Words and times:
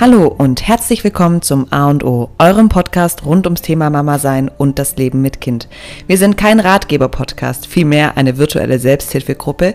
Hallo 0.00 0.28
und 0.28 0.66
herzlich 0.66 1.04
willkommen 1.04 1.42
zum 1.42 1.70
A 1.70 1.90
und 1.90 2.04
O, 2.04 2.30
eurem 2.38 2.70
Podcast 2.70 3.26
rund 3.26 3.46
ums 3.46 3.60
Thema 3.60 3.90
Mama 3.90 4.18
sein 4.18 4.50
und 4.56 4.78
das 4.78 4.96
Leben 4.96 5.20
mit 5.20 5.42
Kind. 5.42 5.68
Wir 6.06 6.16
sind 6.16 6.38
kein 6.38 6.58
Ratgeber-Podcast, 6.58 7.66
vielmehr 7.66 8.16
eine 8.16 8.38
virtuelle 8.38 8.78
Selbsthilfegruppe, 8.78 9.74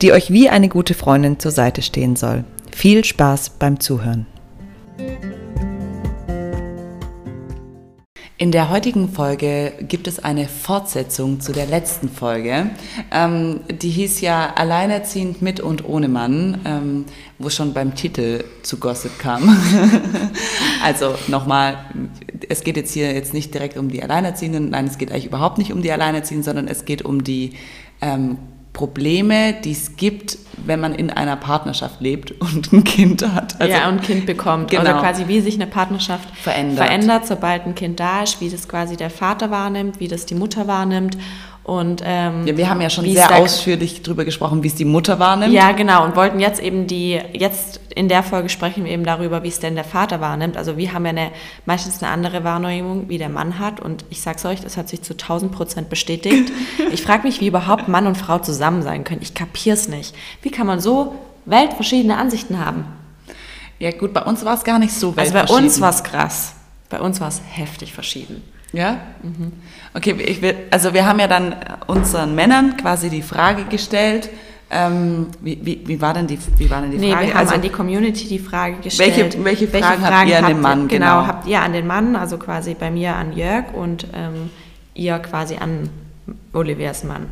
die 0.00 0.12
euch 0.12 0.30
wie 0.30 0.48
eine 0.48 0.70
gute 0.70 0.94
Freundin 0.94 1.38
zur 1.38 1.50
Seite 1.50 1.82
stehen 1.82 2.16
soll. 2.16 2.44
Viel 2.74 3.04
Spaß 3.04 3.50
beim 3.50 3.78
Zuhören. 3.78 4.26
In 8.38 8.52
der 8.52 8.68
heutigen 8.68 9.08
Folge 9.08 9.72
gibt 9.80 10.06
es 10.06 10.18
eine 10.18 10.46
Fortsetzung 10.46 11.40
zu 11.40 11.52
der 11.52 11.64
letzten 11.64 12.10
Folge. 12.10 12.68
Ähm, 13.10 13.60
die 13.70 13.88
hieß 13.88 14.20
ja 14.20 14.52
Alleinerziehend 14.54 15.40
mit 15.40 15.58
und 15.60 15.88
ohne 15.88 16.08
Mann, 16.08 16.60
ähm, 16.66 17.04
wo 17.38 17.48
schon 17.48 17.72
beim 17.72 17.94
Titel 17.94 18.44
zu 18.62 18.78
Gossip 18.78 19.18
kam. 19.18 19.56
also 20.84 21.14
nochmal, 21.28 21.78
es 22.50 22.62
geht 22.62 22.76
jetzt 22.76 22.92
hier 22.92 23.10
jetzt 23.14 23.32
nicht 23.32 23.54
direkt 23.54 23.78
um 23.78 23.88
die 23.88 24.02
Alleinerziehenden, 24.02 24.68
nein, 24.68 24.84
es 24.86 24.98
geht 24.98 25.12
eigentlich 25.12 25.26
überhaupt 25.26 25.56
nicht 25.56 25.72
um 25.72 25.80
die 25.80 25.90
Alleinerziehenden, 25.90 26.44
sondern 26.44 26.68
es 26.68 26.84
geht 26.84 27.00
um 27.00 27.24
die 27.24 27.54
ähm, 28.02 28.36
Probleme, 28.76 29.54
die 29.54 29.72
es 29.72 29.96
gibt, 29.96 30.36
wenn 30.58 30.80
man 30.80 30.94
in 30.94 31.08
einer 31.08 31.36
Partnerschaft 31.36 32.02
lebt 32.02 32.30
und 32.40 32.72
ein 32.74 32.84
Kind 32.84 33.26
hat. 33.26 33.58
Also, 33.58 33.72
ja, 33.72 33.88
und 33.88 33.94
ein 33.94 34.02
Kind 34.02 34.26
bekommt. 34.26 34.70
Genau. 34.70 34.82
Also 34.82 35.00
quasi, 35.00 35.28
wie 35.28 35.40
sich 35.40 35.54
eine 35.54 35.66
Partnerschaft 35.66 36.28
verändert. 36.36 36.86
verändert, 36.86 37.26
sobald 37.26 37.64
ein 37.64 37.74
Kind 37.74 37.98
da 37.98 38.22
ist, 38.22 38.42
wie 38.42 38.50
das 38.50 38.68
quasi 38.68 38.96
der 38.96 39.08
Vater 39.08 39.50
wahrnimmt, 39.50 39.98
wie 39.98 40.08
das 40.08 40.26
die 40.26 40.34
Mutter 40.34 40.66
wahrnimmt 40.66 41.16
und, 41.66 42.00
ähm, 42.04 42.46
ja, 42.46 42.56
wir 42.56 42.70
haben 42.70 42.80
ja 42.80 42.88
schon 42.88 43.04
sehr 43.06 43.34
ausführlich 43.38 44.00
darüber 44.00 44.24
gesprochen, 44.24 44.62
wie 44.62 44.68
es 44.68 44.76
die 44.76 44.84
Mutter 44.84 45.18
wahrnimmt. 45.18 45.52
Ja, 45.52 45.72
genau. 45.72 46.04
Und 46.04 46.14
wollten 46.14 46.38
jetzt 46.38 46.62
eben 46.62 46.86
die, 46.86 47.20
jetzt 47.32 47.80
in 47.92 48.08
der 48.08 48.22
Folge 48.22 48.48
sprechen 48.48 48.84
wir 48.84 48.92
eben 48.92 49.02
darüber, 49.02 49.42
wie 49.42 49.48
es 49.48 49.58
denn 49.58 49.74
der 49.74 49.82
Vater 49.82 50.20
wahrnimmt. 50.20 50.56
Also 50.56 50.76
wir 50.76 50.92
haben 50.92 51.04
ja 51.06 51.10
eine, 51.10 51.32
meistens 51.64 52.00
eine 52.00 52.12
andere 52.12 52.44
Wahrnehmung, 52.44 53.08
wie 53.08 53.18
der 53.18 53.30
Mann 53.30 53.58
hat. 53.58 53.80
Und 53.80 54.04
ich 54.10 54.20
sag's 54.20 54.44
euch, 54.44 54.60
das 54.60 54.76
hat 54.76 54.88
sich 54.88 55.02
zu 55.02 55.14
1000 55.14 55.50
Prozent 55.50 55.90
bestätigt. 55.90 56.52
ich 56.92 57.02
frage 57.02 57.26
mich, 57.26 57.40
wie 57.40 57.48
überhaupt 57.48 57.88
Mann 57.88 58.06
und 58.06 58.16
Frau 58.16 58.38
zusammen 58.38 58.82
sein 58.82 59.02
können. 59.02 59.22
Ich 59.22 59.34
kapier's 59.34 59.88
nicht. 59.88 60.14
Wie 60.42 60.52
kann 60.52 60.68
man 60.68 60.78
so 60.78 61.16
weltverschiedene 61.46 62.16
Ansichten 62.16 62.64
haben? 62.64 62.84
Ja 63.80 63.90
gut, 63.90 64.14
bei 64.14 64.22
uns 64.22 64.44
war 64.44 64.54
es 64.54 64.62
gar 64.62 64.78
nicht 64.78 64.92
so 64.92 65.16
weltverschieden. 65.16 65.40
Also 65.40 65.52
bei 65.52 65.64
uns 65.64 65.80
war 65.80 65.90
es 65.90 66.04
krass. 66.04 66.54
Bei 66.90 67.00
uns 67.00 67.20
war 67.20 67.26
es 67.26 67.40
heftig 67.50 67.92
verschieden. 67.92 68.44
Ja? 68.72 69.00
Mhm. 69.24 69.52
Okay, 69.96 70.12
ich 70.12 70.42
will, 70.42 70.54
also 70.70 70.92
wir 70.92 71.06
haben 71.06 71.18
ja 71.18 71.26
dann 71.26 71.56
unseren 71.86 72.34
Männern 72.34 72.76
quasi 72.76 73.08
die 73.08 73.22
Frage 73.22 73.64
gestellt, 73.64 74.28
ähm, 74.68 75.28
wie, 75.40 75.58
wie, 75.62 75.80
wie, 75.86 76.00
war 76.02 76.12
denn 76.12 76.26
die, 76.26 76.38
wie 76.58 76.68
war 76.68 76.82
denn 76.82 76.90
die 76.90 76.98
nee, 76.98 77.12
Frage? 77.12 77.28
wir 77.28 77.34
haben 77.34 77.40
also, 77.40 77.54
an 77.54 77.62
die 77.62 77.70
Community 77.70 78.28
die 78.28 78.38
Frage 78.38 78.76
gestellt. 78.82 79.16
Welche, 79.16 79.44
welche, 79.44 79.68
Fragen, 79.68 79.84
welche 79.84 80.00
Fragen 80.00 80.16
habt 80.16 80.28
ihr 80.28 80.38
an 80.38 80.46
den 80.46 80.60
Mann? 80.60 80.88
Genau, 80.88 81.20
genau, 81.20 81.26
habt 81.26 81.46
ihr 81.46 81.62
an 81.62 81.72
den 81.72 81.86
Mann, 81.86 82.14
also 82.14 82.36
quasi 82.36 82.74
bei 82.74 82.90
mir 82.90 83.16
an 83.16 83.32
Jörg 83.32 83.72
und 83.72 84.06
ähm, 84.12 84.50
ihr 84.92 85.18
quasi 85.20 85.56
an 85.56 85.88
Oliviers 86.52 87.04
Mann. 87.04 87.28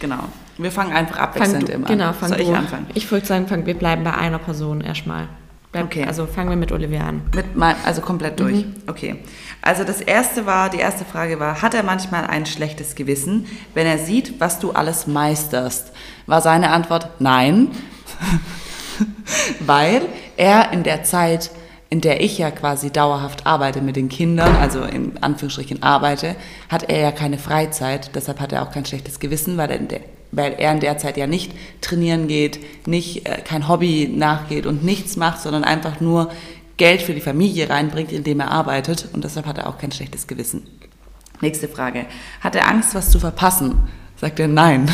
Genau. 0.00 0.24
Wir 0.56 0.72
fangen 0.72 0.94
einfach 0.94 1.18
abwechselnd 1.18 1.68
du, 1.68 1.72
immer 1.72 1.86
genau, 1.86 2.06
an. 2.06 2.12
Genau, 2.12 2.18
fang 2.18 2.28
Soll 2.30 2.38
du, 2.38 2.44
ich 2.44 2.56
anfangen? 2.56 2.86
Ich 2.94 3.10
würde 3.10 3.26
sagen, 3.26 3.46
fang, 3.46 3.66
wir 3.66 3.74
bleiben 3.74 4.04
bei 4.04 4.14
einer 4.14 4.38
Person 4.38 4.80
erstmal. 4.80 5.28
Bleib, 5.76 5.86
okay. 5.86 6.04
Also 6.04 6.26
fangen 6.26 6.48
wir 6.48 6.56
mit 6.56 6.72
Olivier 6.72 7.04
an. 7.04 7.22
Mit 7.34 7.54
mein, 7.54 7.76
also 7.84 8.00
komplett 8.00 8.40
durch. 8.40 8.64
Mhm. 8.64 8.74
Okay. 8.86 9.16
Also 9.60 9.84
das 9.84 10.00
erste 10.00 10.46
war, 10.46 10.70
die 10.70 10.78
erste 10.78 11.04
Frage 11.04 11.38
war, 11.38 11.60
hat 11.60 11.74
er 11.74 11.82
manchmal 11.82 12.26
ein 12.26 12.46
schlechtes 12.46 12.94
Gewissen, 12.94 13.46
wenn 13.74 13.86
er 13.86 13.98
sieht, 13.98 14.40
was 14.40 14.58
du 14.58 14.72
alles 14.72 15.06
meisterst? 15.06 15.92
War 16.26 16.40
seine 16.40 16.70
Antwort 16.70 17.20
nein, 17.20 17.68
weil 19.60 20.02
er 20.36 20.72
in 20.72 20.82
der 20.82 21.04
Zeit, 21.04 21.50
in 21.90 22.00
der 22.00 22.22
ich 22.22 22.38
ja 22.38 22.50
quasi 22.50 22.90
dauerhaft 22.90 23.46
arbeite 23.46 23.82
mit 23.82 23.96
den 23.96 24.08
Kindern, 24.08 24.56
also 24.56 24.82
in 24.82 25.22
Anführungsstrichen 25.22 25.82
arbeite, 25.82 26.36
hat 26.70 26.88
er 26.88 27.00
ja 27.00 27.12
keine 27.12 27.38
Freizeit. 27.38 28.14
Deshalb 28.14 28.40
hat 28.40 28.52
er 28.52 28.62
auch 28.62 28.72
kein 28.72 28.86
schlechtes 28.86 29.20
Gewissen, 29.20 29.58
weil 29.58 29.70
er 29.70 29.76
in 29.76 29.88
der, 29.88 30.00
weil 30.32 30.54
er 30.58 30.72
in 30.72 30.80
der 30.80 30.98
Zeit 30.98 31.16
ja 31.16 31.26
nicht 31.26 31.52
trainieren 31.80 32.28
geht, 32.28 32.86
nicht 32.86 33.28
äh, 33.28 33.40
kein 33.42 33.68
Hobby 33.68 34.10
nachgeht 34.12 34.66
und 34.66 34.84
nichts 34.84 35.16
macht, 35.16 35.40
sondern 35.40 35.64
einfach 35.64 36.00
nur 36.00 36.30
Geld 36.76 37.02
für 37.02 37.14
die 37.14 37.20
Familie 37.20 37.70
reinbringt, 37.70 38.12
indem 38.12 38.40
er 38.40 38.50
arbeitet 38.50 39.08
und 39.12 39.24
deshalb 39.24 39.46
hat 39.46 39.58
er 39.58 39.68
auch 39.68 39.78
kein 39.78 39.92
schlechtes 39.92 40.26
Gewissen. 40.26 40.66
Nächste 41.40 41.68
Frage. 41.68 42.06
Hat 42.40 42.54
er 42.54 42.68
Angst, 42.68 42.94
was 42.94 43.10
zu 43.10 43.18
verpassen? 43.18 43.88
Sagt 44.18 44.40
er 44.40 44.48
nein, 44.48 44.90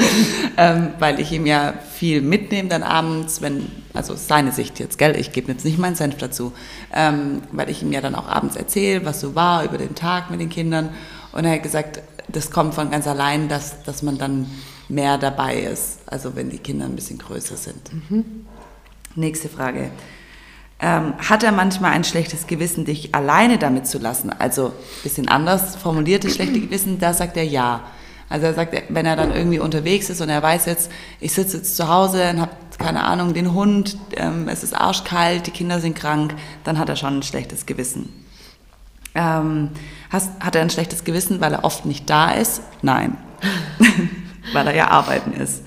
ähm, 0.56 0.88
weil 0.98 1.20
ich 1.20 1.30
ihm 1.30 1.44
ja 1.44 1.74
viel 1.94 2.22
mitnehme 2.22 2.70
dann 2.70 2.82
abends, 2.82 3.42
wenn, 3.42 3.70
also 3.92 4.14
seine 4.14 4.50
Sicht 4.50 4.80
jetzt, 4.80 4.96
gell, 4.96 5.14
ich 5.14 5.32
gebe 5.32 5.52
jetzt 5.52 5.66
nicht 5.66 5.78
meinen 5.78 5.94
Senf 5.94 6.16
dazu, 6.16 6.54
ähm, 6.94 7.42
weil 7.52 7.68
ich 7.68 7.82
ihm 7.82 7.92
ja 7.92 8.00
dann 8.00 8.14
auch 8.14 8.26
abends 8.26 8.56
erzähle, 8.56 9.04
was 9.04 9.20
so 9.20 9.34
war 9.34 9.64
über 9.64 9.76
den 9.76 9.94
Tag 9.94 10.30
mit 10.30 10.40
den 10.40 10.48
Kindern 10.48 10.88
und 11.32 11.44
er 11.44 11.52
hat 11.52 11.62
gesagt, 11.62 12.00
das 12.32 12.50
kommt 12.50 12.74
von 12.74 12.90
ganz 12.90 13.06
allein, 13.06 13.48
dass, 13.48 13.82
dass 13.84 14.02
man 14.02 14.18
dann 14.18 14.46
mehr 14.88 15.18
dabei 15.18 15.60
ist, 15.60 16.00
also 16.06 16.34
wenn 16.36 16.50
die 16.50 16.58
Kinder 16.58 16.86
ein 16.86 16.96
bisschen 16.96 17.18
größer 17.18 17.56
sind. 17.56 17.92
Mhm. 17.92 18.46
Nächste 19.14 19.48
Frage 19.48 19.90
ähm, 20.82 21.14
hat 21.18 21.44
er 21.44 21.52
manchmal 21.52 21.92
ein 21.92 22.02
schlechtes 22.02 22.48
Gewissen, 22.48 22.84
dich 22.84 23.14
alleine 23.14 23.56
damit 23.56 23.86
zu 23.86 23.98
lassen? 23.98 24.30
Also 24.30 24.66
ein 24.66 25.02
bisschen 25.04 25.28
anders 25.28 25.76
formuliertes 25.76 26.34
schlechte 26.34 26.60
Gewissen, 26.60 26.98
da 26.98 27.14
sagt 27.14 27.36
er 27.36 27.44
ja. 27.44 27.84
Also 28.28 28.46
er 28.46 28.54
sagt, 28.54 28.74
wenn 28.88 29.06
er 29.06 29.14
dann 29.14 29.32
irgendwie 29.32 29.60
unterwegs 29.60 30.10
ist 30.10 30.20
und 30.20 30.28
er 30.28 30.42
weiß 30.42 30.66
jetzt, 30.66 30.90
ich 31.20 31.32
sitze 31.32 31.58
jetzt 31.58 31.76
zu 31.76 31.86
Hause 31.86 32.30
und 32.30 32.40
habe 32.40 32.52
keine 32.78 33.04
Ahnung, 33.04 33.32
den 33.32 33.52
Hund, 33.52 33.96
ähm, 34.16 34.48
es 34.48 34.64
ist 34.64 34.74
arschkalt, 34.74 35.46
die 35.46 35.52
Kinder 35.52 35.80
sind 35.80 35.94
krank, 35.94 36.34
dann 36.64 36.78
hat 36.78 36.88
er 36.88 36.96
schon 36.96 37.18
ein 37.18 37.22
schlechtes 37.22 37.64
Gewissen. 37.66 38.21
Ähm, 39.14 39.70
hast, 40.10 40.30
hat 40.40 40.54
er 40.54 40.62
ein 40.62 40.70
schlechtes 40.70 41.04
Gewissen, 41.04 41.40
weil 41.40 41.52
er 41.52 41.64
oft 41.64 41.84
nicht 41.84 42.08
da 42.08 42.30
ist? 42.30 42.62
Nein, 42.80 43.16
weil 44.52 44.66
er 44.66 44.74
ja 44.74 44.88
arbeiten 44.88 45.32
ist. 45.32 45.62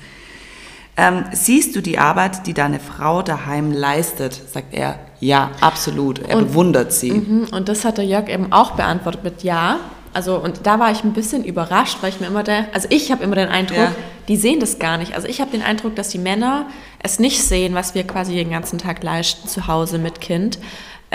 Ähm, 0.97 1.25
siehst 1.33 1.75
du 1.75 1.81
die 1.81 1.97
Arbeit, 1.97 2.47
die 2.47 2.53
deine 2.53 2.79
Frau 2.79 3.21
daheim 3.21 3.71
leistet? 3.71 4.33
Sagt 4.33 4.73
er, 4.73 4.97
ja, 5.19 5.51
absolut. 5.59 6.19
Er 6.19 6.37
und, 6.37 6.47
bewundert 6.47 6.93
sie. 6.93 7.11
Mhm, 7.11 7.47
und 7.51 7.67
das 7.67 7.83
hat 7.83 7.97
der 7.97 8.05
Jörg 8.05 8.29
eben 8.29 8.51
auch 8.51 8.71
beantwortet 8.71 9.23
mit 9.23 9.43
Ja. 9.43 9.77
Also, 10.13 10.37
und 10.37 10.65
da 10.65 10.79
war 10.79 10.91
ich 10.91 11.03
ein 11.03 11.11
bisschen 11.11 11.43
überrascht, 11.43 11.97
weil 11.99 12.09
ich 12.09 12.21
mir 12.21 12.27
immer 12.27 12.43
der, 12.43 12.67
also 12.73 12.87
ich 12.89 13.11
habe 13.11 13.21
immer 13.21 13.35
den 13.35 13.49
Eindruck, 13.49 13.77
ja. 13.77 13.91
die 14.29 14.37
sehen 14.37 14.61
das 14.61 14.79
gar 14.79 14.97
nicht. 14.97 15.13
Also 15.13 15.27
ich 15.27 15.41
habe 15.41 15.51
den 15.51 15.61
Eindruck, 15.61 15.97
dass 15.97 16.07
die 16.07 16.19
Männer 16.19 16.67
es 16.99 17.19
nicht 17.19 17.43
sehen, 17.43 17.75
was 17.75 17.95
wir 17.95 18.07
quasi 18.07 18.33
den 18.33 18.49
ganzen 18.49 18.79
Tag 18.79 19.03
leisten 19.03 19.49
zu 19.49 19.67
Hause 19.67 19.97
mit 19.97 20.21
Kind 20.21 20.57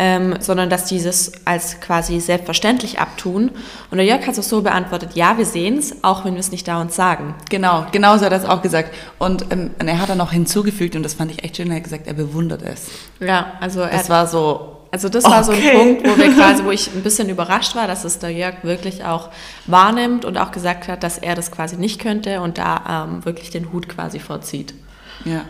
ähm, 0.00 0.36
sondern 0.40 0.70
dass 0.70 0.86
dieses 0.86 1.30
als 1.44 1.78
quasi 1.80 2.20
selbstverständlich 2.20 3.00
abtun. 3.00 3.50
Und 3.90 3.98
der 3.98 4.06
Jörg 4.06 4.26
hat 4.26 4.38
es 4.38 4.48
so 4.48 4.62
beantwortet, 4.62 5.10
ja, 5.12 5.36
wir 5.36 5.44
sehen 5.44 5.76
es, 5.76 6.02
auch 6.02 6.24
wenn 6.24 6.32
wir 6.32 6.40
es 6.40 6.50
nicht 6.50 6.66
da 6.66 6.80
uns 6.80 6.96
sagen. 6.96 7.34
Genau, 7.50 7.84
genau 7.92 8.16
so 8.16 8.24
hat 8.24 8.32
er 8.32 8.38
es 8.38 8.46
auch 8.46 8.62
gesagt. 8.62 8.94
Und, 9.18 9.52
ähm, 9.52 9.72
er 9.78 10.00
hat 10.00 10.08
dann 10.08 10.16
noch 10.16 10.32
hinzugefügt, 10.32 10.96
und 10.96 11.02
das 11.02 11.12
fand 11.12 11.30
ich 11.30 11.44
echt 11.44 11.58
schön, 11.58 11.68
er 11.68 11.76
hat 11.76 11.84
gesagt, 11.84 12.06
er 12.06 12.14
bewundert 12.14 12.62
es. 12.62 12.88
Ja, 13.20 13.52
also 13.60 13.80
er... 13.80 13.90
Das 13.90 14.08
war 14.08 14.26
so... 14.26 14.78
Also 14.92 15.08
das 15.08 15.22
war 15.22 15.46
okay. 15.46 15.60
so 15.62 15.68
ein 15.68 15.78
Punkt, 15.78 16.08
wo 16.08 16.16
wir 16.16 16.32
quasi, 16.34 16.64
wo 16.64 16.70
ich 16.70 16.88
ein 16.92 17.02
bisschen 17.02 17.28
überrascht 17.28 17.76
war, 17.76 17.86
dass 17.86 18.04
es 18.04 18.18
der 18.18 18.30
Jörg 18.30 18.64
wirklich 18.64 19.04
auch 19.04 19.28
wahrnimmt 19.66 20.24
und 20.24 20.36
auch 20.38 20.50
gesagt 20.50 20.88
hat, 20.88 21.04
dass 21.04 21.18
er 21.18 21.34
das 21.34 21.52
quasi 21.52 21.76
nicht 21.76 22.00
könnte 22.00 22.40
und 22.40 22.58
da 22.58 23.06
ähm, 23.06 23.24
wirklich 23.24 23.50
den 23.50 23.70
Hut 23.70 23.88
quasi 23.88 24.18
vorzieht. 24.18 24.74
Ja. 25.24 25.44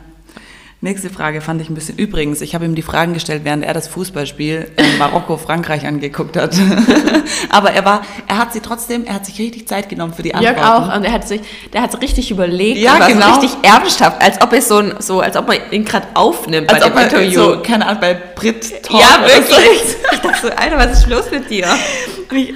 Nächste 0.82 1.10
Frage 1.10 1.42
fand 1.42 1.60
ich 1.60 1.68
ein 1.68 1.74
bisschen 1.74 1.98
übrigens. 1.98 2.40
Ich 2.40 2.54
habe 2.54 2.64
ihm 2.64 2.74
die 2.74 2.80
Fragen 2.80 3.12
gestellt, 3.12 3.42
während 3.44 3.62
er 3.62 3.74
das 3.74 3.86
Fußballspiel 3.88 4.66
in 4.76 4.98
Marokko 4.98 5.36
Frankreich 5.36 5.86
angeguckt 5.86 6.38
hat. 6.38 6.56
Aber 7.50 7.72
er 7.72 7.84
war, 7.84 8.00
er 8.26 8.38
hat 8.38 8.54
sie 8.54 8.60
trotzdem, 8.60 9.04
er 9.04 9.12
hat 9.12 9.26
sich 9.26 9.38
richtig 9.38 9.68
Zeit 9.68 9.90
genommen 9.90 10.14
für 10.14 10.22
die 10.22 10.34
Antworten. 10.34 10.58
Jörg 10.58 10.70
auch 10.70 10.96
und 10.96 11.04
er 11.04 11.12
hat 11.12 11.28
sich, 11.28 11.42
der 11.74 11.82
hat 11.82 11.92
es 11.92 12.00
richtig 12.00 12.30
überlegt, 12.30 12.78
ja, 12.78 12.98
war 12.98 13.08
genau. 13.08 13.34
so 13.34 13.40
richtig 13.40 13.58
ernsthaft, 13.62 14.22
als 14.22 14.40
ob 14.40 14.54
es 14.54 14.68
so, 14.68 14.78
ein, 14.78 14.94
so 15.00 15.20
als 15.20 15.36
ob 15.36 15.48
man 15.48 15.58
ihn 15.70 15.84
gerade 15.84 16.06
aufnimmt 16.14 16.72
als 16.72 16.82
bei 16.82 16.88
dem 16.88 16.98
Interview. 16.98 17.42
So, 17.42 17.60
keine 17.62 17.86
Ahnung, 17.86 18.00
bei 18.00 18.14
Brit 18.14 18.82
Talk 18.82 19.00
Ja, 19.00 19.26
wirklich. 19.26 19.96
Ich 20.12 20.20
dachte 20.20 20.48
so, 20.48 20.48
Alter, 20.48 20.78
was 20.78 20.98
ist 20.98 21.08
los 21.08 21.30
mit 21.30 21.48
dir? 21.50 21.66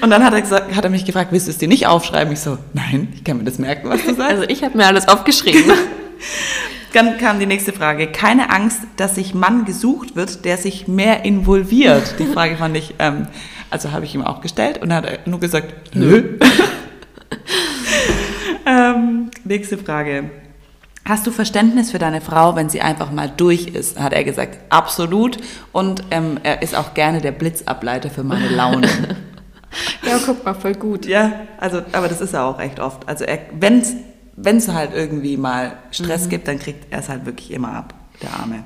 Und 0.01 0.11
dann 0.11 0.25
hat 0.25 0.33
er, 0.33 0.41
gesagt, 0.41 0.75
hat 0.75 0.85
er 0.85 0.91
mich 0.91 1.05
gefragt, 1.05 1.31
willst 1.31 1.47
du 1.47 1.51
es 1.51 1.59
dir 1.59 1.69
nicht 1.69 1.87
aufschreiben? 1.87 2.33
Ich 2.33 2.41
so, 2.41 2.59
nein, 2.73 3.13
ich 3.15 3.25
kann 3.25 3.37
mir 3.37 3.45
das 3.45 3.59
merken, 3.59 3.89
was 3.91 4.03
du 4.03 4.15
sagst. 4.15 4.21
Also 4.21 4.43
ich 4.45 4.63
habe 4.63 4.77
mir 4.77 4.87
alles 4.87 5.09
aufgeschrieben. 5.09 5.73
Dann 6.93 7.19
kam 7.19 7.41
die 7.41 7.47
nächste 7.47 7.73
Frage. 7.73 8.07
Keine 8.07 8.51
Angst, 8.51 8.81
dass 8.97 9.17
sich 9.17 9.35
Mann 9.35 9.65
gesucht 9.65 10.15
wird, 10.15 10.45
der 10.45 10.57
sich 10.57 10.87
mehr 10.87 11.25
involviert. 11.25 12.15
Die 12.21 12.27
Frage 12.27 12.57
fand 12.57 12.77
ich, 12.77 12.95
ähm, 13.01 13.27
also 13.71 13.91
habe 13.91 14.05
ich 14.05 14.15
ihm 14.15 14.23
auch 14.23 14.41
gestellt 14.41 14.81
und 14.81 14.93
hat 14.93 15.05
er 15.05 15.19
nur 15.29 15.41
gesagt, 15.41 15.75
nö. 15.95 16.39
ähm, 18.67 19.31
nächste 19.45 19.77
Frage. 19.77 20.31
Hast 21.05 21.27
du 21.27 21.33
Verständnis 21.33 21.91
für 21.91 21.99
deine 21.99 22.21
Frau, 22.21 22.57
wenn 22.57 22.71
sie 22.71 22.81
einfach 22.81 23.11
mal 23.11 23.31
durch 23.37 23.67
ist? 23.67 24.01
Hat 24.01 24.13
er 24.13 24.25
gesagt, 24.25 24.59
absolut. 24.71 25.39
Und 25.73 26.05
ähm, 26.11 26.39
er 26.45 26.63
ist 26.63 26.75
auch 26.75 26.95
gerne 26.95 27.21
der 27.21 27.33
Blitzableiter 27.33 28.09
für 28.09 28.23
meine 28.23 28.49
Laune. 28.49 28.87
ja, 30.07 30.19
guck 30.25 30.45
mal, 30.45 30.55
voll 30.55 30.75
gut. 30.75 31.05
Ja, 31.05 31.33
also, 31.59 31.83
aber 31.93 32.09
das 32.09 32.23
ist 32.23 32.33
er 32.33 32.45
auch 32.45 32.59
recht 32.59 32.81
oft. 32.81 33.07
Also 33.07 33.27
wenn 33.59 33.81
es 33.81 33.95
wenn 34.37 34.57
es 34.57 34.69
halt 34.69 34.93
irgendwie 34.95 35.37
mal 35.37 35.77
Stress 35.91 36.27
mhm. 36.27 36.31
gibt, 36.31 36.49
dann 36.49 36.59
kriegt 36.59 36.87
er 36.91 37.01
es 37.01 37.09
halt 37.09 37.27
wirklich 37.27 37.51
immer 37.53 37.73
ab, 37.73 37.95
der 38.23 38.33
Arme. 38.35 38.65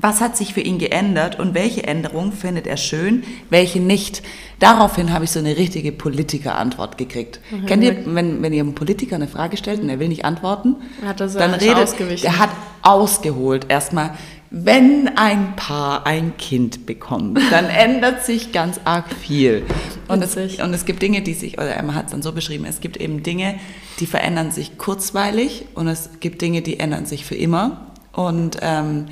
was 0.00 0.20
hat 0.20 0.36
sich 0.36 0.52
für 0.54 0.60
ihn 0.60 0.78
geändert 0.78 1.38
und 1.38 1.54
welche 1.54 1.84
Änderung 1.84 2.32
findet 2.32 2.66
er 2.66 2.76
schön, 2.76 3.22
welche 3.50 3.78
nicht. 3.80 4.22
Daraufhin 4.58 5.12
habe 5.12 5.24
ich 5.24 5.30
so 5.30 5.38
eine 5.38 5.56
richtige 5.56 5.92
Politikerantwort 5.92 6.98
gekriegt. 6.98 7.40
Mhm. 7.50 7.66
Kennt 7.66 7.84
ihr, 7.84 7.96
wenn, 8.06 8.42
wenn 8.42 8.52
ihr 8.52 8.62
einem 8.62 8.74
Politiker 8.74 9.16
eine 9.16 9.28
Frage 9.28 9.56
stellt 9.56 9.80
und 9.80 9.88
er 9.88 10.00
will 10.00 10.08
nicht 10.08 10.24
antworten, 10.24 10.76
hat 11.04 11.20
er 11.20 11.28
so 11.28 11.38
dann 11.38 11.54
redet, 11.54 12.24
er 12.24 12.38
hat 12.38 12.50
ausgeholt. 12.82 13.66
Erstmal, 13.68 14.14
wenn 14.54 15.16
ein 15.16 15.56
Paar 15.56 16.06
ein 16.06 16.36
Kind 16.36 16.84
bekommt, 16.84 17.40
dann 17.50 17.64
ändert 17.70 18.22
sich 18.22 18.52
ganz 18.52 18.78
arg 18.84 19.06
viel. 19.10 19.64
Und 20.08 20.22
es, 20.22 20.36
und 20.36 20.74
es 20.74 20.84
gibt 20.84 21.00
Dinge, 21.00 21.22
die 21.22 21.32
sich, 21.32 21.56
oder 21.56 21.74
Emma 21.74 21.94
hat 21.94 22.06
es 22.06 22.10
dann 22.12 22.20
so 22.20 22.32
beschrieben, 22.32 22.66
es 22.66 22.80
gibt 22.80 22.98
eben 22.98 23.22
Dinge, 23.22 23.54
die 23.98 24.04
verändern 24.04 24.50
sich 24.50 24.76
kurzweilig 24.76 25.64
und 25.74 25.88
es 25.88 26.10
gibt 26.20 26.42
Dinge, 26.42 26.60
die 26.60 26.78
ändern 26.78 27.06
sich 27.06 27.24
für 27.24 27.34
immer. 27.34 27.92
Und 28.12 28.58
ähm, 28.60 29.06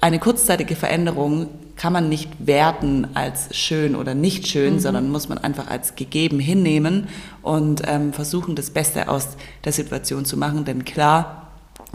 eine 0.00 0.20
kurzzeitige 0.20 0.76
Veränderung 0.76 1.48
kann 1.74 1.92
man 1.92 2.08
nicht 2.08 2.30
werten 2.38 3.08
als 3.14 3.56
schön 3.56 3.96
oder 3.96 4.14
nicht 4.14 4.46
schön, 4.46 4.74
mhm. 4.74 4.78
sondern 4.78 5.10
muss 5.10 5.28
man 5.28 5.38
einfach 5.38 5.66
als 5.66 5.96
gegeben 5.96 6.38
hinnehmen 6.38 7.08
und 7.42 7.82
ähm, 7.86 8.12
versuchen, 8.12 8.54
das 8.54 8.70
Beste 8.70 9.08
aus 9.08 9.30
der 9.64 9.72
Situation 9.72 10.24
zu 10.24 10.36
machen. 10.36 10.64
Denn 10.64 10.84
klar 10.84 11.43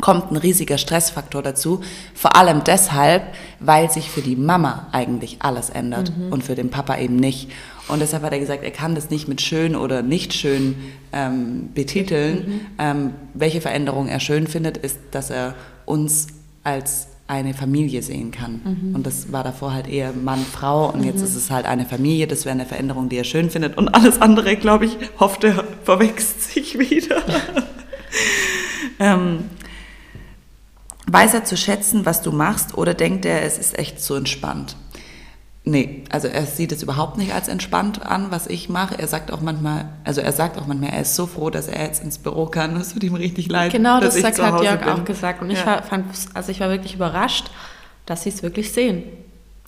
kommt 0.02 0.32
ein 0.32 0.38
riesiger 0.38 0.78
Stressfaktor 0.78 1.42
dazu, 1.42 1.82
vor 2.14 2.36
allem 2.36 2.64
deshalb, 2.64 3.24
weil 3.60 3.90
sich 3.92 4.10
für 4.10 4.22
die 4.22 4.36
Mama 4.36 4.88
eigentlich 4.92 5.38
alles 5.40 5.70
ändert 5.70 6.16
mhm. 6.16 6.32
und 6.32 6.44
für 6.44 6.56
den 6.56 6.70
Papa 6.70 6.98
eben 6.98 7.16
nicht. 7.16 7.50
Und 7.88 8.02
deshalb 8.02 8.24
hat 8.24 8.34
er 8.34 8.40
gesagt, 8.40 8.64
er 8.64 8.72
kann 8.72 8.96
das 8.96 9.10
nicht 9.10 9.28
mit 9.28 9.42
schön 9.42 9.76
oder 9.76 10.04
nicht 10.04 10.34
schön 10.34 10.76
ähm, 11.12 11.70
betiteln. 11.74 12.36
Mhm. 12.36 12.62
Ähm, 12.78 13.14
welche 13.34 13.62
Veränderung 13.62 14.08
er 14.08 14.20
schön 14.20 14.48
findet, 14.48 14.78
ist, 14.78 15.00
dass 15.12 15.32
er 15.32 15.56
uns 15.86 16.28
als 16.64 17.08
eine 17.30 17.54
Familie 17.54 18.02
sehen 18.02 18.32
kann. 18.32 18.62
Mhm. 18.64 18.96
Und 18.96 19.06
das 19.06 19.32
war 19.32 19.44
davor 19.44 19.72
halt 19.72 19.88
eher 19.88 20.14
Mann, 20.14 20.40
Frau 20.40 20.90
und 20.90 21.02
mhm. 21.02 21.06
jetzt 21.06 21.22
ist 21.22 21.36
es 21.36 21.52
halt 21.52 21.68
eine 21.68 21.86
Familie. 21.86 22.26
Das 22.26 22.46
wäre 22.46 22.54
eine 22.54 22.66
Veränderung, 22.66 23.08
die 23.08 23.18
er 23.18 23.24
schön 23.24 23.52
findet. 23.52 23.78
Und 23.78 23.90
alles 23.90 24.20
andere, 24.20 24.56
glaube 24.56 24.86
ich, 24.86 24.98
hofft 25.20 25.44
er, 25.44 25.64
verwechselt 25.84 26.42
sich 26.42 26.80
wieder. 26.80 27.22
ähm, 29.00 29.46
weiß 31.12 31.34
er 31.34 31.44
zu 31.46 31.58
schätzen, 31.58 32.06
was 32.06 32.22
du 32.22 32.32
machst 32.32 32.78
oder 32.78 32.94
denkt 32.94 33.26
er, 33.26 33.44
es 33.44 33.58
ist 33.58 33.78
echt 33.78 34.02
so 34.02 34.16
entspannt? 34.16 34.76
Nee, 35.66 36.04
also 36.10 36.28
er 36.28 36.46
sieht 36.46 36.72
es 36.72 36.82
überhaupt 36.82 37.18
nicht 37.18 37.34
als 37.34 37.48
entspannt 37.48 38.04
an, 38.04 38.32
was 38.32 38.48
ich 38.48 38.70
mache. 38.70 38.98
Er 38.98 39.08
sagt 39.08 39.32
auch 39.32 39.42
manchmal, 39.42 39.90
also 40.04 40.22
er 40.22 40.32
sagt 40.32 40.58
auch 40.58 40.66
manchmal, 40.66 40.92
er 40.92 41.02
ist 41.02 41.16
so 41.16 41.28
froh, 41.28 41.50
dass 41.50 41.68
er 41.68 41.84
jetzt 41.84 42.04
ins 42.04 42.18
Büro 42.18 42.48
kann. 42.48 42.76
Das 42.76 42.94
tut 42.94 43.04
ihm 43.04 43.14
richtig 43.14 43.50
leid. 43.50 43.72
Genau, 43.72 44.00
das 44.00 44.16
sagt, 44.16 44.42
hat 44.42 44.64
Jörg 44.64 44.80
bin. 44.80 44.90
auch 44.90 45.06
gesagt. 45.06 45.42
Und 45.42 45.52
ja. 45.52 45.60
ich 45.60 45.66
war, 45.66 45.84
fand, 45.84 46.06
also 46.34 46.52
ich 46.52 46.60
war 46.60 46.70
wirklich 46.70 46.96
überrascht, 46.96 47.52
dass 48.06 48.24
sie 48.24 48.30
es 48.30 48.42
wirklich 48.42 48.72
sehen. 48.72 49.04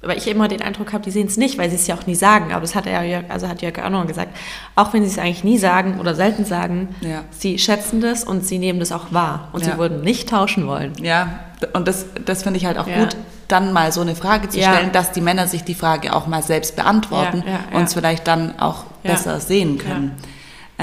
Weil 0.03 0.17
ich 0.17 0.27
immer 0.27 0.47
den 0.47 0.61
Eindruck 0.61 0.93
habe, 0.93 1.03
die 1.03 1.11
sehen 1.11 1.27
es 1.27 1.37
nicht, 1.37 1.59
weil 1.59 1.69
sie 1.69 1.75
es 1.75 1.85
ja 1.85 1.95
auch 1.95 2.07
nie 2.07 2.15
sagen. 2.15 2.51
Aber 2.51 2.61
das 2.61 2.73
hat 2.73 2.87
er 2.87 3.03
Jörg, 3.03 3.25
also 3.29 3.47
hat 3.47 3.61
Jörg 3.61 3.77
auch 3.83 3.89
noch 3.89 4.07
gesagt. 4.07 4.35
Auch 4.75 4.93
wenn 4.93 5.03
sie 5.03 5.09
es 5.11 5.19
eigentlich 5.19 5.43
nie 5.43 5.59
sagen 5.59 5.99
oder 5.99 6.15
selten 6.15 6.43
sagen, 6.43 6.95
ja. 7.01 7.23
sie 7.29 7.59
schätzen 7.59 8.01
das 8.01 8.23
und 8.23 8.45
sie 8.45 8.57
nehmen 8.57 8.79
das 8.79 8.91
auch 8.91 9.11
wahr. 9.11 9.49
Und 9.53 9.63
ja. 9.63 9.71
sie 9.71 9.77
würden 9.77 10.01
nicht 10.01 10.29
tauschen 10.29 10.65
wollen. 10.65 10.93
Ja, 11.01 11.41
und 11.73 11.87
das, 11.87 12.05
das 12.25 12.41
finde 12.41 12.57
ich 12.57 12.65
halt 12.65 12.79
auch 12.79 12.87
gut 12.87 13.15
dann 13.51 13.73
mal 13.73 13.91
so 13.91 14.01
eine 14.01 14.15
Frage 14.15 14.49
zu 14.49 14.59
ja. 14.59 14.73
stellen, 14.73 14.91
dass 14.91 15.11
die 15.11 15.21
Männer 15.21 15.47
sich 15.47 15.63
die 15.63 15.75
Frage 15.75 16.15
auch 16.15 16.25
mal 16.25 16.41
selbst 16.41 16.75
beantworten 16.75 17.43
ja, 17.45 17.51
ja, 17.51 17.77
und 17.77 17.83
es 17.83 17.93
vielleicht 17.93 18.27
dann 18.27 18.59
auch 18.59 18.85
besser 19.03 19.39
sehen 19.39 19.77
können. 19.77 20.15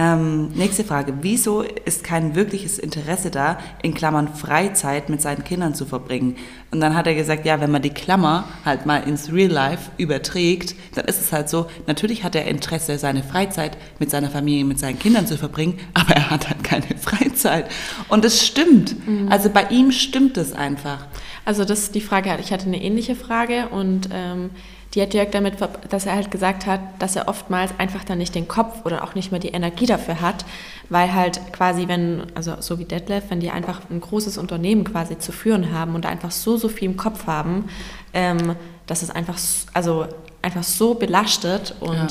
Ähm, 0.01 0.51
nächste 0.51 0.85
Frage. 0.85 1.13
Wieso 1.23 1.63
ist 1.63 2.05
kein 2.05 2.37
wirkliches 2.37 2.79
Interesse 2.79 3.33
da, 3.33 3.59
in 3.83 3.95
Klammern 3.95 4.29
Freizeit 4.29 5.09
mit 5.09 5.21
seinen 5.21 5.43
Kindern 5.43 5.75
zu 5.75 5.87
verbringen? 5.87 6.37
Und 6.71 6.79
dann 6.79 6.95
hat 6.95 7.09
er 7.09 7.17
gesagt, 7.17 7.45
ja, 7.45 7.61
wenn 7.61 7.73
man 7.73 7.83
die 7.83 7.91
Klammer 7.91 8.45
halt 8.65 8.87
mal 8.87 8.99
ins 8.99 9.33
Real 9.33 9.51
Life 9.51 9.91
überträgt, 9.97 10.77
dann 10.95 11.07
ist 11.07 11.21
es 11.21 11.33
halt 11.33 11.49
so, 11.49 11.67
natürlich 11.89 12.23
hat 12.23 12.37
er 12.37 12.45
Interesse, 12.45 12.97
seine 12.97 13.25
Freizeit 13.25 13.77
mit 13.99 14.09
seiner 14.09 14.31
Familie, 14.31 14.65
mit 14.65 14.79
seinen 14.79 15.01
Kindern 15.01 15.27
zu 15.27 15.37
verbringen, 15.37 15.81
aber 15.95 16.15
er 16.15 16.31
hat 16.31 16.49
halt 16.49 16.63
keine 16.63 16.87
Freizeit. 16.97 17.69
Und 18.09 18.25
es 18.25 18.47
stimmt. 18.47 19.05
Mhm. 19.05 19.27
Also 19.33 19.51
bei 19.51 19.65
ihm 19.65 19.91
stimmt 19.91 20.37
es 20.37 20.53
einfach. 20.53 21.09
Also 21.45 21.65
das 21.65 21.81
ist 21.81 21.97
die 21.97 22.03
Frage, 22.03 22.37
ich 22.41 22.53
hatte 22.53 22.67
eine 22.67 22.81
ähnliche 22.81 23.17
Frage 23.17 23.71
und 23.71 24.11
ähm, 24.13 24.51
die 24.95 25.03
hat 25.03 25.13
Jörg 25.13 25.31
damit, 25.31 25.57
dass 25.91 26.07
er 26.07 26.15
halt 26.15 26.31
gesagt 26.31 26.67
hat, 26.67 26.81
dass 26.99 27.15
er 27.15 27.29
oftmals 27.29 27.73
einfach 27.79 28.05
dann 28.05 28.19
nicht 28.19 28.35
den 28.35 28.49
Kopf 28.49 28.87
oder 28.87 29.05
auch 29.05 29.15
nicht 29.15 29.31
mehr 29.31 29.41
die 29.41 29.49
Energie 29.49 29.87
dafür 29.87 30.21
hat, 30.21 30.45
weil 30.89 31.13
halt 31.13 31.41
quasi, 31.53 31.89
wenn, 31.89 32.23
also 32.35 32.55
so 32.61 32.79
wie 32.79 32.85
Detlef, 32.85 33.25
wenn 33.29 33.41
die 33.41 33.51
einfach 33.51 33.83
ein 33.91 34.01
großes 34.01 34.39
Unternehmen 34.39 34.85
quasi 34.85 35.19
zu 35.19 35.33
führen 35.33 35.73
haben 35.73 35.95
und 35.95 36.07
einfach 36.07 36.31
so, 36.31 36.57
so 36.57 36.69
viel 36.69 36.89
im 36.91 36.97
Kopf 36.97 37.27
haben, 37.27 37.69
ähm, 38.15 38.57
dass 38.87 39.03
es 39.03 39.11
einfach, 39.11 39.39
also 39.75 40.07
einfach 40.41 40.63
so 40.63 40.95
belastet 40.95 41.75
und 41.81 41.97
ja 41.97 42.07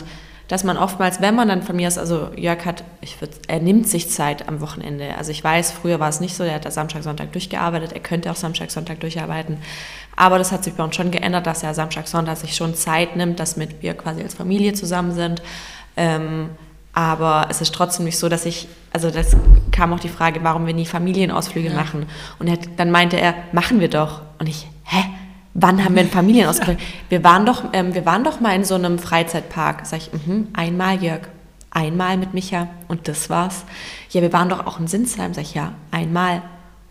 dass 0.47 0.63
man 0.63 0.77
oftmals, 0.77 1.19
wenn 1.21 1.35
man 1.35 1.47
dann 1.47 1.61
von 1.61 1.75
mir 1.75 1.87
ist, 1.87 1.97
also 1.97 2.29
Jörg 2.35 2.65
hat, 2.65 2.83
würd, 3.19 3.31
er 3.47 3.59
nimmt 3.59 3.87
sich 3.87 4.09
Zeit 4.09 4.47
am 4.47 4.61
Wochenende. 4.61 5.15
Also 5.17 5.31
ich 5.31 5.43
weiß, 5.43 5.71
früher 5.71 5.99
war 5.99 6.09
es 6.09 6.21
nicht 6.21 6.35
so, 6.35 6.43
er 6.43 6.55
hat 6.55 6.65
da 6.65 6.71
Samstag, 6.71 7.03
Sonntag 7.03 7.33
durchgearbeitet, 7.33 7.91
er 7.91 7.99
könnte 7.99 8.31
auch 8.31 8.35
Samstag, 8.35 8.71
Sonntag 8.71 9.01
durcharbeiten. 9.01 9.57
Aber 10.15 10.37
das 10.37 10.51
hat 10.51 10.63
sich 10.63 10.73
bei 10.73 10.83
uns 10.83 10.95
schon 10.95 11.11
geändert, 11.11 11.45
dass 11.47 11.63
er 11.63 11.73
Samstag, 11.73 12.07
Sonntag 12.07 12.37
sich 12.37 12.55
schon 12.55 12.75
Zeit 12.75 13.15
nimmt, 13.15 13.39
dass 13.39 13.57
mit 13.57 13.81
wir 13.81 13.93
quasi 13.93 14.23
als 14.23 14.35
Familie 14.35 14.73
zusammen 14.73 15.11
sind. 15.11 15.41
Ähm, 15.97 16.49
aber 16.93 17.47
es 17.49 17.61
ist 17.61 17.75
trotzdem 17.75 18.05
nicht 18.05 18.17
so, 18.17 18.29
dass 18.29 18.45
ich, 18.45 18.67
also 18.91 19.11
das 19.11 19.35
kam 19.71 19.93
auch 19.93 19.99
die 19.99 20.09
Frage, 20.09 20.39
warum 20.43 20.65
wir 20.65 20.73
nie 20.73 20.85
Familienausflüge 20.85 21.69
ja. 21.69 21.75
machen. 21.75 22.07
Und 22.39 22.47
er, 22.47 22.57
dann 22.77 22.89
meinte 22.89 23.19
er, 23.19 23.35
machen 23.51 23.79
wir 23.79 23.89
doch. 23.89 24.21
Und 24.39 24.47
ich, 24.47 24.67
hä? 24.83 25.03
Wann 25.57 25.83
haben 25.83 25.95
wir 25.95 26.01
einen 26.01 26.11
Familienausflug? 26.11 26.77
Wir 27.09 27.23
waren 27.23 27.45
doch, 27.45 27.65
ähm, 27.73 27.93
wir 27.93 28.05
waren 28.05 28.23
doch 28.23 28.39
mal 28.39 28.55
in 28.55 28.63
so 28.63 28.75
einem 28.75 28.99
Freizeitpark. 28.99 29.85
Sag 29.85 29.99
ich, 29.99 30.11
mh, 30.13 30.45
einmal, 30.53 31.03
Jörg. 31.03 31.21
Einmal 31.69 32.17
mit 32.17 32.33
Micha 32.33 32.69
und 32.87 33.07
das 33.07 33.29
war's. 33.29 33.65
Ja, 34.09 34.21
wir 34.21 34.31
waren 34.31 34.49
doch 34.49 34.65
auch 34.65 34.79
in 34.79 34.87
Sinsheim. 34.87 35.33
Sag 35.33 35.43
ich, 35.43 35.53
ja, 35.53 35.73
einmal. 35.91 36.41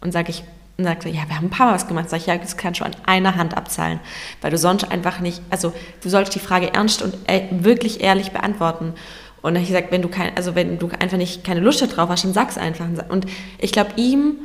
Und 0.00 0.12
sag 0.12 0.28
ich, 0.28 0.44
und 0.76 0.84
sagte, 0.84 1.08
ja, 1.08 1.22
wir 1.26 1.36
haben 1.36 1.46
ein 1.46 1.50
paar 1.50 1.66
Mal 1.66 1.74
was 1.74 1.88
gemacht. 1.88 2.10
Sag 2.10 2.18
ich, 2.18 2.26
ja, 2.26 2.36
das 2.36 2.56
kann 2.56 2.74
schon 2.74 2.88
an 2.88 2.94
einer 3.06 3.36
Hand 3.36 3.56
abzahlen, 3.56 3.98
weil 4.42 4.50
du 4.50 4.58
sonst 4.58 4.90
einfach 4.90 5.20
nicht, 5.20 5.40
also 5.48 5.72
du 6.02 6.08
solltest 6.10 6.34
die 6.34 6.40
Frage 6.40 6.74
ernst 6.74 7.02
und 7.02 7.14
äh, 7.26 7.44
wirklich 7.50 8.02
ehrlich 8.02 8.32
beantworten. 8.32 8.92
Und 9.40 9.54
dann 9.54 9.54
habe 9.54 9.62
ich 9.62 9.68
gesagt, 9.68 9.90
wenn 9.90 10.02
du 10.02 10.08
kein, 10.08 10.36
also 10.36 10.54
wenn 10.54 10.78
du 10.78 10.90
einfach 10.98 11.16
nicht 11.16 11.44
keine 11.44 11.60
Lust 11.60 11.80
darauf 11.80 12.10
hast, 12.10 12.24
dann 12.24 12.34
sag's 12.34 12.58
einfach. 12.58 12.86
Und 13.08 13.26
ich 13.58 13.72
glaube, 13.72 13.92
ihm 13.96 14.36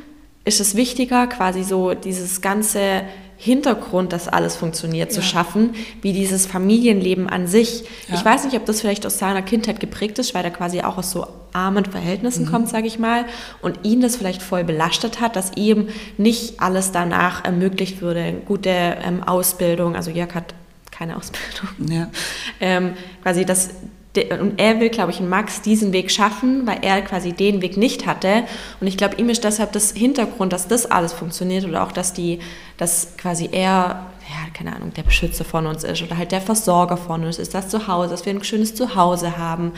ist 0.46 0.60
es 0.60 0.76
wichtiger, 0.76 1.28
quasi 1.28 1.64
so 1.64 1.94
dieses 1.94 2.42
ganze 2.42 3.04
Hintergrund, 3.44 4.14
dass 4.14 4.28
alles 4.28 4.56
funktioniert, 4.56 5.10
ja. 5.10 5.16
zu 5.16 5.24
schaffen, 5.24 5.74
wie 6.04 6.14
dieses 6.14 6.46
Familienleben 6.46 7.28
an 7.28 7.48
sich. 7.48 7.86
Ja. 8.08 8.14
Ich 8.14 8.24
weiß 8.24 8.46
nicht, 8.46 8.56
ob 8.56 8.68
das 8.68 8.82
vielleicht 8.82 9.04
aus 9.08 9.18
seiner 9.18 9.42
Kindheit 9.42 9.80
geprägt 9.80 10.20
ist, 10.20 10.36
weil 10.36 10.46
er 10.46 10.52
quasi 10.52 10.82
auch 10.82 11.00
aus 11.00 11.10
so 11.10 11.26
armen 11.52 11.86
Verhältnissen 11.86 12.46
mhm. 12.46 12.52
kommt, 12.52 12.70
sage 12.70 12.86
ich 12.86 13.00
mal, 13.00 13.26
und 13.64 13.80
ihn 13.82 14.00
das 14.00 14.16
vielleicht 14.16 14.44
voll 14.44 14.64
belastet 14.64 15.22
hat, 15.22 15.36
dass 15.36 15.54
ihm 15.56 15.88
nicht 16.20 16.62
alles 16.62 16.92
danach 16.92 17.44
ermöglicht 17.44 18.00
würde, 18.00 18.44
gute 18.46 18.70
ähm, 18.70 19.24
Ausbildung, 19.24 19.96
also 19.96 20.12
Jörg 20.12 20.36
hat 20.36 20.54
keine 20.92 21.18
Ausbildung, 21.18 21.92
ja. 21.92 22.12
ähm, 22.60 22.94
quasi 23.24 23.44
das 23.44 23.72
und 24.18 24.60
er 24.60 24.80
will, 24.82 24.90
glaube 24.90 25.12
ich, 25.12 25.22
in 25.22 25.30
Max 25.30 25.62
diesen 25.62 25.94
Weg 25.94 26.12
schaffen, 26.12 26.68
weil 26.68 26.80
er 26.82 27.02
quasi 27.02 27.32
den 27.32 27.62
Weg 27.62 27.78
nicht 27.78 28.06
hatte. 28.06 28.44
Und 28.82 28.88
ich 28.88 28.98
glaube, 28.98 29.16
ihm 29.16 29.30
ist 29.30 29.44
deshalb 29.46 29.72
das 29.72 29.92
Hintergrund, 29.92 30.52
dass 30.52 30.68
das 30.68 30.86
alles 30.86 31.14
funktioniert 31.14 31.66
oder 31.66 31.84
auch, 31.84 31.94
dass 31.94 32.12
die, 32.12 32.40
dass 32.76 33.16
quasi 33.18 33.48
er, 33.54 34.08
ja, 34.28 34.52
keine 34.54 34.76
Ahnung, 34.76 34.94
der 34.94 35.04
Beschützer 35.04 35.46
von 35.46 35.66
uns 35.66 35.86
ist 35.86 36.04
oder 36.04 36.18
halt 36.18 36.34
der 36.34 36.42
Versorger 36.42 36.98
von 36.98 37.24
uns 37.24 37.40
ist, 37.40 37.54
das 37.54 37.70
Zuhause, 37.70 38.10
dass 38.10 38.26
wir 38.26 38.34
ein 38.34 38.44
schönes 38.44 38.76
Zuhause 38.76 39.38
haben, 39.38 39.72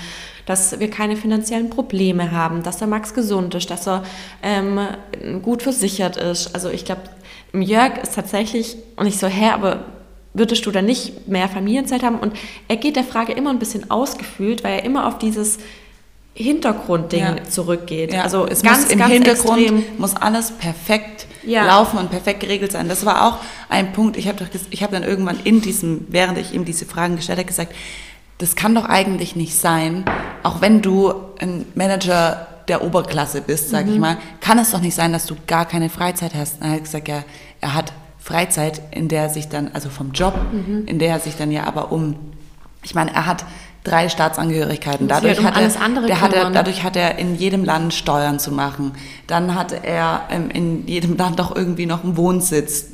dass 0.48 0.80
wir 0.80 0.90
keine 0.90 1.16
finanziellen 1.16 1.70
Probleme 1.70 2.32
haben, 2.32 2.64
dass 2.64 2.78
der 2.78 2.88
Max 2.88 3.14
gesund 3.14 3.54
ist, 3.54 3.70
dass 3.70 3.88
er 3.88 4.04
ähm, 4.42 4.80
gut 5.44 5.62
versichert 5.62 6.18
ist. 6.18 6.56
Also 6.56 6.70
ich 6.70 6.86
glaube, 6.86 7.02
Jörg 7.54 8.00
ist 8.02 8.16
tatsächlich, 8.16 8.78
und 8.96 9.06
ich 9.06 9.20
so, 9.20 9.28
hä, 9.28 9.52
aber 9.52 9.86
würdest 10.34 10.66
du 10.66 10.72
dann 10.72 10.86
nicht 10.86 11.28
mehr 11.28 11.48
Familienzeit 11.48 12.04
haben? 12.04 12.20
Und 12.20 12.34
er 12.68 12.78
geht 12.78 12.96
der 12.96 13.04
Frage 13.04 13.34
immer 13.34 13.50
ein 13.50 13.60
bisschen 13.60 13.92
ausgefühlt, 13.92 14.64
weil 14.64 14.80
er 14.80 14.86
immer 14.86 15.08
auf 15.08 15.18
dieses 15.18 15.60
Hintergrundding 16.36 17.20
ja. 17.20 17.44
zurückgeht. 17.44 18.14
Ja. 18.14 18.24
Also 18.24 18.48
es 18.48 18.64
ganz, 18.64 18.84
muss 18.84 18.92
im 18.92 19.00
ganz 19.00 19.12
Hintergrund 19.12 19.60
extrem. 19.60 19.84
muss 20.00 20.16
alles 20.16 20.52
perfekt 20.52 21.28
ja. 21.46 21.66
laufen 21.66 22.00
und 22.00 22.10
perfekt 22.10 22.40
geregelt 22.40 22.72
sein. 22.72 22.90
Das 22.90 23.06
war 23.06 23.28
auch 23.28 23.38
ein 23.70 23.94
Punkt. 23.94 24.18
Ich 24.18 24.28
habe 24.28 24.44
habe 24.44 24.92
dann 24.92 25.04
irgendwann 25.04 25.40
in 25.44 25.62
diesem, 25.62 26.08
während 26.10 26.40
ich 26.40 26.54
ihm 26.54 26.66
diese 26.66 26.86
Fragen 26.86 27.18
gestellt 27.18 27.38
habe, 27.38 27.48
gesagt, 27.48 27.76
das 28.40 28.56
kann 28.56 28.74
doch 28.74 28.86
eigentlich 28.86 29.36
nicht 29.36 29.56
sein, 29.56 30.06
auch 30.42 30.60
wenn 30.60 30.82
du 30.82 31.14
ein 31.40 31.66
Manager 31.76 32.48
der 32.68 32.84
Oberklasse 32.84 33.42
bist, 33.42 33.70
sage 33.70 33.88
mhm. 33.88 33.94
ich 33.94 34.00
mal, 34.00 34.18
kann 34.42 34.58
es 34.58 34.72
doch 34.72 34.82
nicht 34.82 34.96
sein, 34.96 35.14
dass 35.14 35.26
du 35.28 35.36
gar 35.46 35.66
keine 35.66 35.90
Freizeit 35.90 36.34
hast. 36.34 36.62
Hat 36.62 36.72
er 36.72 36.80
gesagt, 36.80 37.08
ja, 37.08 37.24
er 37.62 37.74
hat 37.76 37.94
Freizeit, 38.24 38.82
in 38.92 39.10
der 39.10 39.24
er 39.24 39.30
sich 39.30 39.50
dann, 39.50 39.72
also 39.74 39.90
vom 39.90 40.14
Job, 40.14 40.34
mhm. 40.54 40.86
in 40.86 40.98
der 40.98 41.10
er 41.10 41.20
sich 41.20 41.36
dann 41.36 41.52
ja 41.52 41.66
aber 41.66 41.92
um, 41.92 42.16
ich 42.82 42.96
meine, 42.96 43.14
er 43.14 43.26
hat 43.26 43.44
drei 43.84 44.10
Staatsangehörigkeiten. 44.10 45.08
Dadurch 45.08 45.40
um 45.40 45.46
hat, 45.46 45.58
er, 45.58 46.02
der 46.08 46.22
hat 46.22 46.34
er, 46.34 46.50
dadurch 46.50 46.84
hat 46.84 46.96
er 46.96 47.18
in 47.18 47.36
jedem 47.36 47.64
Land 47.64 47.94
Steuern 47.94 48.40
zu 48.40 48.52
machen. 48.52 48.94
Dann 49.28 49.56
hatte 49.56 49.84
er 49.84 50.22
ähm, 50.30 50.50
in 50.50 50.88
jedem 50.88 51.18
Land 51.18 51.42
auch 51.42 51.56
irgendwie 51.56 51.86
noch 51.86 52.04
einen 52.04 52.18
Wohnsitz. 52.18 52.94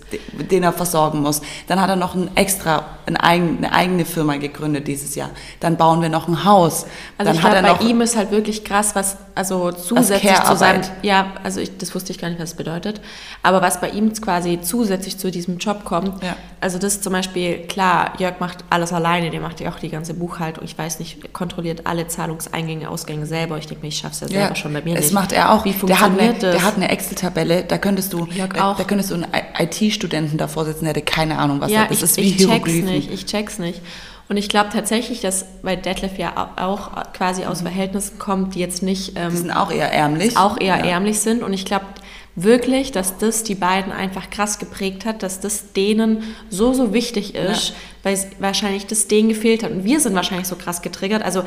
den 0.51 0.63
er 0.63 0.74
versorgen 0.74 1.22
muss. 1.22 1.41
Dann 1.67 1.79
hat 1.79 1.89
er 1.89 1.96
noch 1.96 2.15
ein 2.15 2.36
extra, 2.36 2.86
eine 3.05 3.72
eigene 3.72 4.05
Firma 4.05 4.38
gegründet 4.38 4.88
dieses 4.88 5.15
Jahr. 5.15 5.29
Dann 5.60 5.77
bauen 5.77 6.01
wir 6.01 6.10
noch 6.10 6.27
ein 6.27 6.46
Haus. 6.46 6.86
Also 7.17 7.31
dann 7.31 7.36
ich 7.36 7.41
glaube, 7.41 7.77
bei 7.79 7.86
ihm 7.86 8.01
ist 8.01 8.15
halt 8.15 8.31
wirklich 8.31 8.63
krass, 8.63 8.96
was 8.96 9.17
also 9.36 9.72
zusätzlich 9.72 10.43
zu 10.43 10.55
seinem, 10.55 10.81
ja, 11.01 11.34
also 11.43 11.60
ich, 11.62 11.77
das 11.77 11.93
wusste 11.96 12.12
ich 12.12 12.19
gar 12.19 12.29
nicht, 12.29 12.41
was 12.41 12.50
es 12.50 12.55
bedeutet, 12.55 13.01
aber 13.41 13.62
was 13.62 13.79
bei 13.79 13.89
ihm 13.89 14.12
quasi 14.13 14.60
zusätzlich 14.62 15.17
zu 15.17 15.31
diesem 15.31 15.58
Job 15.58 15.86
kommt. 15.86 16.22
Ja. 16.24 16.36
Also 16.60 16.77
das 16.77 16.96
ist 16.96 17.03
zum 17.03 17.13
Beispiel, 17.13 17.60
klar, 17.67 18.13
Jörg 18.17 18.39
macht 18.39 18.63
alles 18.69 18.91
alleine, 18.91 19.29
der 19.29 19.39
macht 19.39 19.60
ja 19.62 19.72
auch 19.72 19.79
die 19.79 19.89
ganze 19.89 20.13
Buchhaltung. 20.13 20.63
Ich 20.65 20.77
weiß 20.80 21.00
nicht, 21.00 21.34
kontrolliert 21.34 21.86
alle 21.86 22.08
Zahlungseingänge, 22.08 22.90
Ausgänge 22.90 23.26
selber. 23.26 23.58
Ich 23.58 23.68
denke 23.68 23.84
mir, 23.84 23.90
ich 23.90 23.98
schaffe 23.98 24.14
es 24.14 24.20
ja 24.22 24.28
selber 24.30 24.50
ja, 24.50 24.56
schon 24.56 24.74
bei 24.74 24.82
mir 24.82 24.96
das 24.96 25.04
nicht. 25.04 25.14
Das 25.14 25.14
macht 25.14 25.32
er 25.34 25.52
auch. 25.52 25.66
Wie 25.66 25.74
funktioniert 25.74 26.18
der 26.18 26.28
hat 26.28 26.30
eine, 26.30 26.40
das? 26.40 26.52
Der 26.56 26.64
hat 26.64 26.76
eine 26.78 26.90
Excel-Tabelle, 26.90 27.64
da 27.66 27.78
könntest 27.78 28.14
du, 28.14 28.28
auch. 28.58 28.78
da 28.78 28.84
könntest 28.86 29.12
du 29.12 29.16
einen 29.16 29.28
IT-Studenten 29.60 30.38
davor 30.38 30.66
sitzen, 30.66 30.86
der 30.86 30.96
hätte 30.96 31.02
keine 31.02 31.38
Ahnung, 31.38 31.60
was 31.60 31.72
ja, 31.72 31.86
das 31.86 31.98
ich, 31.98 32.04
ist. 32.04 32.18
wie 32.18 32.22
ich 32.22 32.38
check's 32.38 32.72
nicht, 32.72 33.12
ich 33.12 33.26
check's 33.26 33.60
nicht. 33.60 33.82
Und 34.30 34.38
ich 34.38 34.48
glaube 34.48 34.70
tatsächlich, 34.72 35.22
dass 35.22 35.46
weil 35.64 35.78
Detlef 35.78 36.18
ja 36.18 36.52
auch 36.56 36.92
quasi 37.14 37.46
aus 37.46 37.62
mhm. 37.62 37.68
Verhältnissen 37.68 38.20
kommt, 38.20 38.56
die 38.56 38.60
jetzt 38.60 38.82
nicht... 38.84 39.14
Ähm, 39.16 39.32
die 39.32 39.38
sind 39.38 39.52
auch 39.52 39.72
eher 39.72 39.92
ärmlich. 39.92 40.38
Auch 40.38 40.60
eher 40.60 40.78
ja. 40.78 40.86
ärmlich 40.86 41.20
sind. 41.20 41.44
Und 41.44 41.52
ich 41.52 41.66
glaube 41.66 41.86
wirklich, 42.43 42.91
dass 42.91 43.17
das 43.17 43.43
die 43.43 43.55
beiden 43.55 43.91
einfach 43.91 44.29
krass 44.29 44.60
geprägt 44.60 45.05
hat, 45.05 45.24
dass 45.24 45.39
das 45.39 45.74
denen 45.74 46.24
so, 46.50 46.74
so 46.74 46.93
wichtig 46.93 47.36
ist, 47.36 47.69
ja. 47.69 47.75
weil 48.03 48.19
wahrscheinlich 48.39 48.86
das 48.88 49.08
denen 49.08 49.29
gefehlt 49.29 49.63
hat. 49.63 49.72
Und 49.72 49.84
wir 49.84 50.00
sind 50.00 50.15
wahrscheinlich 50.15 50.48
so 50.48 50.55
krass 50.55 50.81
getriggert. 50.81 51.24
Also 51.24 51.43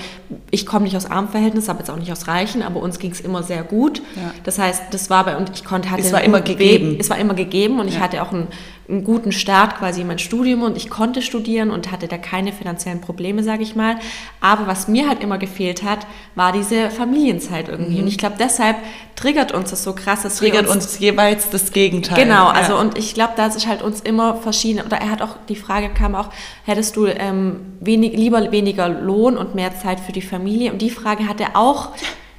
ich 0.50 0.66
komme 0.66 0.84
nicht 0.84 0.96
aus 0.96 1.06
armen 1.06 1.28
Verhältnissen, 1.28 1.70
aber 1.70 1.80
jetzt 1.80 1.90
auch 1.90 1.96
nicht 1.96 2.12
aus 2.12 2.28
reichen, 2.28 2.62
aber 2.62 2.80
uns 2.80 2.99
ging 2.99 3.11
es 3.12 3.20
immer 3.20 3.42
sehr 3.42 3.62
gut. 3.62 4.02
Ja. 4.16 4.32
Das 4.44 4.58
heißt, 4.58 4.84
das 4.90 5.11
war 5.11 5.25
bei 5.25 5.37
uns, 5.37 5.50
ich 5.54 5.64
konnte 5.64 5.90
hatte 5.90 6.02
es 6.02 6.12
war 6.12 6.22
immer 6.22 6.40
gegeben. 6.40 6.96
Es 6.99 7.11
war 7.11 7.18
immer 7.18 7.34
gegeben 7.34 7.80
und 7.80 7.88
ja. 7.88 7.94
ich 7.94 8.00
hatte 8.00 8.22
auch 8.22 8.32
einen, 8.32 8.49
einen, 8.89 9.05
guten 9.05 9.33
Start 9.33 9.79
quasi 9.79 10.03
in 10.03 10.07
mein 10.07 10.19
Studium 10.19 10.62
und 10.62 10.77
ich 10.77 10.91
konnte 10.91 11.23
studieren 11.23 11.71
und 11.71 11.91
hatte 11.91 12.09
da 12.09 12.19
keine 12.19 12.53
finanziellen 12.53 13.01
Probleme, 13.01 13.43
sage 13.43 13.62
ich 13.62 13.77
mal. 13.77 13.97
Aber 14.41 14.67
was 14.67 14.89
mir 14.89 15.09
halt 15.09 15.23
immer 15.23 15.39
gefehlt 15.39 15.83
hat, 15.83 16.07
war 16.35 16.53
diese 16.53 16.91
Familienzeit 16.91 17.69
irgendwie. 17.69 17.97
Mhm. 17.97 18.03
Und 18.03 18.09
ich 18.09 18.19
glaube, 18.19 18.37
deshalb 18.39 18.77
triggert 19.17 19.53
uns 19.53 19.71
das 19.71 19.83
so 19.83 19.95
krass. 19.95 20.23
Dass 20.23 20.37
triggert 20.37 20.67
uns, 20.67 20.87
uns, 20.87 20.99
jeweils 20.99 21.51
das 21.51 21.73
Gegenteil. 21.73 22.25
Genau, 22.25 22.49
also 22.49 22.77
und 22.79 22.99
ich 22.99 23.15
glaube, 23.15 23.35
da 23.37 23.47
ist 23.47 23.67
halt 23.67 23.83
uns 23.83 24.01
immer 24.01 24.37
verschiedene, 24.37 24.85
oder 24.85 24.99
er 24.99 25.11
hat 25.11 25.23
auch, 25.23 25.37
die 25.49 25.57
Frage 25.57 25.91
kam 25.91 26.15
auch, 26.15 26.31
hättest 26.65 26.97
du 26.97 27.07
ähm, 27.07 27.61
wenig, 27.81 28.12
lieber 28.15 28.51
weniger 28.53 28.89
Lohn 28.89 29.37
und 29.37 29.55
mehr 29.55 29.79
Zeit 29.79 30.01
für 30.01 30.12
die 30.12 30.23
Familie? 30.23 30.73
Und 30.73 30.83
die 30.83 30.91
Frage 30.91 31.29
hat 31.29 31.41
er 31.41 31.57
auch 31.57 31.91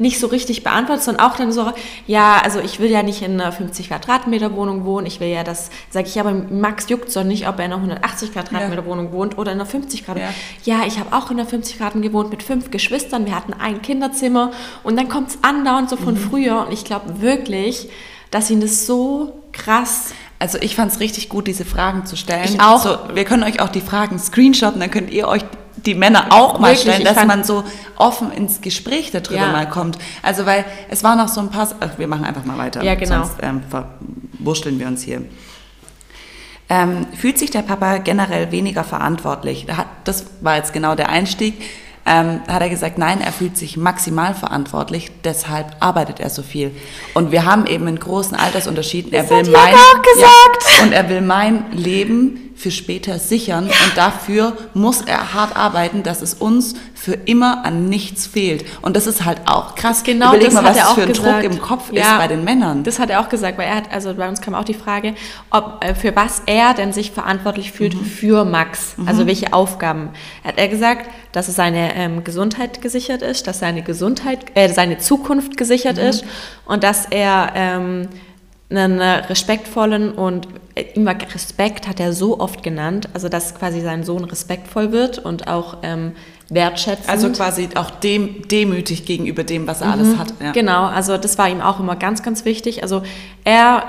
nicht 0.03 0.19
so 0.19 0.27
richtig 0.27 0.63
beantwortet, 0.63 1.03
sondern 1.03 1.25
auch 1.25 1.37
dann 1.37 1.51
so, 1.51 1.71
ja, 2.05 2.39
also 2.43 2.59
ich 2.59 2.79
will 2.79 2.91
ja 2.91 3.01
nicht 3.01 3.21
in 3.21 3.39
einer 3.39 3.51
50 3.51 3.87
Quadratmeter 3.87 4.53
Wohnung 4.53 4.85
wohnen, 4.85 5.07
ich 5.07 5.19
will 5.21 5.29
ja 5.29 5.43
das, 5.43 5.71
sage 5.89 6.07
ich, 6.07 6.19
aber 6.19 6.33
Max 6.33 6.89
juckt 6.89 7.09
so 7.09 7.23
nicht, 7.23 7.47
ob 7.47 7.57
er 7.57 7.65
in 7.65 7.71
einer 7.71 7.81
180 7.81 8.33
Quadratmeter 8.33 8.83
ja. 8.83 8.85
Wohnung 8.85 9.13
wohnt 9.13 9.37
oder 9.37 9.53
in 9.53 9.59
einer 9.59 9.65
50 9.65 10.05
Quadratmeter. 10.05 10.35
Ja, 10.65 10.81
ja 10.81 10.85
ich 10.85 10.99
habe 10.99 11.15
auch 11.15 11.31
in 11.31 11.39
einer 11.39 11.49
50 11.49 11.77
Quadratmeter 11.77 12.09
gewohnt 12.09 12.29
mit 12.29 12.43
fünf 12.43 12.69
Geschwistern, 12.69 13.25
wir 13.25 13.35
hatten 13.35 13.53
ein 13.53 13.81
Kinderzimmer 13.81 14.51
und 14.83 14.97
dann 14.97 15.07
kommt 15.07 15.29
es 15.29 15.39
andauernd 15.41 15.89
so 15.89 15.95
von 15.95 16.15
mhm. 16.15 16.19
früher 16.19 16.65
und 16.67 16.73
ich 16.73 16.83
glaube 16.83 17.21
wirklich, 17.21 17.89
dass 18.29 18.51
ihn 18.51 18.59
das 18.59 18.85
so 18.85 19.41
krass 19.53 20.13
also 20.39 20.57
ich 20.59 20.75
fand 20.75 20.91
es 20.91 20.99
richtig 20.99 21.29
gut, 21.29 21.47
diese 21.47 21.63
Fragen 21.63 22.05
zu 22.05 22.17
stellen. 22.17 22.43
Ich 22.43 22.59
auch. 22.59 22.83
So, 22.83 22.97
wir 23.13 23.23
können 23.23 23.43
euch 23.43 23.61
auch 23.61 23.69
die 23.69 23.79
Fragen 23.79 24.19
screenshotten, 24.19 24.81
dann 24.81 24.91
könnt 24.91 25.09
ihr 25.09 25.29
euch 25.29 25.45
die 25.85 25.95
Männer 25.95 26.27
auch 26.29 26.59
mal 26.59 26.75
Wirklich, 26.75 26.93
stellen, 26.93 27.03
dass 27.03 27.25
man 27.25 27.43
so 27.43 27.63
offen 27.95 28.31
ins 28.31 28.61
Gespräch 28.61 29.11
darüber 29.11 29.35
ja. 29.35 29.51
mal 29.51 29.67
kommt. 29.67 29.97
Also 30.21 30.45
weil 30.45 30.65
es 30.89 31.03
war 31.03 31.15
noch 31.15 31.27
so 31.27 31.41
ein 31.41 31.49
paar, 31.49 31.67
ach, 31.79 31.97
wir 31.97 32.07
machen 32.07 32.25
einfach 32.25 32.45
mal 32.45 32.57
weiter, 32.57 32.83
ja, 32.83 32.95
genau. 32.95 33.23
sonst 33.23 33.35
ähm, 33.41 33.61
verwurschteln 33.69 34.79
wir 34.79 34.87
uns 34.87 35.03
hier. 35.03 35.21
Ähm, 36.69 37.05
fühlt 37.15 37.37
sich 37.37 37.51
der 37.51 37.61
Papa 37.61 37.97
generell 37.97 38.51
weniger 38.51 38.83
verantwortlich? 38.83 39.67
Das 40.05 40.25
war 40.41 40.55
jetzt 40.55 40.73
genau 40.73 40.95
der 40.95 41.09
Einstieg 41.09 41.55
ähm, 42.05 42.41
hat 42.47 42.61
er 42.61 42.69
gesagt, 42.69 42.97
nein, 42.97 43.21
er 43.21 43.31
fühlt 43.31 43.57
sich 43.57 43.77
maximal 43.77 44.33
verantwortlich, 44.33 45.11
deshalb 45.23 45.75
arbeitet 45.79 46.19
er 46.19 46.29
so 46.29 46.43
viel. 46.43 46.71
Und 47.13 47.31
wir 47.31 47.45
haben 47.45 47.65
eben 47.65 47.87
einen 47.87 47.99
großen 47.99 48.35
Altersunterschied. 48.35 49.13
Er 49.13 49.29
will 49.29 49.49
mein, 49.49 49.73
ja, 49.73 50.83
und 50.83 50.91
er 50.91 51.09
will 51.09 51.21
mein 51.21 51.71
Leben 51.71 52.52
für 52.55 52.71
später 52.71 53.19
sichern 53.19 53.65
und 53.65 53.91
dafür 53.95 54.55
muss 54.73 55.01
er 55.01 55.33
hart 55.33 55.55
arbeiten, 55.55 56.03
dass 56.03 56.21
es 56.21 56.33
uns 56.33 56.75
für 56.93 57.13
immer 57.13 57.65
an 57.65 57.89
nichts 57.89 58.27
fehlt. 58.27 58.63
Und 58.81 58.95
das 58.95 59.07
ist 59.07 59.25
halt 59.25 59.41
auch 59.45 59.75
krass. 59.75 60.03
Genau, 60.03 60.29
Überleg 60.29 60.45
das 60.45 60.53
mal, 60.53 60.63
was 60.63 60.77
er 60.77 60.89
auch 60.89 60.95
für 60.95 61.01
ein 61.01 61.07
gesagt. 61.09 61.43
Druck 61.43 61.51
im 61.51 61.61
Kopf 61.61 61.91
ja, 61.91 62.01
ist 62.01 62.17
bei 62.17 62.27
den 62.27 62.43
Männern. 62.45 62.83
Das 62.83 62.99
hat 62.99 63.09
er 63.09 63.19
auch 63.19 63.27
gesagt, 63.27 63.57
weil 63.57 63.67
er 63.67 63.75
hat, 63.75 63.91
also 63.91 64.13
bei 64.13 64.29
uns 64.29 64.39
kam 64.39 64.55
auch 64.55 64.63
die 64.63 64.73
Frage, 64.73 65.13
ob 65.49 65.83
äh, 65.83 65.95
für 65.95 66.15
was 66.15 66.43
er 66.45 66.73
denn 66.73 66.93
sich 66.93 67.11
verantwortlich 67.11 67.73
fühlt 67.73 67.95
mhm. 67.95 68.05
für 68.05 68.45
Max. 68.45 68.97
Mhm. 68.97 69.07
Also 69.07 69.27
welche 69.27 69.51
Aufgaben. 69.51 70.09
Hat 70.45 70.57
er 70.57 70.69
gesagt, 70.69 71.09
dass 71.33 71.53
seine 71.53 71.95
ähm, 71.95 72.23
Gesundheit 72.23 72.81
gesichert 72.81 73.21
ist, 73.21 73.47
dass 73.47 73.59
seine 73.59 73.81
Gesundheit, 73.81 74.45
äh, 74.53 74.71
seine 74.71 74.97
Zukunft 74.99 75.57
gesichert 75.57 75.97
mhm. 75.97 76.03
ist 76.03 76.25
und 76.65 76.83
dass 76.83 77.05
er 77.09 77.51
ähm, 77.55 78.07
einen 78.69 78.99
respektvollen 78.99 80.11
und 80.13 80.47
äh, 80.75 80.83
immer 80.95 81.11
Respekt 81.11 81.87
hat 81.87 81.99
er 81.99 82.13
so 82.13 82.39
oft 82.39 82.63
genannt, 82.63 83.09
also 83.13 83.29
dass 83.29 83.55
quasi 83.55 83.81
sein 83.81 84.03
Sohn 84.03 84.23
respektvoll 84.23 84.91
wird 84.91 85.19
und 85.19 85.47
auch 85.47 85.77
ähm, 85.83 86.13
wertschätzend. 86.49 87.09
Also 87.09 87.29
quasi 87.29 87.69
auch 87.75 87.91
dem, 87.91 88.47
demütig 88.47 89.05
gegenüber 89.05 89.43
dem, 89.43 89.67
was 89.67 89.81
er 89.81 89.87
mhm, 89.87 89.93
alles 89.93 90.17
hat. 90.17 90.33
Ja. 90.41 90.51
Genau, 90.51 90.85
also 90.85 91.17
das 91.17 91.37
war 91.37 91.49
ihm 91.49 91.61
auch 91.61 91.79
immer 91.79 91.95
ganz, 91.95 92.23
ganz 92.23 92.45
wichtig. 92.45 92.83
Also 92.83 93.03
er, 93.43 93.85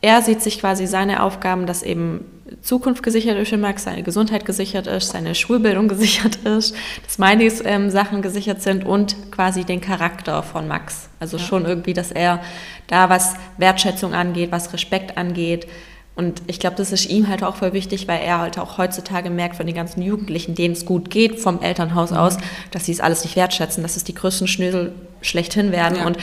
er 0.00 0.22
sieht 0.22 0.42
sich 0.42 0.60
quasi 0.60 0.86
seine 0.86 1.22
Aufgaben, 1.22 1.66
dass 1.66 1.82
eben 1.82 2.24
Zukunft 2.62 3.02
gesichert 3.02 3.36
ist 3.38 3.48
für 3.48 3.56
Max, 3.56 3.84
seine 3.84 4.02
Gesundheit 4.02 4.44
gesichert 4.44 4.86
ist, 4.86 5.10
seine 5.10 5.34
Schulbildung 5.34 5.88
gesichert 5.88 6.36
ist, 6.36 6.74
dass 7.04 7.18
meine 7.18 7.44
ähm, 7.44 7.90
Sachen 7.90 8.22
gesichert 8.22 8.62
sind 8.62 8.84
und 8.84 9.30
quasi 9.30 9.64
den 9.64 9.80
Charakter 9.80 10.42
von 10.42 10.68
Max. 10.68 11.08
Also 11.20 11.36
ja. 11.36 11.42
schon 11.44 11.64
irgendwie, 11.64 11.94
dass 11.94 12.12
er 12.12 12.40
da 12.86 13.08
was 13.10 13.34
Wertschätzung 13.58 14.14
angeht, 14.14 14.52
was 14.52 14.72
Respekt 14.72 15.16
angeht. 15.16 15.66
Und 16.14 16.42
ich 16.48 16.58
glaube, 16.58 16.74
das 16.74 16.90
ist 16.90 17.06
ihm 17.06 17.28
halt 17.28 17.44
auch 17.44 17.54
voll 17.54 17.72
wichtig, 17.72 18.08
weil 18.08 18.20
er 18.20 18.40
halt 18.40 18.58
auch 18.58 18.76
heutzutage 18.76 19.30
merkt 19.30 19.54
von 19.54 19.66
den 19.66 19.76
ganzen 19.76 20.02
Jugendlichen, 20.02 20.56
denen 20.56 20.74
es 20.74 20.84
gut 20.84 21.10
geht 21.10 21.38
vom 21.38 21.62
Elternhaus 21.62 22.10
mhm. 22.10 22.16
aus, 22.16 22.38
dass 22.72 22.86
sie 22.86 22.92
es 22.92 23.00
alles 23.00 23.22
nicht 23.22 23.36
wertschätzen, 23.36 23.84
dass 23.84 23.96
es 23.96 24.02
die 24.02 24.14
größten 24.14 24.48
Schnösel 24.48 24.94
schlechthin 25.20 25.70
werden. 25.70 25.98
Ja. 25.98 26.06
Und 26.06 26.18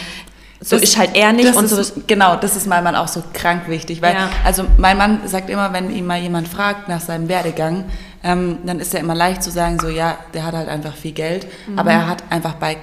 so 0.61 0.75
das, 0.75 0.83
ist 0.83 0.97
halt 0.97 1.15
er 1.15 1.33
nicht. 1.33 1.53
und 1.55 1.67
so 1.67 1.77
ist, 1.77 2.07
genau, 2.07 2.37
das 2.37 2.55
ist 2.55 2.65
meinem 2.65 2.85
Mann 2.85 2.95
auch 2.95 3.07
so 3.07 3.23
krank 3.33 3.67
wichtig. 3.67 4.01
Weil, 4.01 4.13
ja. 4.15 4.29
also 4.43 4.65
mein 4.77 4.97
Mann 4.97 5.21
sagt 5.25 5.49
immer, 5.49 5.73
wenn 5.73 5.89
ihn 5.91 6.05
mal 6.05 6.19
jemand 6.19 6.47
fragt 6.47 6.87
nach 6.87 7.01
seinem 7.01 7.27
Werdegang, 7.27 7.85
ähm, 8.23 8.59
dann 8.65 8.79
ist 8.79 8.93
er 8.93 9.01
immer 9.01 9.15
leicht 9.15 9.43
zu 9.43 9.51
sagen, 9.51 9.79
so 9.79 9.89
ja, 9.89 10.17
der 10.33 10.45
hat 10.45 10.53
halt 10.53 10.69
einfach 10.69 10.95
viel 10.95 11.11
Geld, 11.11 11.47
mhm. 11.67 11.77
aber 11.77 11.91
er 11.91 12.07
hat 12.07 12.23
einfach 12.29 12.55
bei, 12.55 12.77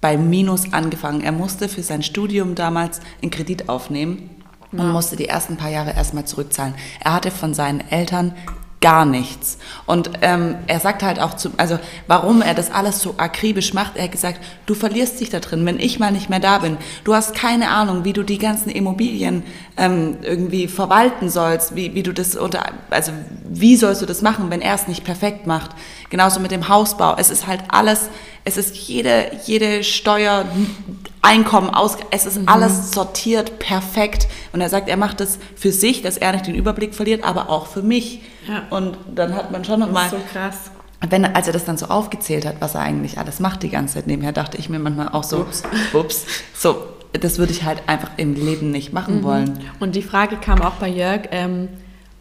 bei 0.00 0.16
Minus 0.16 0.72
angefangen. 0.72 1.20
Er 1.20 1.32
musste 1.32 1.68
für 1.68 1.82
sein 1.82 2.02
Studium 2.02 2.54
damals 2.54 3.00
einen 3.20 3.30
Kredit 3.30 3.68
aufnehmen 3.68 4.30
und 4.72 4.78
ja. 4.78 4.84
musste 4.84 5.16
die 5.16 5.28
ersten 5.28 5.56
paar 5.56 5.70
Jahre 5.70 5.94
erstmal 5.94 6.24
zurückzahlen. 6.24 6.74
Er 7.04 7.14
hatte 7.14 7.30
von 7.30 7.52
seinen 7.52 7.80
Eltern 7.90 8.34
gar 8.80 9.04
nichts. 9.04 9.58
Und 9.86 10.10
ähm, 10.22 10.56
er 10.68 10.78
sagt 10.78 11.02
halt 11.02 11.18
auch 11.18 11.34
zu, 11.34 11.50
also 11.56 11.78
warum 12.06 12.42
er 12.42 12.54
das 12.54 12.70
alles 12.70 13.00
so 13.00 13.14
akribisch 13.16 13.74
macht, 13.74 13.96
er 13.96 14.04
hat 14.04 14.12
gesagt, 14.12 14.40
du 14.66 14.74
verlierst 14.74 15.18
dich 15.20 15.30
da 15.30 15.40
drin, 15.40 15.66
wenn 15.66 15.80
ich 15.80 15.98
mal 15.98 16.12
nicht 16.12 16.30
mehr 16.30 16.38
da 16.38 16.58
bin. 16.58 16.76
Du 17.02 17.14
hast 17.14 17.34
keine 17.34 17.70
Ahnung, 17.70 18.04
wie 18.04 18.12
du 18.12 18.22
die 18.22 18.38
ganzen 18.38 18.70
Immobilien 18.70 19.42
ähm, 19.76 20.18
irgendwie 20.22 20.68
verwalten 20.68 21.28
sollst, 21.28 21.74
wie, 21.74 21.94
wie 21.94 22.04
du 22.04 22.12
das 22.12 22.36
unter, 22.36 22.66
also 22.90 23.12
wie 23.48 23.76
sollst 23.76 24.02
du 24.02 24.06
das 24.06 24.22
machen, 24.22 24.50
wenn 24.50 24.60
er 24.60 24.74
es 24.74 24.86
nicht 24.86 25.04
perfekt 25.04 25.46
macht. 25.46 25.72
Genauso 26.10 26.38
mit 26.38 26.52
dem 26.52 26.68
Hausbau. 26.68 27.16
Es 27.18 27.30
ist 27.30 27.46
halt 27.46 27.64
alles, 27.68 28.08
es 28.48 28.56
ist 28.56 28.76
jede, 28.76 29.30
jede 29.44 29.84
Steuer, 29.84 30.46
Einkommen 31.20 31.70
aus, 31.70 31.96
es 32.12 32.26
ist 32.26 32.40
mhm. 32.40 32.48
alles 32.48 32.92
sortiert 32.92 33.58
perfekt. 33.58 34.28
Und 34.52 34.60
er 34.60 34.68
sagt, 34.68 34.88
er 34.88 34.96
macht 34.96 35.20
es 35.20 35.38
für 35.56 35.72
sich, 35.72 36.00
dass 36.00 36.16
er 36.16 36.32
nicht 36.32 36.46
den 36.46 36.54
Überblick 36.54 36.94
verliert, 36.94 37.24
aber 37.24 37.50
auch 37.50 37.66
für 37.66 37.82
mich. 37.82 38.22
Ja. 38.46 38.62
Und 38.70 38.96
dann 39.14 39.34
hat 39.34 39.50
man 39.50 39.64
schon 39.64 39.80
mal. 39.92 40.08
So 40.08 40.16
krass. 40.32 40.70
Wenn, 41.06 41.24
als 41.24 41.46
er 41.46 41.52
das 41.52 41.64
dann 41.64 41.76
so 41.76 41.86
aufgezählt 41.86 42.46
hat, 42.46 42.56
was 42.60 42.74
er 42.74 42.80
eigentlich 42.82 43.18
alles 43.18 43.40
macht 43.40 43.62
die 43.62 43.68
ganze 43.68 43.94
Zeit 43.94 44.06
nebenher, 44.06 44.32
dachte 44.32 44.56
ich 44.58 44.68
mir 44.68 44.78
manchmal 44.78 45.08
auch 45.08 45.24
so, 45.24 45.40
ups, 45.40 45.62
ups 45.92 46.24
so, 46.54 46.76
das 47.12 47.38
würde 47.38 47.52
ich 47.52 47.64
halt 47.64 47.82
einfach 47.86 48.10
im 48.16 48.34
Leben 48.34 48.70
nicht 48.70 48.92
machen 48.92 49.18
mhm. 49.18 49.22
wollen. 49.24 49.60
Und 49.80 49.96
die 49.96 50.02
Frage 50.02 50.36
kam 50.36 50.62
auch 50.62 50.74
bei 50.74 50.88
Jörg, 50.88 51.28
ähm, 51.30 51.68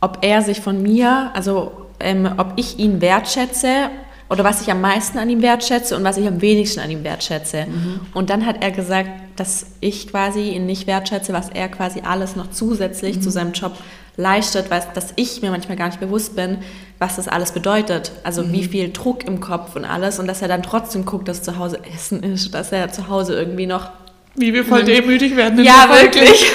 ob 0.01 0.19
er 0.21 0.41
sich 0.41 0.59
von 0.59 0.81
mir, 0.81 1.31
also 1.33 1.71
ähm, 1.99 2.29
ob 2.37 2.53
ich 2.57 2.77
ihn 2.77 2.99
wertschätze 2.99 3.89
oder 4.29 4.43
was 4.43 4.61
ich 4.61 4.71
am 4.71 4.81
meisten 4.81 5.17
an 5.17 5.29
ihm 5.29 5.41
wertschätze 5.41 5.95
und 5.95 6.03
was 6.03 6.17
ich 6.17 6.27
am 6.27 6.41
wenigsten 6.41 6.79
an 6.79 6.89
ihm 6.89 7.03
wertschätze. 7.03 7.65
Mhm. 7.65 7.99
Und 8.13 8.29
dann 8.29 8.45
hat 8.45 8.57
er 8.61 8.71
gesagt, 8.71 9.09
dass 9.37 9.67
ich 9.79 10.09
quasi 10.09 10.49
ihn 10.49 10.65
nicht 10.65 10.87
wertschätze, 10.87 11.33
was 11.33 11.49
er 11.49 11.69
quasi 11.69 12.01
alles 12.01 12.35
noch 12.35 12.49
zusätzlich 12.49 13.17
mhm. 13.17 13.21
zu 13.21 13.29
seinem 13.29 13.53
Job 13.53 13.73
leistet, 14.17 14.69
weil 14.69 14.83
dass 14.95 15.13
ich 15.15 15.41
mir 15.41 15.51
manchmal 15.51 15.77
gar 15.77 15.87
nicht 15.87 15.99
bewusst 15.99 16.35
bin, 16.35 16.57
was 16.99 17.15
das 17.15 17.27
alles 17.27 17.51
bedeutet. 17.51 18.11
Also 18.23 18.43
mhm. 18.43 18.53
wie 18.53 18.63
viel 18.63 18.91
Druck 18.91 19.25
im 19.25 19.39
Kopf 19.39 19.75
und 19.75 19.85
alles 19.85 20.19
und 20.19 20.27
dass 20.27 20.41
er 20.41 20.47
dann 20.47 20.63
trotzdem 20.63 21.05
guckt, 21.05 21.27
dass 21.27 21.43
zu 21.43 21.57
Hause 21.57 21.79
Essen 21.93 22.23
ist, 22.23 22.53
dass 22.53 22.71
er 22.71 22.91
zu 22.91 23.07
Hause 23.07 23.35
irgendwie 23.35 23.67
noch 23.67 23.89
wie 24.35 24.53
wir 24.53 24.63
voll 24.65 24.83
demütig 24.83 25.35
werden. 25.35 25.63
ja, 25.63 25.89
wirklich. 25.89 26.45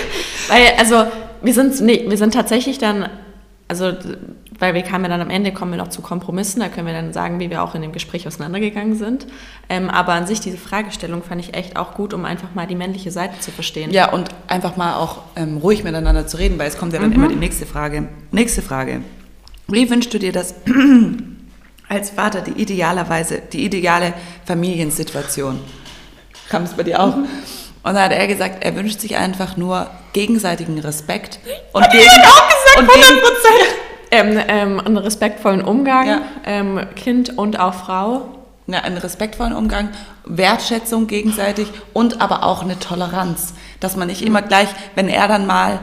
Weil, 0.49 0.73
also, 0.79 1.05
wir 1.43 1.53
sind, 1.53 1.81
nee, 1.81 2.05
wir 2.07 2.17
sind 2.17 2.33
tatsächlich 2.33 2.79
dann 2.79 3.09
also, 3.73 3.93
weil 4.63 4.75
wir 4.75 4.83
kamen 4.83 5.05
ja 5.05 5.11
dann 5.11 5.21
am 5.21 5.29
Ende, 5.29 5.51
kommen 5.51 5.73
wir 5.73 5.79
noch 5.79 5.89
zu 5.89 6.03
Kompromissen, 6.03 6.61
da 6.61 6.69
können 6.69 6.87
wir 6.87 6.95
dann 6.95 7.13
sagen, 7.13 7.41
wie 7.41 7.51
wir 7.51 7.65
auch 7.65 7.75
in 7.75 7.83
dem 7.83 7.91
Gespräch 7.91 8.29
auseinandergegangen 8.29 8.97
sind. 8.97 9.27
Ähm, 9.69 9.91
aber 9.91 10.13
an 10.13 10.29
sich 10.29 10.39
diese 10.39 10.57
Fragestellung 10.57 11.25
fand 11.25 11.41
ich 11.41 11.55
echt 11.55 11.77
auch 11.77 11.95
gut, 11.95 12.15
um 12.15 12.25
einfach 12.25 12.55
mal 12.55 12.69
die 12.69 12.77
männliche 12.77 13.11
Seite 13.11 13.41
zu 13.41 13.51
verstehen. 13.51 13.91
Ja, 13.91 14.13
und 14.13 14.29
einfach 14.47 14.77
mal 14.77 14.95
auch 14.95 15.19
ähm, 15.35 15.57
ruhig 15.57 15.83
miteinander 15.83 16.29
zu 16.29 16.37
reden, 16.37 16.61
weil 16.61 16.69
es 16.69 16.79
kommt 16.79 16.93
ja 16.93 17.01
dann 17.01 17.11
mhm. 17.11 17.17
immer 17.17 17.29
die 17.29 17.35
nächste 17.35 17.67
Frage. 17.67 18.07
Nächste 18.31 18.63
Frage. 18.63 19.01
Wie 19.67 19.91
wünschst 19.91 20.15
du 20.15 20.21
dir 20.21 20.31
das 20.31 20.55
als 21.89 22.11
Vater 22.11 22.41
die 22.41 22.63
idealerweise, 22.63 23.43
die 23.53 23.65
ideale 23.65 24.15
Familiensituation? 24.45 25.59
Kam 26.49 26.63
es 26.63 26.75
bei 26.75 26.85
dir 26.85 27.01
auch? 27.01 27.17
Mhm. 27.17 27.25
Und 27.83 27.95
dann 27.95 28.05
hat 28.05 28.13
er 28.13 28.29
gesagt, 28.29 28.63
er 28.63 28.77
wünscht 28.77 29.01
sich 29.01 29.17
einfach 29.17 29.57
nur 29.57 29.91
gegenseitigen 30.13 30.79
Respekt. 30.79 31.41
Und, 31.73 31.91
gegen, 31.91 32.05
auch 32.05 32.49
gesagt, 32.49 32.79
und 32.79 32.91
100 32.91 33.82
ähm, 34.13 34.39
ähm, 34.47 34.79
einen 34.79 34.99
respektvollen 34.99 35.63
Umgang, 35.63 36.07
ja. 36.07 36.21
ähm, 36.45 36.81
Kind 36.95 37.37
und 37.37 37.59
auch 37.59 37.75
Frau. 37.75 38.29
Ja, 38.69 38.79
einen 38.83 38.99
respektvollen 38.99 39.55
Umgang, 39.55 39.89
Wertschätzung 40.25 41.09
gegenseitig 41.09 41.67
und 41.93 42.21
aber 42.21 42.45
auch 42.45 42.63
eine 42.63 42.79
Toleranz. 42.79 43.55
Dass 43.81 43.97
man 43.97 44.07
nicht 44.07 44.23
immer 44.23 44.41
gleich, 44.41 44.69
wenn 44.95 45.09
er 45.09 45.27
dann 45.27 45.47
mal 45.47 45.81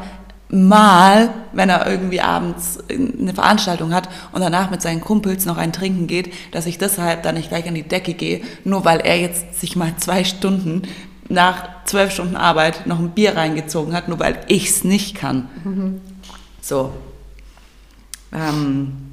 mal, 0.51 1.29
wenn 1.51 1.69
er 1.69 1.85
irgendwie 1.85 2.21
abends 2.21 2.79
eine 2.89 3.33
Veranstaltung 3.33 3.93
hat 3.93 4.09
und 4.31 4.41
danach 4.41 4.71
mit 4.71 4.81
seinen 4.81 5.01
Kumpels 5.01 5.45
noch 5.45 5.57
ein 5.57 5.71
Trinken 5.71 6.07
geht, 6.07 6.33
dass 6.51 6.65
ich 6.65 6.79
deshalb 6.79 7.21
dann 7.21 7.35
nicht 7.35 7.49
gleich 7.49 7.67
an 7.67 7.75
die 7.75 7.83
Decke 7.83 8.15
gehe, 8.15 8.41
nur 8.63 8.83
weil 8.83 8.99
er 9.01 9.19
jetzt 9.19 9.59
sich 9.59 9.75
mal 9.75 9.93
zwei 9.97 10.23
Stunden 10.23 10.83
nach 11.27 11.85
zwölf 11.85 12.11
Stunden 12.11 12.35
Arbeit 12.35 12.87
noch 12.87 12.97
ein 12.97 13.11
Bier 13.11 13.37
reingezogen 13.37 13.93
hat, 13.93 14.07
nur 14.07 14.19
weil 14.19 14.39
ich 14.47 14.69
es 14.69 14.83
nicht 14.83 15.15
kann. 15.15 15.47
Mhm. 15.63 16.01
So. 16.61 16.93
Ähm, 18.33 19.09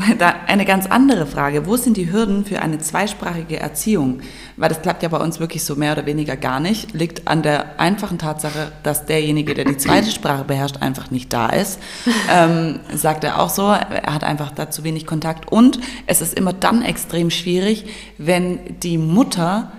eine 0.46 0.64
ganz 0.64 0.86
andere 0.86 1.26
Frage. 1.26 1.66
Wo 1.66 1.76
sind 1.76 1.96
die 1.96 2.12
Hürden 2.12 2.44
für 2.44 2.62
eine 2.62 2.78
zweisprachige 2.78 3.58
Erziehung? 3.58 4.20
Weil 4.56 4.68
das 4.68 4.82
klappt 4.82 5.02
ja 5.02 5.08
bei 5.08 5.18
uns 5.18 5.40
wirklich 5.40 5.64
so 5.64 5.76
mehr 5.76 5.92
oder 5.92 6.06
weniger 6.06 6.36
gar 6.36 6.60
nicht. 6.60 6.92
Liegt 6.92 7.28
an 7.28 7.42
der 7.42 7.78
einfachen 7.80 8.18
Tatsache, 8.18 8.72
dass 8.82 9.06
derjenige, 9.06 9.54
der 9.54 9.64
die 9.64 9.76
zweite 9.76 10.10
Sprache 10.10 10.44
beherrscht, 10.44 10.78
einfach 10.80 11.10
nicht 11.10 11.32
da 11.32 11.48
ist. 11.48 11.78
Ähm, 12.32 12.78
sagt 12.94 13.24
er 13.24 13.40
auch 13.40 13.50
so. 13.50 13.68
Er 13.68 14.14
hat 14.14 14.22
einfach 14.22 14.52
dazu 14.52 14.84
wenig 14.84 15.04
Kontakt. 15.04 15.50
Und 15.50 15.80
es 16.06 16.20
ist 16.20 16.34
immer 16.34 16.52
dann 16.52 16.82
extrem 16.82 17.30
schwierig, 17.30 17.86
wenn 18.18 18.78
die 18.80 18.98
Mutter 18.98 19.72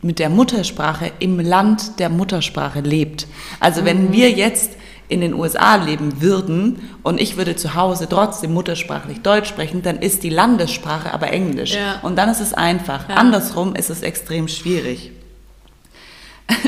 mit 0.00 0.18
der 0.18 0.30
Muttersprache 0.30 1.12
im 1.20 1.38
Land 1.38 2.00
der 2.00 2.08
Muttersprache 2.08 2.80
lebt. 2.80 3.28
Also 3.60 3.84
wenn 3.84 4.06
mhm. 4.08 4.12
wir 4.12 4.30
jetzt 4.30 4.72
in 5.12 5.20
den 5.20 5.34
USA 5.34 5.76
leben 5.76 6.20
würden 6.22 6.88
und 7.02 7.20
ich 7.20 7.36
würde 7.36 7.54
zu 7.54 7.74
Hause 7.74 8.08
trotzdem 8.08 8.54
muttersprachlich 8.54 9.20
Deutsch 9.20 9.48
sprechen, 9.48 9.82
dann 9.82 9.98
ist 9.98 10.22
die 10.22 10.30
Landessprache 10.30 11.12
aber 11.12 11.30
Englisch. 11.30 11.74
Ja. 11.74 12.00
Und 12.02 12.16
dann 12.16 12.30
ist 12.30 12.40
es 12.40 12.54
einfach. 12.54 13.08
Ja. 13.08 13.16
Andersrum 13.16 13.74
ist 13.74 13.90
es 13.90 14.02
extrem 14.02 14.48
schwierig. 14.48 15.12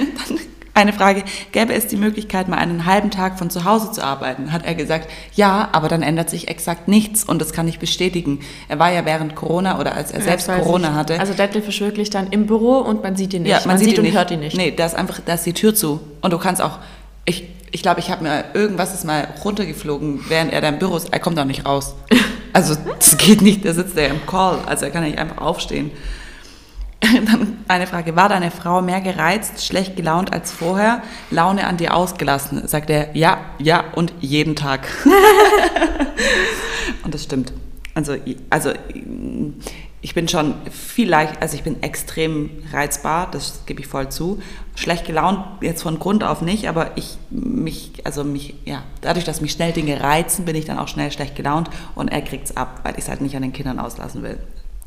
Eine 0.76 0.92
Frage, 0.92 1.22
gäbe 1.52 1.72
es 1.72 1.86
die 1.86 1.96
Möglichkeit, 1.96 2.48
mal 2.48 2.56
einen 2.56 2.84
halben 2.84 3.12
Tag 3.12 3.38
von 3.38 3.48
zu 3.48 3.64
Hause 3.64 3.92
zu 3.92 4.02
arbeiten? 4.02 4.50
Hat 4.50 4.64
er 4.64 4.74
gesagt, 4.74 5.08
ja, 5.32 5.68
aber 5.70 5.86
dann 5.86 6.02
ändert 6.02 6.28
sich 6.28 6.48
exakt 6.48 6.88
nichts 6.88 7.22
und 7.22 7.40
das 7.40 7.52
kann 7.52 7.68
ich 7.68 7.78
bestätigen. 7.78 8.40
Er 8.68 8.80
war 8.80 8.92
ja 8.92 9.04
während 9.04 9.36
Corona 9.36 9.78
oder 9.78 9.94
als 9.94 10.10
er 10.10 10.18
ja, 10.18 10.24
selbst 10.24 10.48
Corona 10.48 10.88
ich. 10.88 10.94
hatte. 10.94 11.20
Also 11.20 11.32
Detlef 11.32 11.68
ist 11.68 11.80
wirklich 11.80 12.10
dann 12.10 12.26
im 12.26 12.48
Büro 12.48 12.78
und 12.78 13.04
man 13.04 13.14
sieht 13.14 13.34
ihn 13.34 13.42
nicht. 13.42 13.52
Ja, 13.52 13.58
man, 13.58 13.68
man 13.68 13.78
sieht, 13.78 13.90
sieht 13.90 13.98
und 14.00 14.04
nicht. 14.06 14.16
hört 14.16 14.32
ihn 14.32 14.40
nicht. 14.40 14.56
Nee, 14.56 14.72
da 14.72 14.84
ist 14.84 14.96
einfach, 14.96 15.20
da 15.24 15.34
ist 15.34 15.46
die 15.46 15.52
Tür 15.52 15.76
zu. 15.76 16.00
Und 16.22 16.32
du 16.32 16.38
kannst 16.38 16.60
auch, 16.60 16.80
ich, 17.24 17.44
ich 17.75 17.83
glaube, 17.83 17.99
ich 17.99 18.09
habe 18.09 18.23
mir, 18.23 18.45
irgendwas 18.54 18.95
ist 18.95 19.04
mal 19.04 19.26
runtergeflogen, 19.45 20.26
während 20.28 20.52
er 20.52 20.61
da 20.61 20.69
im 20.69 20.78
Büro 20.78 20.97
ist. 20.97 21.12
Er 21.12 21.19
kommt 21.19 21.38
auch 21.38 21.45
nicht 21.45 21.66
raus. 21.66 21.95
Also 22.57 22.76
das 22.76 23.19
geht 23.19 23.43
nicht, 23.43 23.64
der 23.64 23.75
sitzt 23.75 23.97
ja 23.97 24.04
im 24.04 24.25
Call, 24.26 24.60
also 24.65 24.84
er 24.84 24.93
kann 24.93 25.02
nicht 25.02 25.19
einfach 25.19 25.39
aufstehen. 25.39 25.91
Dann 27.00 27.58
eine 27.67 27.89
Frage, 27.89 28.15
war 28.15 28.28
deine 28.28 28.52
Frau 28.52 28.80
mehr 28.80 29.00
gereizt, 29.00 29.67
schlecht 29.67 29.97
gelaunt 29.97 30.32
als 30.32 30.52
vorher, 30.52 31.02
Laune 31.32 31.67
an 31.67 31.78
dir 31.78 31.97
ausgelassen? 31.97 32.69
Sagt 32.69 32.91
er, 32.91 33.17
ja, 33.17 33.39
ja 33.58 33.82
und 33.97 34.13
jeden 34.21 34.54
Tag. 34.54 34.87
und 37.02 37.13
das 37.13 37.25
stimmt. 37.25 37.52
Also, 37.93 38.15
also 38.50 38.71
ich 40.04 40.12
bin 40.12 40.28
schon 40.28 40.54
viel 40.71 41.08
leicht, 41.08 41.40
also 41.40 41.56
ich 41.56 41.62
bin 41.62 41.82
extrem 41.82 42.50
reizbar, 42.75 43.30
das 43.30 43.64
gebe 43.64 43.80
ich 43.80 43.86
voll 43.86 44.10
zu. 44.10 44.38
Schlecht 44.75 45.06
gelaunt 45.06 45.43
jetzt 45.62 45.82
von 45.82 45.99
Grund 45.99 46.23
auf 46.23 46.43
nicht, 46.43 46.69
aber 46.69 46.95
ich 46.99 47.17
mich, 47.30 47.90
also 48.04 48.23
mich, 48.23 48.52
ja, 48.67 48.82
dadurch, 49.00 49.25
dass 49.25 49.40
mich 49.40 49.52
schnell 49.52 49.73
Dinge 49.73 50.02
reizen, 50.02 50.45
bin 50.45 50.56
ich 50.56 50.67
dann 50.67 50.78
auch 50.78 50.88
schnell 50.88 51.10
schlecht 51.10 51.36
gelaunt 51.36 51.71
und 51.95 52.08
er 52.08 52.21
kriegt 52.21 52.45
es 52.45 52.54
ab, 52.54 52.80
weil 52.82 52.93
ich 52.99 53.04
es 53.04 53.08
halt 53.08 53.23
nicht 53.23 53.34
an 53.34 53.40
den 53.40 53.54
Kindern 53.54 53.78
auslassen 53.78 54.23
will. 54.23 54.38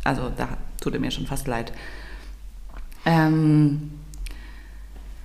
Also 0.03 0.31
da 0.37 0.49
tut 0.79 0.93
er 0.93 0.99
mir 0.99 1.09
schon 1.09 1.25
fast 1.25 1.47
leid. 1.47 1.73
Ähm, 3.03 3.93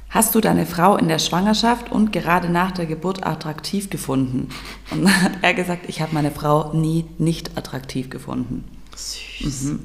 hast 0.09 0.35
du 0.35 0.41
deine 0.41 0.65
Frau 0.65 0.97
in 0.97 1.09
der 1.09 1.19
Schwangerschaft 1.19 1.93
und 1.93 2.15
gerade 2.15 2.49
nach 2.49 2.71
der 2.71 2.87
Geburt 2.87 3.27
attraktiv 3.27 3.91
gefunden? 3.91 4.49
Und 4.91 5.05
dann 5.05 5.23
hat 5.23 5.33
er 5.43 5.53
gesagt, 5.53 5.83
ich 5.89 6.01
habe 6.01 6.15
meine 6.15 6.31
Frau 6.31 6.73
nie 6.73 7.05
nicht 7.19 7.59
attraktiv 7.59 8.09
gefunden. 8.09 8.65
Süß. 8.97 9.65
Mhm. 9.65 9.81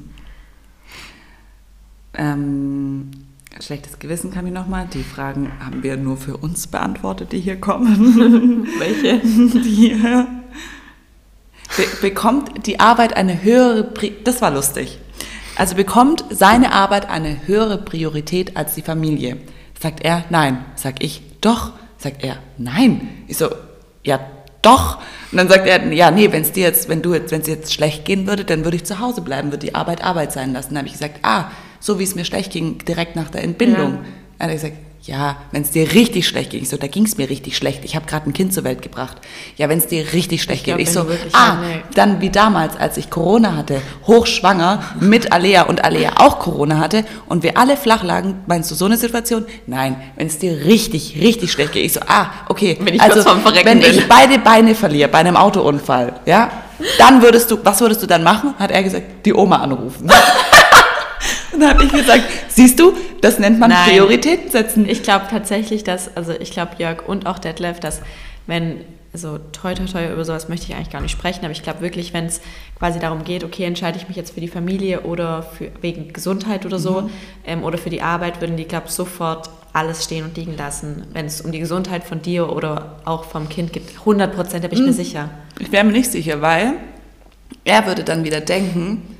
Ähm, 2.13 3.11
schlechtes 3.59 3.99
Gewissen 3.99 4.31
kam 4.31 4.47
ich 4.47 4.53
nochmal. 4.53 4.87
Die 4.91 5.03
Fragen 5.03 5.51
haben 5.63 5.83
wir 5.83 5.97
nur 5.97 6.17
für 6.17 6.37
uns 6.37 6.67
beantwortet, 6.67 7.31
die 7.31 7.39
hier 7.39 7.59
kommen. 7.59 8.67
Welche? 8.79 9.19
Die 9.19 9.69
hier. 9.69 10.27
Be 11.75 11.85
bekommt 12.01 12.65
die 12.65 12.79
Arbeit 12.79 13.15
eine 13.15 13.43
höhere... 13.43 13.83
Pri 13.83 14.13
das 14.23 14.41
war 14.41 14.51
lustig. 14.51 14.99
Also 15.55 15.75
bekommt 15.75 16.23
seine 16.29 16.71
Arbeit 16.71 17.09
eine 17.09 17.47
höhere 17.47 17.77
Priorität 17.77 18.57
als 18.57 18.75
die 18.75 18.81
Familie? 18.81 19.37
Sagt 19.79 20.03
er, 20.03 20.23
nein. 20.29 20.65
Sag 20.75 21.03
ich, 21.03 21.21
doch. 21.41 21.73
Sagt 21.97 22.23
er, 22.23 22.37
nein. 22.57 23.09
Ich 23.27 23.37
so, 23.37 23.49
ja, 24.03 24.19
doch. 24.67 24.97
Und 25.31 25.37
dann 25.37 25.49
sagt 25.49 25.67
er, 25.67 25.91
ja, 25.91 26.11
nee, 26.11 26.31
wenn 26.31 26.41
es 26.41 26.51
dir 26.51 26.63
jetzt, 26.63 26.87
wenn 26.87 27.01
du 27.01 27.13
jetzt, 27.13 27.31
wenn 27.31 27.41
es 27.41 27.47
jetzt 27.47 27.73
schlecht 27.73 28.05
gehen 28.05 28.27
würde, 28.27 28.45
dann 28.45 28.63
würde 28.63 28.77
ich 28.77 28.85
zu 28.85 28.99
Hause 28.99 29.21
bleiben, 29.21 29.51
würde 29.51 29.65
die 29.65 29.75
Arbeit 29.75 30.03
Arbeit 30.03 30.31
sein 30.31 30.53
lassen. 30.53 30.69
Dann 30.69 30.79
habe 30.79 30.87
ich 30.87 30.93
gesagt, 30.93 31.19
ah, 31.23 31.51
so 31.79 31.99
wie 31.99 32.03
es 32.03 32.15
mir 32.15 32.25
schlecht 32.25 32.51
ging, 32.51 32.77
direkt 32.79 33.15
nach 33.15 33.29
der 33.29 33.43
Entbindung. 33.43 33.95
Ja. 33.95 33.99
Dann 34.39 34.47
hat 34.47 34.49
er 34.49 34.53
gesagt, 34.53 34.77
ja, 35.07 35.37
wenn 35.51 35.61
es 35.61 35.71
dir 35.71 35.93
richtig 35.93 36.27
schlecht 36.27 36.51
geht. 36.51 36.61
Ich 36.61 36.69
so, 36.69 36.75
da 36.75 36.87
ging 36.87 37.05
es 37.05 37.17
mir 37.17 37.29
richtig 37.29 37.55
schlecht. 37.55 37.85
Ich 37.85 37.95
habe 37.95 38.05
gerade 38.05 38.29
ein 38.29 38.33
Kind 38.33 38.53
zur 38.53 38.65
Welt 38.65 38.81
gebracht. 38.81 39.17
Ja, 39.55 39.69
wenn 39.69 39.79
es 39.79 39.87
dir 39.87 40.11
richtig 40.11 40.43
schlecht 40.43 40.65
geht. 40.65 40.77
Ich 40.79 40.91
so, 40.91 41.07
ah, 41.31 41.55
nee. 41.61 41.81
dann 41.95 42.19
wie 42.19 42.29
damals, 42.29 42.75
als 42.75 42.97
ich 42.97 43.09
Corona 43.09 43.55
hatte, 43.55 43.81
hochschwanger 44.05 44.83
mit 44.99 45.31
Alea 45.31 45.63
und 45.63 45.83
Alea 45.83 46.15
auch 46.17 46.39
Corona 46.39 46.79
hatte 46.79 47.05
und 47.25 47.41
wir 47.41 47.57
alle 47.57 47.77
flach 47.77 48.03
lagen. 48.03 48.41
Meinst 48.47 48.69
du 48.69 48.75
so 48.75 48.85
eine 48.85 48.97
Situation? 48.97 49.45
Nein, 49.65 49.95
wenn 50.17 50.27
es 50.27 50.39
dir 50.39 50.65
richtig, 50.65 51.17
richtig 51.21 51.53
schlecht 51.53 51.71
geht. 51.71 51.85
Ich 51.85 51.93
so, 51.93 52.01
ah, 52.05 52.31
okay. 52.49 52.77
Wenn 52.79 52.95
ich 52.95 53.01
also, 53.01 53.23
wenn 53.63 53.79
bin. 53.79 53.89
ich 53.89 54.07
beide 54.09 54.39
Beine 54.39 54.75
verliere 54.75 55.07
bei 55.07 55.19
einem 55.19 55.37
Autounfall, 55.37 56.19
ja, 56.25 56.51
dann 56.97 57.21
würdest 57.21 57.49
du, 57.49 57.57
was 57.63 57.79
würdest 57.79 58.03
du 58.03 58.07
dann 58.07 58.23
machen? 58.23 58.55
Hat 58.59 58.71
er 58.71 58.83
gesagt, 58.83 59.25
die 59.25 59.33
Oma 59.33 59.57
anrufen. 59.57 60.09
Dann 61.59 61.69
habe 61.69 61.83
ich 61.83 61.91
gesagt, 61.91 62.23
siehst 62.49 62.79
du, 62.79 62.93
das 63.21 63.39
nennt 63.39 63.59
man 63.59 63.69
Nein. 63.69 63.89
Prioritäten 63.89 64.51
setzen. 64.51 64.87
Ich 64.87 65.03
glaube 65.03 65.25
tatsächlich, 65.29 65.83
dass, 65.83 66.15
also 66.15 66.33
ich 66.33 66.51
glaube 66.51 66.71
Jörg 66.77 67.07
und 67.07 67.25
auch 67.25 67.39
Detlef, 67.39 67.79
dass 67.79 68.01
wenn, 68.45 68.81
also 69.13 69.39
toi 69.51 69.73
toi 69.73 69.85
toi, 69.85 70.11
über 70.11 70.23
sowas 70.23 70.49
möchte 70.49 70.67
ich 70.67 70.75
eigentlich 70.75 70.89
gar 70.89 71.01
nicht 71.01 71.11
sprechen, 71.11 71.43
aber 71.43 71.51
ich 71.51 71.63
glaube 71.63 71.81
wirklich, 71.81 72.13
wenn 72.13 72.25
es 72.25 72.41
quasi 72.77 72.99
darum 72.99 73.23
geht, 73.23 73.43
okay, 73.43 73.63
entscheide 73.63 73.97
ich 73.97 74.07
mich 74.07 74.17
jetzt 74.17 74.33
für 74.33 74.41
die 74.41 74.47
Familie 74.47 75.01
oder 75.01 75.43
für, 75.43 75.71
wegen 75.81 76.13
Gesundheit 76.13 76.65
oder 76.65 76.79
so 76.79 77.01
mhm. 77.01 77.09
ähm, 77.45 77.63
oder 77.63 77.77
für 77.77 77.89
die 77.89 78.01
Arbeit, 78.01 78.41
würden 78.41 78.57
die, 78.57 78.65
glaube 78.65 78.87
ich, 78.87 78.93
sofort 78.93 79.49
alles 79.73 80.03
stehen 80.03 80.25
und 80.25 80.35
liegen 80.37 80.57
lassen, 80.57 81.05
wenn 81.13 81.25
es 81.25 81.41
um 81.41 81.51
die 81.51 81.59
Gesundheit 81.59 82.03
von 82.03 82.21
dir 82.21 82.51
oder 82.51 82.95
auch 83.05 83.25
vom 83.25 83.47
Kind 83.49 83.73
geht. 83.73 83.83
100 83.99 84.35
Prozent, 84.35 84.63
da 84.63 84.69
bin 84.69 84.77
ich 84.77 84.81
mhm. 84.81 84.87
mir 84.89 84.93
sicher. 84.93 85.29
Ich 85.59 85.71
wäre 85.71 85.83
mir 85.83 85.91
nicht 85.91 86.11
sicher, 86.11 86.41
weil 86.41 86.73
er 87.63 87.85
würde 87.85 88.03
dann 88.03 88.23
wieder 88.23 88.41
denken, 88.41 89.16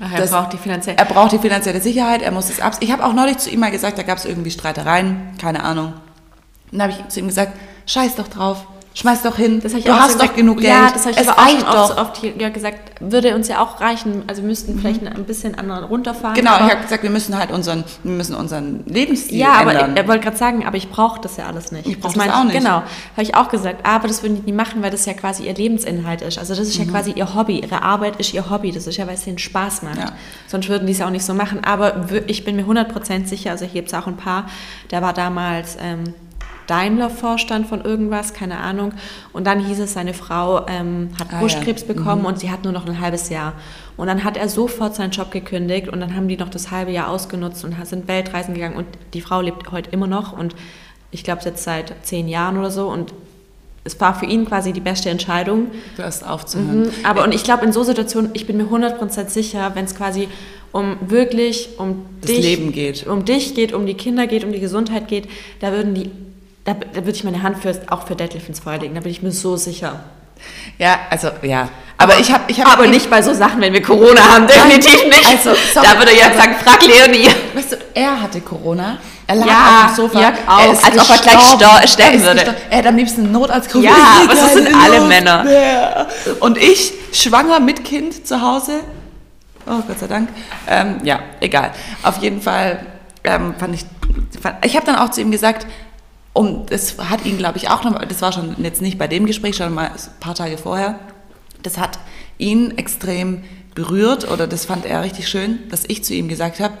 Ach, 0.00 0.12
er, 0.12 0.18
das, 0.18 0.30
braucht 0.30 0.52
die 0.52 0.58
finanzielle 0.58 0.98
er 0.98 1.04
braucht 1.04 1.32
die 1.32 1.38
finanzielle 1.38 1.80
Sicherheit, 1.80 2.22
er 2.22 2.32
muss 2.32 2.50
es 2.50 2.60
ab. 2.60 2.76
Ich 2.80 2.90
habe 2.90 3.04
auch 3.04 3.12
neulich 3.12 3.38
zu 3.38 3.50
ihm 3.50 3.60
mal 3.60 3.70
gesagt, 3.70 3.96
da 3.98 4.02
gab 4.02 4.18
es 4.18 4.24
irgendwie 4.24 4.50
Streitereien, 4.50 5.36
keine 5.40 5.62
Ahnung. 5.62 5.94
Dann 6.72 6.82
habe 6.82 6.92
ich 6.92 7.08
zu 7.08 7.20
ihm 7.20 7.28
gesagt, 7.28 7.52
scheiß 7.86 8.16
doch 8.16 8.28
drauf, 8.28 8.66
Schmeiß 8.96 9.22
doch 9.22 9.36
hin. 9.36 9.58
Das 9.60 9.72
du 9.72 9.78
hast 9.92 10.12
gesagt, 10.12 10.30
doch 10.30 10.36
genug 10.36 10.60
Geld. 10.60 10.72
Ja, 10.72 10.88
das 10.92 11.02
habe 11.02 11.10
ich 11.10 11.18
es 11.18 11.26
aber 11.26 11.42
auch 11.42 11.48
schon 11.48 11.66
oft, 11.66 11.98
oft 11.98 12.16
hier 12.18 12.32
ja, 12.38 12.48
gesagt, 12.48 13.00
würde 13.00 13.34
uns 13.34 13.48
ja 13.48 13.60
auch 13.60 13.80
reichen. 13.80 14.22
Also 14.28 14.42
wir 14.42 14.48
müssten 14.48 14.76
mhm. 14.76 14.78
vielleicht 14.78 15.04
ein 15.04 15.24
bisschen 15.24 15.56
anderen 15.56 15.82
runterfahren. 15.82 16.36
Genau, 16.36 16.54
ich 16.54 16.70
habe 16.70 16.82
gesagt, 16.82 17.02
wir 17.02 17.10
müssen 17.10 17.36
halt 17.36 17.50
unseren, 17.50 17.82
wir 18.04 18.12
müssen 18.12 18.36
unseren 18.36 18.84
Lebensstil 18.86 19.38
ja, 19.38 19.62
ändern. 19.62 19.74
Ja, 19.74 19.84
aber 19.86 19.96
er 19.96 20.08
wollte 20.08 20.22
gerade 20.22 20.36
sagen, 20.36 20.64
aber 20.64 20.76
ich 20.76 20.90
brauche 20.90 21.20
das 21.20 21.36
ja 21.36 21.46
alles 21.46 21.72
nicht. 21.72 21.88
Ich 21.88 21.98
brauche 21.98 22.16
das, 22.16 22.24
das 22.24 22.34
auch 22.36 22.44
nicht. 22.44 22.56
Genau, 22.56 22.70
habe 22.76 23.22
ich 23.22 23.34
auch 23.34 23.48
gesagt. 23.48 23.84
Aber 23.84 24.06
das 24.06 24.22
würden 24.22 24.36
die 24.36 24.52
nie 24.52 24.56
machen, 24.56 24.80
weil 24.80 24.92
das 24.92 25.06
ja 25.06 25.14
quasi 25.14 25.44
ihr 25.44 25.54
Lebensinhalt 25.54 26.22
ist. 26.22 26.38
Also 26.38 26.54
das 26.54 26.68
ist 26.68 26.78
mhm. 26.78 26.84
ja 26.84 26.90
quasi 26.92 27.10
ihr 27.10 27.34
Hobby. 27.34 27.58
Ihre 27.58 27.82
Arbeit 27.82 28.20
ist 28.20 28.32
ihr 28.32 28.48
Hobby. 28.48 28.70
Das 28.70 28.86
ist 28.86 28.96
ja, 28.96 29.08
weil 29.08 29.14
es 29.14 29.26
ihnen 29.26 29.38
Spaß 29.38 29.82
macht. 29.82 29.98
Ja. 29.98 30.12
Sonst 30.46 30.68
würden 30.68 30.86
die 30.86 30.92
es 30.92 30.98
ja 30.98 31.06
auch 31.06 31.10
nicht 31.10 31.24
so 31.24 31.34
machen. 31.34 31.64
Aber 31.64 32.06
ich 32.28 32.44
bin 32.44 32.54
mir 32.54 32.64
100% 32.64 33.26
sicher, 33.26 33.50
also 33.50 33.64
hier 33.64 33.82
gibt 33.82 33.88
es 33.88 33.94
auch 33.94 34.06
ein 34.06 34.16
paar, 34.16 34.46
der 34.92 35.02
war 35.02 35.12
damals... 35.12 35.76
Ähm, 35.80 36.14
Daimler-Vorstand 36.66 37.66
von 37.66 37.82
irgendwas, 37.84 38.32
keine 38.34 38.58
Ahnung. 38.58 38.92
Und 39.32 39.46
dann 39.46 39.64
hieß 39.64 39.80
es, 39.80 39.92
seine 39.94 40.14
Frau 40.14 40.66
ähm, 40.66 41.10
hat 41.18 41.28
Ah, 41.32 41.40
Brustkrebs 41.40 41.82
ja. 41.82 41.88
bekommen 41.94 42.22
Mhm. 42.22 42.26
und 42.28 42.38
sie 42.40 42.50
hat 42.50 42.64
nur 42.64 42.72
noch 42.72 42.86
ein 42.86 43.00
halbes 43.00 43.28
Jahr. 43.30 43.54
Und 43.96 44.06
dann 44.06 44.24
hat 44.24 44.36
er 44.36 44.48
sofort 44.48 44.94
seinen 44.94 45.10
Job 45.10 45.30
gekündigt 45.30 45.88
und 45.88 46.00
dann 46.00 46.14
haben 46.16 46.28
die 46.28 46.36
noch 46.36 46.48
das 46.48 46.70
halbe 46.70 46.90
Jahr 46.92 47.08
ausgenutzt 47.08 47.64
und 47.64 47.74
sind 47.86 48.08
Weltreisen 48.08 48.54
gegangen 48.54 48.76
und 48.76 48.86
die 49.14 49.20
Frau 49.20 49.40
lebt 49.40 49.70
heute 49.70 49.90
immer 49.90 50.06
noch 50.06 50.36
und 50.36 50.54
ich 51.10 51.22
glaube 51.22 51.42
jetzt 51.44 51.62
seit 51.62 51.94
zehn 52.02 52.26
Jahren 52.28 52.58
oder 52.58 52.70
so 52.72 52.88
und 52.88 53.14
es 53.86 54.00
war 54.00 54.18
für 54.18 54.24
ihn 54.26 54.46
quasi 54.46 54.72
die 54.72 54.80
beste 54.80 55.10
Entscheidung. 55.10 55.66
Das 55.98 56.22
aufzuhören. 56.24 56.84
Mhm. 56.84 56.90
Aber 57.04 57.22
und 57.22 57.34
ich 57.34 57.44
glaube, 57.44 57.64
in 57.66 57.72
so 57.72 57.82
Situationen, 57.84 58.30
ich 58.32 58.46
bin 58.46 58.56
mir 58.56 58.64
100% 58.64 59.28
sicher, 59.28 59.72
wenn 59.74 59.84
es 59.84 59.94
quasi 59.94 60.26
um 60.72 60.96
wirklich 61.06 61.68
um 61.78 62.04
Das 62.22 62.30
dich, 62.30 62.42
Leben 62.42 62.72
geht. 62.72 63.06
um 63.06 63.24
dich 63.24 63.54
geht, 63.54 63.72
um 63.74 63.84
die 63.86 63.94
Kinder 63.94 64.26
geht, 64.26 64.42
um 64.42 64.52
die 64.52 64.58
Gesundheit 64.60 65.06
geht, 65.06 65.28
da 65.60 65.70
würden 65.70 65.94
die, 65.94 66.10
da, 66.64 66.74
da 66.74 66.96
würde 66.96 67.10
ich 67.12 67.24
meine 67.24 67.42
Hand 67.42 67.58
für, 67.62 67.74
auch 67.90 68.06
für 68.06 68.14
Detlef 68.16 68.48
ins 68.48 68.60
Feuer 68.60 68.78
legen, 68.78 68.94
da 68.94 69.00
bin 69.00 69.10
ich 69.10 69.22
mir 69.22 69.32
so 69.32 69.56
sicher. 69.56 70.00
Ja, 70.78 70.98
also 71.10 71.30
ja. 71.42 71.68
Aber 71.96 72.18
ich 72.18 72.30
habe, 72.32 72.44
ich 72.48 72.60
hab 72.60 72.72
Aber 72.72 72.86
nicht 72.86 73.08
bei 73.08 73.22
so 73.22 73.32
Sachen, 73.32 73.60
wenn 73.60 73.72
wir 73.72 73.80
Corona 73.82 74.20
haben, 74.20 74.46
definitiv 74.46 75.04
nicht. 75.04 75.26
Also, 75.26 75.50
sorry, 75.72 75.86
da 75.86 75.98
würde 75.98 76.10
er 76.12 76.16
jetzt 76.28 76.36
sagen, 76.38 76.54
frag 76.62 76.84
Leonie. 76.84 77.28
Weißt 77.54 77.72
du, 77.72 77.76
er 77.94 78.20
hatte 78.20 78.40
Corona. 78.40 78.98
Er 79.26 79.36
lag 79.36 79.46
Ja, 79.46 79.84
auf 79.86 79.94
dem 79.94 79.96
Sofa. 79.96 80.20
Jörg 80.20 80.34
auch. 80.46 80.58
Als 80.58 80.82
ob 80.84 81.10
er 81.10 81.18
gleich 81.18 81.22
gestorben. 81.22 81.64
sto- 81.64 81.88
sterben 81.88 82.18
Er 82.18 82.22
würde. 82.24 82.34
gestorben. 82.34 82.58
Er 82.70 82.76
hätte 82.78 82.88
am 82.88 82.96
liebsten 82.96 83.32
Notarztgruppe. 83.32 83.84
Ja, 83.86 83.92
Ich 83.92 84.28
will 84.28 84.36
aber 84.36 84.36
so 84.36 84.46
keine 84.54 84.62
sind 84.64 84.76
alle 84.76 84.96
Luft 84.96 85.08
Männer. 85.08 85.44
mehr. 85.44 86.06
Und 86.40 86.58
ich, 86.58 86.92
schwanger 87.12 87.60
mit 87.60 87.84
Kind 87.84 88.26
zu 88.26 88.42
Hause. 88.42 88.80
Oh, 89.66 89.80
Gott 89.86 89.98
sei 89.98 90.08
Dank. 90.08 90.28
Ähm, 90.68 90.96
ja, 91.04 91.20
egal. 91.40 91.70
Auf 92.02 92.18
jeden 92.18 92.42
Fall 92.42 92.84
ähm, 93.22 93.54
fand 93.58 93.74
ich, 93.76 93.86
fand, 94.42 94.56
ich 94.66 94.76
habe 94.76 94.84
dann 94.84 94.96
auch 94.96 95.10
zu 95.10 95.22
ihm 95.22 95.30
gesagt, 95.30 95.66
und 96.34 96.72
das 96.72 96.98
hat 96.98 97.24
ihn, 97.24 97.38
glaube 97.38 97.56
ich, 97.58 97.70
auch 97.70 97.84
noch, 97.84 98.04
das 98.04 98.20
war 98.20 98.32
schon 98.32 98.56
jetzt 98.58 98.82
nicht 98.82 98.98
bei 98.98 99.06
dem 99.06 99.24
Gespräch, 99.24 99.56
schon 99.56 99.72
mal 99.72 99.86
ein 99.86 100.20
paar 100.20 100.34
Tage 100.34 100.58
vorher, 100.58 100.98
das 101.62 101.78
hat 101.78 101.98
ihn 102.36 102.76
extrem 102.76 103.44
berührt 103.74 104.30
oder 104.30 104.46
das 104.46 104.66
fand 104.66 104.84
er 104.84 105.02
richtig 105.02 105.28
schön, 105.28 105.60
dass 105.70 105.84
ich 105.86 106.04
zu 106.04 106.12
ihm 106.12 106.28
gesagt 106.28 106.60
habe, 106.60 106.74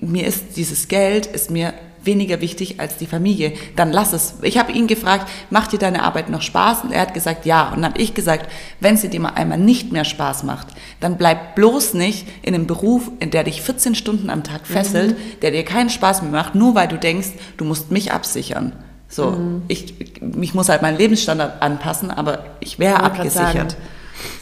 mir 0.00 0.26
ist 0.26 0.56
dieses 0.56 0.88
Geld, 0.88 1.26
ist 1.26 1.50
mir 1.50 1.72
weniger 2.06 2.40
wichtig 2.40 2.80
als 2.80 2.96
die 2.96 3.06
Familie, 3.06 3.52
dann 3.76 3.92
lass 3.92 4.12
es. 4.12 4.34
Ich 4.42 4.58
habe 4.58 4.72
ihn 4.72 4.86
gefragt, 4.86 5.30
macht 5.50 5.72
dir 5.72 5.78
deine 5.78 6.02
Arbeit 6.02 6.28
noch 6.28 6.42
Spaß? 6.42 6.84
Und 6.84 6.92
er 6.92 7.02
hat 7.02 7.14
gesagt, 7.14 7.46
ja. 7.46 7.68
Und 7.68 7.82
dann 7.82 7.92
habe 7.92 8.00
ich 8.00 8.14
gesagt, 8.14 8.50
wenn 8.80 8.96
sie 8.96 9.08
dir 9.08 9.20
mal 9.20 9.34
einmal 9.34 9.58
nicht 9.58 9.92
mehr 9.92 10.04
Spaß 10.04 10.44
macht, 10.44 10.68
dann 11.00 11.16
bleib 11.16 11.54
bloß 11.54 11.94
nicht 11.94 12.26
in 12.42 12.54
einem 12.54 12.66
Beruf, 12.66 13.10
in 13.20 13.30
der 13.30 13.44
dich 13.44 13.62
14 13.62 13.94
Stunden 13.94 14.30
am 14.30 14.42
Tag 14.42 14.66
fesselt, 14.66 15.16
der 15.42 15.50
dir 15.50 15.64
keinen 15.64 15.90
Spaß 15.90 16.22
mehr 16.22 16.30
macht, 16.30 16.54
nur 16.54 16.74
weil 16.74 16.88
du 16.88 16.98
denkst, 16.98 17.30
du 17.56 17.64
musst 17.64 17.90
mich 17.90 18.12
absichern. 18.12 18.72
So, 19.08 19.38
ich, 19.68 19.94
ich 20.40 20.54
muss 20.54 20.68
halt 20.68 20.82
meinen 20.82 20.98
Lebensstandard 20.98 21.62
anpassen, 21.62 22.10
aber 22.10 22.46
ich 22.58 22.80
wäre 22.80 23.00
abgesichert. 23.00 23.76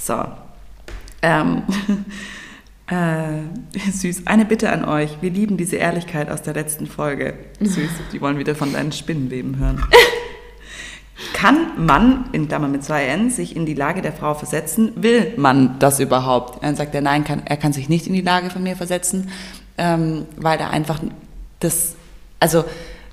So. 0.01 0.25
Ähm, 1.20 1.62
äh, 2.92 3.90
süß, 3.90 4.26
eine 4.26 4.44
Bitte 4.44 4.70
an 4.70 4.85
euch. 4.85 5.18
Wir 5.20 5.31
lieben 5.31 5.57
diese 5.57 5.76
Ehrlichkeit 5.76 6.31
aus 6.31 6.42
der 6.42 6.55
letzten 6.55 6.87
Folge. 6.87 7.35
Süß, 7.61 7.90
die 8.12 8.20
wollen 8.20 8.38
wieder 8.38 8.55
von 8.55 8.72
deinen 8.72 8.92
Spinnenweben 8.92 9.59
hören. 9.59 9.83
Kann 11.35 11.87
man, 11.87 12.26
in 12.33 12.48
Klammern 12.48 12.72
mit 12.72 12.85
zwei 12.85 13.05
N, 13.05 13.31
sich 13.31 13.55
in 13.55 13.64
die 13.64 13.74
Lage 13.74 14.02
der 14.02 14.12
Frau 14.12 14.35
versetzen? 14.35 14.92
Will 14.96 15.33
man 15.37 15.78
das 15.78 16.00
überhaupt? 16.00 16.62
Dann 16.62 16.76
sagt 16.76 16.94
er, 16.94 17.00
nein, 17.00 17.24
kann, 17.24 17.42
er 17.44 17.57
kann 17.57 17.72
sich 17.72 17.88
nicht 17.88 18.07
in 18.07 18.12
die 18.12 18.22
Lage 18.22 18.50
von 18.50 18.62
mir 18.62 18.76
versetzen, 18.76 19.31
ähm, 19.78 20.26
weil 20.37 20.59
er 20.59 20.70
einfach 20.70 21.00
das, 21.61 21.94
also 22.40 22.64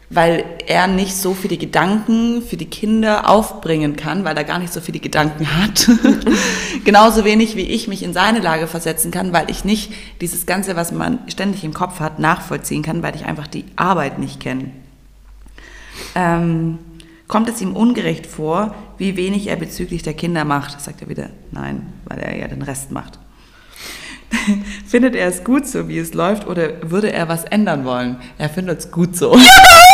weil 0.10 0.44
er 0.66 0.88
nicht 0.88 1.16
so 1.16 1.34
viele 1.36 1.58
Gedanken 1.58 2.42
für 2.42 2.58
die 2.58 2.66
Kinder 2.66 3.30
aufbringen 3.30 3.96
kann, 3.96 4.24
weil 4.24 4.36
er 4.36 4.44
gar 4.44 4.58
nicht 4.58 4.74
so 4.74 4.82
viele 4.82 5.00
Gedanken 5.00 5.56
hat. 5.56 5.88
Genauso 6.84 7.26
wenig 7.26 7.56
wie 7.56 7.70
ich 7.70 7.88
mich 7.88 8.02
in 8.02 8.14
seine 8.14 8.40
Lage 8.40 8.66
versetzen 8.66 9.12
kann, 9.12 9.34
weil 9.34 9.52
ich 9.52 9.66
nicht 9.66 9.94
dieses 10.20 10.48
Ganze, 10.48 10.76
was 10.76 10.92
man 10.92 11.20
ständig 11.28 11.64
im 11.64 11.74
Kopf 11.74 12.00
hat, 12.00 12.18
nachvollziehen 12.18 12.82
kann, 12.82 13.04
weil 13.04 13.16
ich 13.16 13.26
einfach 13.26 13.48
die 13.48 13.66
Arbeit 13.76 14.18
nicht 14.18 14.40
kenne. 14.40 14.72
Ähm, 16.16 16.80
kommt 17.28 17.48
es 17.48 17.62
ihm 17.62 17.76
ungerecht 17.76 18.26
vor, 18.26 18.74
wie 18.98 19.16
wenig 19.16 19.48
er 19.48 19.58
bezüglich 19.58 20.02
der 20.02 20.16
Kinder 20.16 20.44
macht? 20.44 20.82
Sagt 20.82 21.04
er 21.04 21.10
wieder, 21.10 21.30
nein, 21.52 21.94
weil 22.06 22.18
er 22.18 22.36
ja 22.36 22.48
den 22.48 22.64
Rest 22.64 22.92
macht. 22.92 23.20
Findet 24.88 25.16
er 25.16 25.28
es 25.28 25.44
gut 25.44 25.68
so, 25.68 25.88
wie 25.88 26.00
es 26.00 26.16
läuft, 26.16 26.48
oder 26.48 26.90
würde 26.90 27.12
er 27.14 27.28
was 27.30 27.44
ändern 27.44 27.86
wollen? 27.86 28.18
Er 28.40 28.50
findet 28.50 28.80
es 28.80 28.92
gut 28.92 29.16
so. 29.16 29.38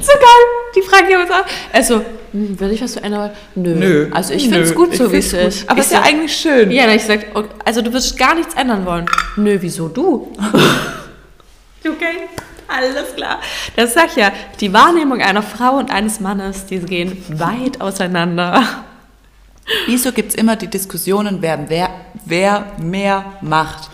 So 0.00 0.12
geil. 0.12 0.44
Die 0.76 0.82
Frage 0.82 1.14
haben 1.14 1.22
uns 1.22 1.30
auch. 1.30 1.44
Also, 1.72 2.02
hm, 2.32 2.58
würde 2.60 2.74
ich 2.74 2.82
was 2.82 2.94
verändern? 2.94 3.30
Nö. 3.54 3.74
Nö. 3.74 4.08
Also 4.12 4.32
ich 4.34 4.44
finde 4.44 4.60
es 4.60 4.74
gut 4.74 4.94
so, 4.94 5.10
wie 5.12 5.16
es 5.16 5.32
ist. 5.32 5.68
Aber 5.68 5.80
Ich 5.80 5.86
ist 5.86 5.92
ja 5.92 5.98
sag- 5.98 6.06
eigentlich 6.08 6.36
schön. 6.36 6.70
Ja, 6.70 6.86
ich 6.88 7.02
gesagt, 7.02 7.26
okay, 7.34 7.48
also 7.64 7.82
du 7.82 7.88
würdest 7.92 8.16
gar 8.18 8.34
nichts 8.34 8.54
ändern 8.54 8.86
wollen. 8.86 9.06
Nö, 9.36 9.56
wieso 9.60 9.88
du? 9.88 10.32
okay, 11.86 12.28
alles 12.68 13.14
klar. 13.16 13.40
Das 13.76 13.94
sag 13.94 14.06
ich 14.10 14.16
ja, 14.16 14.32
die 14.60 14.72
Wahrnehmung 14.72 15.20
einer 15.20 15.42
Frau 15.42 15.76
und 15.78 15.90
eines 15.90 16.20
Mannes, 16.20 16.66
die 16.66 16.78
gehen 16.80 17.22
weit 17.38 17.80
auseinander. 17.80 18.62
Wieso 19.86 20.10
gibt 20.10 20.30
es 20.30 20.34
immer 20.34 20.56
die 20.56 20.66
Diskussionen, 20.66 21.42
wer, 21.42 21.68
wer, 21.68 21.90
wer 22.24 22.66
mehr 22.78 23.24
macht? 23.40 23.88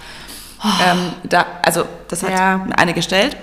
Ähm, 0.64 1.12
da, 1.25 1.45
also, 1.62 1.85
das 2.09 2.23
hat 2.23 2.31
Ja. 2.31 2.66
eine 2.79 2.95
gestellt. 2.95 3.37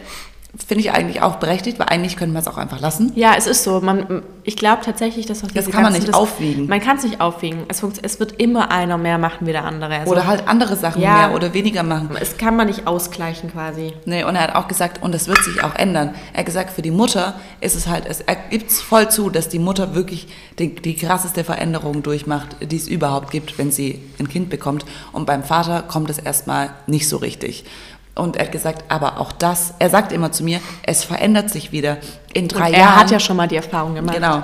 Finde 0.55 0.83
ich 0.83 0.91
eigentlich 0.91 1.23
auch 1.23 1.37
berechtigt, 1.37 1.79
weil 1.79 1.87
eigentlich 1.87 2.15
könnte 2.15 2.31
man 2.33 2.41
es 2.43 2.47
auch 2.47 2.57
einfach 2.59 2.79
lassen. 2.79 3.11
Ja, 3.15 3.33
es 3.35 3.47
ist 3.47 3.63
so. 3.63 3.81
Man, 3.81 4.21
ich 4.43 4.55
glaube 4.55 4.83
tatsächlich, 4.85 5.25
dass 5.25 5.43
auch 5.43 5.49
Das 5.49 5.67
kann 5.71 5.81
man 5.81 5.93
nicht 5.93 6.07
Dis- 6.07 6.13
aufwiegen. 6.13 6.67
Man 6.67 6.79
kann 6.79 6.97
es 6.97 7.03
nicht 7.03 7.21
aufwiegen. 7.21 7.63
Es, 7.69 7.81
es 8.03 8.19
wird 8.19 8.33
immer 8.39 8.69
einer 8.69 8.99
mehr 8.99 9.17
machen 9.17 9.47
wie 9.47 9.51
der 9.51 9.65
andere. 9.65 9.95
Also, 9.97 10.11
Oder 10.11 10.27
halt 10.27 10.47
andere 10.47 10.75
Sachen 10.75 11.01
Ja. 11.01 11.17
mehr 11.27 11.35
oder 11.35 11.55
weniger 11.55 11.81
machen. 11.81 12.11
Es 12.21 12.37
kann 12.37 12.55
man 12.55 12.67
nicht 12.67 12.85
ausgleichen 12.85 13.51
quasi. 13.51 13.93
Nee, 14.05 14.23
und 14.25 14.35
er 14.35 14.43
hat 14.43 14.55
auch 14.55 14.67
gesagt, 14.67 15.01
und 15.01 15.11
das 15.15 15.27
wird 15.27 15.43
sich 15.43 15.63
auch 15.63 15.73
ändern. 15.73 16.13
Er 16.33 16.39
hat 16.41 16.45
gesagt, 16.45 16.69
für 16.69 16.83
die 16.83 16.91
Mutter 16.91 17.33
ist 17.59 17.75
es 17.75 17.87
halt, 17.87 18.05
es, 18.07 18.21
er 18.21 18.35
gibt 18.35 18.69
es 18.69 18.79
voll 18.79 19.09
zu, 19.09 19.31
dass 19.31 19.49
die 19.49 19.57
Mutter 19.59 19.95
wirklich 19.95 20.27
die, 20.59 20.75
die 20.75 20.95
krasseste 20.95 21.43
Veränderung 21.43 22.03
durchmacht, 22.03 22.57
die 22.61 22.77
es 22.77 22.87
überhaupt 22.87 23.31
gibt, 23.31 23.57
wenn 23.57 23.71
sie 23.71 24.03
ein 24.19 24.29
Kind 24.29 24.51
bekommt. 24.51 24.85
Und 25.13 25.25
beim 25.25 25.43
Vater 25.43 25.81
kommt 25.81 26.11
es 26.11 26.19
erstmal 26.19 26.69
nicht 26.85 27.09
so 27.09 27.17
richtig. 27.17 27.65
Und 28.15 28.35
er 28.37 28.45
hat 28.45 28.51
gesagt, 28.51 28.83
aber 28.89 29.19
auch 29.19 29.31
das, 29.31 29.73
er 29.79 29.89
sagt 29.89 30.11
immer 30.11 30.31
zu 30.31 30.43
mir, 30.43 30.59
es 30.83 31.03
verändert 31.03 31.49
sich 31.49 31.71
wieder. 31.71 31.97
In 32.33 32.47
drei 32.47 32.67
Und 32.67 32.73
er 32.73 32.79
Jahren. 32.79 32.95
hat 32.97 33.11
ja 33.11 33.19
schon 33.19 33.37
mal 33.37 33.47
die 33.47 33.55
Erfahrung 33.55 33.95
gemacht. 33.95 34.15
Genau. 34.15 34.43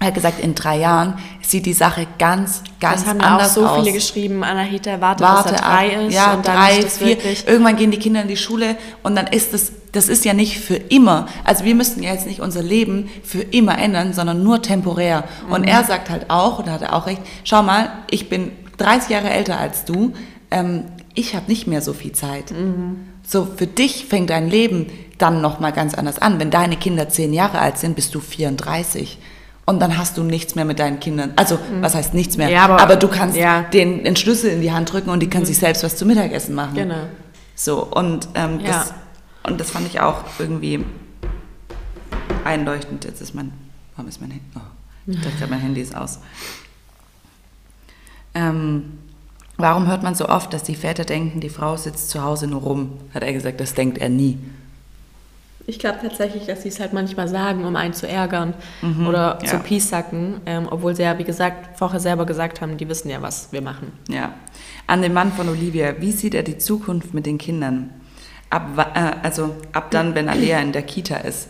Er 0.00 0.06
hat 0.08 0.14
gesagt, 0.14 0.38
in 0.38 0.54
drei 0.54 0.76
Jahren 0.78 1.18
sieht 1.42 1.66
die 1.66 1.72
Sache 1.72 2.06
ganz, 2.20 2.62
ganz 2.80 3.00
Das 3.00 3.10
haben 3.10 3.20
auch 3.20 3.24
anders 3.26 3.54
so 3.54 3.66
aus. 3.66 3.80
viele 3.80 3.92
geschrieben, 3.92 4.44
Anahita, 4.44 5.00
warte, 5.00 5.24
Warte 5.24 5.50
bis 5.54 5.60
er 5.60 5.66
ab. 5.66 5.72
drei 5.74 5.88
ist 6.06 6.14
Ja, 6.14 6.34
und 6.34 6.46
dann 6.46 6.54
drei, 6.56 6.78
ist 6.78 6.98
vier. 6.98 7.06
wirklich... 7.08 7.48
Irgendwann 7.48 7.74
gehen 7.76 7.90
die 7.90 7.98
Kinder 7.98 8.22
in 8.22 8.28
die 8.28 8.36
Schule 8.36 8.76
und 9.02 9.16
dann 9.16 9.26
ist 9.26 9.54
das, 9.54 9.72
das 9.90 10.08
ist 10.08 10.24
ja 10.24 10.34
nicht 10.34 10.60
für 10.60 10.76
immer. 10.76 11.26
Also 11.42 11.64
wir 11.64 11.74
müssten 11.74 12.02
ja 12.04 12.12
jetzt 12.12 12.26
nicht 12.28 12.40
unser 12.40 12.62
Leben 12.62 13.10
für 13.24 13.40
immer 13.40 13.76
ändern, 13.78 14.12
sondern 14.12 14.44
nur 14.44 14.62
temporär. 14.62 15.24
Und 15.50 15.62
Mhm. 15.62 15.68
er 15.68 15.82
sagt 15.82 16.10
halt 16.10 16.30
auch, 16.30 16.60
und 16.60 16.68
da 16.68 16.72
hat 16.72 16.82
er 16.82 16.94
auch 16.94 17.06
recht, 17.06 17.22
schau 17.42 17.62
mal, 17.64 17.88
ich 18.08 18.28
bin 18.28 18.52
30 18.76 19.08
Jahre 19.10 19.30
älter 19.30 19.58
als 19.58 19.84
du, 19.84 20.12
ähm, 20.52 20.84
ich 21.18 21.34
habe 21.34 21.46
nicht 21.48 21.66
mehr 21.66 21.82
so 21.82 21.92
viel 21.92 22.12
Zeit. 22.12 22.50
Mhm. 22.52 22.96
So, 23.26 23.46
für 23.56 23.66
dich 23.66 24.06
fängt 24.06 24.30
dein 24.30 24.48
Leben 24.48 24.86
dann 25.18 25.40
nochmal 25.40 25.72
ganz 25.72 25.94
anders 25.94 26.18
an. 26.18 26.38
Wenn 26.38 26.50
deine 26.50 26.76
Kinder 26.76 27.08
10 27.08 27.32
Jahre 27.32 27.58
alt 27.58 27.76
sind, 27.78 27.96
bist 27.96 28.14
du 28.14 28.20
34. 28.20 29.18
Und 29.66 29.80
dann 29.80 29.98
hast 29.98 30.16
du 30.16 30.22
nichts 30.22 30.54
mehr 30.54 30.64
mit 30.64 30.78
deinen 30.78 30.98
Kindern. 31.00 31.32
Also, 31.36 31.58
was 31.80 31.94
heißt 31.94 32.14
nichts 32.14 32.36
mehr? 32.36 32.46
Mhm. 32.48 32.52
Ja, 32.54 32.64
aber- 32.64 32.80
aber, 32.80 32.96
du 32.96 33.08
kannst 33.08 33.36
ja. 33.36 33.62
den, 33.62 34.04
den 34.04 34.16
Schlüssel 34.16 34.50
in 34.50 34.62
die 34.62 34.72
Hand 34.72 34.92
drücken 34.92 35.10
und 35.10 35.20
die 35.20 35.28
kann 35.28 35.44
sich 35.44 35.58
selbst 35.58 35.82
was 35.82 35.96
zu 35.96 36.06
Mittagessen 36.06 36.54
machen. 36.54 36.74
Genau. 36.74 37.06
So, 37.54 37.84
und, 37.84 38.28
ähm, 38.34 38.60
Ja. 38.60 38.66
das, 38.68 38.94
und 39.42 39.60
das 39.60 39.70
fand 39.70 39.86
ich 39.88 40.00
auch 40.00 40.24
irgendwie 40.38 40.84
einleuchtend. 42.44 43.04
Jetzt 43.04 43.20
ist 43.20 43.34
mein, 43.34 43.52
warum 43.96 44.08
ist 44.08 44.20
mein 44.20 44.30
Handy? 44.30 44.44
Oh, 44.56 44.60
ich 45.08 45.20
dachte 45.20 45.46
mein 45.50 45.60
Handy 45.60 45.80
ist 45.82 45.94
aus. 45.96 46.20
Ähm, 48.34 48.98
warum 49.58 49.86
hört 49.86 50.02
man 50.02 50.14
so 50.14 50.28
oft, 50.28 50.54
dass 50.54 50.62
die 50.62 50.74
Väter 50.74 51.04
denken, 51.04 51.40
die 51.40 51.50
Frau 51.50 51.76
sitzt 51.76 52.10
zu 52.10 52.22
Hause 52.22 52.46
nur 52.46 52.62
rum? 52.62 52.92
Hat 53.12 53.22
er 53.22 53.32
gesagt, 53.32 53.60
das 53.60 53.74
denkt 53.74 53.98
er 53.98 54.08
nie. 54.08 54.38
Ich 55.66 55.78
glaube 55.78 55.98
tatsächlich, 56.00 56.46
dass 56.46 56.62
sie 56.62 56.70
es 56.70 56.80
halt 56.80 56.94
manchmal 56.94 57.28
sagen, 57.28 57.66
um 57.66 57.76
einen 57.76 57.92
zu 57.92 58.08
ärgern 58.08 58.54
oder 59.06 59.38
ja. 59.42 59.48
zu 59.48 59.58
piesacken, 59.58 60.40
ähm, 60.46 60.66
obwohl 60.70 60.96
sie 60.96 61.02
ja, 61.02 61.18
wie 61.18 61.24
gesagt, 61.24 61.76
vorher 61.76 62.00
selber 62.00 62.24
gesagt 62.24 62.62
haben, 62.62 62.78
die 62.78 62.88
wissen 62.88 63.10
ja, 63.10 63.20
was 63.20 63.52
wir 63.52 63.60
machen. 63.60 63.92
Ja. 64.08 64.32
An 64.86 65.02
den 65.02 65.12
Mann 65.12 65.30
von 65.30 65.46
Olivia, 65.46 66.00
wie 66.00 66.12
sieht 66.12 66.34
er 66.34 66.42
die 66.42 66.56
Zukunft 66.56 67.12
mit 67.12 67.26
den 67.26 67.36
Kindern? 67.36 67.90
Ab, 68.50 68.92
äh, 68.94 69.26
also 69.26 69.56
ab 69.72 69.90
dann, 69.90 70.14
wenn 70.14 70.28
Alea 70.28 70.58
in 70.60 70.72
der 70.72 70.82
Kita 70.82 71.16
ist. 71.16 71.48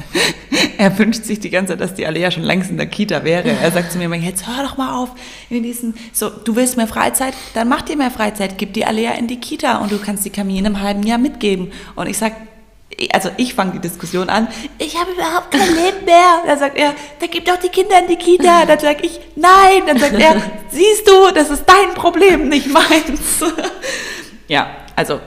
er 0.78 0.98
wünscht 0.98 1.24
sich 1.24 1.40
die 1.40 1.48
ganze 1.48 1.72
Zeit, 1.72 1.80
dass 1.80 1.94
die 1.94 2.06
Alea 2.06 2.30
schon 2.30 2.42
längst 2.42 2.70
in 2.70 2.76
der 2.76 2.86
Kita 2.86 3.24
wäre. 3.24 3.48
Er 3.48 3.70
sagt 3.70 3.92
zu 3.92 3.98
mir 3.98 4.04
immer, 4.04 4.16
jetzt 4.16 4.46
hör 4.46 4.62
doch 4.62 4.76
mal 4.76 4.94
auf 4.96 5.10
in 5.48 5.62
diesen, 5.62 5.94
so, 6.12 6.28
du 6.28 6.56
willst 6.56 6.76
mehr 6.76 6.86
Freizeit, 6.86 7.34
dann 7.54 7.68
mach 7.68 7.82
dir 7.82 7.96
mehr 7.96 8.10
Freizeit, 8.10 8.58
gib 8.58 8.74
die 8.74 8.84
Alea 8.84 9.12
in 9.12 9.28
die 9.28 9.40
Kita 9.40 9.78
und 9.78 9.92
du 9.92 9.98
kannst 9.98 10.24
die 10.26 10.30
Camille 10.30 10.58
in 10.58 10.66
einem 10.66 10.82
halben 10.82 11.02
Jahr 11.02 11.18
mitgeben. 11.18 11.72
Und 11.96 12.06
ich 12.06 12.18
sag, 12.18 12.32
also 13.12 13.30
ich 13.38 13.54
fange 13.54 13.72
die 13.72 13.78
Diskussion 13.78 14.28
an, 14.28 14.48
ich 14.78 14.98
habe 14.98 15.12
überhaupt 15.12 15.50
kein 15.50 15.68
Leben 15.74 16.04
mehr. 16.04 16.42
Dann 16.46 16.58
sagt 16.58 16.76
er, 16.76 16.94
da 17.18 17.26
gib 17.26 17.46
doch 17.46 17.56
die 17.56 17.68
Kinder 17.68 17.98
in 17.98 18.08
die 18.08 18.16
Kita. 18.16 18.66
Dann 18.66 18.78
sage 18.78 18.98
ich, 19.02 19.20
nein. 19.36 19.82
Dann 19.86 19.98
sagt 19.98 20.20
er, 20.20 20.36
siehst 20.70 21.08
du, 21.08 21.32
das 21.34 21.50
ist 21.50 21.64
dein 21.66 21.94
Problem, 21.94 22.48
nicht 22.48 22.70
meins. 22.70 23.42
ja, 24.48 24.68
also 24.96 25.20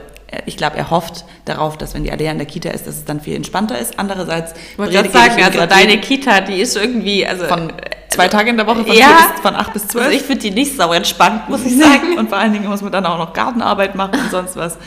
ich 0.46 0.56
glaube, 0.56 0.76
er 0.76 0.90
hofft 0.90 1.24
darauf, 1.44 1.76
dass 1.78 1.94
wenn 1.94 2.04
die 2.04 2.12
Alea 2.12 2.32
in 2.32 2.38
der 2.38 2.46
Kita 2.46 2.70
ist, 2.70 2.86
dass 2.86 2.96
es 2.96 3.04
dann 3.04 3.20
viel 3.20 3.34
entspannter 3.34 3.78
ist. 3.78 3.98
Andererseits, 3.98 4.54
ich 4.72 4.78
wollte 4.78 4.92
gerade 4.92 5.10
sagen, 5.10 5.42
also 5.42 5.66
deine 5.66 6.00
Kita, 6.00 6.40
die 6.40 6.60
ist 6.60 6.76
irgendwie, 6.76 7.26
also 7.26 7.46
von 7.46 7.72
zwei 8.08 8.28
Tage 8.28 8.50
in 8.50 8.56
der 8.56 8.66
Woche 8.66 8.84
von, 8.84 8.96
ja, 8.96 9.30
bis, 9.32 9.40
von 9.42 9.54
acht 9.54 9.72
bis 9.72 9.88
zwölf. 9.88 10.06
Also 10.06 10.16
ich 10.16 10.22
finde 10.22 10.42
die 10.42 10.50
nicht 10.50 10.76
sauer 10.76 10.96
entspannt, 10.96 11.48
muss 11.48 11.64
ich 11.64 11.76
sagen. 11.78 12.18
Und 12.18 12.28
vor 12.28 12.38
allen 12.38 12.52
Dingen 12.52 12.66
muss 12.66 12.82
man 12.82 12.92
dann 12.92 13.06
auch 13.06 13.18
noch 13.18 13.32
Gartenarbeit 13.32 13.94
machen 13.94 14.18
und 14.18 14.30
sonst 14.30 14.56
was. 14.56 14.78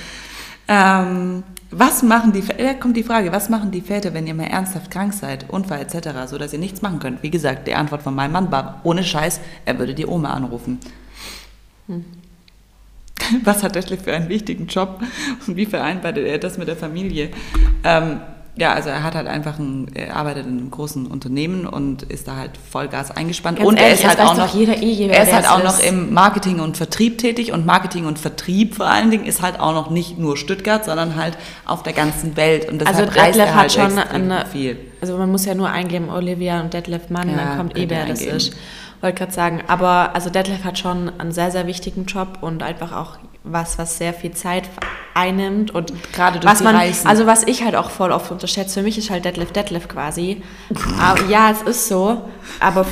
Ähm, 0.67 1.43
was 1.69 2.01
machen 2.01 2.31
die, 2.31 2.41
da 2.41 2.73
kommt 2.73 2.95
die 2.95 3.03
Frage, 3.03 3.31
was 3.31 3.49
machen 3.49 3.71
die 3.71 3.81
Väter, 3.81 4.13
wenn 4.13 4.25
ihr 4.25 4.33
mal 4.33 4.45
ernsthaft 4.45 4.89
krank 4.89 5.13
seid, 5.13 5.49
Unfall 5.49 5.81
etc., 5.81 6.09
so 6.27 6.37
dass 6.37 6.53
ihr 6.53 6.59
nichts 6.59 6.81
machen 6.81 6.99
könnt? 6.99 7.23
Wie 7.23 7.29
gesagt, 7.29 7.67
die 7.67 7.75
Antwort 7.75 8.01
von 8.01 8.15
meinem 8.15 8.31
Mann 8.31 8.51
war, 8.51 8.79
ohne 8.83 9.03
Scheiß, 9.03 9.41
er 9.65 9.77
würde 9.77 9.93
die 9.93 10.05
Oma 10.05 10.31
anrufen. 10.31 10.79
Hm. 11.87 12.05
Was 13.43 13.63
hat 13.63 13.75
Detlef 13.75 14.03
für 14.03 14.13
einen 14.13 14.29
wichtigen 14.29 14.67
Job 14.67 15.01
und 15.45 15.55
wie 15.55 15.65
vereinbart 15.65 16.17
er 16.17 16.37
das 16.37 16.57
mit 16.57 16.67
der 16.67 16.77
Familie? 16.77 17.29
Ähm, 17.83 18.21
ja, 18.57 18.73
also 18.73 18.89
er 18.89 19.03
hat 19.03 19.13
halt 19.13 19.27
einfach 19.27 19.59
ein, 19.59 19.87
er 19.93 20.15
arbeitet 20.15 20.47
in 20.47 20.57
einem 20.57 20.71
großen 20.71 21.05
Unternehmen 21.05 21.67
und 21.67 22.03
ist 22.03 22.27
da 22.27 22.37
halt 22.37 22.51
Vollgas 22.57 23.11
eingespannt. 23.11 23.59
Ganz 23.59 23.69
und 23.69 23.77
ehrlich, 23.77 24.03
er 24.03 24.11
ist 24.11 24.17
halt 24.17 24.27
auch 24.27 24.35
noch, 24.35 24.53
jeder 24.55 24.81
eh, 24.81 25.07
er 25.07 25.23
ist 25.23 25.33
halt 25.33 25.47
auch 25.47 25.59
ist. 25.59 25.63
noch 25.63 25.79
im 25.79 26.13
Marketing 26.13 26.59
und 26.59 26.75
Vertrieb 26.75 27.19
tätig 27.19 27.51
und 27.51 27.67
Marketing 27.67 28.05
und 28.05 28.17
Vertrieb 28.17 28.75
vor 28.75 28.87
allen 28.87 29.11
Dingen 29.11 29.25
ist 29.25 29.43
halt 29.43 29.59
auch 29.59 29.73
noch 29.73 29.91
nicht 29.91 30.17
nur 30.17 30.37
Stuttgart, 30.37 30.83
sondern 30.85 31.15
halt 31.15 31.37
auf 31.65 31.83
der 31.83 31.93
ganzen 31.93 32.35
Welt 32.35 32.67
und 32.69 32.81
deshalb 32.81 33.09
also 33.09 33.19
reist 33.19 33.39
er 33.39 33.55
halt 33.55 33.71
schon 33.71 33.97
eine, 33.99 34.45
viel. 34.51 34.77
Also 35.01 35.17
man 35.17 35.31
muss 35.31 35.45
ja 35.45 35.53
nur 35.53 35.69
eingeben 35.69 36.09
Olivia 36.09 36.59
und 36.59 36.73
Detlef 36.73 37.11
Mann, 37.11 37.29
ja, 37.29 37.37
dann 37.37 37.57
kommt 37.57 37.77
eh 37.77 37.87
wer 37.87 38.07
das 38.07 38.21
ist. 38.21 38.55
Wollte 39.01 39.17
gerade 39.17 39.31
sagen, 39.31 39.63
aber 39.67 40.11
also 40.15 40.29
Detlef 40.29 40.63
hat 40.63 40.79
schon 40.79 41.11
einen 41.19 41.31
sehr 41.31 41.51
sehr 41.51 41.67
wichtigen 41.67 42.05
Job 42.05 42.39
und 42.41 42.63
einfach 42.63 42.93
auch 42.93 43.17
was, 43.43 43.77
was 43.77 43.97
sehr 43.97 44.13
viel 44.13 44.31
Zeit 44.31 44.69
einnimmt 45.13 45.71
und 45.71 45.91
gerade 46.13 46.39
durch 46.39 46.51
was 46.51 46.61
man, 46.63 46.75
Reisen. 46.75 47.07
also 47.07 47.25
was 47.25 47.43
ich 47.43 47.63
halt 47.63 47.75
auch 47.75 47.89
voll 47.89 48.11
oft 48.11 48.31
unterschätze, 48.31 48.79
für 48.79 48.83
mich 48.83 48.97
ist 48.97 49.09
halt 49.09 49.25
Deadlift 49.25 49.55
Deadlift 49.55 49.89
quasi. 49.89 50.43
aber, 50.99 51.23
ja, 51.29 51.51
es 51.51 51.61
ist 51.61 51.87
so, 51.87 52.29
aber 52.59 52.85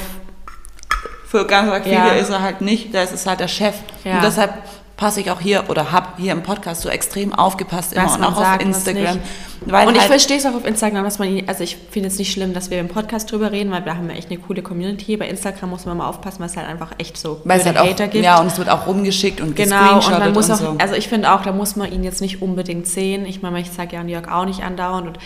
für 1.27 1.45
ganz 1.45 1.83
viele 1.83 1.95
ja. 1.95 2.07
ist 2.13 2.29
er 2.29 2.41
halt 2.41 2.61
nicht, 2.61 2.93
da 2.93 3.01
ist 3.01 3.13
es 3.13 3.25
halt 3.25 3.39
der 3.39 3.47
Chef 3.47 3.75
ja. 4.03 4.15
und 4.15 4.23
deshalb 4.23 4.53
passe 4.97 5.19
ich 5.19 5.29
auch 5.29 5.41
hier 5.41 5.65
oder 5.69 5.91
habe 5.91 6.09
hier 6.17 6.31
im 6.31 6.41
Podcast 6.41 6.81
so 6.81 6.89
extrem 6.89 7.33
aufgepasst 7.33 7.93
immer 7.93 8.05
was 8.05 8.15
und 8.15 8.23
auch 8.23 8.37
sagt, 8.37 8.61
auf 8.61 8.67
Instagram. 8.67 9.19
und 9.65 9.73
halt 9.73 9.97
ich 9.97 10.03
verstehe 10.03 10.37
es 10.37 10.45
auch 10.45 10.53
auf 10.53 10.65
Instagram, 10.65 11.03
dass 11.03 11.19
man, 11.19 11.43
also 11.47 11.63
ich 11.63 11.75
finde 11.91 12.07
es 12.07 12.17
nicht 12.17 12.31
schlimm, 12.31 12.53
dass 12.53 12.69
wir 12.69 12.79
im 12.79 12.87
Podcast 12.87 13.31
drüber 13.31 13.51
reden, 13.51 13.71
weil 13.71 13.83
wir 13.83 13.97
haben 13.97 14.09
ja 14.09 14.15
echt 14.15 14.31
eine 14.31 14.39
coole 14.39 14.61
Community. 14.61 15.17
Bei 15.17 15.27
Instagram 15.27 15.69
muss 15.69 15.85
man 15.85 15.97
mal 15.97 16.07
aufpassen, 16.07 16.39
weil 16.39 16.47
es 16.47 16.55
halt 16.55 16.67
einfach 16.67 16.93
echt 16.97 17.17
so 17.17 17.41
weil 17.43 17.59
es 17.59 17.65
halt 17.65 17.77
Hater 17.77 18.05
auch, 18.05 18.09
gibt. 18.09 18.23
Ja, 18.23 18.39
und 18.39 18.47
es 18.47 18.57
wird 18.57 18.69
auch 18.69 18.87
rumgeschickt 18.87 19.41
und 19.41 19.55
Genau, 19.55 19.97
und 19.97 20.09
man 20.11 20.33
muss 20.33 20.45
und 20.45 20.55
auch, 20.55 20.59
so. 20.59 20.75
also 20.79 20.95
ich 20.95 21.09
finde 21.09 21.33
auch, 21.33 21.41
da 21.41 21.51
muss 21.51 21.75
man 21.75 21.91
ihn 21.91 22.03
jetzt 22.03 22.21
nicht 22.21 22.41
unbedingt 22.41 22.87
sehen. 22.87 23.25
Ich 23.25 23.41
meine, 23.41 23.59
ich 23.59 23.71
sage 23.71 23.95
ja 23.95 24.01
an 24.01 24.07
Jörg 24.07 24.31
auch 24.31 24.45
nicht 24.45 24.63
andauernd 24.63 25.07
und 25.07 25.19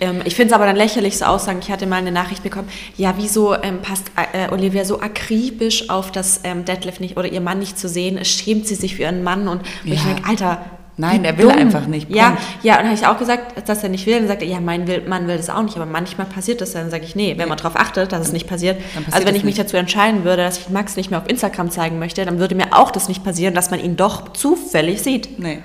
ähm, 0.00 0.22
ich 0.24 0.34
finde 0.34 0.48
es 0.48 0.54
aber 0.54 0.66
dann 0.66 0.76
lächerlich, 0.76 1.18
so 1.18 1.26
Aussagen. 1.26 1.60
Ich 1.62 1.70
hatte 1.70 1.86
mal 1.86 1.96
eine 1.96 2.12
Nachricht 2.12 2.42
bekommen, 2.42 2.68
ja, 2.96 3.14
wieso 3.16 3.54
ähm, 3.54 3.82
passt 3.82 4.10
äh, 4.32 4.50
Olivia 4.52 4.84
so 4.84 5.00
akribisch 5.00 5.90
auf, 5.90 6.10
dass 6.10 6.40
ähm, 6.44 6.64
Detlef 6.64 7.00
nicht 7.00 7.16
oder 7.16 7.28
ihr 7.28 7.40
Mann 7.40 7.58
nicht 7.58 7.78
zu 7.78 7.88
sehen 7.88 8.18
ist, 8.18 8.28
schämt 8.28 8.66
sie 8.66 8.74
sich 8.74 8.96
für 8.96 9.02
ihren 9.02 9.22
Mann 9.22 9.48
und, 9.48 9.62
ja. 9.84 9.94
ich 9.94 10.02
denke, 10.02 10.28
Alter, 10.28 10.64
Nein, 11.00 11.24
er 11.24 11.38
will 11.38 11.46
dumm. 11.46 11.56
einfach 11.56 11.86
nicht. 11.86 12.08
Punkt. 12.08 12.18
Ja, 12.18 12.36
ja, 12.62 12.78
und 12.78 12.84
habe 12.84 12.94
ich 12.94 13.06
auch 13.06 13.16
gesagt, 13.16 13.66
dass 13.68 13.82
er 13.82 13.88
nicht 13.88 14.06
will. 14.06 14.18
Dann 14.18 14.28
sagt 14.28 14.42
er, 14.42 14.48
ja, 14.48 14.60
mein 14.60 14.86
will, 14.86 15.02
Mann 15.08 15.26
will 15.28 15.38
das 15.38 15.48
auch 15.48 15.62
nicht. 15.62 15.76
Aber 15.76 15.86
manchmal 15.86 16.26
passiert 16.26 16.60
das. 16.60 16.72
Dann 16.72 16.90
sage 16.90 17.04
ich, 17.04 17.16
nee, 17.16 17.38
wenn 17.38 17.48
man 17.48 17.56
darauf 17.56 17.74
achtet, 17.76 18.12
dass 18.12 18.20
es 18.20 18.32
nicht 18.32 18.46
passiert. 18.46 18.78
passiert 18.78 19.14
also 19.14 19.26
wenn 19.26 19.34
ich 19.34 19.42
mich 19.42 19.54
dazu 19.54 19.78
entscheiden 19.78 20.24
würde, 20.24 20.42
dass 20.42 20.58
ich 20.58 20.68
Max 20.68 20.96
nicht 20.96 21.10
mehr 21.10 21.18
auf 21.18 21.26
Instagram 21.28 21.70
zeigen 21.70 21.98
möchte, 21.98 22.22
dann 22.26 22.38
würde 22.38 22.54
mir 22.54 22.72
auch 22.72 22.90
das 22.90 23.08
nicht 23.08 23.24
passieren, 23.24 23.54
dass 23.54 23.70
man 23.70 23.80
ihn 23.80 23.96
doch 23.96 24.34
zufällig 24.34 25.00
sieht. 25.00 25.38
Nee. 25.38 25.62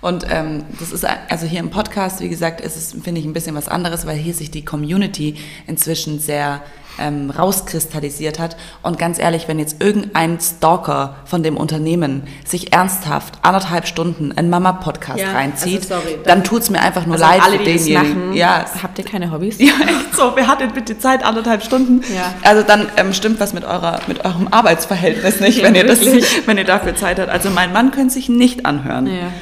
Und 0.00 0.26
ähm, 0.30 0.64
das 0.78 0.92
ist 0.92 1.06
also 1.28 1.46
hier 1.46 1.60
im 1.60 1.70
Podcast, 1.70 2.20
wie 2.20 2.28
gesagt, 2.28 2.60
ist 2.60 2.76
es, 2.76 2.92
finde 3.02 3.20
ich, 3.20 3.26
ein 3.26 3.32
bisschen 3.32 3.56
was 3.56 3.68
anderes, 3.68 4.06
weil 4.06 4.16
hier 4.16 4.34
sich 4.34 4.50
die 4.50 4.64
Community 4.64 5.36
inzwischen 5.66 6.20
sehr 6.20 6.62
ähm, 6.98 7.30
rauskristallisiert 7.30 8.38
hat. 8.38 8.56
Und 8.82 8.98
ganz 8.98 9.18
ehrlich, 9.18 9.48
wenn 9.48 9.58
jetzt 9.58 9.82
irgendein 9.82 10.38
Stalker 10.40 11.16
von 11.24 11.42
dem 11.42 11.56
Unternehmen 11.56 12.24
sich 12.44 12.72
ernsthaft 12.72 13.38
anderthalb 13.42 13.86
Stunden 13.86 14.32
einen 14.32 14.50
Mama-Podcast 14.50 15.20
ja, 15.20 15.32
reinzieht, 15.32 15.90
also 15.90 15.94
sorry, 15.94 16.18
dann, 16.24 16.42
dann 16.42 16.58
es 16.58 16.70
mir 16.70 16.80
einfach 16.80 17.06
nur 17.06 17.14
also 17.14 17.24
leid 17.24 17.42
alle, 17.42 17.58
für 17.58 17.64
denjenigen. 17.64 18.32
Ja. 18.34 18.64
Habt 18.82 18.98
ihr 18.98 19.04
keine 19.04 19.30
Hobbys? 19.30 19.58
Ja, 19.58 19.72
echt 19.82 20.14
so. 20.16 20.32
Wer 20.34 20.46
hat 20.46 20.60
denn 20.60 20.72
bitte 20.72 20.98
Zeit, 20.98 21.24
anderthalb 21.24 21.62
Stunden? 21.62 22.02
Ja. 22.14 22.34
Also 22.42 22.62
dann 22.62 22.88
ähm, 22.96 23.12
stimmt 23.12 23.40
was 23.40 23.52
mit, 23.52 23.64
eurer, 23.64 24.00
mit 24.06 24.24
eurem 24.24 24.48
Arbeitsverhältnis 24.48 25.40
nicht, 25.40 25.58
ja, 25.58 25.64
wenn, 25.64 25.74
ihr 25.74 25.86
das, 25.86 26.00
wenn 26.46 26.58
ihr 26.58 26.64
dafür 26.64 26.96
Zeit 26.96 27.18
habt. 27.18 27.30
Also 27.30 27.50
mein 27.50 27.72
Mann 27.72 27.90
könnte 27.90 28.14
sich 28.14 28.28
nicht 28.28 28.66
anhören. 28.66 29.06
Ja. 29.06 29.32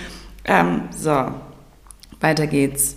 Ähm, 0.46 0.82
so, 0.90 1.32
weiter 2.20 2.46
geht's. 2.46 2.96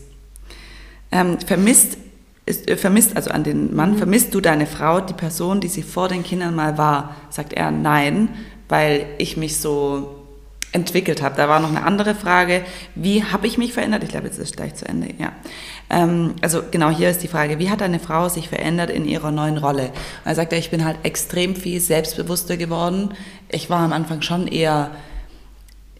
Ähm, 1.12 1.40
vermisst, 1.40 1.98
ist, 2.46 2.70
äh, 2.70 2.78
vermisst, 2.78 3.16
also 3.16 3.32
an 3.32 3.44
den 3.44 3.76
Mann, 3.76 3.94
mhm. 3.94 3.98
vermisst 3.98 4.34
du 4.34 4.42
deine 4.42 4.68
Frau, 4.68 5.02
die 5.02 5.14
Person, 5.14 5.60
die 5.60 5.68
sie 5.68 5.84
vor 5.84 6.08
den 6.08 6.24
Kindern 6.24 6.56
mal 6.56 6.78
war? 6.78 7.16
Sagt 7.30 7.54
er, 7.54 7.72
nein, 7.72 8.30
weil 8.68 9.08
ich 9.18 9.36
mich 9.36 9.58
so 9.58 10.16
entwickelt 10.72 11.24
habe. 11.24 11.36
Da 11.36 11.50
war 11.50 11.60
noch 11.60 11.70
eine 11.70 11.84
andere 11.84 12.14
Frage, 12.14 12.64
wie 12.94 13.24
habe 13.24 13.48
ich 13.48 13.58
mich 13.58 13.74
verändert? 13.74 14.04
Ich 14.04 14.10
glaube, 14.10 14.28
jetzt 14.28 14.38
ist 14.38 14.50
es 14.50 14.56
gleich 14.56 14.76
zu 14.76 14.88
Ende, 14.88 15.08
ja. 15.18 15.32
Ähm, 15.90 16.36
also 16.42 16.62
genau 16.70 16.92
hier 16.92 17.10
ist 17.10 17.24
die 17.24 17.28
Frage, 17.28 17.58
wie 17.58 17.72
hat 17.72 17.82
deine 17.82 18.00
Frau 18.00 18.30
sich 18.30 18.50
verändert 18.50 18.92
in 18.92 19.06
ihrer 19.06 19.32
neuen 19.32 19.58
Rolle? 19.58 19.86
Und 19.86 20.26
er 20.26 20.36
sagt, 20.36 20.54
ich 20.54 20.70
bin 20.70 20.86
halt 20.86 20.98
extrem 21.02 21.56
viel 21.56 21.80
selbstbewusster 21.80 22.58
geworden. 22.58 23.16
Ich 23.50 23.72
war 23.72 23.80
am 23.80 23.94
Anfang 23.94 24.22
schon 24.22 24.46
eher 24.48 24.92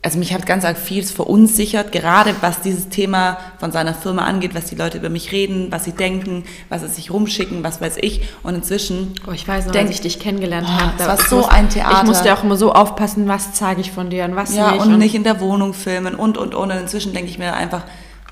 also 0.02 0.18
mich 0.18 0.34
hat 0.34 0.46
ganz 0.46 0.64
arg 0.64 0.78
vieles 0.78 1.12
verunsichert, 1.12 1.92
gerade 1.92 2.34
was 2.40 2.62
dieses 2.62 2.88
Thema 2.88 3.38
von 3.60 3.74
seiner 3.74 3.94
Firma 3.94 4.24
angeht, 4.24 4.56
was 4.56 4.66
die 4.66 4.76
Leute 4.76 4.98
über 4.98 5.10
mich 5.10 5.34
reden, 5.34 5.68
was 5.72 5.84
sie 5.84 5.92
denken, 5.92 6.46
was 6.70 6.82
sie 6.82 6.88
sich 6.88 7.12
rumschicken, 7.12 7.64
was 7.64 7.82
weiß 7.82 7.98
ich. 8.00 8.22
Und 8.42 8.56
inzwischen. 8.56 9.14
Oh, 9.28 9.32
ich 9.32 9.46
weiß 9.46 9.66
noch, 9.66 9.74
denk, 9.74 9.88
als 9.88 9.96
ich 9.96 10.02
dich 10.02 10.20
kennengelernt 10.20 10.68
oh, 10.70 10.82
habe. 10.82 10.94
Das 10.98 11.08
war 11.08 11.18
so 11.18 11.38
muss, 11.38 11.50
ein 11.50 11.70
Theater. 11.70 12.00
Ich 12.00 12.08
musste 12.08 12.34
auch 12.34 12.44
immer 12.44 12.56
so 12.56 12.72
aufpassen, 12.72 13.28
was 13.28 13.54
zeige 13.54 13.82
ich 13.82 13.92
von 13.92 14.10
dir 14.10 14.24
und 14.24 14.38
was 14.38 14.56
ja, 14.56 14.72
nicht. 14.72 14.86
Und, 14.86 14.94
und 14.94 15.00
nicht 15.00 15.16
in 15.16 15.26
der 15.26 15.42
Wohnung 15.42 15.74
filmen 15.74 16.16
und 16.16 16.38
und 16.38 16.56
und. 16.56 16.72
Und 16.72 16.78
inzwischen 16.78 17.14
denke 17.14 17.30
ich 17.30 17.38
mir 17.38 17.54
einfach, 17.54 17.84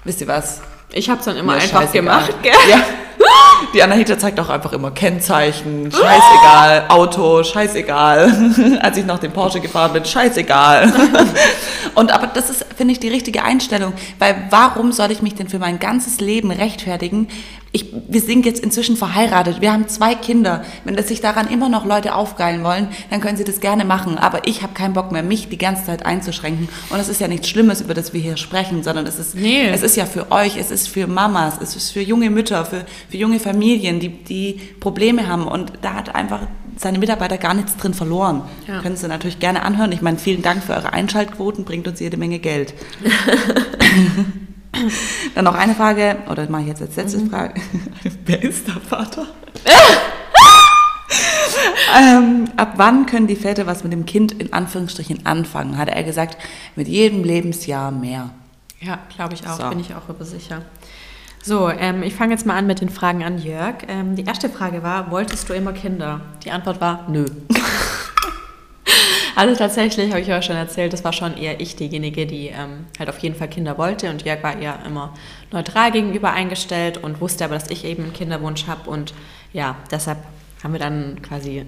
wisst 0.06 0.22
ihr 0.22 0.28
was? 0.28 0.62
Ich 0.94 1.10
habe 1.10 1.20
es 1.20 1.26
dann 1.26 1.36
immer 1.36 1.58
ja, 1.58 1.64
einfach 1.64 1.92
gemacht, 1.92 2.32
gell? 2.44 2.54
Ja. 2.70 2.82
Die 3.74 3.84
Anahita 3.84 4.18
zeigt 4.18 4.40
auch 4.40 4.50
einfach 4.50 4.74
immer 4.74 4.92
Kennzeichen, 4.92 5.92
scheißegal, 5.92 6.86
Auto, 6.90 7.44
scheißegal. 7.44 8.80
Als 8.82 8.98
ich 8.98 9.06
nach 9.06 9.20
dem 9.20 9.32
Porsche 9.32 9.60
gefahren 9.60 9.94
bin, 9.94 10.06
scheißegal. 10.06 10.92
Und 11.96 12.12
aber 12.12 12.28
das 12.28 12.50
ist, 12.50 12.66
finde 12.76 12.94
ich, 12.94 13.00
die 13.00 13.10
richtige 13.10 13.44
Einstellung, 13.44 13.94
weil 14.20 14.36
warum 14.50 14.92
soll 14.92 15.12
ich 15.12 15.22
mich 15.22 15.36
denn 15.36 15.50
für 15.50 15.60
mein 15.60 15.80
ganzes 15.80 16.20
Leben 16.20 16.52
rechtfertigen, 16.52 17.28
ich, 17.78 17.94
wir 18.08 18.22
sind 18.22 18.46
jetzt 18.46 18.60
inzwischen 18.64 18.98
verheiratet, 18.98 19.62
wir 19.62 19.72
haben 19.72 19.88
zwei 19.88 20.16
Kinder. 20.16 20.64
Wenn 20.84 20.96
das 20.96 21.08
sich 21.08 21.22
daran 21.22 21.48
immer 21.48 21.70
noch 21.70 21.86
Leute 21.86 22.16
aufgeilen 22.16 22.64
wollen, 22.64 22.88
dann 23.12 23.22
können 23.22 23.38
sie 23.38 23.44
das 23.44 23.60
gerne 23.60 23.86
machen. 23.86 24.18
Aber 24.18 24.48
ich 24.48 24.64
habe 24.64 24.74
keinen 24.74 24.94
Bock 24.94 25.12
mehr, 25.12 25.22
mich 25.22 25.48
die 25.50 25.60
ganze 25.60 25.86
Zeit 25.86 26.06
einzuschränken. 26.06 26.70
Und 26.90 27.00
es 27.00 27.08
ist 27.08 27.22
ja 27.22 27.28
nichts 27.28 27.50
Schlimmes, 27.50 27.82
über 27.82 27.94
das 27.94 28.14
wir 28.14 28.22
hier 28.22 28.36
sprechen, 28.36 28.82
sondern 28.82 29.06
es 29.06 29.20
ist, 29.20 29.36
nee. 29.36 29.68
es 29.70 29.84
ist 29.84 29.96
ja 29.96 30.06
für 30.06 30.32
euch, 30.32 30.58
es 30.58 30.72
ist 30.72 30.88
für 30.88 31.06
Mamas, 31.06 31.60
es 31.62 31.76
ist 31.76 31.92
für 31.92 32.02
junge 32.02 32.32
Mütter, 32.32 32.66
für, 32.66 32.86
für 33.10 33.18
junge 33.18 33.40
Familien, 33.40 34.00
die, 34.00 34.10
die 34.10 34.60
Probleme 34.80 35.28
haben. 35.28 35.48
Und 35.48 35.74
da 35.84 35.94
hat 35.94 36.16
einfach 36.16 36.42
seine 36.78 36.98
Mitarbeiter 36.98 37.38
gar 37.38 37.54
nichts 37.54 37.78
drin 37.78 37.94
verloren. 37.94 38.42
Ja. 38.68 38.82
Können 38.82 38.98
Sie 38.98 39.08
natürlich 39.08 39.40
gerne 39.40 39.62
anhören. 39.62 39.92
Ich 39.92 40.02
meine, 40.02 40.18
vielen 40.18 40.42
Dank 40.42 40.64
für 40.64 40.74
eure 40.74 40.94
Einschaltquoten, 40.94 41.64
bringt 41.64 41.88
uns 41.88 42.00
jede 42.00 42.18
Menge 42.18 42.40
Geld. 42.40 42.74
Dann 45.36 45.46
noch 45.46 45.56
eine 45.56 45.76
Frage, 45.76 46.18
oder 46.30 46.50
mache 46.50 46.64
ich 46.64 46.68
jetzt 46.70 46.82
als 46.82 46.96
letzte 46.96 47.20
mhm. 47.20 47.30
Frage. 47.30 47.62
Wer 48.26 48.44
ist 48.44 48.68
der 48.68 48.76
Vater? 48.76 49.28
ähm, 52.00 52.50
ab 52.58 52.74
wann 52.78 53.06
können 53.06 53.28
die 53.28 53.36
Väter 53.36 53.68
was 53.68 53.84
mit 53.84 53.94
dem 53.94 54.06
Kind 54.06 54.34
in 54.34 54.54
Anführungsstrichen 54.54 55.26
anfangen? 55.26 55.78
Hat 55.78 55.90
er 55.90 56.04
gesagt, 56.04 56.38
mit 56.76 56.88
jedem 56.88 57.24
Lebensjahr 57.24 57.92
mehr. 57.92 58.30
Ja, 58.80 59.00
glaube 59.16 59.34
ich 59.34 59.48
auch, 59.48 59.60
so. 59.60 59.70
bin 59.70 59.80
ich 59.80 59.96
auch 59.96 60.08
über 60.10 60.24
sicher. 60.24 60.62
So, 61.44 61.70
ähm, 61.70 62.04
ich 62.04 62.14
fange 62.14 62.34
jetzt 62.34 62.46
mal 62.46 62.58
an 62.58 62.68
mit 62.68 62.82
den 62.82 62.90
Fragen 62.90 63.24
an 63.24 63.38
Jörg. 63.38 63.76
Ähm, 63.88 64.16
die 64.16 64.26
erste 64.26 64.50
Frage 64.50 64.84
war, 64.84 65.12
wolltest 65.12 65.48
du 65.50 65.54
immer 65.54 65.72
Kinder? 65.72 66.22
Die 66.44 66.52
Antwort 66.52 66.82
war, 66.82 67.06
nö. 67.08 67.26
Also 69.38 69.56
tatsächlich, 69.56 70.10
habe 70.10 70.22
ich 70.22 70.28
ja 70.28 70.42
schon 70.42 70.56
erzählt, 70.56 70.94
das 70.94 71.04
war 71.04 71.14
schon 71.14 71.38
eher 71.38 71.62
ich 71.62 71.76
diejenige, 71.76 72.26
die 72.26 72.48
ähm, 72.48 72.88
halt 72.98 73.08
auf 73.08 73.20
jeden 73.20 73.36
Fall 73.36 73.48
Kinder 73.48 73.78
wollte 73.78 74.10
und 74.10 74.26
Jörg 74.26 74.42
war 74.42 74.60
eher 74.60 74.80
immer 74.84 75.14
neutral 75.52 75.92
gegenüber 75.92 76.32
eingestellt 76.32 76.98
und 76.98 77.22
wusste 77.22 77.46
aber, 77.46 77.54
dass 77.54 77.70
ich 77.70 77.86
eben 77.86 78.06
einen 78.06 78.14
Kinderwunsch 78.14 78.66
habe 78.66 78.90
und 78.90 79.14
ja, 79.54 79.76
deshalb 79.92 80.18
haben 80.64 80.74
wir 80.74 80.80
dann 80.80 81.22
quasi 81.22 81.68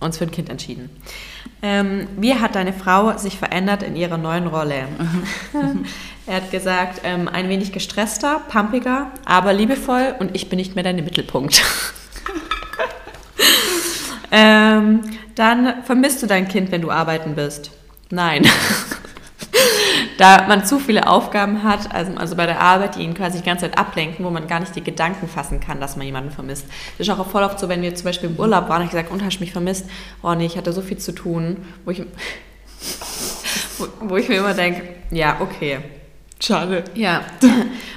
uns 0.00 0.18
für 0.18 0.24
ein 0.24 0.32
Kind 0.32 0.48
entschieden. 0.48 0.90
Ähm, 1.62 2.08
wie 2.16 2.34
hat 2.34 2.56
deine 2.56 2.72
Frau 2.72 3.16
sich 3.16 3.38
verändert 3.38 3.84
in 3.84 3.94
ihrer 3.94 4.18
neuen 4.18 4.48
Rolle? 4.48 4.88
er 6.26 6.34
hat 6.34 6.50
gesagt, 6.50 7.02
ähm, 7.04 7.28
ein 7.28 7.48
wenig 7.48 7.70
gestresster, 7.70 8.40
pumpiger, 8.50 9.12
aber 9.24 9.52
liebevoll 9.52 10.16
und 10.18 10.34
ich 10.34 10.48
bin 10.48 10.56
nicht 10.56 10.74
mehr 10.74 10.82
dein 10.82 10.96
Mittelpunkt. 10.96 11.62
ähm, 14.32 15.02
dann 15.40 15.82
vermisst 15.84 16.22
du 16.22 16.26
dein 16.26 16.48
Kind, 16.48 16.70
wenn 16.70 16.82
du 16.82 16.90
arbeiten 16.90 17.34
bist? 17.34 17.70
Nein. 18.10 18.46
da 20.18 20.46
man 20.46 20.66
zu 20.66 20.78
viele 20.78 21.06
Aufgaben 21.06 21.62
hat, 21.62 21.94
also, 21.94 22.12
also 22.16 22.36
bei 22.36 22.44
der 22.44 22.60
Arbeit, 22.60 22.96
die 22.96 23.02
ihn 23.02 23.14
quasi 23.14 23.38
die 23.38 23.44
ganze 23.44 23.64
Zeit 23.64 23.78
ablenken, 23.78 24.24
wo 24.24 24.30
man 24.30 24.46
gar 24.46 24.60
nicht 24.60 24.76
die 24.76 24.84
Gedanken 24.84 25.28
fassen 25.28 25.58
kann, 25.58 25.80
dass 25.80 25.96
man 25.96 26.04
jemanden 26.04 26.30
vermisst. 26.30 26.66
Das 26.98 27.08
ist 27.08 27.12
auch 27.12 27.26
voll 27.26 27.42
oft 27.42 27.58
so, 27.58 27.68
wenn 27.70 27.80
wir 27.80 27.94
zum 27.94 28.04
Beispiel 28.04 28.28
im 28.28 28.36
Urlaub 28.36 28.68
waren, 28.68 28.82
ich 28.82 28.90
gesagt, 28.90 29.10
und 29.10 29.24
hast 29.24 29.38
du 29.38 29.40
mich 29.40 29.52
vermisst? 29.52 29.86
Oh 30.22 30.34
nee, 30.34 30.44
ich 30.44 30.58
hatte 30.58 30.72
so 30.72 30.82
viel 30.82 30.98
zu 30.98 31.12
tun, 31.12 31.64
wo 31.86 31.90
ich, 31.90 32.02
wo, 33.78 33.86
wo 34.00 34.16
ich 34.18 34.28
mir 34.28 34.36
immer 34.36 34.54
denke, 34.54 34.82
ja, 35.10 35.38
okay. 35.40 35.78
Schade. 36.38 36.84
Ja. 36.94 37.22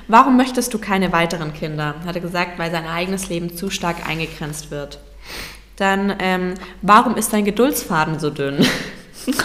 Warum 0.07 0.37
möchtest 0.37 0.73
du 0.73 0.77
keine 0.77 1.11
weiteren 1.11 1.53
Kinder? 1.53 1.95
Hat 2.05 2.15
er 2.15 2.21
gesagt, 2.21 2.59
weil 2.59 2.71
sein 2.71 2.85
eigenes 2.85 3.29
Leben 3.29 3.55
zu 3.55 3.69
stark 3.69 4.07
eingegrenzt 4.07 4.71
wird. 4.71 4.99
Dann, 5.75 6.15
ähm, 6.19 6.53
warum 6.81 7.15
ist 7.15 7.33
dein 7.33 7.45
Geduldsfaden 7.45 8.19
so 8.19 8.29
dünn? 8.29 8.65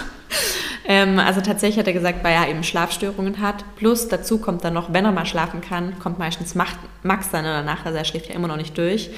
Ähm, 0.91 1.19
also 1.19 1.43
tatsächlich 1.43 1.79
hat 1.79 1.87
er 1.87 1.93
gesagt, 1.93 2.25
weil 2.25 2.33
er 2.33 2.49
eben 2.49 2.65
Schlafstörungen 2.65 3.43
hat. 3.43 3.63
Plus 3.77 4.09
dazu 4.09 4.39
kommt 4.39 4.65
dann 4.65 4.73
noch, 4.73 4.91
wenn 4.91 5.05
er 5.05 5.13
mal 5.13 5.27
schlafen 5.27 5.61
kann, 5.61 5.99
kommt 5.99 6.19
meistens 6.19 6.55
Max 6.55 7.31
dann 7.31 7.45
danach, 7.45 7.85
also 7.85 7.99
er 7.99 8.07
schläft 8.07 8.31
ja 8.31 8.35
immer 8.35 8.49
noch 8.49 8.57
nicht 8.57 8.77
durch. 8.79 9.11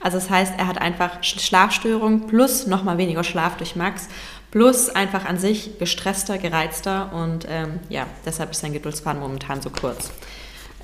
Also 0.00 0.16
das 0.16 0.30
heißt, 0.30 0.54
er 0.56 0.66
hat 0.66 0.80
einfach 0.80 1.22
Schlafstörungen 1.22 2.26
plus 2.28 2.66
nochmal 2.66 2.96
weniger 2.96 3.24
Schlaf 3.24 3.58
durch 3.58 3.76
Max, 3.76 4.08
plus 4.50 4.88
einfach 4.88 5.26
an 5.26 5.36
sich 5.38 5.78
gestresster, 5.78 6.38
gereizter 6.38 7.12
und 7.12 7.46
ähm, 7.50 7.80
ja, 7.90 8.06
deshalb 8.24 8.52
ist 8.52 8.60
sein 8.60 8.72
Geduldsfaden 8.72 9.20
momentan 9.20 9.60
so 9.60 9.68
kurz. 9.68 10.10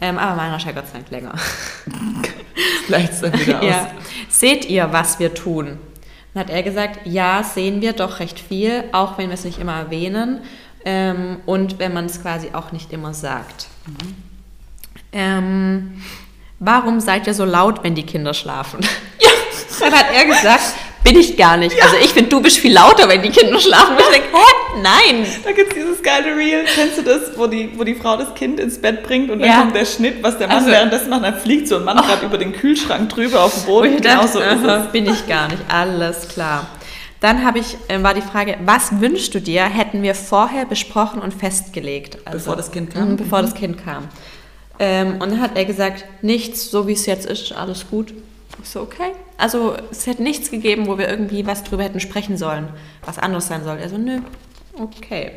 Ähm, 0.01 0.19
aber 0.19 0.37
meiner 0.37 0.59
scheint 0.59 0.77
Gott 0.77 0.87
sei 0.89 0.99
Dank 0.99 1.11
länger. 1.11 1.35
Vielleicht 2.87 3.13
ist 3.13 3.23
er 3.23 3.33
wieder 3.33 3.59
aus. 3.61 3.65
Ja. 3.65 3.91
Seht 4.29 4.65
ihr, 4.67 4.93
was 4.93 5.19
wir 5.19 5.35
tun? 5.35 5.79
Dann 6.33 6.45
hat 6.45 6.51
er 6.51 6.63
gesagt, 6.63 7.01
ja, 7.05 7.43
sehen 7.43 7.81
wir 7.81 7.93
doch 7.93 8.19
recht 8.19 8.41
viel, 8.41 8.85
auch 8.93 9.19
wenn 9.19 9.29
wir 9.29 9.35
es 9.35 9.45
nicht 9.45 9.59
immer 9.59 9.75
erwähnen 9.75 10.41
ähm, 10.85 11.41
und 11.47 11.79
wenn 11.79 11.95
man 11.95 12.07
es 12.07 12.21
quasi 12.21 12.51
auch 12.53 12.73
nicht 12.73 12.93
immer 12.93 13.15
sagt. 13.15 13.69
Mhm. 13.87 14.15
Ähm, 15.13 16.03
warum 16.59 16.99
seid 16.99 17.27
ihr 17.29 17.35
so 17.35 17.45
laut, 17.45 17.85
wenn 17.85 17.95
die 17.95 18.05
Kinder 18.05 18.35
schlafen? 18.35 18.81
Ja, 19.21 19.31
dann 19.81 19.93
hat 19.93 20.07
er 20.13 20.25
gesagt, 20.27 20.75
bin 21.05 21.19
ich 21.19 21.37
gar 21.37 21.57
nicht. 21.57 21.77
Ja. 21.77 21.85
Also 21.85 21.97
ich 22.03 22.13
finde, 22.13 22.31
du 22.31 22.41
bist 22.41 22.59
viel 22.59 22.73
lauter, 22.73 23.09
wenn 23.09 23.23
die 23.23 23.29
Kinder 23.29 23.61
schlafen. 23.61 23.95
Ich 23.99 24.07
denke, 24.07 24.29
hä? 24.33 24.81
Nein. 24.83 25.27
Da 25.45 25.53
gibt 25.53 25.69
es 25.69 25.75
dieses 25.75 26.03
geile 26.03 26.35
Reel, 26.35 26.65
kennst 26.75 26.99
du 26.99 27.03
das, 27.03 27.37
wo 27.37 27.47
die, 27.47 27.71
wo 27.79 27.85
die 27.85 27.95
Frau 27.95 28.17
das 28.17 28.35
Kind 28.35 28.59
ins 28.59 28.81
Bett 28.81 29.05
bringt 29.05 29.31
und 29.31 29.41
dann 29.41 29.49
ja. 29.49 29.61
kommt 29.61 29.77
der 29.77 29.85
Schnitt, 29.85 30.23
was 30.23 30.39
der 30.39 30.49
Mann 30.49 30.59
also, 30.59 30.71
währenddessen 30.71 31.11
macht, 31.11 31.25
dann 31.25 31.39
fliegt 31.39 31.69
so 31.69 31.77
ein 31.77 31.85
Mann 31.85 31.99
oh. 31.99 32.03
gerade 32.03 32.27
über 32.27 32.39
den 32.39 32.53
Kühlschrank 32.53 33.11
drüber 33.11 33.43
auf 33.45 33.55
dem 33.55 33.65
Boden. 33.67 34.01
Genau 34.01 34.27
so 34.27 34.41
ist 34.41 34.65
es. 34.65 34.93
Bin 34.93 35.07
ich 35.07 35.27
gar 35.29 35.49
nicht. 35.49 35.63
Alles 35.69 36.29
klar. 36.29 36.67
Dann 37.21 37.45
habe 37.45 37.59
ich, 37.59 37.77
äh, 37.89 38.03
war 38.03 38.15
die 38.15 38.23
Frage, 38.23 38.59
was 38.65 39.01
wünschst 39.01 39.35
du 39.35 39.41
dir, 39.41 39.65
hätten 39.65 40.03
wir 40.03 40.15
vorher 40.15 40.67
besprochen 40.67 41.21
und 41.21 41.33
festgelegt? 41.33 42.19
Also, 42.25 42.39
bevor 42.39 42.57
das 42.57 42.71
Kind 42.71 42.93
kam? 42.93 43.11
Mh, 43.11 43.17
bevor 43.17 43.43
das 43.43 43.55
Kind 43.55 43.83
kam. 43.83 44.09
Ähm, 44.79 45.15
und 45.21 45.31
dann 45.31 45.41
hat 45.41 45.53
er 45.57 45.65
gesagt, 45.65 46.05
nichts, 46.23 46.71
so 46.71 46.87
wie 46.87 46.93
es 46.93 47.07
jetzt 47.07 47.27
ist, 47.27 47.53
alles 47.53 47.87
gut. 47.89 48.13
Ich 48.63 48.69
so, 48.69 48.81
okay. 48.81 49.13
Also 49.37 49.77
es 49.91 50.07
hätte 50.07 50.23
nichts 50.23 50.51
gegeben, 50.51 50.87
wo 50.87 50.99
wir 50.99 51.09
irgendwie 51.09 51.47
was 51.47 51.65
drüber 51.65 51.83
hätten 51.83 52.01
sprechen 52.01 52.37
sollen, 52.37 52.69
was 53.05 53.19
anders 53.19 53.49
sein 53.49 53.65
soll. 53.65 53.79
Also, 53.79 53.99
nö, 53.99 54.21
okay. 54.79 55.33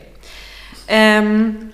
Ähm, 0.87 1.73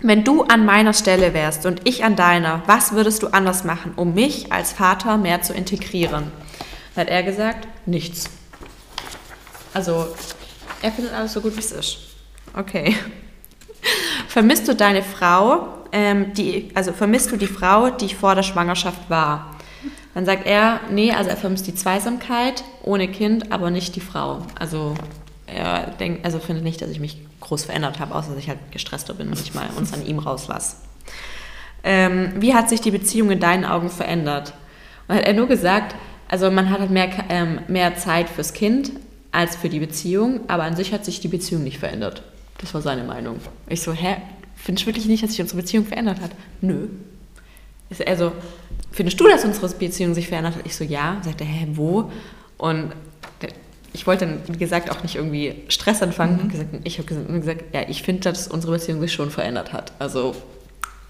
wenn 0.00 0.24
du 0.24 0.44
an 0.44 0.64
meiner 0.64 0.92
Stelle 0.92 1.34
wärst 1.34 1.66
und 1.66 1.86
ich 1.86 2.04
an 2.04 2.16
deiner, 2.16 2.62
was 2.66 2.92
würdest 2.92 3.22
du 3.22 3.28
anders 3.28 3.64
machen, 3.64 3.92
um 3.96 4.14
mich 4.14 4.52
als 4.52 4.72
Vater 4.72 5.16
mehr 5.16 5.42
zu 5.42 5.52
integrieren? 5.52 6.30
Hat 6.96 7.08
er 7.08 7.22
gesagt, 7.22 7.68
nichts. 7.86 8.30
Also, 9.74 10.08
er 10.82 10.92
findet 10.92 11.12
alles 11.12 11.32
so 11.32 11.40
gut, 11.40 11.54
wie 11.54 11.60
es 11.60 11.72
ist. 11.72 11.98
Okay. 12.56 12.96
Vermisst 14.28 14.68
du 14.68 14.74
deine 14.74 15.02
Frau, 15.02 15.68
ähm, 15.92 16.32
die, 16.34 16.70
also 16.74 16.92
vermisst 16.92 17.30
du 17.30 17.36
die 17.36 17.46
Frau, 17.46 17.90
die 17.90 18.12
vor 18.14 18.34
der 18.34 18.42
Schwangerschaft 18.42 19.08
war? 19.08 19.56
Dann 20.14 20.24
sagt 20.24 20.46
er, 20.46 20.80
nee, 20.90 21.12
also 21.12 21.30
er 21.30 21.36
vermisst 21.36 21.66
die 21.66 21.74
Zweisamkeit 21.74 22.64
ohne 22.82 23.08
Kind, 23.08 23.52
aber 23.52 23.70
nicht 23.70 23.94
die 23.94 24.00
Frau. 24.00 24.44
Also 24.58 24.94
er 25.46 25.90
denkt, 25.98 26.24
also 26.24 26.38
findet 26.38 26.64
nicht, 26.64 26.82
dass 26.82 26.90
ich 26.90 27.00
mich 27.00 27.18
groß 27.40 27.64
verändert 27.64 28.00
habe, 28.00 28.14
außer 28.14 28.30
dass 28.30 28.38
ich 28.38 28.48
halt 28.48 28.58
gestresster 28.70 29.14
bin 29.14 29.28
und 29.28 29.40
ich 29.40 29.54
mal 29.54 29.68
uns 29.76 29.92
an 29.92 30.04
ihm 30.04 30.18
rauslasse. 30.18 30.76
Ähm, 31.82 32.32
wie 32.36 32.54
hat 32.54 32.68
sich 32.68 32.80
die 32.80 32.90
Beziehung 32.90 33.30
in 33.30 33.40
deinen 33.40 33.64
Augen 33.64 33.88
verändert? 33.88 34.52
Und 35.08 35.16
hat 35.16 35.24
er 35.24 35.32
nur 35.32 35.48
gesagt, 35.48 35.94
also 36.28 36.50
man 36.50 36.70
hat 36.70 36.80
halt 36.80 36.90
mehr, 36.90 37.08
ähm, 37.28 37.60
mehr 37.68 37.96
Zeit 37.96 38.28
fürs 38.28 38.52
Kind 38.52 38.92
als 39.32 39.56
für 39.56 39.68
die 39.68 39.80
Beziehung, 39.80 40.40
aber 40.48 40.64
an 40.64 40.76
sich 40.76 40.92
hat 40.92 41.04
sich 41.04 41.20
die 41.20 41.28
Beziehung 41.28 41.64
nicht 41.64 41.78
verändert. 41.78 42.22
Das 42.58 42.74
war 42.74 42.82
seine 42.82 43.04
Meinung. 43.04 43.40
Ich 43.68 43.82
so, 43.82 43.92
hä, 43.92 44.16
findest 44.54 44.84
du 44.84 44.88
wirklich 44.88 45.06
nicht, 45.06 45.22
dass 45.22 45.30
sich 45.30 45.40
unsere 45.40 45.62
Beziehung 45.62 45.86
verändert 45.86 46.20
hat? 46.20 46.32
Nö. 46.60 46.88
Also, 48.06 48.32
findest 48.92 49.20
du, 49.20 49.28
dass 49.28 49.44
unsere 49.44 49.68
Beziehung 49.68 50.14
sich 50.14 50.28
verändert 50.28 50.56
hat? 50.56 50.66
Ich 50.66 50.76
so, 50.76 50.84
ja. 50.84 51.20
Sagte, 51.24 51.44
hä, 51.44 51.68
wo? 51.74 52.10
Und 52.58 52.92
ich 53.92 54.06
wollte 54.06 54.26
dann, 54.26 54.40
wie 54.46 54.58
gesagt, 54.58 54.90
auch 54.90 55.02
nicht 55.02 55.16
irgendwie 55.16 55.62
Stress 55.68 56.02
anfangen. 56.02 56.52
Mhm. 56.52 56.80
Ich 56.84 56.98
habe 56.98 57.12
gesagt, 57.40 57.64
ja, 57.72 57.82
ich 57.88 58.02
finde, 58.02 58.22
dass 58.22 58.48
unsere 58.48 58.74
Beziehung 58.74 59.00
sich 59.00 59.12
schon 59.12 59.30
verändert 59.30 59.72
hat. 59.72 59.92
Also 59.98 60.34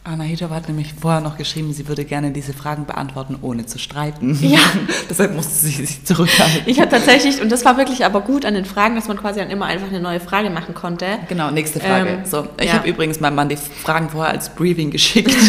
Anna 0.02 0.24
Hitova 0.24 0.54
hat 0.54 0.66
nämlich 0.66 0.94
vorher 0.98 1.20
noch 1.20 1.37
geschrieben, 1.37 1.74
sie 1.74 1.87
würde 1.87 2.06
gerne 2.06 2.30
diese 2.30 2.54
Fragen 2.54 2.87
beantworten, 2.87 3.37
ohne 3.42 3.66
zu 3.66 3.78
streiten. 3.78 4.38
Ja. 4.50 4.59
Deshalb 5.11 5.35
musste 5.35 5.54
sie 5.54 5.85
sich 5.85 6.04
zurückhalten. 6.04 6.62
Ich 6.66 6.80
habe 6.80 6.90
tatsächlich, 6.90 7.42
und 7.42 7.52
das 7.52 7.64
war 7.64 7.76
wirklich 7.76 8.04
aber 8.04 8.22
gut 8.22 8.44
an 8.44 8.54
den 8.54 8.64
Fragen, 8.64 8.94
dass 8.94 9.06
man 9.06 9.18
quasi 9.18 9.40
dann 9.40 9.50
immer 9.50 9.66
einfach 9.66 9.88
eine 9.88 10.00
neue 10.00 10.18
Frage 10.18 10.50
machen 10.50 10.74
konnte. 10.74 11.06
Genau, 11.28 11.50
nächste 11.50 11.80
Frage. 11.80 12.11
Ähm, 12.11 12.24
so, 12.24 12.48
ich 12.59 12.66
ja. 12.66 12.74
habe 12.74 12.88
übrigens 12.88 13.20
meinem 13.20 13.35
Mann 13.35 13.48
die 13.48 13.56
Fragen 13.56 14.09
vorher 14.09 14.33
als 14.33 14.48
Briefing 14.54 14.90
geschickt. 14.90 15.37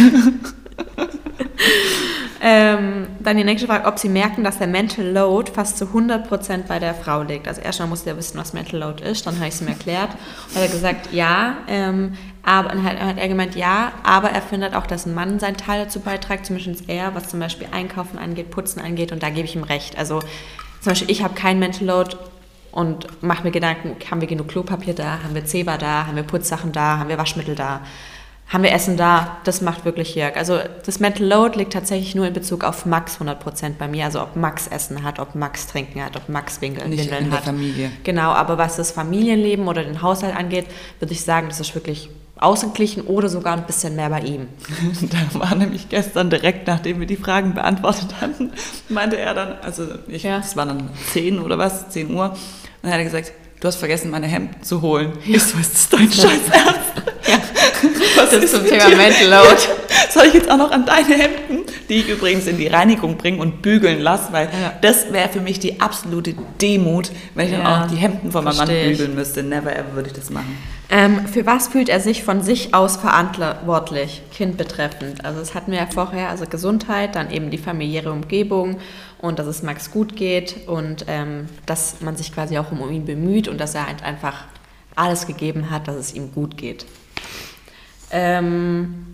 Ähm, 2.44 3.06
dann 3.20 3.38
die 3.38 3.44
nächste 3.44 3.68
Frage, 3.68 3.86
ob 3.86 4.00
Sie 4.00 4.10
merken, 4.10 4.44
dass 4.44 4.58
der 4.58 4.66
Mental 4.66 5.06
Load 5.06 5.52
fast 5.52 5.78
zu 5.78 5.86
100% 5.86 6.64
bei 6.68 6.80
der 6.80 6.96
Frau 6.96 7.22
liegt. 7.22 7.48
Also 7.48 7.62
erstmal 7.62 7.88
musste 7.88 8.10
er 8.10 8.18
wissen, 8.18 8.40
was 8.40 8.54
Mental 8.54 8.80
Load 8.80 9.04
ist, 9.04 9.28
dann 9.28 9.36
habe 9.36 9.48
ich 9.48 9.54
es 9.54 9.62
ihm 9.62 9.68
erklärt. 9.68 10.10
Und 10.50 10.56
er 10.56 10.64
hat 10.64 10.72
gesagt, 10.72 11.14
ja, 11.14 11.58
ähm, 11.68 12.18
aber 12.42 12.70
dann 12.70 12.84
hat, 12.84 13.00
hat, 13.00 13.20
er 13.20 13.28
gemeint, 13.28 13.56
ja, 13.56 13.92
aber 14.02 14.32
er 14.32 14.42
findet 14.42 14.74
auch, 14.74 14.88
dass 14.88 15.06
ein 15.06 15.14
Mann 15.14 15.40
seinen 15.40 15.58
Teil 15.58 15.84
dazu 15.84 16.00
beiträgt, 16.00 16.48
zumindest 16.48 16.90
er, 16.90 17.14
was 17.14 17.30
zum 17.30 17.40
Beispiel 17.40 17.68
Einkaufen 17.72 18.18
angeht, 18.18 18.50
Putzen 18.50 18.82
angeht 18.82 19.12
und 19.12 19.22
da 19.22 19.30
gebe 19.30 19.46
ich 19.46 19.56
ihm 19.56 19.64
recht. 19.64 20.00
Also 20.00 20.20
zum 20.82 20.94
Beispiel, 20.94 21.12
ich 21.12 21.24
habe 21.24 21.36
keinen 21.36 21.60
Mental 21.60 21.86
Load 21.86 22.18
und 22.72 23.22
mache 23.22 23.44
mir 23.44 23.52
Gedanken, 23.52 23.96
haben 24.10 24.20
wir 24.20 24.28
genug 24.28 24.48
Klopapier 24.48 24.96
da, 24.96 25.20
haben 25.24 25.36
wir 25.36 25.46
Zebra 25.46 25.78
da, 25.78 26.08
haben 26.08 26.16
wir 26.16 26.24
Putzsachen 26.24 26.72
da, 26.72 26.98
haben 26.98 27.10
wir 27.10 27.20
Waschmittel 27.20 27.54
da 27.54 27.82
haben 28.52 28.64
wir 28.64 28.72
Essen 28.74 28.98
da, 28.98 29.38
das 29.46 29.62
macht 29.62 29.86
wirklich 29.86 30.14
Jörg. 30.14 30.36
Also 30.36 30.60
das 30.86 31.00
Mental 31.00 31.26
Load 31.26 31.58
liegt 31.58 31.72
tatsächlich 31.72 32.16
nur 32.16 32.28
in 32.28 32.34
Bezug 32.34 32.66
auf 32.66 32.86
Max 32.86 33.18
100% 33.22 33.76
bei 33.80 33.88
mir. 33.88 34.06
Also 34.06 34.22
ob 34.22 34.36
Max 34.36 34.68
Essen 34.68 35.04
hat, 35.04 35.20
ob 35.20 35.36
Max 35.36 35.68
Trinken 35.68 36.04
hat, 36.04 36.18
ob 36.18 36.28
Max 36.28 36.60
Winkeln, 36.60 36.90
Nicht 36.90 37.06
Windeln 37.06 37.26
in 37.26 37.30
der 37.30 37.40
hat. 37.40 37.46
Familie. 37.46 37.92
Genau, 38.04 38.32
aber 38.32 38.58
was 38.58 38.76
das 38.76 38.92
Familienleben 38.92 39.70
oder 39.70 39.84
den 39.84 40.02
Haushalt 40.02 40.36
angeht, 40.36 40.66
würde 41.00 41.14
ich 41.14 41.24
sagen, 41.24 41.48
das 41.48 41.62
ist 41.62 41.74
wirklich 41.76 42.10
ausgeglichen 42.42 43.04
oder 43.04 43.30
sogar 43.30 43.56
ein 43.56 43.66
bisschen 43.66 43.96
mehr 43.96 44.10
bei 44.10 44.20
ihm. 44.20 44.48
da 45.02 45.40
war 45.40 45.56
nämlich 45.56 45.88
gestern 45.88 46.30
direkt, 46.30 46.68
nachdem 46.68 47.00
wir 47.00 47.08
die 47.08 47.16
Fragen 47.16 47.54
beantwortet 47.54 48.16
hatten, 48.20 48.52
meinte 48.90 49.18
er 49.18 49.34
dann, 49.34 49.60
also 49.62 49.86
ich, 50.08 50.24
ja. 50.24 50.40
es 50.40 50.58
war 50.58 50.66
dann 50.66 50.90
10 51.14 51.40
oder 51.40 51.58
was, 51.58 51.90
10 51.90 52.14
Uhr, 52.14 52.32
und 52.32 52.38
dann 52.82 52.92
hat 52.92 52.98
er 52.98 53.06
gesagt, 53.06 53.32
du 53.62 53.68
hast 53.68 53.76
vergessen, 53.76 54.10
meine 54.10 54.28
Hemden 54.28 54.62
zu 54.64 54.82
holen. 54.82 55.14
Ja. 55.24 55.36
Ich 55.36 55.44
so, 55.44 55.58
ist 55.60 55.74
das 55.74 55.90
dein 55.90 56.12
Scheiß 56.12 56.50
Ernst? 56.52 56.91
Was 58.22 58.30
das 58.30 58.44
ist 58.44 58.54
zum 58.54 58.66
Thema 58.66 58.88
Mental 58.90 59.30
Load. 59.30 59.62
Soll 60.12 60.28
ich 60.28 60.34
jetzt 60.36 60.52
auch 60.52 60.58
noch 60.58 60.72
an 60.72 60.86
deine 60.86 61.16
Hemden, 61.16 61.66
die 61.90 61.96
ich 61.96 62.10
übrigens 62.10 62.46
in 62.48 62.58
die 62.58 62.68
Reinigung 62.68 63.18
bringen 63.18 63.40
und 63.40 63.62
bügeln 63.62 64.00
lasse, 64.00 64.32
weil 64.32 64.46
ja. 64.46 64.74
das 64.82 65.12
wäre 65.12 65.30
für 65.30 65.42
mich 65.42 65.60
die 65.60 65.82
absolute 65.82 66.36
Demut, 66.62 67.12
wenn 67.34 67.48
ich 67.48 67.54
ja. 67.54 67.64
dann 67.64 67.84
auch 67.84 67.88
die 67.88 67.96
Hemden 67.96 68.32
von 68.32 68.44
meinem 68.44 68.58
Mann 68.58 68.68
bügeln 68.68 69.16
müsste. 69.16 69.42
Never 69.44 69.76
ever 69.76 69.96
würde 69.96 70.10
ich 70.10 70.14
das 70.14 70.30
machen. 70.30 70.58
Ähm, 70.90 71.26
für 71.26 71.46
was 71.46 71.70
fühlt 71.70 71.90
er 71.90 72.00
sich 72.00 72.24
von 72.24 72.42
sich 72.44 72.74
aus 72.74 72.98
verantwortlich, 72.98 74.22
Kind 74.32 74.58
betreffend? 74.58 75.26
Also 75.26 75.40
das 75.40 75.56
hatten 75.56 75.72
wir 75.72 75.80
ja 75.80 75.88
vorher, 75.92 76.30
also 76.30 76.46
Gesundheit, 76.46 77.16
dann 77.16 77.32
eben 77.32 77.50
die 77.50 77.58
familiäre 77.58 78.12
Umgebung 78.12 78.78
und 79.20 79.40
dass 79.40 79.48
es 79.48 79.64
Max 79.64 79.90
gut 79.90 80.16
geht 80.16 80.68
und 80.68 81.06
ähm, 81.08 81.48
dass 81.66 82.02
man 82.02 82.18
sich 82.18 82.34
quasi 82.34 82.58
auch 82.58 82.72
um 82.72 82.92
ihn 82.92 83.06
bemüht 83.06 83.48
und 83.48 83.60
dass 83.60 83.74
er 83.74 83.88
halt 83.88 84.04
einfach 84.04 84.46
alles 84.96 85.26
gegeben 85.26 85.70
hat, 85.70 85.88
dass 85.88 85.96
es 85.96 86.14
ihm 86.14 86.34
gut 86.34 86.58
geht. 86.58 86.86
Ähm, 88.12 89.08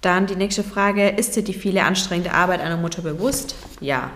dann 0.00 0.26
die 0.26 0.36
nächste 0.36 0.62
Frage, 0.62 1.08
ist 1.08 1.36
dir 1.36 1.42
die 1.42 1.54
viele 1.54 1.84
anstrengende 1.84 2.32
Arbeit 2.32 2.60
einer 2.60 2.76
Mutter 2.76 3.02
bewusst? 3.02 3.56
Ja, 3.80 4.10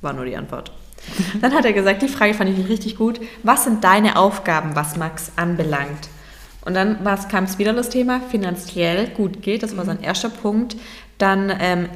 war 0.00 0.12
nur 0.12 0.24
die 0.24 0.36
Antwort. 0.36 0.72
Dann 1.40 1.52
hat 1.52 1.64
er 1.64 1.72
gesagt, 1.72 2.00
die 2.02 2.08
Frage 2.08 2.32
fand 2.32 2.56
ich 2.56 2.68
richtig 2.68 2.96
gut. 2.96 3.20
Was 3.42 3.64
sind 3.64 3.84
deine 3.84 4.16
Aufgaben, 4.16 4.74
was 4.74 4.96
Max 4.96 5.32
anbelangt? 5.36 6.08
Und 6.64 6.74
dann 6.74 7.04
kam 7.28 7.44
es 7.44 7.58
wieder 7.58 7.74
das 7.74 7.90
Thema, 7.90 8.22
finanziell 8.30 9.08
gut 9.08 9.42
geht. 9.42 9.62
Das 9.62 9.76
war 9.76 9.84
sein 9.84 10.02
erster 10.02 10.30
Punkt. 10.30 10.76
Dann, 11.18 11.52
ähm, 11.60 11.88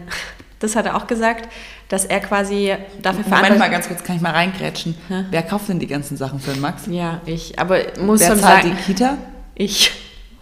das 0.58 0.76
hat 0.76 0.84
er 0.84 0.96
auch 0.96 1.06
gesagt, 1.06 1.48
dass 1.88 2.04
er 2.04 2.20
quasi 2.20 2.74
dafür 3.00 3.24
Moment 3.34 3.58
mal 3.58 3.70
ganz 3.70 3.88
kurz, 3.88 4.04
kann 4.04 4.16
ich 4.16 4.22
mal 4.22 4.32
reingrätschen. 4.32 4.94
Ja? 5.08 5.24
Wer 5.30 5.42
kauft 5.42 5.70
denn 5.70 5.78
die 5.78 5.86
ganzen 5.86 6.18
Sachen 6.18 6.38
für 6.38 6.50
den 6.50 6.60
Max? 6.60 6.82
Ja, 6.86 7.22
ich. 7.24 7.58
Aber 7.58 7.78
muss 7.98 8.20
wer 8.20 8.28
schon 8.28 8.40
zahlt 8.40 8.64
sagen, 8.64 8.76
die 8.76 8.82
Kita? 8.82 9.16
Ich. 9.54 9.90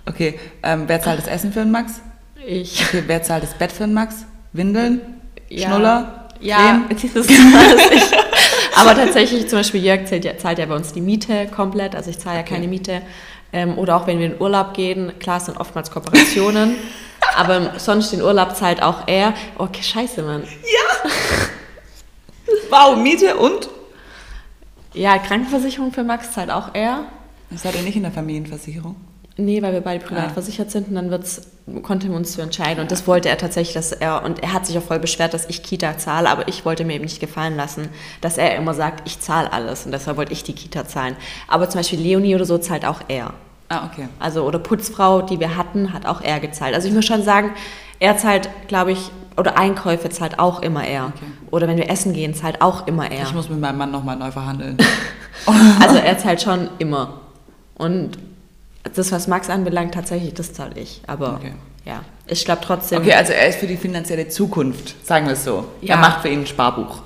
Okay, 0.06 0.38
ähm, 0.62 0.84
wer 0.86 1.00
zahlt 1.00 1.18
das 1.18 1.26
Essen 1.26 1.52
für 1.52 1.60
den 1.60 1.70
Max? 1.70 2.00
Ich. 2.46 2.82
Okay, 2.86 3.02
wer 3.06 3.22
zahlt 3.22 3.42
das 3.42 3.54
Bett 3.54 3.72
für 3.72 3.84
den 3.84 3.94
Max? 3.94 4.24
Windeln? 4.52 5.00
Ja. 5.48 5.68
Schnuller? 5.68 6.28
Ja, 6.40 6.82
dieses. 6.90 7.26
Aber 8.76 8.94
tatsächlich, 8.94 9.48
zum 9.48 9.58
Beispiel 9.58 9.82
Jörg 9.82 10.04
zahlt 10.06 10.24
ja, 10.24 10.36
zahlt 10.36 10.58
ja 10.58 10.66
bei 10.66 10.76
uns 10.76 10.92
die 10.92 11.00
Miete 11.00 11.46
komplett, 11.46 11.94
also 11.94 12.10
ich 12.10 12.18
zahle 12.18 12.36
ja 12.36 12.42
okay. 12.42 12.54
keine 12.54 12.68
Miete. 12.68 13.02
Ähm, 13.52 13.78
oder 13.78 13.96
auch 13.96 14.06
wenn 14.06 14.18
wir 14.18 14.26
in 14.26 14.40
Urlaub 14.40 14.74
gehen, 14.74 15.12
klar, 15.18 15.38
es 15.38 15.46
sind 15.46 15.58
oftmals 15.58 15.90
Kooperationen, 15.90 16.76
aber 17.36 17.78
sonst 17.78 18.12
den 18.12 18.20
Urlaub 18.20 18.54
zahlt 18.54 18.82
auch 18.82 19.06
er. 19.06 19.34
Okay, 19.56 19.82
scheiße, 19.82 20.22
Mann. 20.22 20.42
Ja! 20.44 21.10
wow, 22.70 22.96
Miete 22.96 23.36
und? 23.36 23.70
Ja, 24.92 25.18
Krankenversicherung 25.18 25.92
für 25.92 26.04
Max 26.04 26.32
zahlt 26.32 26.50
auch 26.50 26.74
er. 26.74 27.04
Das 27.50 27.64
hat 27.64 27.74
er 27.74 27.82
nicht 27.82 27.96
in 27.96 28.02
der 28.02 28.12
Familienversicherung? 28.12 28.96
Nee, 29.38 29.60
weil 29.60 29.74
wir 29.74 29.82
beide 29.82 30.02
privat 30.02 30.28
ah. 30.28 30.30
versichert 30.30 30.70
sind 30.70 30.88
und 30.88 30.94
dann 30.94 31.10
wird's, 31.10 31.42
konnten 31.82 32.08
wir 32.08 32.16
uns 32.16 32.32
zu 32.32 32.40
entscheiden. 32.40 32.80
Und 32.80 32.90
das 32.90 33.06
wollte 33.06 33.28
er 33.28 33.36
tatsächlich, 33.36 33.74
dass 33.74 33.92
er, 33.92 34.24
und 34.24 34.42
er 34.42 34.54
hat 34.54 34.64
sich 34.64 34.78
auch 34.78 34.82
voll 34.82 34.98
beschwert, 34.98 35.34
dass 35.34 35.46
ich 35.50 35.62
Kita 35.62 35.98
zahle, 35.98 36.30
aber 36.30 36.48
ich 36.48 36.64
wollte 36.64 36.86
mir 36.86 36.94
eben 36.94 37.04
nicht 37.04 37.20
gefallen 37.20 37.54
lassen, 37.54 37.88
dass 38.22 38.38
er 38.38 38.56
immer 38.56 38.72
sagt, 38.72 39.06
ich 39.06 39.20
zahle 39.20 39.52
alles 39.52 39.84
und 39.84 39.92
deshalb 39.92 40.16
wollte 40.16 40.32
ich 40.32 40.42
die 40.42 40.54
Kita 40.54 40.86
zahlen. 40.86 41.16
Aber 41.48 41.68
zum 41.68 41.80
Beispiel 41.80 42.00
Leonie 42.00 42.34
oder 42.34 42.46
so 42.46 42.56
zahlt 42.56 42.86
auch 42.86 43.02
er. 43.08 43.34
Ah, 43.68 43.86
okay. 43.92 44.08
Also, 44.20 44.44
oder 44.44 44.58
Putzfrau, 44.58 45.20
die 45.22 45.38
wir 45.38 45.56
hatten, 45.56 45.92
hat 45.92 46.06
auch 46.06 46.22
er 46.22 46.40
gezahlt. 46.40 46.74
Also 46.74 46.88
ich 46.88 46.94
muss 46.94 47.04
schon 47.04 47.22
sagen, 47.22 47.50
er 47.98 48.16
zahlt, 48.16 48.48
glaube 48.68 48.92
ich, 48.92 49.10
oder 49.36 49.58
Einkäufe 49.58 50.08
zahlt 50.08 50.38
auch 50.38 50.62
immer 50.62 50.86
er. 50.86 51.06
Okay. 51.14 51.26
Oder 51.50 51.68
wenn 51.68 51.76
wir 51.76 51.90
essen 51.90 52.14
gehen, 52.14 52.32
zahlt 52.32 52.62
auch 52.62 52.86
immer 52.86 53.10
er. 53.10 53.24
Ich 53.24 53.34
muss 53.34 53.50
mit 53.50 53.60
meinem 53.60 53.76
Mann 53.76 53.90
nochmal 53.90 54.16
neu 54.16 54.30
verhandeln. 54.30 54.78
also 55.80 55.96
er 55.96 56.16
zahlt 56.16 56.40
schon 56.40 56.70
immer. 56.78 57.20
Und 57.74 58.18
das, 58.94 59.12
was 59.12 59.26
Max 59.26 59.50
anbelangt, 59.50 59.94
tatsächlich, 59.94 60.34
das 60.34 60.52
zahle 60.52 60.78
ich. 60.78 61.02
Aber 61.06 61.34
okay. 61.34 61.52
ja, 61.84 62.02
ich 62.26 62.44
glaube 62.44 62.62
trotzdem. 62.64 63.02
Okay, 63.02 63.14
also 63.14 63.32
er 63.32 63.48
ist 63.48 63.58
für 63.58 63.66
die 63.66 63.76
finanzielle 63.76 64.28
Zukunft, 64.28 64.94
sagen 65.06 65.26
wir 65.26 65.34
es 65.34 65.44
so. 65.44 65.66
Ja. 65.80 65.94
Er 65.94 66.00
macht 66.00 66.22
für 66.22 66.28
ihn 66.28 66.40
ein 66.40 66.46
Sparbuch. 66.46 67.02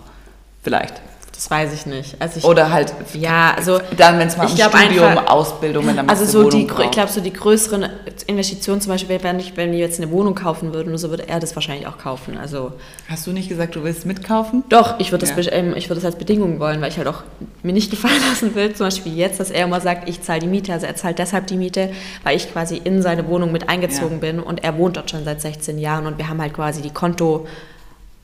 Vielleicht. 0.62 1.00
Das 1.41 1.51
weiß 1.51 1.72
ich 1.72 1.86
nicht. 1.86 2.16
Also 2.18 2.36
ich, 2.36 2.45
Oder 2.45 2.70
halt, 2.70 2.93
ja, 3.14 3.55
also 3.57 3.80
dann, 3.97 4.18
wenn 4.18 4.28
es 4.28 4.36
mal 4.36 4.45
um 4.45 4.51
Studium, 4.51 5.05
einfach, 5.05 5.28
Ausbildung, 5.28 5.86
wenn 5.86 5.97
dann 5.97 6.11
Also 6.11 6.26
so 6.26 6.51
die, 6.51 6.64
braucht. 6.64 6.84
ich 6.84 6.91
glaube, 6.91 7.11
so 7.11 7.22
die 7.22 7.32
größeren 7.32 7.88
Investitionen 8.26 8.82
zum 8.82 8.93
Beispiel, 8.93 9.22
wenn, 9.22 9.41
ich, 9.41 9.57
wenn 9.57 9.72
wir 9.72 9.78
jetzt 9.78 9.99
eine 9.99 10.11
Wohnung 10.11 10.34
kaufen 10.34 10.74
würden, 10.74 10.99
so 10.99 11.09
würde 11.09 11.30
er 11.30 11.41
das 11.41 11.55
wahrscheinlich 11.55 11.86
auch 11.86 11.97
kaufen. 11.97 12.36
Also 12.36 12.72
Hast 13.09 13.26
du 13.26 13.32
nicht 13.32 13.49
gesagt, 13.49 13.74
du 13.74 13.82
willst 13.82 14.05
mitkaufen? 14.05 14.64
Doch, 14.68 15.01
ich 15.01 15.12
würde 15.12 15.26
das, 15.26 15.47
ja. 15.47 15.53
ähm, 15.53 15.74
würd 15.74 15.97
das 15.97 16.05
als 16.05 16.16
Bedingung 16.16 16.61
wollen, 16.61 16.82
weil 16.82 16.91
ich 16.91 16.99
halt 16.99 17.09
auch 17.09 17.22
mir 17.62 17.72
nicht 17.72 17.91
gefallen 17.91 18.20
lassen 18.28 18.55
will, 18.55 18.74
zum 18.74 18.88
Beispiel 18.88 19.16
jetzt, 19.16 19.41
dass 19.41 19.51
er 19.51 19.64
immer 19.64 19.80
sagt, 19.80 20.11
ich 20.11 20.20
zahle 20.20 20.41
die 20.41 20.47
Miete. 20.47 20.74
Also 20.74 20.84
er 20.84 20.97
zahlt 20.97 21.18
deshalb 21.18 21.47
die 21.47 21.57
Miete, 21.57 21.91
weil 22.22 22.36
ich 22.36 22.53
quasi 22.53 22.76
in 22.76 23.01
seine 23.01 23.26
Wohnung 23.28 23.51
mit 23.51 23.70
eingezogen 23.70 24.20
ja. 24.20 24.30
bin 24.30 24.41
und 24.41 24.62
er 24.62 24.76
wohnt 24.76 24.99
dort 24.99 25.11
schon 25.11 25.24
seit 25.24 25.41
16 25.41 25.78
Jahren 25.78 26.07
und 26.07 26.18
wir 26.18 26.28
haben 26.28 26.43
halt 26.43 26.53
quasi 26.53 26.82
die 26.82 26.91
Konto 26.91 27.47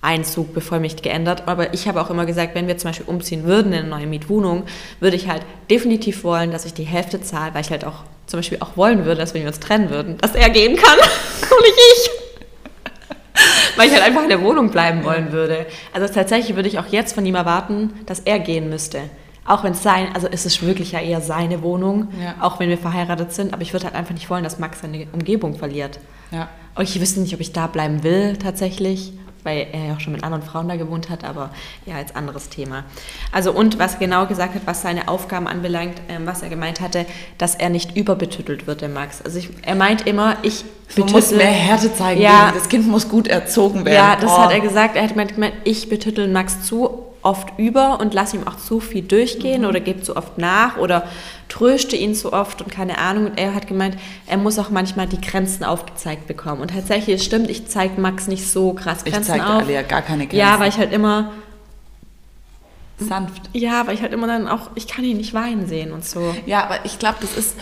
Einzug 0.07 0.55
bevollmächtigt 0.55 1.03
geändert. 1.03 1.43
Aber 1.47 1.75
ich 1.75 1.89
habe 1.89 2.01
auch 2.01 2.09
immer 2.11 2.25
gesagt, 2.25 2.55
wenn 2.55 2.69
wir 2.69 2.79
zum 2.79 2.91
Beispiel 2.91 3.07
umziehen 3.07 3.45
würden 3.45 3.73
in 3.73 3.81
eine 3.81 3.89
neue 3.89 4.07
Mietwohnung, 4.07 4.65
würde 5.01 5.17
ich 5.17 5.29
halt 5.29 5.43
definitiv 5.69 6.25
wollen, 6.25 6.53
dass 6.53 6.65
ich 6.65 6.73
die 6.73 6.85
Hälfte 6.85 7.21
zahle, 7.21 7.53
weil 7.53 7.63
ich 7.63 7.71
halt 7.71 7.85
auch 7.85 8.05
zum 8.27 8.39
Beispiel 8.39 8.59
auch 8.61 8.77
wollen 8.77 9.05
würde, 9.05 9.21
dass 9.21 9.35
wenn 9.35 9.43
wir 9.43 9.49
uns 9.49 9.61
trennen 9.61 9.91
würden, 9.91 10.17
dass 10.19 10.35
er 10.35 10.49
gehen 10.49 10.77
kann 10.77 10.99
und 10.99 11.63
nicht 11.63 11.79
ich. 11.93 12.11
weil 13.77 13.89
ich 13.89 13.93
halt 13.93 14.05
einfach 14.05 14.23
in 14.23 14.29
der 14.29 14.41
Wohnung 14.43 14.71
bleiben 14.71 15.05
wollen 15.05 15.33
würde. 15.33 15.67
Also 15.93 16.13
tatsächlich 16.13 16.57
würde 16.57 16.69
ich 16.69 16.79
auch 16.79 16.87
jetzt 16.87 17.15
von 17.15 17.27
ihm 17.27 17.35
erwarten, 17.35 17.93
dass 18.07 18.21
er 18.21 18.39
gehen 18.39 18.71
müsste. 18.71 19.01
Auch 19.45 19.63
wenn 19.63 19.73
es 19.73 19.83
sein, 19.83 20.09
also 20.13 20.27
ist 20.27 20.45
es 20.45 20.63
wirklich 20.63 20.93
ja 20.93 21.01
eher 21.01 21.21
seine 21.21 21.63
Wohnung, 21.63 22.09
ja. 22.21 22.35
auch 22.41 22.59
wenn 22.59 22.69
wir 22.69 22.79
verheiratet 22.79 23.33
sind, 23.33 23.53
aber 23.53 23.63
ich 23.63 23.73
würde 23.73 23.85
halt 23.85 23.95
einfach 23.95 24.15
nicht 24.15 24.29
wollen, 24.29 24.43
dass 24.43 24.59
Max 24.59 24.81
seine 24.81 25.07
Umgebung 25.13 25.57
verliert. 25.57 26.01
Ja. 26.33 26.49
Und 26.75 26.83
ich 26.83 27.01
wüsste 27.01 27.21
nicht, 27.21 27.33
ob 27.33 27.41
ich 27.41 27.53
da 27.53 27.69
bleiben 27.69 28.03
will 28.03 28.37
tatsächlich 28.39 29.13
weil 29.47 29.69
er 29.73 29.87
ja 29.87 29.95
auch 29.95 30.01
schon 30.01 30.13
mit 30.13 30.25
anderen 30.25 30.43
Frauen 30.43 30.69
da 30.69 30.77
gewohnt 30.77 31.09
hat, 31.09 31.25
aber 31.25 31.51
ja, 31.87 31.95
als 31.95 32.15
anderes 32.15 32.49
Thema. 32.49 32.85
Also 33.33 33.53
und 33.53 33.79
was 33.79 33.95
er 33.95 34.01
genau 34.01 34.27
gesagt 34.27 34.55
hat, 34.55 34.63
was 34.67 34.83
seine 34.83 35.09
Aufgaben 35.09 35.47
anbelangt, 35.47 36.03
ähm, 36.09 36.27
was 36.27 36.43
er 36.43 36.49
gemeint 36.49 36.81
hatte, 36.81 37.07
dass 37.39 37.55
er 37.55 37.71
nicht 37.71 37.97
überbetüttelt 37.97 38.67
wird, 38.67 38.81
der 38.81 38.89
Max. 38.89 39.23
Also 39.23 39.39
ich, 39.39 39.49
er 39.63 39.77
meint 39.77 40.07
immer, 40.07 40.37
ich 40.43 40.65
betüttel... 40.89 41.07
Du 41.07 41.13
musst 41.13 41.37
mehr 41.37 41.47
Härte 41.47 41.95
zeigen, 41.95 42.21
ja, 42.21 42.53
das 42.53 42.69
Kind 42.69 42.87
muss 42.89 43.09
gut 43.09 43.29
erzogen 43.29 43.85
werden. 43.85 43.95
Ja, 43.95 44.17
das 44.17 44.31
oh. 44.31 44.39
hat 44.39 44.53
er 44.53 44.61
gesagt. 44.61 44.97
Er 44.97 45.05
hat 45.05 45.15
gemeint, 45.15 45.55
ich 45.65 45.89
betüttel 45.89 46.29
Max 46.29 46.63
zu 46.63 47.07
oft 47.23 47.59
über 47.59 47.99
und 48.01 48.15
lasse 48.15 48.37
ihm 48.37 48.47
auch 48.47 48.57
zu 48.57 48.79
viel 48.81 49.03
durchgehen 49.03 49.63
mhm. 49.63 49.69
oder 49.69 49.81
gebe 49.81 50.01
zu 50.03 50.17
oft 50.17 50.39
nach 50.39 50.77
oder 50.77 51.09
tröste 51.57 51.97
ihn 51.97 52.15
zu 52.15 52.33
oft 52.33 52.61
und 52.61 52.71
keine 52.71 52.99
Ahnung. 52.99 53.27
Und 53.27 53.39
er 53.39 53.55
hat 53.55 53.67
gemeint, 53.67 53.97
er 54.27 54.37
muss 54.37 54.59
auch 54.59 54.71
manchmal 54.71 55.07
die 55.07 55.21
Grenzen 55.21 55.65
aufgezeigt 55.65 56.27
bekommen. 56.27 56.61
Und 56.61 56.71
tatsächlich, 56.73 57.17
es 57.17 57.25
stimmt, 57.25 57.49
ich 57.49 57.67
zeige 57.67 58.01
Max 58.01 58.27
nicht 58.27 58.49
so 58.49 58.75
krass 58.75 59.05
Grenzen 59.05 59.35
ich 59.35 59.43
auf. 59.43 59.63
Ich 59.63 59.69
zeige 59.69 59.89
gar 59.89 60.03
keine 60.03 60.27
Grenzen. 60.27 60.39
Ja, 60.39 60.61
weil 60.61 60.69
ich 60.69 60.79
halt 60.79 60.93
immer 60.93 61.33
sanft. 62.99 63.51
Ja, 63.53 63.87
weil 63.87 63.95
ich 63.95 64.03
halt 64.03 64.13
immer 64.13 64.27
dann 64.27 64.49
auch, 64.49 64.71
ich 64.75 64.87
kann 64.87 65.05
ihn 65.05 65.17
nicht 65.17 65.35
weinen 65.35 65.67
sehen 65.67 65.93
und 65.93 66.05
so. 66.05 66.35
Ja, 66.47 66.65
aber 66.65 66.85
ich 66.85 66.99
glaube, 66.99 67.17
das 67.21 67.37
ist, 67.37 67.57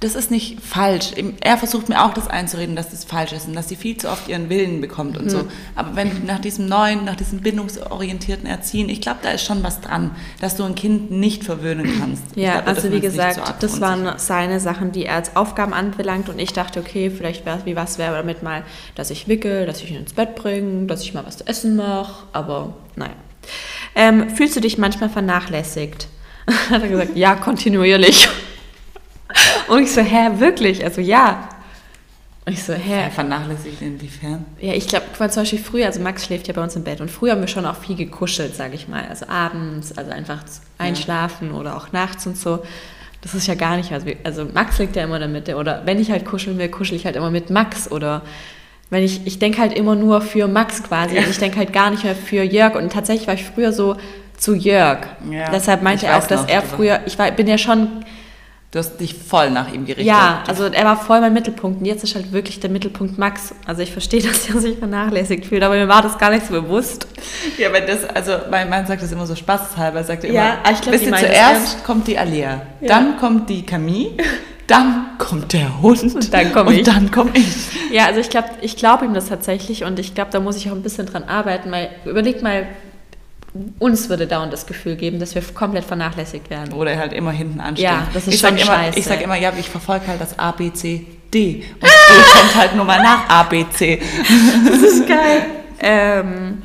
das 0.00 0.14
ist 0.14 0.30
nicht 0.30 0.60
falsch. 0.60 1.12
Er 1.40 1.56
versucht 1.56 1.88
mir 1.88 2.04
auch 2.04 2.12
das 2.12 2.28
einzureden, 2.28 2.76
dass 2.76 2.90
das 2.90 3.04
falsch 3.04 3.32
ist 3.32 3.46
und 3.46 3.54
dass 3.54 3.68
sie 3.68 3.76
viel 3.76 3.96
zu 3.96 4.10
oft 4.10 4.28
ihren 4.28 4.50
Willen 4.50 4.80
bekommt 4.80 5.16
und 5.16 5.26
mhm. 5.26 5.30
so. 5.30 5.44
Aber 5.76 5.96
wenn 5.96 6.10
du 6.10 6.26
nach 6.26 6.40
diesem 6.40 6.66
neuen, 6.66 7.04
nach 7.04 7.16
diesem 7.16 7.40
bindungsorientierten 7.40 8.46
Erziehen, 8.46 8.88
ich 8.88 9.00
glaube, 9.00 9.20
da 9.22 9.30
ist 9.30 9.44
schon 9.44 9.62
was 9.62 9.80
dran, 9.80 10.10
dass 10.40 10.56
du 10.56 10.64
ein 10.64 10.74
Kind 10.74 11.10
nicht 11.10 11.44
verwöhnen 11.44 11.98
kannst. 11.98 12.22
Ja, 12.36 12.60
glaub, 12.60 12.68
also 12.68 12.92
wie 12.92 13.00
gesagt, 13.00 13.40
das 13.60 13.80
waren 13.80 14.18
seine 14.18 14.60
Sachen, 14.60 14.92
die 14.92 15.06
er 15.06 15.14
als 15.14 15.36
Aufgaben 15.36 15.72
anbelangt 15.72 16.28
und 16.28 16.38
ich 16.38 16.52
dachte, 16.52 16.80
okay, 16.80 17.10
vielleicht 17.10 17.46
wäre 17.46 17.60
wie 17.64 17.76
was 17.76 17.96
wäre 17.96 18.16
damit 18.16 18.42
mal, 18.42 18.62
dass 18.96 19.10
ich 19.10 19.26
wickel, 19.26 19.64
dass 19.64 19.80
ich 19.82 19.90
ihn 19.90 19.96
ins 19.96 20.12
Bett 20.12 20.34
bringe, 20.34 20.86
dass 20.86 21.02
ich 21.02 21.14
mal 21.14 21.24
was 21.24 21.38
zu 21.38 21.46
essen 21.46 21.76
mache, 21.76 22.24
aber 22.32 22.74
naja. 22.96 23.14
Ähm, 23.94 24.28
fühlst 24.30 24.56
du 24.56 24.60
dich 24.60 24.76
manchmal 24.76 25.08
vernachlässigt? 25.08 26.08
Hat 26.70 26.82
er 26.82 26.88
gesagt, 26.88 27.16
ja, 27.16 27.36
kontinuierlich. 27.36 28.28
Und 29.68 29.82
ich 29.82 29.92
so, 29.92 30.00
hä, 30.00 30.30
wirklich? 30.38 30.84
Also 30.84 31.00
ja. 31.00 31.48
Und 32.46 32.52
ich 32.52 32.62
so, 32.62 32.74
hä? 32.74 33.10
Vernachlässigt 33.10 33.80
inwiefern? 33.80 34.44
Ja, 34.60 34.74
ich 34.74 34.86
glaube, 34.86 35.06
zum 35.16 35.42
Beispiel 35.42 35.58
früher, 35.58 35.86
also 35.86 36.00
Max 36.00 36.26
schläft 36.26 36.46
ja 36.46 36.52
bei 36.52 36.62
uns 36.62 36.76
im 36.76 36.84
Bett 36.84 37.00
und 37.00 37.10
früher 37.10 37.32
haben 37.32 37.40
wir 37.40 37.48
schon 37.48 37.64
auch 37.64 37.76
viel 37.76 37.96
gekuschelt, 37.96 38.54
sage 38.54 38.74
ich 38.74 38.86
mal. 38.86 39.06
Also 39.08 39.26
abends, 39.28 39.96
also 39.96 40.10
einfach 40.10 40.42
einschlafen 40.76 41.52
ja. 41.52 41.58
oder 41.58 41.76
auch 41.76 41.92
nachts 41.92 42.26
und 42.26 42.36
so. 42.36 42.62
Das 43.22 43.34
ist 43.34 43.46
ja 43.46 43.54
gar 43.54 43.78
nicht, 43.78 43.90
also, 43.92 44.06
also 44.22 44.44
Max 44.52 44.78
liegt 44.78 44.96
ja 44.96 45.04
immer 45.04 45.14
in 45.14 45.20
der 45.20 45.30
Mitte 45.30 45.56
oder 45.56 45.82
wenn 45.86 45.98
ich 45.98 46.10
halt 46.10 46.26
kuscheln 46.26 46.58
will, 46.58 46.68
kuschel 46.68 46.96
ich 46.96 47.06
halt 47.06 47.16
immer 47.16 47.30
mit 47.30 47.48
Max 47.48 47.90
oder 47.90 48.20
wenn 48.90 49.02
ich, 49.02 49.26
ich 49.26 49.38
denke 49.38 49.62
halt 49.62 49.72
immer 49.72 49.94
nur 49.94 50.20
für 50.20 50.46
Max 50.46 50.82
quasi 50.82 51.16
ja. 51.16 51.22
ich 51.22 51.38
denke 51.38 51.56
halt 51.56 51.72
gar 51.72 51.90
nicht 51.90 52.04
mehr 52.04 52.14
für 52.14 52.42
Jörg 52.42 52.74
und 52.74 52.92
tatsächlich 52.92 53.26
war 53.26 53.32
ich 53.32 53.44
früher 53.44 53.72
so 53.72 53.96
zu 54.36 54.54
Jörg. 54.54 55.06
Ja. 55.30 55.50
Deshalb 55.50 55.82
meinte 55.82 56.06
er 56.06 56.18
auch, 56.18 56.26
dass 56.26 56.44
er 56.44 56.60
früher, 56.60 57.00
ich 57.06 57.18
war, 57.18 57.30
bin 57.30 57.46
ja 57.46 57.56
schon 57.56 58.04
Du 58.74 58.80
hast 58.80 58.96
dich 58.96 59.14
voll 59.14 59.52
nach 59.52 59.72
ihm 59.72 59.86
gerichtet. 59.86 60.06
Ja, 60.06 60.42
also 60.48 60.64
er 60.64 60.84
war 60.84 60.96
voll 60.96 61.20
mein 61.20 61.32
Mittelpunkt 61.32 61.78
und 61.78 61.86
jetzt 61.86 62.02
ist 62.02 62.16
halt 62.16 62.32
wirklich 62.32 62.58
der 62.58 62.70
Mittelpunkt 62.70 63.18
Max. 63.18 63.54
Also 63.66 63.82
ich 63.82 63.92
verstehe, 63.92 64.20
dass 64.24 64.48
er 64.50 64.60
sich 64.60 64.78
vernachlässigt 64.78 65.46
fühlt, 65.46 65.62
aber 65.62 65.76
mir 65.76 65.86
war 65.86 66.02
das 66.02 66.18
gar 66.18 66.30
nicht 66.30 66.44
so 66.44 66.60
bewusst. 66.60 67.06
Ja, 67.56 67.72
weil 67.72 67.86
das, 67.86 68.04
also 68.04 68.32
mein 68.50 68.68
Mann 68.68 68.84
sagt 68.84 69.00
das 69.00 69.12
immer 69.12 69.26
so 69.26 69.36
spaßhalber, 69.36 69.98
er 69.98 70.04
sagt 70.04 70.24
immer, 70.24 70.34
ja, 70.34 70.58
ich 70.72 70.80
glaub, 70.80 70.92
ihr, 70.92 71.16
zuerst 71.16 71.84
kommt 71.84 72.08
die 72.08 72.18
Alia, 72.18 72.62
ja. 72.80 72.88
dann 72.88 73.16
kommt 73.16 73.48
die 73.48 73.64
Camille, 73.64 74.10
dann 74.66 75.06
kommt 75.18 75.52
der 75.52 75.80
Hund 75.80 76.12
und 76.12 76.34
dann 76.34 76.52
komme 76.52 76.72
ich. 76.72 76.78
Und 76.78 76.88
dann 76.88 77.12
komme 77.12 77.30
ich. 77.34 77.92
Ja, 77.92 78.06
also 78.06 78.18
ich 78.18 78.28
glaube 78.28 78.48
ich 78.60 78.74
glaub 78.74 79.02
ihm 79.02 79.14
das 79.14 79.28
tatsächlich 79.28 79.84
und 79.84 80.00
ich 80.00 80.16
glaube, 80.16 80.32
da 80.32 80.40
muss 80.40 80.56
ich 80.56 80.68
auch 80.68 80.74
ein 80.74 80.82
bisschen 80.82 81.06
dran 81.06 81.22
arbeiten, 81.22 81.70
weil 81.70 81.90
überlegt 82.06 82.42
mal, 82.42 82.66
uns 83.78 84.08
würde 84.08 84.26
dauernd 84.26 84.52
das 84.52 84.66
Gefühl 84.66 84.96
geben, 84.96 85.20
dass 85.20 85.34
wir 85.34 85.42
komplett 85.42 85.84
vernachlässigt 85.84 86.50
werden. 86.50 86.72
Oder 86.74 86.96
halt 86.96 87.12
immer 87.12 87.30
hinten 87.30 87.60
anstehen. 87.60 87.84
Ja, 87.84 88.08
das 88.12 88.26
ist 88.26 88.34
ich 88.34 88.40
schon 88.40 88.58
sag 88.58 88.66
scheiße. 88.66 88.88
Immer, 88.88 88.96
ich 88.96 89.04
sage 89.04 89.22
immer, 89.22 89.36
ja, 89.36 89.52
ich 89.56 89.68
verfolge 89.68 90.08
halt 90.08 90.20
das 90.20 90.38
A, 90.38 90.50
B, 90.50 90.72
C, 90.72 91.06
D. 91.32 91.64
Und 91.74 91.82
D 91.82 92.38
kommt 92.38 92.54
halt 92.56 92.74
nur 92.74 92.84
mal 92.84 93.00
nach 93.00 93.28
A, 93.28 93.44
B, 93.44 93.64
C. 93.70 94.02
Das 94.68 94.82
ist 94.82 95.06
geil. 95.06 95.46
ähm, 95.78 96.62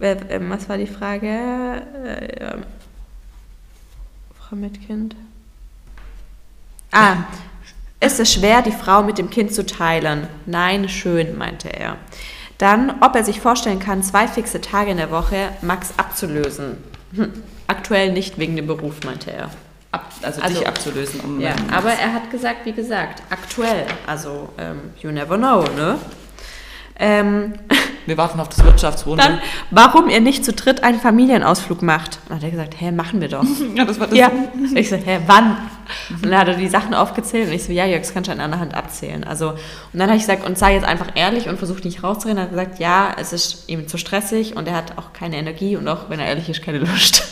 ähm 0.00 0.50
was 0.50 0.68
war 0.68 0.78
die 0.78 0.86
Frage? 0.86 1.26
Äh, 1.26 2.58
Frau 4.38 4.56
mit 4.56 4.86
Kind. 4.86 5.16
Ah, 6.92 7.24
ist 7.98 8.20
es 8.20 8.32
schwer, 8.32 8.62
die 8.62 8.70
Frau 8.70 9.02
mit 9.02 9.18
dem 9.18 9.30
Kind 9.30 9.52
zu 9.52 9.66
teilen? 9.66 10.28
Nein, 10.46 10.88
schön, 10.88 11.36
meinte 11.36 11.72
er. 11.72 11.96
Dann, 12.58 12.94
ob 13.00 13.16
er 13.16 13.24
sich 13.24 13.40
vorstellen 13.40 13.80
kann, 13.80 14.02
zwei 14.02 14.28
fixe 14.28 14.60
Tage 14.60 14.90
in 14.90 14.96
der 14.96 15.10
Woche 15.10 15.50
Max 15.62 15.92
abzulösen. 15.96 16.76
Hm. 17.14 17.32
Aktuell 17.66 18.12
nicht 18.12 18.38
wegen 18.38 18.56
dem 18.56 18.66
Beruf, 18.66 18.96
meinte 19.04 19.32
er. 19.32 19.50
Ab, 19.90 20.10
also, 20.22 20.40
also, 20.40 20.58
dich 20.58 20.66
abzulösen. 20.68 21.20
Um 21.20 21.40
ja, 21.40 21.54
aber 21.72 21.92
er 21.92 22.12
hat 22.12 22.30
gesagt, 22.30 22.64
wie 22.64 22.72
gesagt, 22.72 23.22
aktuell. 23.30 23.86
Also, 24.06 24.48
ähm, 24.58 24.80
you 25.00 25.10
never 25.10 25.36
know, 25.36 25.64
ne? 25.76 25.98
Ähm, 26.98 27.54
Wir 28.06 28.18
warten 28.18 28.40
auf 28.40 28.48
das 28.48 28.62
Wirtschaftswunder. 28.64 29.24
Dann, 29.24 29.38
warum 29.70 30.08
er 30.08 30.20
nicht 30.20 30.44
zu 30.44 30.52
dritt 30.52 30.84
einen 30.84 31.00
Familienausflug 31.00 31.82
macht. 31.82 32.18
Dann 32.28 32.36
hat 32.36 32.44
er 32.44 32.50
gesagt, 32.50 32.74
hä, 32.78 32.92
machen 32.92 33.20
wir 33.20 33.28
doch. 33.28 33.44
ja, 33.74 33.84
das 33.84 33.98
war 33.98 34.06
das. 34.06 34.18
Ja. 34.18 34.30
Ich 34.74 34.90
so, 34.90 34.96
hä, 34.96 35.20
wann? 35.26 35.56
Und 36.10 36.26
dann 36.30 36.38
hat 36.38 36.48
er 36.48 36.54
die 36.54 36.68
Sachen 36.68 36.94
aufgezählt 36.94 37.48
und 37.48 37.54
ich 37.54 37.64
so, 37.64 37.72
ja, 37.72 37.86
Jörg, 37.86 38.02
das 38.02 38.12
kannst 38.12 38.28
du 38.28 38.32
an 38.32 38.40
einer 38.40 38.58
Hand 38.58 38.74
abzählen. 38.74 39.24
Also, 39.24 39.50
und 39.50 39.58
dann 39.92 40.08
habe 40.08 40.16
ich 40.16 40.22
gesagt, 40.22 40.46
und 40.46 40.58
sei 40.58 40.74
jetzt 40.74 40.84
einfach 40.84 41.08
ehrlich 41.14 41.48
und 41.48 41.58
versucht 41.58 41.84
nicht 41.84 42.02
rauszureden. 42.02 42.38
Er 42.38 42.44
hat 42.44 42.50
gesagt, 42.50 42.78
ja, 42.78 43.14
es 43.18 43.32
ist 43.32 43.68
ihm 43.68 43.88
zu 43.88 43.96
stressig 43.96 44.56
und 44.56 44.68
er 44.68 44.76
hat 44.76 44.98
auch 44.98 45.12
keine 45.12 45.36
Energie 45.36 45.76
und 45.76 45.88
auch, 45.88 46.10
wenn 46.10 46.20
er 46.20 46.26
ehrlich 46.26 46.48
ist, 46.48 46.62
keine 46.62 46.78
Lust. 46.78 47.24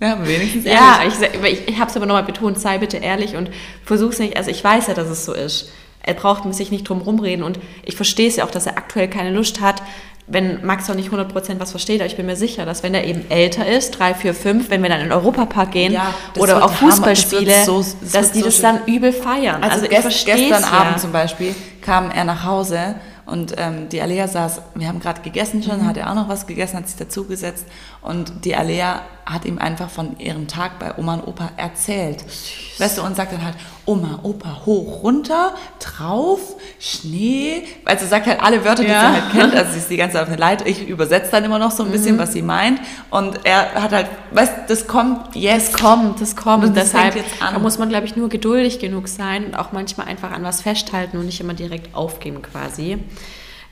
Ja, 0.00 0.18
wenigstens 0.26 0.64
ehrlich. 0.64 0.80
Ja, 0.80 1.00
ich, 1.06 1.52
ich, 1.52 1.68
ich 1.68 1.78
habe 1.78 1.88
es 1.88 1.96
aber 1.96 2.06
nochmal 2.06 2.24
betont, 2.24 2.58
sei 2.58 2.78
bitte 2.78 2.96
ehrlich 2.96 3.36
und 3.36 3.50
versuch's 3.84 4.18
nicht, 4.18 4.36
also 4.36 4.50
ich 4.50 4.62
weiß 4.62 4.88
ja, 4.88 4.94
dass 4.94 5.08
es 5.08 5.24
so 5.24 5.32
ist. 5.32 5.70
Er 6.02 6.14
braucht 6.14 6.52
sich 6.54 6.70
nicht 6.70 6.88
drum 6.88 7.00
rumreden 7.00 7.44
und 7.44 7.58
ich 7.84 7.96
verstehe 7.96 8.28
es 8.28 8.36
ja 8.36 8.44
auch, 8.44 8.50
dass 8.50 8.66
er 8.66 8.76
aktuell 8.76 9.08
keine 9.08 9.30
Lust 9.30 9.60
hat, 9.60 9.82
wenn 10.26 10.64
Max 10.64 10.88
noch 10.88 10.94
nicht 10.94 11.10
100% 11.10 11.58
was 11.58 11.72
versteht, 11.72 12.00
aber 12.00 12.06
ich 12.06 12.16
bin 12.16 12.26
mir 12.26 12.36
sicher, 12.36 12.64
dass 12.64 12.82
wenn 12.82 12.94
er 12.94 13.04
eben 13.04 13.28
älter 13.28 13.66
ist, 13.66 13.98
drei, 13.98 14.14
vier, 14.14 14.34
fünf, 14.34 14.70
wenn 14.70 14.82
wir 14.82 14.88
dann 14.88 15.00
in 15.00 15.06
den 15.06 15.12
Europapark 15.12 15.72
gehen 15.72 15.92
ja, 15.92 16.14
oder 16.38 16.64
auf 16.64 16.76
Fußballspiele, 16.76 17.46
das 17.46 17.66
so, 17.66 17.78
das 17.78 18.12
dass 18.12 18.32
die 18.32 18.38
so 18.38 18.46
das 18.46 18.54
schön. 18.54 18.62
dann 18.62 18.84
übel 18.86 19.12
feiern. 19.12 19.62
Also, 19.62 19.86
also 19.86 19.88
gest, 19.88 20.26
gestern 20.26 20.62
ja. 20.62 20.70
Abend 20.70 21.00
zum 21.00 21.12
Beispiel 21.12 21.54
kam 21.80 22.10
er 22.10 22.24
nach 22.24 22.44
Hause 22.44 22.94
und 23.26 23.54
ähm, 23.56 23.88
die 23.88 24.00
Alea 24.00 24.26
saß, 24.28 24.62
wir 24.74 24.88
haben 24.88 25.00
gerade 25.00 25.22
gegessen 25.22 25.62
schon, 25.62 25.82
mhm. 25.82 25.86
hat 25.86 25.96
er 25.96 26.10
auch 26.10 26.14
noch 26.14 26.28
was 26.28 26.46
gegessen, 26.46 26.76
hat 26.76 26.88
sich 26.88 26.96
dazugesetzt 26.96 27.66
und 28.00 28.44
die 28.44 28.54
Alea 28.54 29.02
hat 29.26 29.44
ihm 29.44 29.58
einfach 29.58 29.90
von 29.90 30.18
ihrem 30.18 30.48
Tag 30.48 30.78
bei 30.78 30.96
Oma 30.96 31.14
und 31.14 31.28
Opa 31.28 31.50
erzählt. 31.56 32.20
Süß. 32.20 32.80
Weißt 32.80 32.98
du, 32.98 33.02
und 33.02 33.16
sagt 33.16 33.32
dann 33.32 33.44
halt, 33.44 33.54
Oma, 33.84 34.20
Opa, 34.22 34.62
hoch, 34.64 35.02
runter, 35.02 35.54
drauf, 35.80 36.56
Schnee. 36.78 37.64
Also 37.84 38.06
sagt 38.06 38.26
halt 38.26 38.40
alle 38.40 38.64
Wörter, 38.64 38.84
die 38.84 38.90
ja. 38.90 39.00
sie 39.00 39.20
halt 39.20 39.32
kennt. 39.32 39.54
Also 39.56 39.72
sie 39.72 39.78
ist 39.78 39.90
die 39.90 39.96
ganze 39.96 40.14
Zeit 40.14 40.22
auf 40.22 40.28
eine 40.28 40.36
Leiter. 40.36 40.66
Ich 40.66 40.86
übersetze 40.86 41.32
dann 41.32 41.44
immer 41.44 41.58
noch 41.58 41.72
so 41.72 41.82
ein 41.82 41.90
bisschen, 41.90 42.14
mhm. 42.14 42.20
was 42.20 42.32
sie 42.32 42.42
meint. 42.42 42.80
Und 43.10 43.40
er 43.44 43.74
hat 43.74 43.90
halt, 43.90 44.06
weißt 44.30 44.52
das 44.68 44.86
kommt 44.86 45.34
jetzt. 45.34 45.74
Das 45.74 45.80
kommt, 45.80 46.20
das 46.20 46.36
kommt. 46.36 46.64
Und 46.64 46.76
deshalb 46.76 47.16
jetzt 47.16 47.42
an. 47.42 47.54
da 47.54 47.58
muss 47.58 47.78
man, 47.78 47.88
glaube 47.88 48.06
ich, 48.06 48.14
nur 48.14 48.28
geduldig 48.28 48.78
genug 48.78 49.08
sein 49.08 49.46
und 49.46 49.54
auch 49.56 49.72
manchmal 49.72 50.06
einfach 50.06 50.30
an 50.30 50.44
was 50.44 50.62
festhalten 50.62 51.16
und 51.16 51.26
nicht 51.26 51.40
immer 51.40 51.54
direkt 51.54 51.94
aufgeben 51.94 52.40
quasi. 52.42 52.98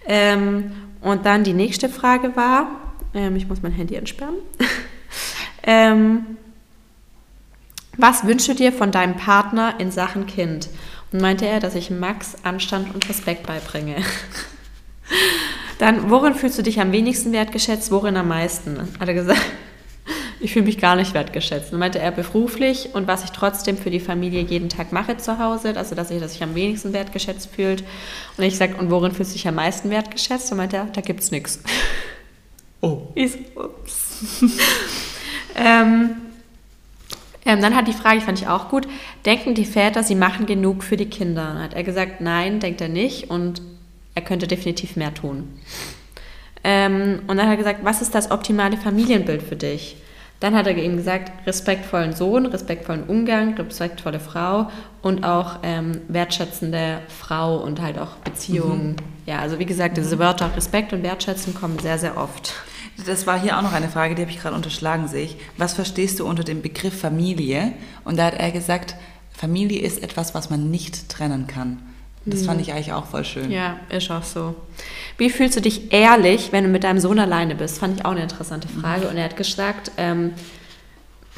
Ähm, 0.07 0.73
und 1.03 1.25
dann 1.25 1.45
die 1.45 1.53
nächste 1.53 1.89
Frage 1.89 2.35
war, 2.35 2.67
ähm, 3.15 3.37
ich 3.37 3.49
muss 3.49 3.63
mein 3.63 3.73
Handy 3.73 3.95
entsperren. 3.95 4.35
ähm, 5.63 6.37
was 7.97 8.27
wünschst 8.27 8.49
du 8.49 8.55
dir 8.55 8.73
von 8.73 8.91
deinem 8.91 9.17
Partner 9.17 9.75
in 9.79 9.91
Sachen 9.91 10.27
Kind? 10.27 10.69
Und 11.13 11.21
meinte 11.21 11.47
er, 11.47 11.61
dass 11.61 11.75
ich 11.75 11.91
Max 11.91 12.37
Anstand 12.45 12.95
und 12.95 13.09
Respekt 13.09 13.47
beibringe. 13.47 13.97
Dann, 15.79 16.11
worin 16.11 16.35
fühlst 16.35 16.59
du 16.59 16.63
dich 16.63 16.81
am 16.81 16.93
wenigsten 16.93 17.33
wertgeschätzt, 17.33 17.91
worin 17.91 18.17
am 18.17 18.29
meisten? 18.29 18.79
Hat 19.01 19.09
er 19.09 19.15
gesagt, 19.15 19.41
ich 20.41 20.53
fühle 20.53 20.67
mich 20.67 20.79
gar 20.79 20.95
nicht 20.95 21.15
wertgeschätzt. 21.15 21.73
Und 21.73 21.79
meinte 21.79 21.99
er 21.99 22.13
beruflich 22.13 22.91
und 22.93 23.09
was 23.09 23.25
ich 23.25 23.31
trotzdem 23.31 23.77
für 23.77 23.91
die 23.91 23.99
Familie 23.99 24.43
jeden 24.43 24.69
Tag 24.69 24.93
mache 24.93 25.17
zu 25.17 25.39
Hause, 25.39 25.77
also 25.77 25.95
dass 25.95 26.11
ich, 26.11 26.21
dass 26.21 26.35
ich 26.35 26.43
am 26.43 26.55
wenigsten 26.55 26.93
wertgeschätzt 26.93 27.51
fühlt. 27.55 27.83
Und 28.37 28.45
ich 28.45 28.57
sage, 28.57 28.77
und 28.77 28.91
worin 28.91 29.13
fühlst 29.13 29.33
du 29.33 29.37
dich 29.37 29.49
am 29.49 29.57
meisten 29.57 29.91
wertgeschätzt? 29.91 30.53
Und 30.53 30.59
meinte 30.59 30.77
er, 30.77 30.85
da 30.85 31.01
gibt's 31.01 31.31
nichts. 31.31 31.61
Oh. 32.81 33.09
Ich 33.15 33.33
so, 33.33 33.39
ups. 33.61 34.43
ähm, 35.57 36.30
ähm, 37.51 37.61
dann 37.61 37.75
hat 37.75 37.89
die 37.89 37.93
Frage, 37.93 38.21
die 38.21 38.25
fand 38.25 38.41
ich 38.41 38.47
auch 38.47 38.69
gut, 38.69 38.87
denken 39.27 39.55
die 39.55 39.65
Väter, 39.65 40.03
sie 40.03 40.15
machen 40.15 40.47
genug 40.47 40.85
für 40.85 40.97
die 40.97 41.11
Kinder? 41.11 41.59
Hat 41.61 41.75
er 41.75 41.83
gesagt, 41.83 42.21
nein, 42.21 42.61
denkt 42.61 42.81
er 42.81 42.89
nicht 42.89 43.29
und 43.29 43.61
er 44.15 44.23
könnte 44.23 44.47
definitiv 44.47 44.95
mehr 44.95 45.13
tun. 45.13 45.49
Ähm, 46.63 47.23
und 47.27 47.37
dann 47.37 47.47
hat 47.47 47.55
er 47.55 47.57
gesagt, 47.57 47.81
was 47.83 48.03
ist 48.03 48.15
das 48.15 48.31
optimale 48.31 48.77
Familienbild 48.77 49.43
für 49.43 49.57
dich? 49.57 49.97
Dann 50.39 50.55
hat 50.55 50.67
er 50.67 50.77
ihm 50.77 50.97
gesagt, 50.97 51.33
respektvollen 51.47 52.15
Sohn, 52.15 52.47
respektvollen 52.47 53.05
Umgang, 53.05 53.55
respektvolle 53.55 54.21
Frau 54.21 54.71
und 55.03 55.25
auch 55.25 55.59
ähm, 55.63 56.01
wertschätzende 56.09 57.01
Frau 57.09 57.57
und 57.57 57.81
halt 57.83 57.99
auch 57.99 58.17
Beziehungen. 58.25 58.93
Mhm. 58.93 58.97
Ja, 59.27 59.41
also 59.41 59.59
wie 59.59 59.67
gesagt, 59.67 59.97
diese 59.97 60.17
mhm. 60.17 60.21
Wörter 60.21 60.51
Respekt 60.57 60.93
und 60.93 61.03
Wertschätzen 61.03 61.55
kommen 61.55 61.79
sehr, 61.79 61.99
sehr 61.99 62.17
oft. 62.17 62.55
Das 63.07 63.27
war 63.27 63.41
hier 63.41 63.57
auch 63.59 63.63
noch 63.63 63.73
eine 63.73 63.89
Frage, 63.89 64.15
die 64.15 64.23
habe 64.23 64.31
ich 64.31 64.41
gerade 64.41 64.55
unterschlagen, 64.55 65.09
sehe 65.09 65.25
ich. 65.25 65.37
Was 65.57 65.75
verstehst 65.75 66.21
du 66.21 66.27
unter 66.27 66.45
dem 66.45 66.63
Begriff 66.63 66.99
Familie? 66.99 67.73
Und 68.05 68.19
da 68.19 68.27
hat 68.27 68.35
er 68.35 68.51
gesagt, 68.51 68.97
Familie 69.33 69.81
ist 69.81 70.03
etwas, 70.03 70.35
was 70.35 70.51
man 70.51 70.71
nicht 70.71 71.09
trennen 71.09 71.47
kann. 71.47 71.79
Das 72.27 72.45
fand 72.45 72.61
hm. 72.61 72.67
ich 72.67 72.73
eigentlich 72.73 72.93
auch 72.93 73.07
voll 73.07 73.25
schön. 73.25 73.51
Ja, 73.51 73.81
ist 73.89 74.11
auch 74.11 74.23
so. 74.23 74.55
Wie 75.17 75.31
fühlst 75.31 75.57
du 75.57 75.63
dich 75.63 75.93
ehrlich, 75.93 76.53
wenn 76.53 76.65
du 76.65 76.71
mit 76.71 76.85
deinem 76.85 77.01
Sohn 77.01 77.19
alleine 77.19 77.55
bist? 77.55 77.79
Fand 77.79 77.99
ich 77.99 78.05
auch 78.05 78.11
eine 78.11 78.23
interessante 78.23 78.69
Frage. 78.69 79.09
Und 79.09 79.17
er 79.17 79.25
hat 79.25 79.37
gesagt, 79.37 79.93
ähm, 79.97 80.33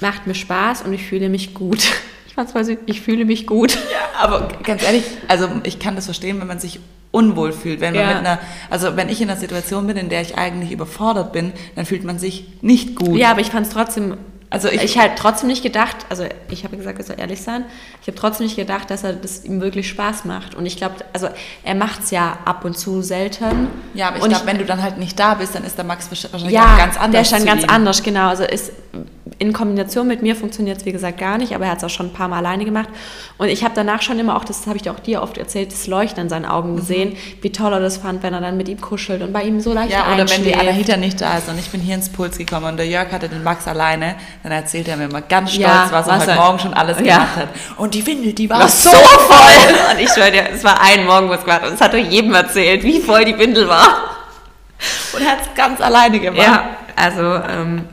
macht 0.00 0.26
mir 0.26 0.34
Spaß 0.34 0.82
und 0.82 0.92
ich 0.92 1.04
fühle 1.04 1.28
mich 1.28 1.54
gut. 1.54 1.92
Süß, 2.37 2.78
ich 2.87 3.01
fühle 3.01 3.24
mich 3.24 3.47
gut. 3.47 3.74
Ja, 3.74 4.22
aber 4.22 4.49
ganz 4.62 4.83
ehrlich, 4.83 5.05
also 5.28 5.49
ich 5.64 5.78
kann 5.78 5.97
das 5.97 6.07
verstehen, 6.07 6.41
wenn 6.41 6.47
man 6.47 6.59
sich 6.59 6.80
unwohl 7.11 7.53
fühlt. 7.53 7.80
Wenn 7.80 7.95
man 7.95 8.03
ja. 8.03 8.09
mit 8.09 8.16
einer, 8.18 8.39
also 8.70 8.97
wenn 8.97 9.09
ich 9.09 9.20
in 9.20 9.30
einer 9.30 9.39
Situation 9.39 9.87
bin, 9.87 9.97
in 9.97 10.09
der 10.09 10.22
ich 10.22 10.39
eigentlich 10.39 10.72
überfordert 10.72 11.33
bin, 11.33 11.53
dann 11.76 11.85
fühlt 11.85 12.05
man 12.05 12.18
sich 12.18 12.47
nicht 12.62 12.97
gut. 12.97 13.18
Ja, 13.18 13.30
aber 13.30 13.41
ich 13.41 13.51
fand 13.51 13.66
es 13.66 13.72
trotzdem 13.72 14.16
also 14.53 14.68
ich, 14.68 14.83
ich 14.83 14.99
halt 14.99 15.12
trotzdem 15.16 15.49
nicht 15.49 15.62
gedacht, 15.62 15.97
also 16.11 16.26
ich 16.51 16.64
habe 16.64 16.76
gesagt, 16.76 16.99
er 16.99 17.05
soll 17.05 17.16
ehrlich 17.18 17.41
sein, 17.41 17.64
ich 18.03 18.09
habe 18.09 18.18
trotzdem 18.18 18.45
nicht 18.45 18.57
gedacht, 18.57 18.91
dass 18.91 19.03
er 19.03 19.14
das 19.14 19.47
ihm 19.47 19.62
wirklich 19.62 19.89
Spaß 19.89 20.26
macht. 20.26 20.55
Und 20.55 20.66
ich 20.66 20.76
glaube, 20.76 20.97
also 21.14 21.28
er 21.64 21.74
macht 21.74 22.03
es 22.03 22.11
ja 22.11 22.37
ab 22.45 22.62
und 22.66 22.76
zu 22.76 23.01
selten. 23.01 23.68
Ja, 23.95 24.09
aber 24.09 24.18
ich 24.18 24.24
glaube, 24.24 24.45
wenn 24.45 24.59
du 24.59 24.66
dann 24.66 24.83
halt 24.83 24.99
nicht 24.99 25.18
da 25.18 25.35
bist, 25.35 25.55
dann 25.55 25.64
ist 25.64 25.78
der 25.78 25.87
Max 25.87 26.11
wahrscheinlich 26.11 26.53
ja, 26.53 26.76
ganz 26.76 26.99
anders. 26.99 27.12
Der 27.12 27.20
ist 27.22 27.33
dann 27.33 27.47
ganz 27.47 27.62
ihm. 27.62 27.70
anders, 27.70 28.03
genau. 28.03 28.28
Also 28.28 28.45
ist 28.45 28.72
in 29.43 29.53
Kombination 29.53 30.07
mit 30.07 30.22
mir 30.22 30.36
funktioniert 30.36 30.78
es 30.78 30.84
wie 30.86 30.93
gesagt 30.93 31.18
gar 31.18 31.36
nicht, 31.36 31.53
aber 31.53 31.64
er 31.64 31.72
hat 31.72 31.78
es 31.78 31.84
auch 31.84 31.90
schon 31.90 32.07
ein 32.07 32.12
paar 32.12 32.28
Mal 32.28 32.38
alleine 32.38 32.64
gemacht. 32.64 32.88
Und 33.38 33.49
ich 33.49 33.64
habe 33.64 33.74
danach 33.74 34.01
schon 34.01 34.18
immer 34.20 34.36
auch, 34.36 34.45
das 34.45 34.68
habe 34.68 34.76
ich 34.76 34.82
dir 34.82 34.93
auch 34.93 35.01
dir 35.01 35.20
oft 35.20 35.36
erzählt, 35.36 35.72
das 35.72 35.88
Leuchten 35.88 36.22
in 36.22 36.28
seinen 36.28 36.45
Augen 36.45 36.72
mhm. 36.72 36.76
gesehen, 36.76 37.16
wie 37.40 37.51
toll 37.51 37.72
er 37.72 37.80
das 37.80 37.97
fand, 37.97 38.22
wenn 38.22 38.32
er 38.32 38.40
dann 38.40 38.57
mit 38.57 38.68
ihm 38.68 38.80
kuschelt 38.80 39.20
und 39.20 39.32
bei 39.32 39.43
ihm 39.43 39.61
so 39.61 39.72
leicht 39.72 39.90
Ja, 39.90 40.14
oder 40.14 40.30
wenn 40.30 40.45
die 40.45 40.55
Anahita 40.55 40.97
nicht 40.97 41.20
da 41.20 41.38
ist 41.38 41.49
und 41.49 41.59
ich 41.59 41.70
bin 41.70 41.80
hier 41.80 41.97
ins 41.97 42.09
Puls 42.09 42.38
gekommen 42.38 42.66
und 42.66 42.76
der 42.76 42.86
Jörg 42.86 43.11
hatte 43.11 43.28
den 43.28 43.43
Max 43.43 43.66
alleine, 43.66 44.14
dann 44.45 44.53
erzählt 44.53 44.86
er 44.86 44.97
mir 44.97 45.07
immer 45.07 45.22
ganz 45.22 45.51
stolz, 45.51 45.66
ja, 45.66 45.88
was 45.90 46.07
er 46.07 46.20
heute 46.20 46.34
Morgen 46.36 46.59
schon 46.61 46.74
alles 46.74 46.99
ja. 46.99 47.03
gemacht 47.03 47.36
hat. 47.36 47.49
Und 47.78 47.95
die 47.95 48.07
Windel, 48.07 48.32
die 48.34 48.49
war, 48.49 48.61
war 48.61 48.68
so 48.68 48.90
voll. 48.90 49.74
und 49.93 50.01
ich 50.01 50.09
schwöre 50.11 50.30
dir, 50.30 50.51
es 50.55 50.62
war 50.62 50.80
ein 50.80 51.05
Morgen 51.05 51.28
was 51.28 51.45
gemacht 51.45 51.66
und 51.66 51.74
es 51.74 51.80
hat 51.80 51.93
doch 51.93 51.99
jedem 51.99 52.32
erzählt, 52.32 52.84
wie 52.84 53.01
voll 53.01 53.24
die 53.24 53.36
Windel 53.36 53.68
war. 53.68 53.88
Und 55.12 55.22
er 55.22 55.32
hat 55.32 55.38
es 55.43 55.55
ganz 55.57 55.80
alleine 55.80 56.20
gemacht. 56.20 56.47
Ja, 56.47 56.76
also 56.95 57.22
ähm, 57.22 57.84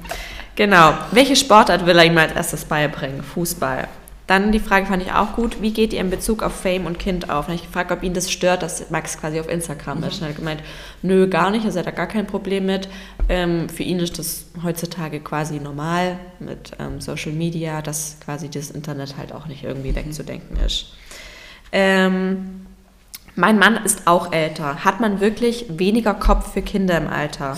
Genau. 0.60 0.94
Welche 1.14 1.38
Sportart 1.38 1.86
will 1.86 1.98
er 1.98 2.04
ihm 2.04 2.18
als 2.18 2.34
erstes 2.34 2.66
beibringen? 2.66 3.24
Fußball. 3.24 3.88
Dann 4.28 4.52
die 4.52 4.60
Frage 4.60 4.88
fand 4.88 5.02
ich 5.02 5.14
auch 5.14 5.38
gut, 5.38 5.62
wie 5.62 5.72
geht 5.72 5.94
ihr 5.94 6.02
in 6.02 6.10
Bezug 6.10 6.44
auf 6.44 6.54
Fame 6.54 6.86
und 6.86 7.00
Kind 7.00 7.30
auf? 7.30 7.48
Und 7.48 7.54
ich 7.54 7.64
gefragt, 7.64 7.94
ob 7.94 8.04
ihn 8.04 8.14
das 8.14 8.30
stört, 8.30 8.62
dass 8.62 8.90
Max 8.90 9.18
quasi 9.18 9.40
auf 9.40 9.48
Instagram 9.48 10.00
mhm. 10.00 10.04
ist. 10.04 10.18
Und 10.18 10.24
er 10.24 10.30
hat 10.32 10.36
gemeint, 10.36 10.62
nö, 11.02 11.30
gar 11.30 11.50
nicht, 11.50 11.64
also 11.64 11.78
er 11.78 11.86
hat 11.86 11.88
da 11.88 11.96
gar 11.96 12.08
kein 12.08 12.28
Problem 12.28 12.66
mit. 12.66 12.90
Ähm, 13.30 13.70
für 13.70 13.84
ihn 13.84 14.00
ist 14.00 14.20
das 14.20 14.48
heutzutage 14.62 15.22
quasi 15.22 15.62
normal 15.62 16.20
mit 16.42 16.74
ähm, 16.78 17.00
Social 17.00 17.32
Media, 17.32 17.82
dass 17.82 18.18
quasi 18.20 18.50
das 18.50 18.70
Internet 18.70 19.16
halt 19.16 19.32
auch 19.32 19.46
nicht 19.46 19.64
irgendwie 19.64 19.96
wegzudenken 19.96 20.58
ist. 20.58 20.88
Ähm, 21.72 22.66
mein 23.38 23.58
Mann 23.60 23.78
ist 23.86 24.08
auch 24.08 24.34
älter. 24.34 24.84
Hat 24.84 25.00
man 25.00 25.22
wirklich 25.22 25.68
weniger 25.70 26.14
Kopf 26.14 26.52
für 26.52 26.62
Kinder 26.62 26.98
im 26.98 27.08
Alter? 27.08 27.56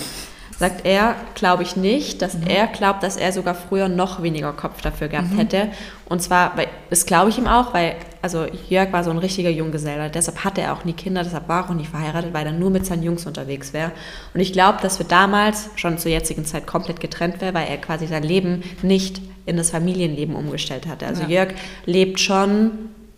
Sagt 0.62 0.86
er, 0.86 1.16
glaube 1.34 1.64
ich 1.64 1.76
nicht, 1.76 2.22
dass 2.22 2.36
mhm. 2.36 2.46
er 2.48 2.68
glaubt, 2.68 3.02
dass 3.02 3.18
er 3.18 3.34
sogar 3.34 3.56
früher 3.56 3.90
noch 3.90 4.22
weniger 4.22 4.54
Kopf 4.54 4.82
dafür 4.82 5.08
gehabt 5.08 5.32
mhm. 5.32 5.38
hätte. 5.38 5.68
Und 6.08 6.22
zwar, 6.22 6.56
weil, 6.56 6.68
das 6.92 7.08
glaube 7.08 7.32
ich 7.32 7.40
ihm 7.40 7.48
auch, 7.48 7.74
weil, 7.74 7.96
also 8.22 8.46
Jörg 8.70 8.94
war 8.94 9.04
so 9.04 9.10
ein 9.10 9.18
richtiger 9.18 9.50
Junggeselle, 9.50 10.12
deshalb 10.12 10.44
hatte 10.44 10.62
er 10.62 10.74
auch 10.74 10.86
nie 10.86 10.94
Kinder, 10.94 11.24
deshalb 11.24 11.50
war 11.50 11.64
er 11.64 11.70
auch 11.70 11.74
nie 11.74 11.86
verheiratet, 11.86 12.32
weil 12.32 12.46
er 12.46 12.52
nur 12.52 12.70
mit 12.70 12.86
seinen 12.86 13.02
Jungs 13.02 13.26
unterwegs 13.26 13.74
wäre. 13.74 13.92
Und 14.36 14.40
ich 14.40 14.54
glaube, 14.54 14.78
dass 14.84 15.00
wir 15.00 15.08
damals 15.08 15.72
schon 15.76 15.98
zur 15.98 16.12
jetzigen 16.12 16.46
Zeit 16.46 16.68
komplett 16.68 17.00
getrennt 17.00 17.42
wäre, 17.42 17.56
weil 17.56 17.68
er 17.68 17.78
quasi 17.78 18.06
sein 18.06 18.24
Leben 18.24 18.64
nicht 18.84 19.20
in 19.48 19.58
das 19.58 19.72
Familienleben 19.72 20.36
umgestellt 20.36 20.86
hatte. 20.86 21.08
Also 21.08 21.24
ja. 21.24 21.30
Jörg 21.30 21.56
lebt 21.86 22.20
schon 22.20 22.72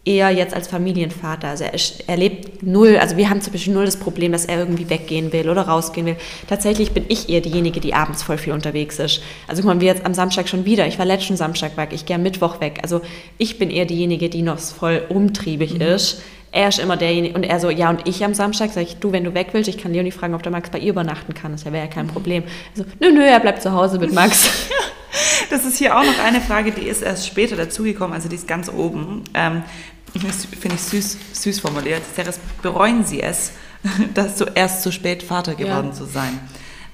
eher 0.05 0.31
jetzt 0.31 0.53
als 0.53 0.67
Familienvater. 0.67 1.47
Also 1.47 1.63
er, 1.63 1.79
er 2.07 2.17
lebt 2.17 2.61
null, 2.61 2.97
also 2.97 3.15
wir 3.15 3.29
haben 3.29 3.39
zum 3.39 3.53
Beispiel 3.53 3.73
null 3.73 3.85
das 3.85 3.97
Problem, 3.97 4.33
dass 4.33 4.45
er 4.45 4.59
irgendwie 4.59 4.89
weggehen 4.89 5.31
will 5.31 5.49
oder 5.49 5.63
rausgehen 5.63 6.05
will. 6.05 6.17
Tatsächlich 6.47 6.91
bin 6.91 7.05
ich 7.07 7.29
eher 7.29 7.41
diejenige, 7.41 7.79
die 7.79 7.93
abends 7.93 8.21
voll 8.21 8.37
viel 8.37 8.53
unterwegs 8.53 8.99
ist. 8.99 9.21
Also 9.47 9.61
guck 9.61 9.73
mal, 9.73 9.81
wir 9.81 9.87
jetzt 9.87 10.05
am 10.05 10.13
Samstag 10.13 10.49
schon 10.49 10.65
wieder. 10.65 10.87
Ich 10.87 10.99
war 10.99 11.05
letzten 11.05 11.37
Samstag 11.37 11.77
weg, 11.77 11.89
ich 11.93 12.05
gehe 12.05 12.17
am 12.17 12.23
Mittwoch 12.23 12.59
weg. 12.59 12.79
Also 12.83 13.01
ich 13.37 13.57
bin 13.57 13.69
eher 13.69 13.85
diejenige, 13.85 14.29
die 14.29 14.41
noch 14.41 14.59
voll 14.59 15.03
umtriebig 15.07 15.75
mhm. 15.75 15.81
ist. 15.81 16.21
er 16.51 16.67
ist 16.67 16.79
immer 16.79 16.97
derjenige, 16.97 17.35
und 17.35 17.43
er 17.43 17.59
so, 17.61 17.69
ja, 17.69 17.89
und 17.89 18.07
ich 18.07 18.23
am 18.25 18.33
Samstag, 18.33 18.71
sage 18.71 18.85
ich, 18.85 18.97
du, 18.97 19.13
wenn 19.13 19.23
du 19.23 19.33
weg 19.33 19.47
willst, 19.53 19.69
ich 19.69 19.77
kann 19.77 19.93
Leonie 19.93 20.11
fragen, 20.11 20.35
ob 20.35 20.43
der 20.43 20.51
Max 20.51 20.69
bei 20.69 20.79
ihr 20.79 20.91
übernachten 20.91 21.33
kann. 21.33 21.53
Das 21.53 21.63
wäre 21.63 21.77
ja 21.77 21.87
kein 21.87 22.07
Problem. 22.07 22.43
Also, 22.75 22.87
nö, 22.99 23.11
nö, 23.11 23.23
er 23.23 23.39
bleibt 23.39 23.61
zu 23.61 23.71
Hause 23.71 23.99
mit 23.99 24.13
Max. 24.13 24.49
das 25.49 25.65
ist 25.65 25.77
hier 25.77 25.97
auch 25.97 26.03
noch 26.03 26.19
eine 26.23 26.41
Frage, 26.41 26.71
die 26.71 26.87
ist 26.87 27.01
erst 27.01 27.27
später 27.27 27.55
dazugekommen, 27.55 28.13
also 28.13 28.29
die 28.29 28.35
ist 28.35 28.47
ganz 28.47 28.69
oben. 28.69 29.23
Ähm, 29.33 29.63
Finde 30.19 30.75
ich 30.75 30.81
süß, 30.81 31.17
süß 31.33 31.59
formuliert. 31.59 32.03
Ceres, 32.15 32.39
bereuen 32.61 33.03
Sie 33.03 33.21
es, 33.21 33.53
dass 34.13 34.37
du 34.37 34.45
erst 34.45 34.83
zu 34.83 34.91
spät 34.91 35.23
Vater 35.23 35.55
geworden 35.55 35.87
ja. 35.87 35.93
zu 35.93 36.05
sein? 36.05 36.39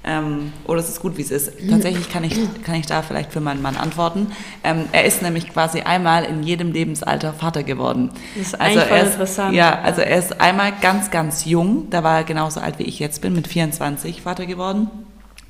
Ähm, 0.02 0.54
oder 0.66 0.80
es 0.80 0.88
ist 0.88 1.00
gut, 1.00 1.18
wie 1.18 1.22
es 1.22 1.30
ist. 1.30 1.52
Tatsächlich 1.68 2.08
kann 2.08 2.24
ich, 2.24 2.34
kann 2.64 2.76
ich 2.76 2.86
da 2.86 3.02
vielleicht 3.02 3.32
für 3.32 3.40
meinen 3.40 3.60
Mann 3.60 3.76
antworten. 3.76 4.28
Ähm, 4.64 4.86
er 4.92 5.04
ist 5.04 5.20
nämlich 5.20 5.50
quasi 5.50 5.82
einmal 5.82 6.24
in 6.24 6.42
jedem 6.42 6.72
Lebensalter 6.72 7.34
Vater 7.34 7.64
geworden. 7.64 8.10
Das 8.34 8.46
ist 8.46 8.60
also 8.60 8.78
er 8.80 9.02
ist, 9.02 9.12
interessant. 9.12 9.54
Ja, 9.54 9.78
also 9.80 10.00
er 10.00 10.18
ist 10.18 10.40
einmal 10.40 10.72
ganz, 10.80 11.10
ganz 11.10 11.44
jung, 11.44 11.90
da 11.90 12.02
war 12.02 12.18
er 12.18 12.24
genauso 12.24 12.60
alt 12.60 12.78
wie 12.78 12.84
ich 12.84 12.98
jetzt 12.98 13.20
bin, 13.20 13.34
mit 13.34 13.46
24 13.46 14.22
Vater 14.22 14.46
geworden. 14.46 14.88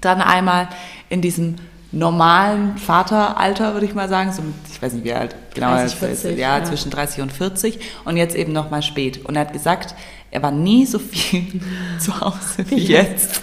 Dann 0.01 0.21
einmal 0.21 0.69
in 1.11 1.23
diesem 1.23 1.57
normalen 1.93 2.77
Vateralter, 2.77 3.73
würde 3.73 3.87
ich 3.87 3.95
mal 3.95 4.09
sagen, 4.09 4.33
so 4.33 4.43
ich 4.73 4.81
weiß 4.81 4.93
nicht 4.93 5.05
wie 5.05 5.13
alt, 5.13 5.35
genau, 5.55 5.71
30, 5.71 5.99
40, 5.99 6.39
ja, 6.39 6.59
ja, 6.59 6.65
zwischen 6.65 6.91
30 6.91 7.23
und 7.23 7.33
40 7.33 7.81
und 8.05 8.17
jetzt 8.17 8.37
eben 8.37 8.53
nochmal 8.53 8.83
spät. 8.83 9.25
Und 9.25 9.37
er 9.37 9.43
hat 9.43 9.53
gesagt, 9.53 9.95
er 10.31 10.43
war 10.43 10.53
nie 10.53 10.87
so 10.87 10.99
viel 10.99 11.61
zu 11.99 12.21
Hause 12.21 12.65
wie 12.67 12.77
jetzt. 12.77 13.43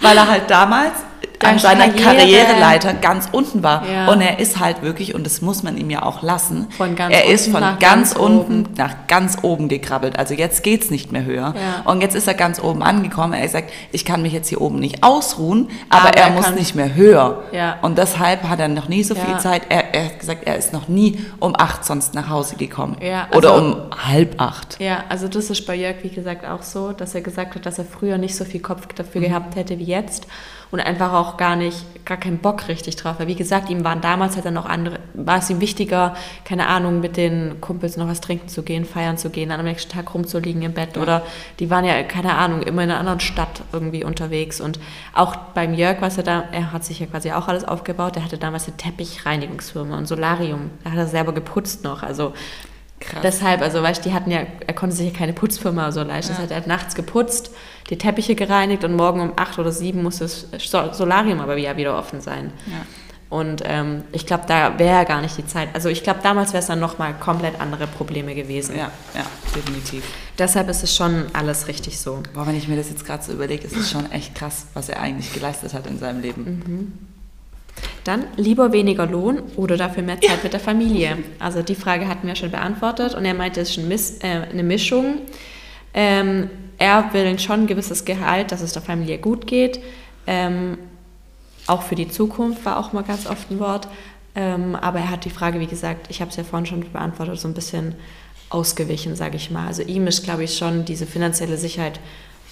Weil 0.00 0.16
er 0.16 0.28
halt 0.28 0.50
damals 0.50 0.94
an 1.44 1.58
seiner 1.58 1.88
Karriere. 1.88 2.44
Karriereleiter 2.44 2.94
ganz 2.94 3.28
unten 3.30 3.62
war. 3.62 3.84
Ja. 3.86 4.08
Und 4.08 4.20
er 4.20 4.38
ist 4.38 4.60
halt 4.60 4.82
wirklich, 4.82 5.14
und 5.14 5.24
das 5.24 5.40
muss 5.40 5.62
man 5.62 5.76
ihm 5.76 5.90
ja 5.90 6.02
auch 6.02 6.22
lassen, 6.22 6.68
er 6.78 7.26
ist 7.26 7.50
von 7.50 7.60
ganz, 7.60 7.80
ganz 7.80 8.12
unten 8.12 8.62
oben. 8.62 8.74
nach 8.76 9.06
ganz 9.06 9.38
oben 9.42 9.68
gekrabbelt. 9.68 10.18
Also 10.18 10.34
jetzt 10.34 10.62
geht's 10.62 10.90
nicht 10.90 11.12
mehr 11.12 11.24
höher. 11.24 11.54
Ja. 11.56 11.90
Und 11.90 12.00
jetzt 12.00 12.14
ist 12.14 12.26
er 12.26 12.34
ganz 12.34 12.60
oben 12.60 12.82
angekommen. 12.82 13.34
Er 13.34 13.48
sagt, 13.48 13.72
ich 13.92 14.04
kann 14.04 14.22
mich 14.22 14.32
jetzt 14.32 14.48
hier 14.48 14.60
oben 14.60 14.78
nicht 14.78 15.02
ausruhen, 15.02 15.68
aber, 15.88 16.08
aber 16.08 16.16
er, 16.16 16.26
er, 16.26 16.30
muss 16.32 16.50
nicht 16.54 16.74
mehr 16.74 16.94
höher. 16.94 17.42
Ja. 17.52 17.78
Und 17.82 17.98
deshalb 17.98 18.44
hat 18.44 18.60
er 18.60 18.68
noch 18.68 18.88
nie 18.88 19.02
so 19.02 19.14
viel 19.14 19.38
Zeit. 19.38 19.62
Er, 19.68 19.94
er, 19.94 20.06
hat 20.06 20.20
gesagt, 20.20 20.46
er 20.46 20.56
ist 20.56 20.72
noch 20.72 20.88
nie 20.88 21.24
um 21.40 21.54
acht 21.56 21.84
sonst 21.84 22.14
nach 22.14 22.28
Hause 22.28 22.56
gekommen. 22.56 22.96
Also, 23.00 23.38
Oder 23.38 23.56
um 23.56 23.76
halb 24.06 24.40
acht. 24.40 24.80
Ja, 24.80 25.04
also 25.08 25.28
das 25.28 25.50
ist 25.50 25.66
bei 25.66 25.74
Jörg, 25.74 25.96
wie 26.02 26.10
gesagt, 26.10 26.46
auch 26.46 26.62
so, 26.62 26.92
dass 26.92 27.14
er 27.14 27.20
gesagt 27.20 27.54
hat, 27.54 27.66
dass 27.66 27.78
er 27.78 27.84
früher 27.84 28.18
nicht 28.18 28.36
so 28.36 28.44
viel 28.44 28.60
Kopf 28.60 28.86
dafür 28.94 29.20
mhm. 29.20 29.26
gehabt 29.26 29.56
hätte 29.56 29.78
wie 29.78 29.84
jetzt 29.84 30.26
und 30.74 30.80
einfach 30.80 31.12
auch 31.12 31.36
gar 31.36 31.54
nicht, 31.54 32.04
gar 32.04 32.16
keinen 32.16 32.38
Bock 32.38 32.66
richtig 32.66 32.96
drauf. 32.96 33.20
Weil 33.20 33.28
wie 33.28 33.36
gesagt, 33.36 33.70
ihm 33.70 33.84
waren 33.84 34.00
damals 34.00 34.34
halt 34.34 34.44
dann 34.44 34.54
noch 34.54 34.66
andere, 34.66 34.98
war 35.14 35.38
es 35.38 35.48
ihm 35.48 35.60
wichtiger, 35.60 36.16
keine 36.44 36.66
Ahnung, 36.66 36.98
mit 36.98 37.16
den 37.16 37.60
Kumpels 37.60 37.96
noch 37.96 38.08
was 38.08 38.20
trinken 38.20 38.48
zu 38.48 38.64
gehen, 38.64 38.84
feiern 38.84 39.16
zu 39.16 39.30
gehen, 39.30 39.50
dann 39.50 39.60
am 39.60 39.66
nächsten 39.66 39.92
Tag 39.92 40.12
rumzuliegen 40.12 40.62
im 40.62 40.72
Bett. 40.72 40.96
Ja. 40.96 41.02
oder 41.02 41.22
die 41.60 41.70
waren 41.70 41.84
ja, 41.84 42.02
keine 42.02 42.34
Ahnung, 42.34 42.62
immer 42.62 42.82
in 42.82 42.90
einer 42.90 42.98
anderen 42.98 43.20
Stadt 43.20 43.62
irgendwie 43.72 44.02
unterwegs. 44.02 44.60
Und 44.60 44.80
auch 45.14 45.36
beim 45.36 45.74
Jörg, 45.74 45.98
was 46.00 46.18
er 46.18 46.24
da, 46.24 46.44
er 46.50 46.72
hat 46.72 46.84
sich 46.84 46.98
ja 46.98 47.06
quasi 47.06 47.30
auch 47.30 47.46
alles 47.46 47.64
aufgebaut, 47.64 48.16
der 48.16 48.24
hatte 48.24 48.36
damals 48.36 48.66
eine 48.66 48.76
Teppichreinigungsfirma 48.76 49.96
und 49.96 50.06
Solarium, 50.06 50.70
da 50.82 50.90
hat 50.90 50.98
er 50.98 51.06
selber 51.06 51.32
geputzt 51.32 51.84
noch, 51.84 52.02
also 52.02 52.32
Krass. 53.06 53.20
Deshalb, 53.22 53.60
also 53.60 53.82
weißt 53.82 54.04
du, 54.04 54.08
die 54.08 54.14
hatten 54.14 54.30
ja, 54.30 54.40
er 54.66 54.74
konnte 54.74 54.96
sich 54.96 55.12
ja 55.12 55.16
keine 55.16 55.32
Putzfirma 55.32 55.92
so 55.92 56.02
leisten. 56.02 56.32
Ja. 56.32 56.36
Das 56.36 56.42
heißt, 56.42 56.50
er 56.52 56.56
hat 56.58 56.66
nachts 56.66 56.94
geputzt, 56.94 57.50
die 57.90 57.98
Teppiche 57.98 58.34
gereinigt 58.34 58.84
und 58.84 58.94
morgen 58.94 59.20
um 59.20 59.32
acht 59.36 59.58
oder 59.58 59.72
sieben 59.72 60.02
muss 60.02 60.18
das 60.18 60.46
Solarium 60.58 61.40
aber 61.40 61.56
ja 61.56 61.76
wieder 61.76 61.98
offen 61.98 62.20
sein. 62.20 62.52
Ja. 62.66 62.86
Und 63.30 63.62
ähm, 63.64 64.04
ich 64.12 64.26
glaube, 64.26 64.44
da 64.46 64.78
wäre 64.78 65.04
gar 65.04 65.20
nicht 65.20 65.36
die 65.36 65.46
Zeit. 65.46 65.68
Also 65.74 65.88
ich 65.88 66.04
glaube, 66.04 66.20
damals 66.22 66.52
wäre 66.52 66.60
es 66.60 66.68
dann 66.68 66.78
nochmal 66.78 67.14
komplett 67.14 67.60
andere 67.60 67.88
Probleme 67.88 68.34
gewesen. 68.34 68.76
Ja, 68.76 68.92
ja, 69.14 69.26
definitiv. 69.54 70.04
Deshalb 70.38 70.68
ist 70.68 70.84
es 70.84 70.94
schon 70.94 71.26
alles 71.32 71.66
richtig 71.66 71.98
so. 71.98 72.22
Boah, 72.32 72.46
wenn 72.46 72.56
ich 72.56 72.68
mir 72.68 72.76
das 72.76 72.90
jetzt 72.90 73.04
gerade 73.04 73.24
so 73.24 73.32
überlege, 73.32 73.66
ist 73.66 73.76
es 73.76 73.90
schon 73.90 74.10
echt 74.12 74.34
krass, 74.36 74.66
was 74.74 74.88
er 74.88 75.00
eigentlich 75.00 75.32
geleistet 75.32 75.74
hat 75.74 75.86
in 75.88 75.98
seinem 75.98 76.20
Leben. 76.20 76.44
Mhm. 76.44 77.13
Dann 78.04 78.26
lieber 78.36 78.72
weniger 78.72 79.06
Lohn 79.06 79.42
oder 79.56 79.76
dafür 79.76 80.02
mehr 80.02 80.20
Zeit 80.20 80.38
ja. 80.38 80.42
mit 80.42 80.52
der 80.52 80.60
Familie. 80.60 81.18
Also 81.38 81.62
die 81.62 81.74
Frage 81.74 82.06
hatten 82.06 82.26
wir 82.26 82.36
schon 82.36 82.50
beantwortet 82.50 83.14
und 83.14 83.24
er 83.24 83.34
meinte, 83.34 83.60
es 83.60 83.70
ist 83.70 83.78
ein 83.78 83.88
Miss, 83.88 84.18
äh, 84.22 84.46
eine 84.50 84.62
Mischung. 84.62 85.18
Ähm, 85.94 86.50
er 86.78 87.12
will 87.12 87.38
schon 87.38 87.60
ein 87.60 87.66
gewisses 87.66 88.04
Gehalt, 88.04 88.52
dass 88.52 88.60
es 88.60 88.72
der 88.72 88.82
Familie 88.82 89.18
gut 89.18 89.46
geht. 89.46 89.80
Ähm, 90.26 90.78
auch 91.66 91.82
für 91.82 91.94
die 91.94 92.08
Zukunft 92.08 92.64
war 92.64 92.78
auch 92.78 92.92
mal 92.92 93.04
ganz 93.04 93.26
oft 93.26 93.50
ein 93.50 93.58
Wort. 93.58 93.88
Ähm, 94.34 94.74
aber 94.74 94.98
er 94.98 95.10
hat 95.10 95.24
die 95.24 95.30
Frage, 95.30 95.60
wie 95.60 95.66
gesagt, 95.66 96.06
ich 96.10 96.20
habe 96.20 96.30
es 96.30 96.36
ja 96.36 96.44
vorhin 96.44 96.66
schon 96.66 96.92
beantwortet, 96.92 97.38
so 97.38 97.48
ein 97.48 97.54
bisschen 97.54 97.94
ausgewichen, 98.50 99.16
sage 99.16 99.36
ich 99.36 99.50
mal. 99.50 99.66
Also 99.66 99.82
ihm 99.82 100.06
ist, 100.06 100.24
glaube 100.24 100.44
ich, 100.44 100.58
schon 100.58 100.84
diese 100.84 101.06
finanzielle 101.06 101.56
Sicherheit 101.56 102.00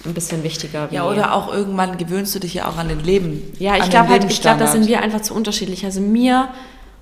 ein 0.05 0.13
bisschen 0.13 0.43
wichtiger. 0.43 0.89
Ja, 0.91 1.07
oder 1.07 1.33
auch 1.33 1.51
irgendwann 1.53 1.97
gewöhnst 1.97 2.35
du 2.35 2.39
dich 2.39 2.53
ja 2.53 2.67
auch 2.67 2.77
an 2.77 2.89
den 2.89 2.99
Leben. 2.99 3.41
Ja, 3.59 3.77
ich 3.77 3.89
glaube 3.89 4.09
halt, 4.09 4.29
ich 4.29 4.41
glaube, 4.41 4.59
da 4.59 4.67
sind 4.67 4.87
wir 4.87 5.01
einfach 5.01 5.21
zu 5.21 5.33
unterschiedlich. 5.33 5.85
Also 5.85 6.01
mir 6.01 6.49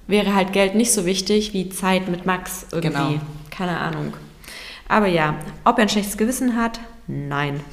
wäre 0.07 0.35
halt 0.35 0.53
Geld 0.53 0.75
nicht 0.75 0.91
so 0.91 1.05
wichtig 1.05 1.53
wie 1.53 1.69
Zeit 1.69 2.07
mit 2.09 2.25
Max 2.25 2.65
irgendwie. 2.71 2.89
Genau. 2.89 3.21
Keine 3.49 3.77
Ahnung. 3.77 4.13
Aber 4.87 5.07
ja, 5.07 5.35
ob 5.63 5.77
er 5.77 5.83
ein 5.83 5.89
schlechtes 5.89 6.17
Gewissen 6.17 6.55
hat, 6.55 6.79
nein. 7.07 7.61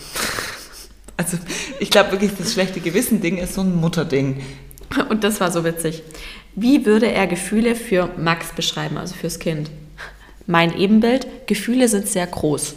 Also 1.20 1.36
ich 1.80 1.90
glaube 1.90 2.12
wirklich, 2.12 2.30
das 2.38 2.52
schlechte 2.52 2.78
Gewissen-Ding 2.78 3.38
ist 3.38 3.54
so 3.54 3.62
ein 3.62 3.74
Mutterding. 3.74 4.40
Und 5.08 5.24
das 5.24 5.40
war 5.40 5.50
so 5.50 5.64
witzig. 5.64 6.04
Wie 6.54 6.86
würde 6.86 7.10
er 7.10 7.26
Gefühle 7.26 7.74
für 7.74 8.08
Max 8.16 8.52
beschreiben, 8.52 8.96
also 8.98 9.16
fürs 9.16 9.40
Kind? 9.40 9.68
Mein 10.46 10.78
Ebenbild, 10.78 11.26
Gefühle 11.48 11.88
sind 11.88 12.06
sehr 12.06 12.28
groß. 12.28 12.76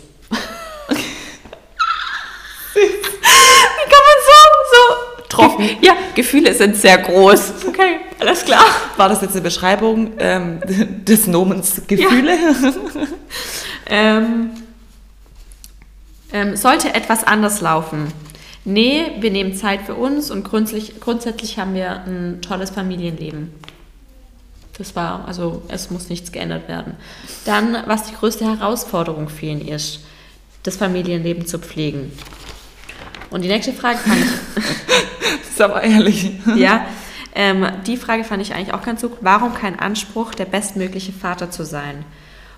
Ja, 5.81 5.95
Gefühle 6.15 6.53
sind 6.53 6.75
sehr 6.75 6.97
groß. 6.97 7.53
Okay, 7.67 7.99
alles 8.19 8.45
klar. 8.45 8.63
War 8.97 9.09
das 9.09 9.21
jetzt 9.21 9.33
eine 9.33 9.41
Beschreibung 9.41 10.13
ähm, 10.19 10.59
des 11.05 11.27
Nomens 11.27 11.81
Gefühle? 11.87 12.35
Ja. 12.35 13.07
ähm, 13.89 14.49
ähm, 16.33 16.55
sollte 16.55 16.93
etwas 16.93 17.23
anders 17.23 17.61
laufen? 17.61 18.11
Nee, 18.63 19.13
wir 19.19 19.31
nehmen 19.31 19.55
Zeit 19.55 19.81
für 19.81 19.95
uns 19.95 20.29
und 20.29 20.43
grundsätzlich, 20.43 20.99
grundsätzlich 20.99 21.57
haben 21.57 21.73
wir 21.73 22.03
ein 22.03 22.41
tolles 22.41 22.69
Familienleben. 22.69 23.51
Das 24.77 24.95
war, 24.95 25.27
also 25.27 25.63
es 25.67 25.91
muss 25.91 26.09
nichts 26.09 26.31
geändert 26.31 26.67
werden. 26.67 26.93
Dann, 27.45 27.77
was 27.87 28.03
die 28.03 28.15
größte 28.15 28.45
Herausforderung 28.45 29.29
für 29.29 29.47
ihn 29.47 29.67
ist, 29.67 30.01
das 30.63 30.77
Familienleben 30.77 31.45
zu 31.45 31.59
pflegen. 31.59 32.11
Und 33.31 33.41
die 33.41 33.47
nächste 33.47 33.73
Frage 33.73 33.97
fand 33.97 34.17
ich. 34.17 34.31
das 35.41 35.49
ist 35.49 35.61
aber 35.61 35.81
ehrlich. 35.81 36.31
ja. 36.55 36.85
Ähm, 37.33 37.65
die 37.87 37.95
Frage 37.97 38.23
fand 38.23 38.41
ich 38.41 38.53
eigentlich 38.53 38.73
auch 38.73 38.83
ganz 38.83 39.01
gut. 39.01 39.17
Warum 39.21 39.53
kein 39.53 39.79
Anspruch, 39.79 40.33
der 40.33 40.45
bestmögliche 40.45 41.13
Vater 41.13 41.49
zu 41.49 41.63
sein? 41.63 42.03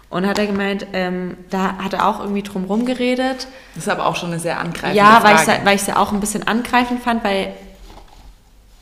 Und 0.09 0.27
hat 0.27 0.37
er 0.37 0.47
gemeint, 0.47 0.87
ähm, 0.93 1.37
da 1.49 1.77
hat 1.77 1.93
er 1.93 2.07
auch 2.07 2.19
irgendwie 2.19 2.43
drum 2.43 2.63
herum 2.63 2.85
geredet. 2.85 3.47
Das 3.75 3.85
ist 3.85 3.89
aber 3.89 4.05
auch 4.05 4.15
schon 4.15 4.29
eine 4.29 4.39
sehr 4.39 4.59
angreifende 4.59 4.97
ja, 4.97 5.19
Frage. 5.19 5.51
Ja, 5.51 5.65
weil 5.65 5.75
ich 5.75 5.81
es 5.81 5.87
ja 5.87 5.97
auch 5.97 6.11
ein 6.11 6.19
bisschen 6.19 6.47
angreifend 6.47 7.01
fand, 7.01 7.23
weil 7.23 7.53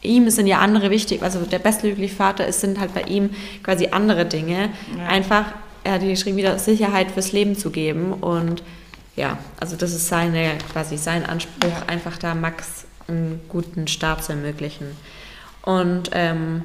ihm 0.01 0.29
sind 0.29 0.47
ja 0.47 0.59
andere 0.59 0.89
wichtig. 0.89 1.23
Also 1.23 1.39
der 1.39 1.59
bestmögliche 1.59 2.15
Vater 2.15 2.45
ist, 2.45 2.61
sind 2.61 2.79
halt 2.79 2.93
bei 2.93 3.03
ihm 3.03 3.29
quasi 3.63 3.89
andere 3.91 4.25
Dinge. 4.25 4.69
Ja. 4.97 5.07
Einfach, 5.07 5.45
er 5.83 5.93
hat 5.93 6.01
geschrieben, 6.01 6.37
wieder 6.37 6.57
Sicherheit 6.59 7.11
fürs 7.11 7.31
Leben 7.31 7.57
zu 7.57 7.69
geben 7.69 8.13
und 8.13 8.63
ja, 9.15 9.37
also 9.59 9.75
das 9.75 9.93
ist 9.93 10.07
seine, 10.07 10.57
quasi 10.71 10.97
sein 10.97 11.25
Anspruch, 11.25 11.87
einfach 11.87 12.17
da 12.17 12.33
Max 12.35 12.85
einen 13.07 13.41
guten 13.49 13.87
Start 13.87 14.23
zu 14.23 14.31
ermöglichen. 14.31 14.87
Und 15.63 16.09
ähm, 16.13 16.63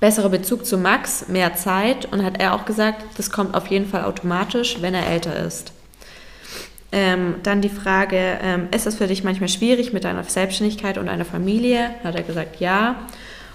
besserer 0.00 0.30
Bezug 0.30 0.66
zu 0.66 0.78
Max, 0.78 1.28
mehr 1.28 1.54
Zeit 1.54 2.06
und 2.06 2.24
hat 2.24 2.40
er 2.40 2.54
auch 2.54 2.64
gesagt, 2.64 3.04
das 3.16 3.30
kommt 3.30 3.54
auf 3.54 3.68
jeden 3.68 3.86
Fall 3.86 4.04
automatisch, 4.04 4.78
wenn 4.80 4.94
er 4.94 5.06
älter 5.06 5.36
ist. 5.36 5.72
Ähm, 6.92 7.36
dann 7.44 7.60
die 7.60 7.68
Frage, 7.68 8.38
ähm, 8.42 8.68
ist 8.74 8.86
es 8.86 8.96
für 8.96 9.06
dich 9.06 9.22
manchmal 9.22 9.48
schwierig 9.48 9.92
mit 9.92 10.02
deiner 10.02 10.24
Selbstständigkeit 10.24 10.98
und 10.98 11.08
einer 11.08 11.24
Familie? 11.24 11.90
Hat 12.02 12.16
er 12.16 12.22
gesagt, 12.22 12.58
ja. 12.58 12.96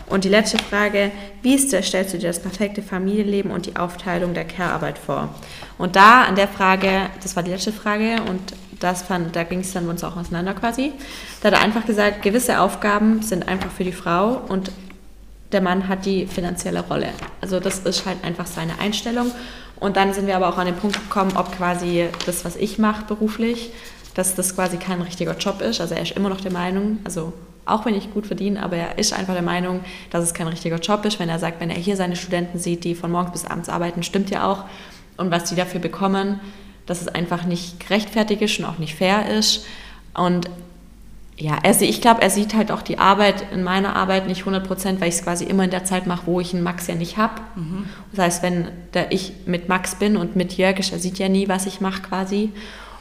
Und 0.08 0.24
die 0.24 0.30
letzte 0.30 0.58
Frage, 0.58 1.12
wie 1.42 1.56
ist, 1.56 1.72
stellst 1.84 2.14
du 2.14 2.18
dir 2.18 2.28
das 2.28 2.42
perfekte 2.42 2.82
Familienleben 2.82 3.52
und 3.52 3.66
die 3.66 3.76
Aufteilung 3.76 4.34
der 4.34 4.46
Care-Arbeit 4.46 4.98
vor? 5.00 5.34
Und 5.78 5.96
da 5.96 6.24
an 6.24 6.36
der 6.36 6.48
Frage, 6.48 7.10
das 7.22 7.36
war 7.36 7.44
die 7.44 7.52
letzte 7.52 7.72
Frage 7.72 8.22
und 8.30 8.42
das 8.80 9.02
fand, 9.02 9.36
da 9.36 9.44
ging 9.44 9.60
es 9.60 9.74
dann 9.74 9.90
uns 9.90 10.04
auch 10.04 10.16
auseinander 10.16 10.54
quasi. 10.54 10.94
Da 11.42 11.48
hat 11.48 11.56
er 11.56 11.62
einfach 11.62 11.86
gesagt, 11.86 12.22
gewisse 12.22 12.60
Aufgaben 12.60 13.22
sind 13.22 13.48
einfach 13.48 13.72
für 13.72 13.84
die 13.84 13.92
Frau 13.92 14.42
und 14.48 14.72
der 15.52 15.62
Mann 15.62 15.88
hat 15.88 16.06
die 16.06 16.28
finanzielle 16.28 16.82
Rolle. 16.82 17.10
Also 17.42 17.60
das 17.60 17.80
ist 17.80 18.06
halt 18.06 18.24
einfach 18.24 18.46
seine 18.46 18.80
Einstellung. 18.80 19.32
Und 19.80 19.98
dann 19.98 20.14
sind 20.14 20.28
wir 20.28 20.36
aber 20.36 20.50
auch 20.50 20.58
an 20.58 20.66
den 20.66 20.76
Punkt 20.76 20.96
gekommen, 20.96 21.34
ob 21.36 21.56
quasi 21.56 22.08
das, 22.26 22.46
was 22.46 22.56
ich 22.56 22.80
mache 22.80 23.06
beruflich, 23.06 23.72
dass 24.14 24.36
das 24.36 24.56
quasi 24.56 24.78
kein 24.78 25.02
richtiger 25.02 25.36
Job 25.38 25.62
ist. 25.62 25.82
Also 25.82 25.96
er 25.96 26.02
ist 26.02 26.14
immer 26.14 26.30
noch 26.30 26.42
der 26.42 26.52
Meinung, 26.52 27.00
also 27.04 27.34
auch 27.66 27.86
wenn 27.86 27.96
ich 27.96 28.14
gut 28.14 28.28
verdiene, 28.28 28.62
aber 28.62 28.78
er 28.78 28.98
ist 28.98 29.14
einfach 29.14 29.34
der 29.34 29.44
Meinung, 29.44 29.82
dass 30.12 30.24
es 30.24 30.34
kein 30.34 30.48
richtiger 30.48 30.78
Job 30.78 31.04
ist. 31.06 31.20
Wenn 31.20 31.30
er 31.30 31.40
sagt, 31.40 31.60
wenn 31.60 31.70
er 31.70 31.78
hier 31.78 31.98
seine 31.98 32.16
Studenten 32.16 32.60
sieht, 32.60 32.84
die 32.84 32.96
von 32.96 33.12
morgens 33.12 33.32
bis 33.32 33.46
abends 33.46 33.70
arbeiten, 33.70 34.04
stimmt 34.04 34.30
ja 34.30 34.50
auch. 34.50 34.66
Und 35.18 35.32
was 35.32 35.46
die 35.46 35.56
dafür 35.56 35.80
bekommen, 35.80 36.40
dass 36.86 37.02
es 37.02 37.08
einfach 37.08 37.46
nicht 37.46 37.80
gerechtfertigt 37.80 38.42
ist 38.42 38.60
und 38.60 38.66
auch 38.66 38.78
nicht 38.78 38.96
fair 38.96 39.30
ist. 39.30 39.66
Und 40.14 40.50
ja, 41.38 41.58
er, 41.64 41.82
ich 41.82 42.02
glaube, 42.02 42.22
er 42.22 42.30
sieht 42.30 42.54
halt 42.54 42.72
auch 42.72 42.82
die 42.82 42.98
Arbeit 42.98 43.52
in 43.52 43.64
meiner 43.64 43.96
Arbeit 43.96 44.28
nicht 44.28 44.42
100 44.42 44.66
Prozent, 44.66 45.02
weil 45.02 45.10
ich 45.10 45.16
es 45.16 45.24
quasi 45.24 45.44
immer 45.44 45.66
in 45.66 45.70
der 45.70 45.84
Zeit 45.84 46.08
mache, 46.08 46.28
wo 46.28 46.40
ich 46.40 46.54
einen 46.54 46.64
Max 46.64 46.88
ja 46.88 46.96
nicht 46.96 47.18
habe. 47.18 47.42
Mhm. 47.56 47.86
Das 48.14 48.26
heißt, 48.26 48.44
wenn 48.44 48.70
ich 49.10 49.34
mit 49.46 49.68
Max 49.68 49.96
bin 49.96 50.16
und 50.16 50.36
mit 50.36 50.58
Jörg, 50.58 50.78
er 50.78 51.00
sieht 51.00 51.20
ja 51.20 51.28
nie, 51.28 51.50
was 51.50 51.66
ich 51.66 51.82
mache 51.82 52.02
quasi. 52.04 52.52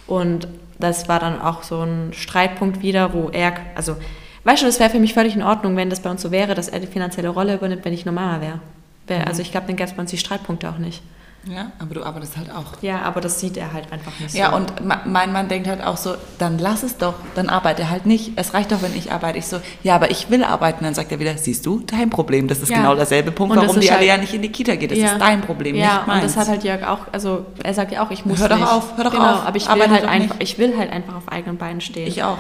Und 0.07 0.49
das 0.81 1.09
war 1.09 1.21
dann 1.21 1.41
auch 1.41 1.63
so 1.63 1.83
ein 1.83 2.13
Streitpunkt 2.13 2.83
wieder, 2.83 3.15
wo 3.15 3.29
er, 3.29 3.55
also, 3.77 3.97
weißt 4.43 4.63
du, 4.63 4.67
das 4.67 4.81
wäre 4.81 4.91
für 4.91 4.99
mich 4.99 5.15
völlig 5.15 5.37
in 5.37 5.43
Ordnung, 5.43 5.77
wenn 5.77 5.89
das 5.89 6.01
bei 6.01 6.11
uns 6.11 6.21
so 6.21 6.33
wäre, 6.33 6.57
dass 6.57 6.69
er 6.69 6.81
die 6.81 6.89
finanzielle 6.89 7.29
Rolle 7.29 7.55
übernimmt, 7.55 7.85
wenn 7.85 7.93
ich 7.93 8.05
nur 8.05 8.15
Mama 8.15 8.41
wäre. 8.41 8.61
Mhm. 9.09 9.29
Also 9.29 9.43
ich 9.43 9.53
glaube, 9.53 9.69
dann 9.69 9.77
gäbe 9.77 9.89
es 9.89 9.95
bei 9.95 10.03
uns 10.03 10.11
die 10.11 10.19
Streitpunkte 10.19 10.69
auch 10.69 10.79
nicht. 10.79 11.03
Ja, 11.47 11.73
aber 11.79 11.95
du 11.95 12.03
arbeitest 12.03 12.37
halt 12.37 12.51
auch. 12.51 12.81
Ja, 12.83 13.03
aber 13.03 13.21
das 13.21 13.41
sieht 13.41 13.57
er 13.57 13.73
halt 13.73 13.93
einfach 13.93 14.13
nicht 14.19 14.33
so. 14.33 14.39
Ja, 14.39 14.55
und 14.55 14.73
mein 14.85 15.33
Mann 15.33 15.49
denkt 15.49 15.69
halt 15.69 15.83
auch 15.83 15.97
so, 15.97 16.15
dann 16.39 16.59
lass 16.59 16.83
es 16.83 16.97
doch, 16.97 17.15
dann 17.35 17.49
arbeite 17.49 17.91
halt 17.91 18.07
nicht. 18.07 18.33
Es 18.37 18.55
reicht 18.55 18.73
doch, 18.73 18.83
wenn 18.83 18.97
ich 18.97 19.13
arbeite. 19.13 19.39
Ich 19.39 19.47
so, 19.47 19.61
ja, 19.83 19.95
aber 19.95 20.11
ich 20.11 20.31
will 20.31 20.45
arbeiten. 20.45 20.85
Dann 20.85 20.95
sagt 20.95 21.13
er 21.13 21.19
wieder, 21.19 21.37
siehst 21.37 21.67
du, 21.67 21.81
dein 21.81 22.11
Problem. 22.11 22.49
Das 22.49 22.61
ist 22.61 22.71
ja. 22.71 22.79
genau 22.79 22.95
derselbe 22.95 23.31
Punkt, 23.31 23.57
warum 23.57 23.81
die 23.81 23.91
halt, 23.91 23.99
alle 23.99 24.07
ja 24.07 24.17
nicht 24.17 24.33
in 24.33 24.43
die 24.43 24.51
Kita 24.51 24.77
geht. 24.77 24.91
Das 24.91 24.99
ja. 24.99 25.13
ist 25.13 25.21
dein 25.21 25.41
Problem, 25.43 25.77
ja, 25.77 25.99
nicht 25.99 26.07
meins. 26.07 26.23
und 26.23 26.31
das 26.31 26.37
hat 26.37 26.49
halt 26.49 26.65
Jörg 26.65 26.83
auch, 26.87 27.01
also 27.13 27.47
er 27.63 27.75
sagt 27.75 27.93
ja 27.93 28.05
auch, 28.05 28.11
ich 28.11 28.25
muss 28.25 28.41
Hör 28.41 28.49
doch 28.49 28.57
nicht. 28.57 28.69
auf, 28.69 28.97
hör 28.97 29.05
doch 29.05 29.13
genau, 29.13 29.35
auf. 29.35 29.47
aber 29.47 29.57
ich 29.57 29.69
will, 29.69 29.91
halt 29.91 30.05
einfach, 30.05 30.37
ich 30.39 30.59
will 30.59 30.77
halt 30.77 30.93
einfach 30.93 31.17
auf 31.17 31.29
eigenen 31.29 31.59
Beinen 31.59 31.81
stehen. 31.81 32.07
Ich 32.07 32.23
auch. 32.23 32.39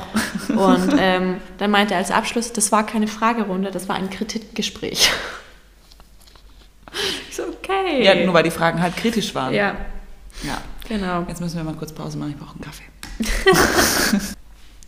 Und 0.48 0.94
ähm, 0.98 1.36
dann 1.58 1.70
meinte 1.70 1.94
er 1.94 1.98
als 1.98 2.10
Abschluss, 2.10 2.52
das 2.52 2.72
war 2.72 2.86
keine 2.86 3.06
Fragerunde, 3.06 3.70
das 3.70 3.88
war 3.88 3.96
ein 3.96 4.10
Kritikgespräch. 4.10 5.10
Ich 7.28 7.36
so, 7.36 7.42
okay. 7.44 8.04
Ja, 8.04 8.14
nur 8.24 8.34
weil 8.34 8.44
die 8.44 8.50
Fragen 8.50 8.80
halt 8.80 8.96
kritisch 8.96 9.34
waren. 9.34 9.52
Ja. 9.52 9.76
Ja. 10.42 10.60
Genau. 10.88 11.24
Jetzt 11.28 11.40
müssen 11.40 11.56
wir 11.56 11.64
mal 11.64 11.74
kurz 11.74 11.92
Pause 11.92 12.18
machen, 12.18 12.30
ich 12.30 12.38
brauche 12.38 12.54
einen 12.54 12.60
Kaffee. 12.60 12.84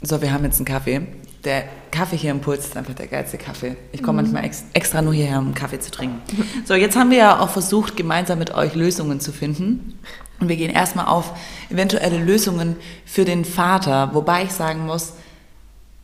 so, 0.02 0.20
wir 0.20 0.32
haben 0.32 0.44
jetzt 0.44 0.58
einen 0.58 0.66
Kaffee. 0.66 1.06
Der 1.44 1.64
Kaffee 1.90 2.16
hier 2.16 2.32
im 2.32 2.40
Puls 2.40 2.66
ist 2.66 2.76
einfach 2.76 2.94
der 2.94 3.06
geilste 3.06 3.38
Kaffee. 3.38 3.76
Ich 3.92 4.02
komme 4.02 4.22
mhm. 4.22 4.32
manchmal 4.32 4.44
ex 4.44 4.64
extra 4.72 5.00
nur 5.00 5.14
hierher, 5.14 5.38
um 5.38 5.46
einen 5.46 5.54
Kaffee 5.54 5.78
zu 5.78 5.90
trinken. 5.90 6.20
So, 6.64 6.74
jetzt 6.74 6.96
haben 6.96 7.10
wir 7.10 7.18
ja 7.18 7.40
auch 7.40 7.50
versucht, 7.50 7.96
gemeinsam 7.96 8.38
mit 8.38 8.54
euch 8.54 8.74
Lösungen 8.74 9.20
zu 9.20 9.32
finden. 9.32 9.98
Und 10.38 10.48
wir 10.48 10.56
gehen 10.56 10.70
erstmal 10.70 11.06
auf 11.06 11.32
eventuelle 11.70 12.18
Lösungen 12.18 12.76
für 13.06 13.24
den 13.24 13.44
Vater, 13.44 14.10
wobei 14.12 14.42
ich 14.44 14.52
sagen 14.52 14.84
muss, 14.84 15.14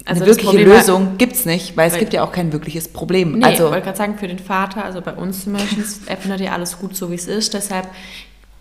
also 0.05 0.23
eine 0.23 0.31
wirkliche 0.31 0.65
Lösung 0.65 1.19
gibt 1.19 1.35
es 1.35 1.45
nicht, 1.45 1.77
weil 1.77 1.89
es 1.91 1.99
gibt 1.99 2.13
ja 2.13 2.25
auch 2.25 2.33
kein 2.33 2.53
wirkliches 2.53 2.89
Problem. 2.89 3.39
Nee, 3.39 3.45
also, 3.45 3.67
ich 3.67 3.71
wollte 3.71 3.85
gerade 3.85 3.99
sagen, 3.99 4.19
für 4.19 4.29
den 4.29 4.39
Vater, 4.39 4.85
also 4.85 5.01
bei 5.01 5.13
uns 5.13 5.45
zum 5.45 5.53
Beispiel, 5.53 5.85
er 6.07 6.17
findet 6.17 6.41
ja 6.41 6.53
alles 6.53 6.79
gut 6.79 6.97
so, 6.97 7.11
wie 7.11 7.15
es 7.15 7.27
ist. 7.27 7.55
Deshalb 7.55 7.89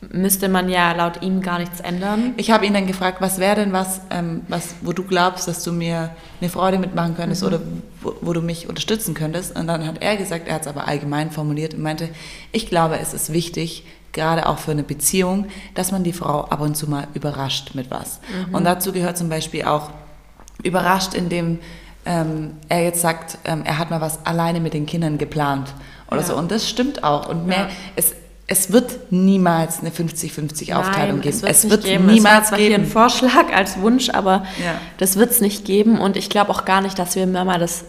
müsste 0.09 0.49
man 0.49 0.67
ja 0.69 0.91
laut 0.93 1.21
ihm 1.21 1.41
gar 1.41 1.59
nichts 1.59 1.79
ändern. 1.79 2.33
Ich 2.37 2.51
habe 2.51 2.65
ihn 2.65 2.73
dann 2.73 2.87
gefragt, 2.87 3.21
was 3.21 3.39
wäre 3.39 3.55
denn 3.55 3.71
was, 3.71 4.01
ähm, 4.09 4.41
was, 4.47 4.75
wo 4.81 4.93
du 4.93 5.03
glaubst, 5.03 5.47
dass 5.47 5.63
du 5.63 5.71
mir 5.71 6.09
eine 6.39 6.49
Freude 6.49 6.79
mitmachen 6.79 7.15
könntest 7.15 7.43
mhm. 7.43 7.47
oder 7.47 7.61
wo, 8.01 8.13
wo, 8.21 8.33
du 8.33 8.41
mich 8.41 8.67
unterstützen 8.67 9.13
könntest. 9.13 9.55
Und 9.55 9.67
dann 9.67 9.85
hat 9.85 10.01
er 10.01 10.17
gesagt, 10.17 10.47
er 10.47 10.55
hat 10.55 10.61
es 10.61 10.67
aber 10.67 10.87
allgemein 10.87 11.31
formuliert 11.31 11.75
und 11.75 11.81
meinte, 11.81 12.09
ich 12.51 12.67
glaube, 12.67 12.99
es 12.99 13.13
ist 13.13 13.31
wichtig, 13.31 13.85
gerade 14.11 14.47
auch 14.47 14.57
für 14.57 14.71
eine 14.71 14.83
Beziehung, 14.83 15.47
dass 15.75 15.91
man 15.91 16.03
die 16.03 16.13
Frau 16.13 16.45
ab 16.45 16.61
und 16.61 16.75
zu 16.75 16.89
mal 16.89 17.07
überrascht 17.13 17.75
mit 17.75 17.91
was. 17.91 18.19
Mhm. 18.49 18.55
Und 18.55 18.63
dazu 18.65 18.91
gehört 18.91 19.17
zum 19.17 19.29
Beispiel 19.29 19.65
auch 19.65 19.91
überrascht, 20.63 21.13
indem 21.13 21.59
ähm, 22.05 22.53
er 22.69 22.83
jetzt 22.83 23.01
sagt, 23.01 23.37
ähm, 23.45 23.63
er 23.63 23.77
hat 23.77 23.91
mal 23.91 24.01
was 24.01 24.25
alleine 24.25 24.59
mit 24.59 24.73
den 24.73 24.85
Kindern 24.85 25.17
geplant 25.17 25.73
oder 26.07 26.21
ja. 26.21 26.27
so. 26.27 26.35
Und 26.35 26.51
das 26.51 26.67
stimmt 26.67 27.03
auch. 27.03 27.29
Und 27.29 27.47
mehr, 27.47 27.57
ja. 27.57 27.69
es, 27.95 28.13
es 28.47 28.71
wird 28.71 29.11
niemals 29.11 29.79
eine 29.79 29.91
50-50 29.91 30.73
Aufteilung 30.73 31.21
geben. 31.21 31.29
Es 31.29 31.41
wird, 31.41 31.51
es 31.51 31.69
wird 31.69 32.01
niemals 32.01 32.45
es 32.45 32.51
war 32.51 32.57
geben. 32.57 32.69
Hier 32.69 32.79
ein 32.79 32.85
Vorschlag 32.85 33.53
als 33.55 33.79
Wunsch, 33.79 34.09
aber 34.09 34.45
ja. 34.61 34.73
das 34.97 35.15
wird 35.15 35.31
es 35.31 35.41
nicht 35.41 35.63
geben. 35.63 35.99
Und 35.99 36.17
ich 36.17 36.29
glaube 36.29 36.51
auch 36.51 36.65
gar 36.65 36.81
nicht, 36.81 36.99
dass 36.99 37.15
wir 37.15 37.25
Mama 37.27 37.57
das, 37.57 37.85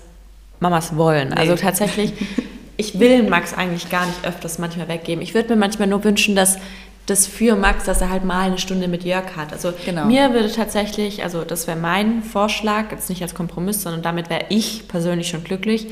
Mamas 0.61 0.97
wollen. 0.97 1.31
Nee. 1.31 1.37
Also 1.37 1.57
tatsächlich, 1.57 2.13
ich 2.77 3.01
will 3.01 3.25
Max 3.25 3.55
eigentlich 3.55 3.91
gar 3.91 4.07
nicht 4.07 4.25
öfters 4.25 4.59
manchmal 4.59 4.89
weggeben. 4.89 5.23
Ich 5.23 5.35
würde 5.35 5.49
mir 5.49 5.57
manchmal 5.57 5.89
nur 5.89 6.05
wünschen, 6.05 6.37
dass 6.37 6.59
das 7.07 7.27
für 7.27 7.57
Max, 7.57 7.85
dass 7.85 8.01
er 8.01 8.11
halt 8.11 8.25
mal 8.25 8.43
eine 8.43 8.59
Stunde 8.59 8.87
mit 8.87 9.05
Jörg 9.05 9.37
hat. 9.37 9.53
Also 9.53 9.73
genau. 9.85 10.05
mir 10.05 10.33
würde 10.33 10.53
tatsächlich, 10.53 11.23
also 11.25 11.45
das 11.45 11.67
wäre 11.67 11.79
mein 11.79 12.23
Vorschlag, 12.23 12.93
jetzt 12.93 13.09
nicht 13.09 13.23
als 13.23 13.35
Kompromiss, 13.35 13.83
sondern 13.83 14.03
damit 14.03 14.31
wäre 14.31 14.47
ich 14.51 14.87
persönlich 14.87 15.29
schon 15.29 15.43
glücklich, 15.43 15.89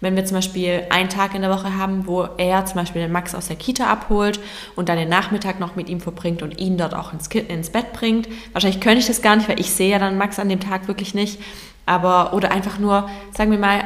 wenn 0.00 0.16
wir 0.16 0.24
zum 0.24 0.36
Beispiel 0.36 0.84
einen 0.90 1.08
Tag 1.08 1.34
in 1.34 1.42
der 1.42 1.50
Woche 1.50 1.76
haben, 1.76 2.06
wo 2.06 2.26
er 2.36 2.64
zum 2.66 2.76
Beispiel 2.76 3.02
den 3.02 3.12
Max 3.12 3.34
aus 3.34 3.48
der 3.48 3.56
Kita 3.56 3.86
abholt 3.86 4.40
und 4.74 4.88
dann 4.88 4.98
den 4.98 5.08
Nachmittag 5.08 5.60
noch 5.60 5.76
mit 5.76 5.88
ihm 5.88 6.00
verbringt 6.00 6.42
und 6.42 6.60
ihn 6.60 6.76
dort 6.76 6.94
auch 6.94 7.12
ins, 7.12 7.28
ins 7.28 7.70
Bett 7.70 7.92
bringt. 7.92 8.28
Wahrscheinlich 8.52 8.80
könnte 8.80 8.98
ich 8.98 9.06
das 9.06 9.22
gar 9.22 9.36
nicht, 9.36 9.48
weil 9.48 9.60
ich 9.60 9.70
sehe 9.70 9.90
ja 9.90 9.98
dann 9.98 10.18
Max 10.18 10.38
an 10.38 10.48
dem 10.48 10.60
Tag 10.60 10.88
wirklich 10.88 11.14
nicht. 11.14 11.40
Aber, 11.86 12.34
oder 12.34 12.50
einfach 12.52 12.78
nur, 12.78 13.08
sagen 13.32 13.50
wir 13.50 13.58
mal, 13.58 13.84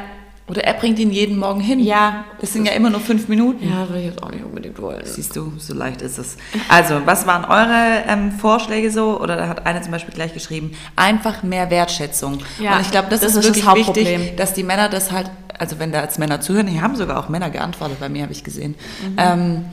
oder 0.49 0.63
er 0.63 0.73
bringt 0.75 0.97
ihn 0.97 1.11
jeden 1.11 1.37
Morgen 1.37 1.59
hin. 1.59 1.79
Ja. 1.79 2.23
Das 2.39 2.53
sind 2.53 2.65
ja 2.65 2.71
immer 2.71 2.89
nur 2.89 3.01
fünf 3.01 3.27
Minuten. 3.27 3.67
Ja, 3.67 3.87
würde 3.89 3.99
ich 3.99 4.05
jetzt 4.05 4.23
auch 4.23 4.31
nicht 4.31 4.45
unbedingt 4.45 4.81
wollen. 4.81 5.01
Siehst 5.03 5.35
du, 5.35 5.51
so 5.57 5.73
leicht 5.73 6.01
ist 6.01 6.17
es. 6.17 6.37
Also, 6.69 7.01
was 7.05 7.27
waren 7.27 7.43
eure 7.43 8.03
ähm, 8.07 8.31
Vorschläge 8.31 8.89
so? 8.89 9.19
Oder 9.19 9.35
da 9.35 9.47
hat 9.49 9.65
eine 9.65 9.81
zum 9.81 9.91
Beispiel 9.91 10.13
gleich 10.13 10.33
geschrieben, 10.33 10.71
einfach 10.95 11.43
mehr 11.43 11.69
Wertschätzung. 11.69 12.39
Ja, 12.59 12.75
Und 12.77 12.81
ich 12.81 12.91
glaube, 12.91 13.09
das, 13.09 13.19
das, 13.19 13.35
ist, 13.35 13.43
wirklich 13.43 13.65
das 13.65 13.75
wichtig, 13.75 14.37
dass 14.37 14.53
die 14.53 14.63
Männer 14.63 14.87
das 14.87 15.11
halt, 15.11 15.29
also 15.59 15.79
wenn 15.79 15.91
da 15.91 15.99
als 15.99 16.17
Männer 16.17 16.39
zuhören, 16.39 16.67
hier 16.67 16.81
haben 16.81 16.95
sogar 16.95 17.19
auch 17.19 17.27
Männer 17.27 17.49
geantwortet, 17.49 17.99
bei 17.99 18.07
mir 18.07 18.23
habe 18.23 18.31
ich 18.31 18.45
gesehen. 18.45 18.75
Mhm. 19.03 19.15
Ähm, 19.17 19.65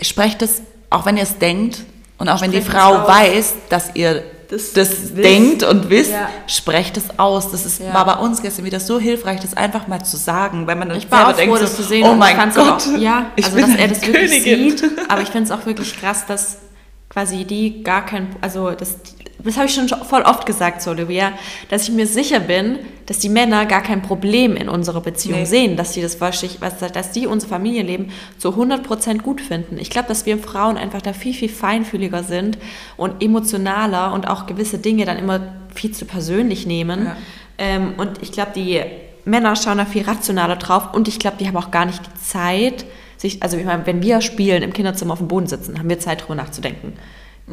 sprecht 0.00 0.42
es, 0.42 0.62
auch 0.90 1.06
wenn 1.06 1.16
ihr 1.16 1.22
es 1.22 1.38
denkt 1.38 1.84
und 2.18 2.28
auch 2.28 2.38
Sprecht 2.38 2.54
wenn 2.54 2.60
die 2.60 2.66
Frau 2.66 3.06
weiß, 3.06 3.54
dass 3.68 3.94
ihr 3.94 4.24
das, 4.48 4.72
das 4.72 5.14
denkt 5.14 5.62
und 5.62 5.90
wisst, 5.90 6.12
ja. 6.12 6.28
sprecht 6.46 6.96
es 6.96 7.18
aus. 7.18 7.50
Das 7.50 7.66
ist, 7.66 7.80
ja. 7.80 7.92
war 7.92 8.04
bei 8.04 8.14
uns 8.14 8.42
gestern 8.42 8.64
wieder 8.64 8.80
so 8.80 8.98
hilfreich, 8.98 9.40
das 9.40 9.56
einfach 9.56 9.88
mal 9.88 10.04
zu 10.04 10.16
sagen, 10.16 10.66
weil 10.66 10.76
man 10.76 10.88
dann 10.88 10.98
ich 10.98 11.10
war 11.10 11.28
auch 11.28 11.34
froh, 11.34 11.56
das 11.56 11.76
zu 11.76 11.82
sehen. 11.82 12.06
Oh 12.06 12.14
mein 12.14 12.36
Gott, 12.54 12.58
auch, 12.58 12.98
ja, 12.98 13.32
ich 13.36 13.46
also 13.46 13.58
dass 13.58 13.74
er 13.74 13.88
das 13.88 14.02
wirklich 14.02 14.44
Königin. 14.44 14.78
sieht. 14.78 14.90
Aber 15.08 15.22
ich 15.22 15.28
finde 15.28 15.44
es 15.44 15.50
auch 15.50 15.66
wirklich 15.66 15.98
krass, 15.98 16.26
dass 16.26 16.58
quasi 17.08 17.44
die 17.44 17.82
gar 17.82 18.04
kein, 18.06 18.36
also 18.40 18.70
das, 18.72 18.96
das 19.38 19.56
habe 19.56 19.66
ich 19.66 19.74
schon 19.74 19.88
voll 19.88 20.22
oft 20.22 20.46
gesagt 20.46 20.82
zu 20.82 20.90
Olivia, 20.90 21.32
dass 21.68 21.88
ich 21.88 21.94
mir 21.94 22.06
sicher 22.06 22.40
bin, 22.40 22.78
dass 23.06 23.18
die 23.18 23.28
Männer 23.28 23.66
gar 23.66 23.82
kein 23.82 24.02
Problem 24.02 24.56
in 24.56 24.68
unserer 24.68 25.00
Beziehung 25.00 25.40
nee. 25.40 25.44
sehen, 25.44 25.76
dass 25.76 25.94
sie 25.94 26.02
das 26.02 26.20
wahrscheinlich, 26.20 26.58
dass 26.92 27.12
die 27.12 27.26
unser 27.26 27.48
Familienleben 27.48 28.10
zu 28.38 28.50
100% 28.50 29.18
gut 29.22 29.40
finden. 29.40 29.78
Ich 29.78 29.90
glaube, 29.90 30.08
dass 30.08 30.26
wir 30.26 30.38
Frauen 30.38 30.76
einfach 30.76 31.02
da 31.02 31.12
viel, 31.12 31.34
viel 31.34 31.48
feinfühliger 31.48 32.24
sind 32.24 32.58
und 32.96 33.22
emotionaler 33.22 34.12
und 34.12 34.26
auch 34.28 34.46
gewisse 34.46 34.78
Dinge 34.78 35.04
dann 35.04 35.18
immer 35.18 35.40
viel 35.74 35.92
zu 35.92 36.06
persönlich 36.06 36.66
nehmen. 36.66 37.06
Ja. 37.06 37.16
Ähm, 37.58 37.94
und 37.96 38.22
ich 38.22 38.32
glaube, 38.32 38.52
die 38.56 38.80
Männer 39.24 39.54
schauen 39.56 39.78
da 39.78 39.84
viel 39.84 40.02
rationaler 40.02 40.56
drauf 40.56 40.94
und 40.94 41.08
ich 41.08 41.18
glaube, 41.18 41.36
die 41.38 41.46
haben 41.46 41.56
auch 41.56 41.70
gar 41.70 41.84
nicht 41.84 42.00
die 42.06 42.20
Zeit, 42.20 42.86
sich, 43.16 43.42
also 43.42 43.56
ich 43.56 43.64
meine, 43.64 43.86
wenn 43.86 44.02
wir 44.02 44.20
spielen, 44.20 44.62
im 44.62 44.72
Kinderzimmer 44.72 45.12
auf 45.12 45.18
dem 45.18 45.28
Boden 45.28 45.46
sitzen, 45.46 45.78
haben 45.78 45.88
wir 45.88 45.98
Zeit, 45.98 46.20
darüber 46.20 46.34
nachzudenken. 46.34 46.94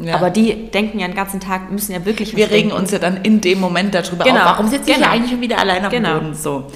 Ja. 0.00 0.16
Aber 0.16 0.30
die 0.30 0.70
denken 0.70 0.98
ja 0.98 1.06
den 1.06 1.14
ganzen 1.14 1.38
Tag, 1.38 1.70
müssen 1.70 1.92
ja 1.92 2.04
wirklich. 2.04 2.36
Wir 2.36 2.50
regen 2.50 2.72
uns 2.72 2.90
ja 2.90 2.98
dann 2.98 3.18
in 3.18 3.40
dem 3.40 3.60
Moment 3.60 3.94
darüber 3.94 4.24
genau. 4.24 4.40
auf. 4.40 4.44
Warum 4.46 4.68
sitze 4.68 4.86
genau. 4.86 4.98
ich 4.98 5.06
eigentlich 5.06 5.30
schon 5.30 5.40
wieder 5.40 5.58
alleine 5.58 5.86
auf 5.86 5.92
dem 5.92 6.02
genau. 6.02 6.18
Boden? 6.18 6.34
So. 6.34 6.66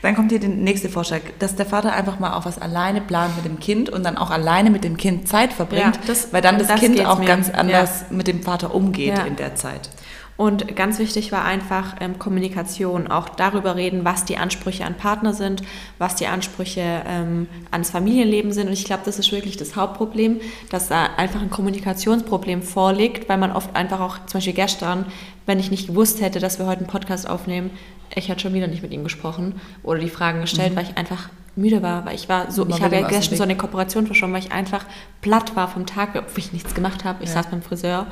Dann 0.00 0.14
kommt 0.14 0.30
hier 0.30 0.38
der 0.38 0.50
nächste 0.50 0.88
Vorschlag, 0.88 1.22
dass 1.40 1.56
der 1.56 1.66
Vater 1.66 1.92
einfach 1.92 2.20
mal 2.20 2.34
auch 2.34 2.44
was 2.44 2.60
alleine 2.60 3.00
plant 3.00 3.34
mit 3.34 3.44
dem 3.44 3.58
Kind 3.58 3.90
und 3.90 4.04
dann 4.04 4.16
auch 4.16 4.30
alleine 4.30 4.70
mit 4.70 4.84
dem 4.84 4.96
Kind 4.96 5.26
Zeit 5.26 5.52
verbringt, 5.52 5.96
ja, 5.96 6.02
das, 6.06 6.32
weil 6.32 6.40
dann 6.40 6.56
das, 6.58 6.68
das 6.68 6.78
Kind 6.78 7.04
auch 7.04 7.18
mir. 7.18 7.26
ganz 7.26 7.50
anders 7.50 8.04
ja. 8.08 8.16
mit 8.16 8.28
dem 8.28 8.42
Vater 8.42 8.74
umgeht 8.74 9.18
in 9.26 9.34
der 9.34 9.56
Zeit. 9.56 9.90
Und 10.38 10.76
ganz 10.76 11.00
wichtig 11.00 11.32
war 11.32 11.44
einfach 11.44 11.96
ähm, 12.00 12.20
Kommunikation, 12.20 13.08
auch 13.08 13.28
darüber 13.28 13.74
reden, 13.74 14.04
was 14.04 14.24
die 14.24 14.36
Ansprüche 14.36 14.84
an 14.84 14.94
Partner 14.94 15.34
sind, 15.34 15.62
was 15.98 16.14
die 16.14 16.28
Ansprüche 16.28 17.02
ähm, 17.08 17.48
ans 17.72 17.90
Familienleben 17.90 18.52
sind. 18.52 18.68
Und 18.68 18.72
ich 18.72 18.84
glaube, 18.84 19.02
das 19.04 19.18
ist 19.18 19.32
wirklich 19.32 19.56
das 19.56 19.74
Hauptproblem, 19.74 20.40
dass 20.70 20.86
da 20.86 21.06
einfach 21.16 21.42
ein 21.42 21.50
Kommunikationsproblem 21.50 22.62
vorliegt, 22.62 23.28
weil 23.28 23.36
man 23.36 23.50
oft 23.50 23.74
einfach 23.74 23.98
auch, 23.98 24.26
zum 24.26 24.38
Beispiel 24.38 24.52
gestern, 24.52 25.06
wenn 25.44 25.58
ich 25.58 25.72
nicht 25.72 25.88
gewusst 25.88 26.20
hätte, 26.20 26.38
dass 26.38 26.60
wir 26.60 26.66
heute 26.66 26.82
einen 26.82 26.86
Podcast 26.86 27.28
aufnehmen, 27.28 27.70
ich 28.14 28.30
hatte 28.30 28.42
schon 28.42 28.54
wieder 28.54 28.68
nicht 28.68 28.82
mit 28.82 28.92
ihm 28.92 29.02
gesprochen 29.02 29.60
oder 29.82 29.98
die 29.98 30.08
Fragen 30.08 30.42
gestellt, 30.42 30.72
mhm. 30.72 30.76
weil 30.76 30.84
ich 30.84 30.96
einfach 30.96 31.30
müde 31.56 31.82
war, 31.82 32.06
weil 32.06 32.14
ich 32.14 32.28
war 32.28 32.52
so, 32.52 32.64
Man 32.64 32.76
ich 32.76 32.82
habe 32.82 32.94
ja 32.94 33.08
gestern 33.08 33.36
so 33.36 33.42
eine 33.42 33.56
Kooperation 33.56 34.06
verschoben, 34.06 34.32
weil 34.32 34.44
ich 34.44 34.52
einfach 34.52 34.84
platt 35.20 35.56
war 35.56 35.66
vom 35.66 35.84
Tag, 35.84 36.10
obwohl 36.14 36.38
ich 36.38 36.52
nichts 36.52 36.74
gemacht 36.74 37.04
habe. 37.04 37.24
Ich 37.24 37.30
ja. 37.30 37.34
saß 37.34 37.48
beim 37.48 37.62
Friseur 37.62 38.06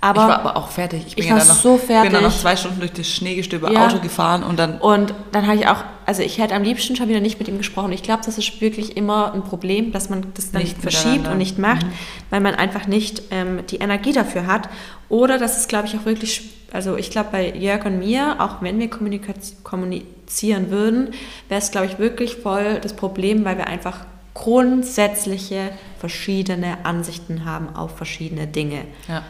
aber 0.00 0.22
ich 0.22 0.28
war 0.28 0.38
aber 0.40 0.56
auch 0.56 0.68
fertig. 0.68 1.04
Ich 1.08 1.16
bin 1.16 1.24
ich 1.24 1.30
ja 1.30 1.38
dann 1.38 1.48
noch, 1.48 1.56
so 1.56 1.76
fertig. 1.76 2.10
bin 2.10 2.12
dann 2.12 2.22
noch 2.22 2.36
zwei 2.36 2.54
Stunden 2.54 2.78
durch 2.78 2.92
das 2.92 3.08
Schneegestöber 3.08 3.72
ja. 3.72 3.86
Auto 3.86 3.98
gefahren 3.98 4.44
und 4.44 4.58
dann. 4.58 4.78
Und 4.78 5.12
dann 5.32 5.46
habe 5.46 5.56
ich 5.56 5.66
auch, 5.66 5.82
also 6.06 6.22
ich 6.22 6.38
hätte 6.38 6.54
am 6.54 6.62
liebsten 6.62 6.94
schon 6.94 7.08
wieder 7.08 7.20
nicht 7.20 7.38
mit 7.38 7.48
ihm 7.48 7.58
gesprochen. 7.58 7.90
Ich 7.92 8.04
glaube, 8.04 8.22
das 8.24 8.38
ist 8.38 8.60
wirklich 8.60 8.96
immer 8.96 9.32
ein 9.32 9.42
Problem, 9.42 9.90
dass 9.90 10.08
man 10.08 10.26
das 10.34 10.52
dann 10.52 10.62
nicht 10.62 10.78
verschiebt 10.78 11.26
und 11.26 11.38
nicht 11.38 11.58
macht, 11.58 11.84
mhm. 11.84 11.92
weil 12.30 12.40
man 12.40 12.54
einfach 12.54 12.86
nicht 12.86 13.22
ähm, 13.30 13.60
die 13.68 13.76
Energie 13.76 14.12
dafür 14.12 14.46
hat. 14.46 14.68
Oder 15.08 15.38
das 15.38 15.58
ist, 15.58 15.68
glaube 15.68 15.88
ich, 15.88 15.96
auch 15.96 16.04
wirklich, 16.04 16.42
also 16.72 16.96
ich 16.96 17.10
glaube 17.10 17.30
bei 17.32 17.52
Jörg 17.56 17.84
und 17.84 17.98
mir, 17.98 18.36
auch 18.38 18.62
wenn 18.62 18.78
wir 18.78 18.88
kommunizieren 18.90 20.70
würden, 20.70 21.08
wäre 21.48 21.60
es, 21.60 21.72
glaube 21.72 21.86
ich, 21.86 21.98
wirklich 21.98 22.36
voll 22.36 22.78
das 22.80 22.94
Problem, 22.94 23.44
weil 23.44 23.56
wir 23.56 23.66
einfach 23.66 23.98
grundsätzliche 24.38 25.70
verschiedene 25.98 26.84
Ansichten 26.84 27.44
haben 27.44 27.74
auf 27.74 27.96
verschiedene 27.96 28.46
Dinge. 28.46 28.84
Ja. 29.08 29.22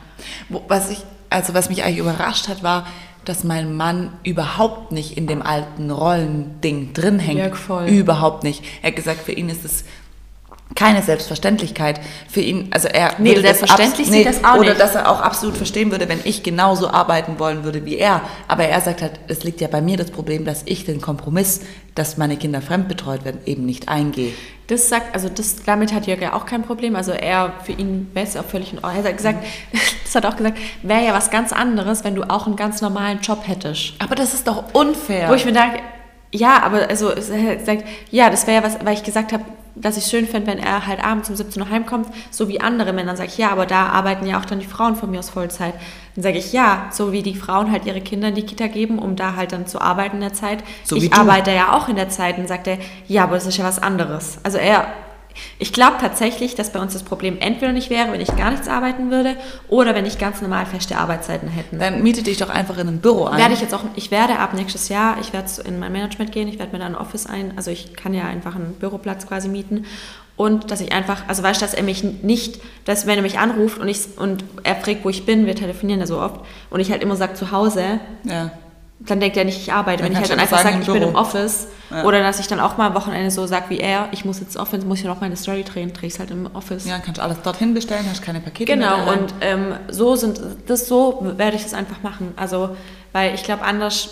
Was 0.68 0.90
ich, 0.90 0.98
also 1.30 1.54
was 1.54 1.70
mich 1.70 1.82
eigentlich 1.82 1.98
überrascht 1.98 2.48
hat, 2.48 2.62
war, 2.62 2.86
dass 3.24 3.42
mein 3.42 3.74
Mann 3.74 4.12
überhaupt 4.22 4.92
nicht 4.92 5.16
in 5.16 5.26
dem 5.26 5.42
alten 5.42 5.90
Rollending 5.90 6.92
drin 6.92 7.18
hängt. 7.18 7.38
Ja, 7.38 7.54
voll. 7.54 7.86
Überhaupt 7.86 8.42
nicht. 8.42 8.62
Er 8.82 8.88
hat 8.88 8.96
gesagt, 8.96 9.20
für 9.20 9.32
ihn 9.32 9.48
ist 9.48 9.64
es 9.64 9.84
keine 10.74 11.02
Selbstverständlichkeit 11.02 11.98
für 12.28 12.40
ihn, 12.40 12.68
also 12.72 12.88
er 12.88 13.12
Nee, 13.18 13.30
würde 13.30 13.40
selbstverständlich 13.42 14.06
abs- 14.08 14.16
sieht 14.16 14.26
das 14.26 14.44
auch 14.44 14.56
oder 14.58 14.70
nicht. 14.70 14.80
dass 14.80 14.94
er 14.94 15.10
auch 15.10 15.20
absolut 15.20 15.56
verstehen 15.56 15.90
würde, 15.90 16.08
wenn 16.08 16.20
ich 16.24 16.42
genauso 16.42 16.88
arbeiten 16.90 17.38
wollen 17.38 17.64
würde 17.64 17.84
wie 17.84 17.96
er. 17.96 18.20
Aber 18.46 18.64
er 18.64 18.80
sagt 18.80 19.02
halt, 19.02 19.12
es 19.28 19.44
liegt 19.44 19.60
ja 19.60 19.68
bei 19.68 19.80
mir 19.80 19.96
das 19.96 20.10
Problem, 20.10 20.44
dass 20.44 20.62
ich 20.66 20.84
den 20.84 21.00
Kompromiss, 21.00 21.60
dass 21.94 22.16
meine 22.16 22.36
Kinder 22.36 22.60
fremdbetreut 22.62 23.24
werden, 23.24 23.40
eben 23.46 23.64
nicht 23.66 23.88
eingehe. 23.88 24.32
Das 24.68 24.88
sagt, 24.88 25.14
also 25.14 25.28
das, 25.30 25.56
damit 25.64 25.92
hat 25.94 26.06
Jörg 26.06 26.20
ja 26.20 26.34
auch 26.34 26.44
kein 26.46 26.62
Problem. 26.62 26.94
Also 26.94 27.12
er, 27.12 27.54
für 27.64 27.72
ihn 27.72 28.10
wäre 28.12 28.26
es 28.26 28.34
ja 28.34 28.42
auch 28.42 28.46
völlig 28.46 28.72
in 28.72 28.78
Ordnung. 28.84 29.02
Er 29.04 29.08
hat 29.10 29.16
gesagt, 29.16 29.44
das 30.04 30.14
hat 30.14 30.26
auch 30.26 30.36
gesagt, 30.36 30.58
wäre 30.82 31.04
ja 31.04 31.14
was 31.14 31.30
ganz 31.30 31.52
anderes, 31.52 32.04
wenn 32.04 32.14
du 32.14 32.22
auch 32.30 32.46
einen 32.46 32.56
ganz 32.56 32.82
normalen 32.82 33.20
Job 33.20 33.40
hättest. 33.48 33.94
Aber 34.00 34.14
das 34.14 34.34
ist 34.34 34.46
doch 34.46 34.74
unfair. 34.74 35.28
Wo 35.30 35.34
ich 35.34 35.44
mir 35.46 35.52
denke, 35.52 35.78
ja, 36.30 36.62
aber 36.62 36.88
also 36.90 37.08
er 37.10 37.22
sagt, 37.64 37.84
ja, 38.10 38.28
das 38.28 38.46
wäre 38.46 38.60
ja 38.62 38.64
was, 38.66 38.84
weil 38.84 38.92
ich 38.94 39.02
gesagt 39.02 39.32
habe, 39.32 39.42
dass 39.80 39.96
ich 39.96 40.04
schön 40.04 40.26
fände, 40.26 40.46
wenn 40.46 40.58
er 40.58 40.86
halt 40.86 41.04
abends 41.04 41.28
um 41.30 41.36
17 41.36 41.62
Uhr 41.62 41.70
heimkommt, 41.70 42.08
so 42.30 42.48
wie 42.48 42.60
andere 42.60 42.92
Männer. 42.92 43.08
Dann 43.08 43.16
sage 43.16 43.30
ich, 43.30 43.38
ja, 43.38 43.50
aber 43.50 43.66
da 43.66 43.86
arbeiten 43.86 44.26
ja 44.26 44.38
auch 44.38 44.44
dann 44.44 44.60
die 44.60 44.66
Frauen 44.66 44.96
von 44.96 45.10
mir 45.10 45.18
aus 45.18 45.30
Vollzeit. 45.30 45.74
Dann 46.14 46.22
sage 46.22 46.38
ich, 46.38 46.52
ja, 46.52 46.88
so 46.90 47.12
wie 47.12 47.22
die 47.22 47.34
Frauen 47.34 47.70
halt 47.70 47.86
ihre 47.86 48.00
Kinder 48.00 48.28
in 48.28 48.34
die 48.34 48.46
Kita 48.46 48.66
geben, 48.66 48.98
um 48.98 49.16
da 49.16 49.36
halt 49.36 49.52
dann 49.52 49.66
zu 49.66 49.80
arbeiten 49.80 50.16
in 50.16 50.22
der 50.22 50.34
Zeit. 50.34 50.64
So 50.84 50.96
ich 50.96 51.12
arbeite 51.12 51.52
ja 51.52 51.76
auch 51.76 51.88
in 51.88 51.96
der 51.96 52.08
Zeit. 52.08 52.38
Dann 52.38 52.46
sagt 52.46 52.66
er, 52.66 52.78
ja, 53.06 53.24
aber 53.24 53.34
das 53.34 53.46
ist 53.46 53.56
ja 53.56 53.64
was 53.64 53.80
anderes. 53.80 54.38
Also 54.42 54.58
er, 54.58 54.86
ich 55.58 55.72
glaube 55.72 55.96
tatsächlich, 56.00 56.54
dass 56.54 56.72
bei 56.72 56.80
uns 56.80 56.92
das 56.92 57.02
Problem 57.02 57.38
entweder 57.40 57.72
nicht 57.72 57.90
wäre, 57.90 58.12
wenn 58.12 58.20
ich 58.20 58.34
gar 58.36 58.50
nichts 58.50 58.68
arbeiten 58.68 59.10
würde, 59.10 59.36
oder 59.68 59.94
wenn 59.94 60.06
ich 60.06 60.18
ganz 60.18 60.40
normal 60.40 60.66
feste 60.66 60.98
Arbeitszeiten 60.98 61.48
hätten. 61.48 61.78
Dann 61.78 62.02
miete 62.02 62.22
dich 62.22 62.38
doch 62.38 62.50
einfach 62.50 62.78
in 62.78 62.88
ein 62.88 63.00
Büro 63.00 63.24
ein. 63.24 63.38
Werde 63.38 63.54
ich 63.54 63.60
jetzt 63.60 63.74
auch, 63.74 63.84
ich 63.96 64.10
werde 64.10 64.38
ab 64.38 64.54
nächstes 64.54 64.88
Jahr, 64.88 65.16
ich 65.20 65.32
werde 65.32 65.48
in 65.64 65.78
mein 65.78 65.92
Management 65.92 66.32
gehen, 66.32 66.48
ich 66.48 66.58
werde 66.58 66.72
mir 66.72 66.78
da 66.78 66.86
ein 66.86 66.96
Office 66.96 67.26
ein, 67.26 67.52
also 67.56 67.70
ich 67.70 67.94
kann 67.94 68.14
ja 68.14 68.24
einfach 68.24 68.54
einen 68.54 68.74
Büroplatz 68.74 69.26
quasi 69.26 69.48
mieten 69.48 69.84
und 70.38 70.70
dass 70.70 70.80
ich 70.80 70.92
einfach, 70.92 71.24
also 71.26 71.42
weißt 71.42 71.60
du, 71.60 71.64
dass 71.64 71.74
er 71.74 71.82
mich 71.82 72.04
nicht, 72.04 72.60
dass 72.84 73.06
wenn 73.06 73.16
er 73.16 73.22
mich 73.22 73.40
anruft 73.40 73.78
und 73.78 73.88
ich 73.88 74.00
und 74.16 74.44
er 74.62 74.76
fragt, 74.76 75.04
wo 75.04 75.08
ich 75.08 75.26
bin, 75.26 75.46
wir 75.46 75.56
telefonieren 75.56 76.00
ja 76.00 76.06
so 76.06 76.20
oft 76.20 76.40
und 76.70 76.78
ich 76.78 76.92
halt 76.92 77.02
immer 77.02 77.16
sage 77.16 77.34
zu 77.34 77.50
Hause, 77.50 78.00
ja. 78.22 78.52
Dann 79.00 79.20
denkt 79.20 79.36
er 79.36 79.44
nicht, 79.44 79.58
ich 79.60 79.72
arbeite. 79.72 80.02
Dann 80.02 80.06
Wenn 80.06 80.12
ich 80.12 80.18
halt 80.18 80.30
dann 80.30 80.40
einfach 80.40 80.60
sage, 80.62 80.78
ich 80.80 80.86
bin 80.86 81.02
im 81.02 81.14
Office 81.14 81.68
Ja. 81.90 82.04
oder 82.04 82.20
dass 82.22 82.40
ich 82.40 82.48
dann 82.48 82.60
auch 82.60 82.76
mal 82.76 82.88
am 82.88 82.94
Wochenende 82.94 83.30
so 83.30 83.46
sage 83.46 83.66
wie 83.68 83.78
er, 83.78 84.08
ich 84.12 84.24
muss 84.24 84.40
jetzt 84.40 84.56
Office, 84.56 84.84
muss 84.84 84.98
ich 84.98 85.04
noch 85.04 85.20
meine 85.20 85.36
Story 85.36 85.62
drehen, 85.64 85.92
drehe 85.92 86.08
ich 86.08 86.14
es 86.14 86.18
halt 86.18 86.30
im 86.30 86.46
Office. 86.54 86.84
ja, 86.86 86.98
kannst 86.98 87.18
du 87.18 87.22
alles 87.22 87.40
dorthin 87.42 87.74
bestellen, 87.74 88.04
hast 88.10 88.22
keine 88.22 88.40
Pakete 88.40 88.72
Genau, 88.72 89.10
und 89.12 89.32
ähm, 89.40 89.74
so 89.88 90.16
sind 90.16 90.40
das 90.66 90.86
so 90.88 91.20
werde 91.36 91.56
ich 91.56 91.62
das 91.62 91.74
einfach 91.74 92.02
machen. 92.02 92.32
Also, 92.36 92.76
weil 93.12 93.34
ich 93.34 93.42
glaube, 93.44 93.62
anders 93.62 94.10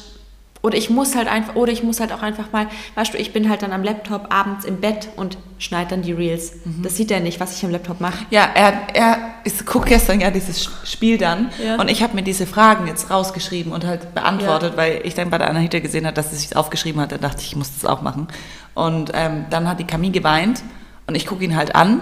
oder 0.66 0.76
ich 0.76 0.90
muss 0.90 1.14
halt 1.14 1.28
einfach 1.28 1.54
oder 1.54 1.70
ich 1.70 1.84
muss 1.84 2.00
halt 2.00 2.12
auch 2.12 2.22
einfach 2.22 2.50
mal, 2.50 2.66
weißt 2.96 3.14
du, 3.14 3.18
ich 3.18 3.32
bin 3.32 3.48
halt 3.48 3.62
dann 3.62 3.70
am 3.72 3.84
Laptop 3.84 4.34
abends 4.34 4.64
im 4.64 4.80
Bett 4.80 5.08
und 5.14 5.38
schneide 5.58 5.90
dann 5.90 6.02
die 6.02 6.10
Reels. 6.10 6.54
Mhm. 6.64 6.82
Das 6.82 6.96
sieht 6.96 7.12
er 7.12 7.20
nicht, 7.20 7.38
was 7.38 7.56
ich 7.56 7.64
am 7.64 7.70
Laptop 7.70 8.00
mache. 8.00 8.26
Ja, 8.30 8.48
er, 8.52 8.72
er 8.92 9.18
ist, 9.44 9.64
guckt 9.64 9.86
gestern 9.88 10.20
ja 10.20 10.32
dieses 10.32 10.68
Spiel 10.82 11.18
dann 11.18 11.50
Ja. 11.64 11.76
und 11.76 11.88
ich 11.88 12.02
habe 12.02 12.16
mir 12.16 12.24
diese 12.24 12.46
Fragen 12.46 12.88
jetzt 12.88 13.10
rausgeschrieben 13.12 13.70
und 13.70 13.84
halt 13.86 14.12
beantwortet, 14.12 14.76
weil 14.76 15.02
ich 15.04 15.14
dann 15.14 15.30
bei 15.30 15.38
der 15.38 15.48
Anahita 15.50 15.78
gesehen 15.78 16.04
habe, 16.04 16.14
dass 16.16 16.30
sie 16.30 16.36
sich 16.36 16.56
aufgeschrieben 16.56 17.00
hat. 17.00 17.12
Da 17.12 17.18
dachte 17.18 17.42
ich, 17.42 17.46
ich 17.50 17.56
muss 17.56 17.70
das 17.72 17.88
auch 17.88 18.02
machen. 18.02 18.26
Und 18.74 19.12
ähm, 19.14 19.44
dann 19.50 19.68
hat 19.68 19.78
die 19.78 19.84
Camille 19.86 20.12
geweint 20.12 20.64
und 21.06 21.14
ich 21.14 21.26
gucke 21.26 21.44
ihn 21.44 21.54
halt 21.54 21.76
an 21.76 22.00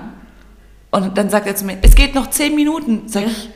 und 0.91 1.19
dann 1.19 1.29
sagt 1.29 1.47
er 1.47 1.55
zu 1.55 1.67
mir, 1.67 1.77
es 1.83 1.95
geht 1.97 2.15
noch 2.15 2.31
zehn 2.31 2.55
Minuten. 2.55 3.03
Sag 3.09 3.27
ich, 3.27 3.51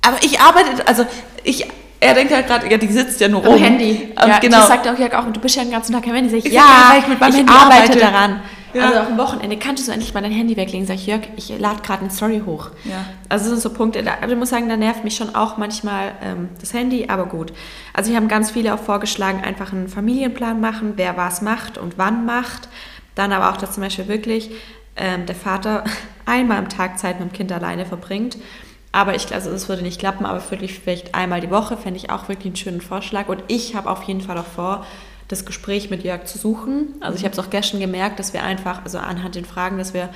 aber 0.00 0.16
ich 0.24 0.40
arbeite, 0.40 0.88
also 0.88 1.04
ich, 1.44 1.66
er 2.02 2.14
denkt 2.14 2.34
halt 2.34 2.46
gerade, 2.46 2.70
ja, 2.70 2.76
die 2.76 2.88
sitzt 2.88 3.20
ja 3.20 3.28
nur 3.28 3.44
Am 3.44 3.52
rum. 3.52 3.62
Handy. 3.62 4.12
Und 4.20 4.28
ja, 4.28 4.38
genau. 4.38 4.58
Das 4.58 4.68
sagt 4.68 4.88
auch 4.88 4.98
Jörg 4.98 5.14
auch, 5.14 5.24
du 5.32 5.40
bist 5.40 5.56
ja 5.56 5.62
den 5.62 5.70
ganzen 5.70 5.92
Tag 5.92 6.06
am 6.06 6.14
Handy. 6.14 6.30
Sag 6.30 6.38
ich, 6.38 6.46
Ich 6.46 6.52
ja, 6.52 6.92
ja, 6.92 6.98
ich 6.98 7.06
mit 7.06 7.20
meinem 7.20 7.34
Handy 7.34 7.52
arbeite 7.52 7.98
daran. 7.98 8.40
Ja. 8.74 8.86
Also 8.86 9.00
auch 9.00 9.06
am 9.06 9.18
Wochenende 9.18 9.56
kannst 9.58 9.86
du 9.86 9.92
endlich 9.92 10.14
mal 10.14 10.22
dein 10.22 10.32
Handy 10.32 10.56
weglegen. 10.56 10.86
Sag 10.86 10.96
ich, 10.96 11.06
Jörg, 11.06 11.22
ich 11.36 11.56
lade 11.58 11.82
gerade 11.82 12.00
eine 12.00 12.10
Story 12.10 12.42
hoch. 12.44 12.70
Ja. 12.84 13.04
Also 13.28 13.44
das 13.44 13.52
sind 13.52 13.60
so 13.60 13.70
Punkte, 13.70 14.02
da, 14.02 14.14
also 14.20 14.32
ich 14.32 14.38
muss 14.38 14.50
sagen, 14.50 14.68
da 14.68 14.76
nervt 14.76 15.04
mich 15.04 15.14
schon 15.14 15.34
auch 15.34 15.58
manchmal 15.58 16.12
ähm, 16.24 16.48
das 16.60 16.72
Handy, 16.74 17.06
aber 17.08 17.26
gut. 17.26 17.52
Also 17.92 18.10
wir 18.10 18.16
haben 18.16 18.28
ganz 18.28 18.50
viele 18.50 18.74
auch 18.74 18.80
vorgeschlagen, 18.80 19.44
einfach 19.44 19.72
einen 19.72 19.88
Familienplan 19.88 20.60
machen, 20.60 20.94
wer 20.96 21.16
was 21.16 21.42
macht 21.42 21.78
und 21.78 21.98
wann 21.98 22.24
macht. 22.24 22.68
Dann 23.14 23.32
aber 23.32 23.50
auch, 23.50 23.58
dass 23.58 23.72
zum 23.72 23.82
Beispiel 23.82 24.08
wirklich 24.08 24.50
ähm, 24.96 25.26
der 25.26 25.36
Vater 25.36 25.84
einmal 26.24 26.58
am 26.58 26.68
Tag 26.68 26.98
Zeit 26.98 27.20
mit 27.20 27.30
dem 27.30 27.32
Kind 27.32 27.52
alleine 27.52 27.84
verbringt. 27.86 28.38
Aber 28.92 29.14
ich 29.14 29.32
also 29.32 29.50
das 29.50 29.68
würde 29.68 29.82
nicht 29.82 29.98
klappen, 29.98 30.26
aber 30.26 30.42
wirklich 30.50 30.78
vielleicht 30.78 31.14
einmal 31.14 31.40
die 31.40 31.50
Woche 31.50 31.76
fände 31.76 31.98
ich 31.98 32.10
auch 32.10 32.28
wirklich 32.28 32.46
einen 32.46 32.56
schönen 32.56 32.80
Vorschlag. 32.82 33.28
Und 33.28 33.42
ich 33.48 33.74
habe 33.74 33.90
auf 33.90 34.02
jeden 34.02 34.20
Fall 34.20 34.36
auch 34.38 34.46
vor, 34.46 34.86
das 35.28 35.46
Gespräch 35.46 35.88
mit 35.88 36.04
Jörg 36.04 36.26
zu 36.26 36.36
suchen. 36.36 36.94
Also 37.00 37.16
ich 37.16 37.24
habe 37.24 37.32
es 37.32 37.38
auch 37.38 37.48
gestern 37.48 37.80
gemerkt, 37.80 38.18
dass 38.18 38.34
wir 38.34 38.42
einfach, 38.42 38.84
also 38.84 38.98
anhand 38.98 39.34
den 39.34 39.46
Fragen, 39.46 39.78
dass 39.78 39.94
wir 39.94 40.10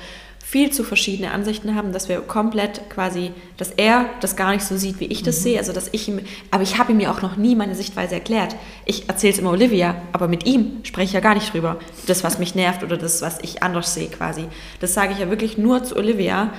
viel 0.45 0.71
zu 0.71 0.85
verschiedene 0.85 1.31
Ansichten 1.31 1.75
haben, 1.75 1.91
dass 1.91 2.07
wir 2.07 2.21
komplett 2.21 2.89
quasi, 2.89 3.31
dass 3.57 3.71
er 3.71 4.05
das 4.21 4.37
gar 4.37 4.53
nicht 4.53 4.63
so 4.63 4.77
sieht, 4.77 5.01
wie 5.01 5.07
ich 5.07 5.21
das 5.21 5.43
sehe. 5.43 5.57
Also 5.57 5.73
dass 5.73 5.89
ich 5.91 6.07
ihm, 6.07 6.21
aber 6.51 6.63
ich 6.63 6.77
habe 6.77 6.93
ihm 6.93 7.01
ja 7.01 7.11
auch 7.11 7.21
noch 7.21 7.35
nie 7.35 7.53
meine 7.55 7.75
Sichtweise 7.75 8.15
erklärt. 8.15 8.55
Ich 8.85 9.09
erzähle 9.09 9.33
es 9.33 9.39
immer 9.39 9.49
Olivia, 9.49 9.95
aber 10.13 10.29
mit 10.29 10.45
ihm 10.45 10.79
spreche 10.83 11.07
ich 11.07 11.13
ja 11.13 11.19
gar 11.19 11.33
nicht 11.33 11.53
drüber. 11.53 11.77
Das, 12.05 12.23
was 12.23 12.39
mich 12.39 12.55
nervt 12.55 12.81
oder 12.81 12.95
das, 12.95 13.21
was 13.21 13.39
ich 13.41 13.61
anders 13.61 13.93
sehe 13.93 14.07
quasi. 14.07 14.45
Das 14.79 14.93
sage 14.93 15.11
ich 15.11 15.19
ja 15.19 15.29
wirklich 15.29 15.57
nur 15.57 15.83
zu 15.83 15.97
Olivia. 15.97 16.53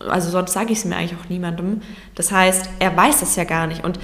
Also 0.00 0.30
sonst 0.30 0.52
sage 0.52 0.72
ich 0.72 0.78
es 0.78 0.84
mir 0.84 0.96
eigentlich 0.96 1.18
auch 1.18 1.28
niemandem. 1.28 1.82
Das 2.14 2.30
heißt, 2.32 2.68
er 2.78 2.96
weiß 2.96 3.20
das 3.20 3.36
ja 3.36 3.44
gar 3.44 3.66
nicht. 3.66 3.84
Und 3.84 3.98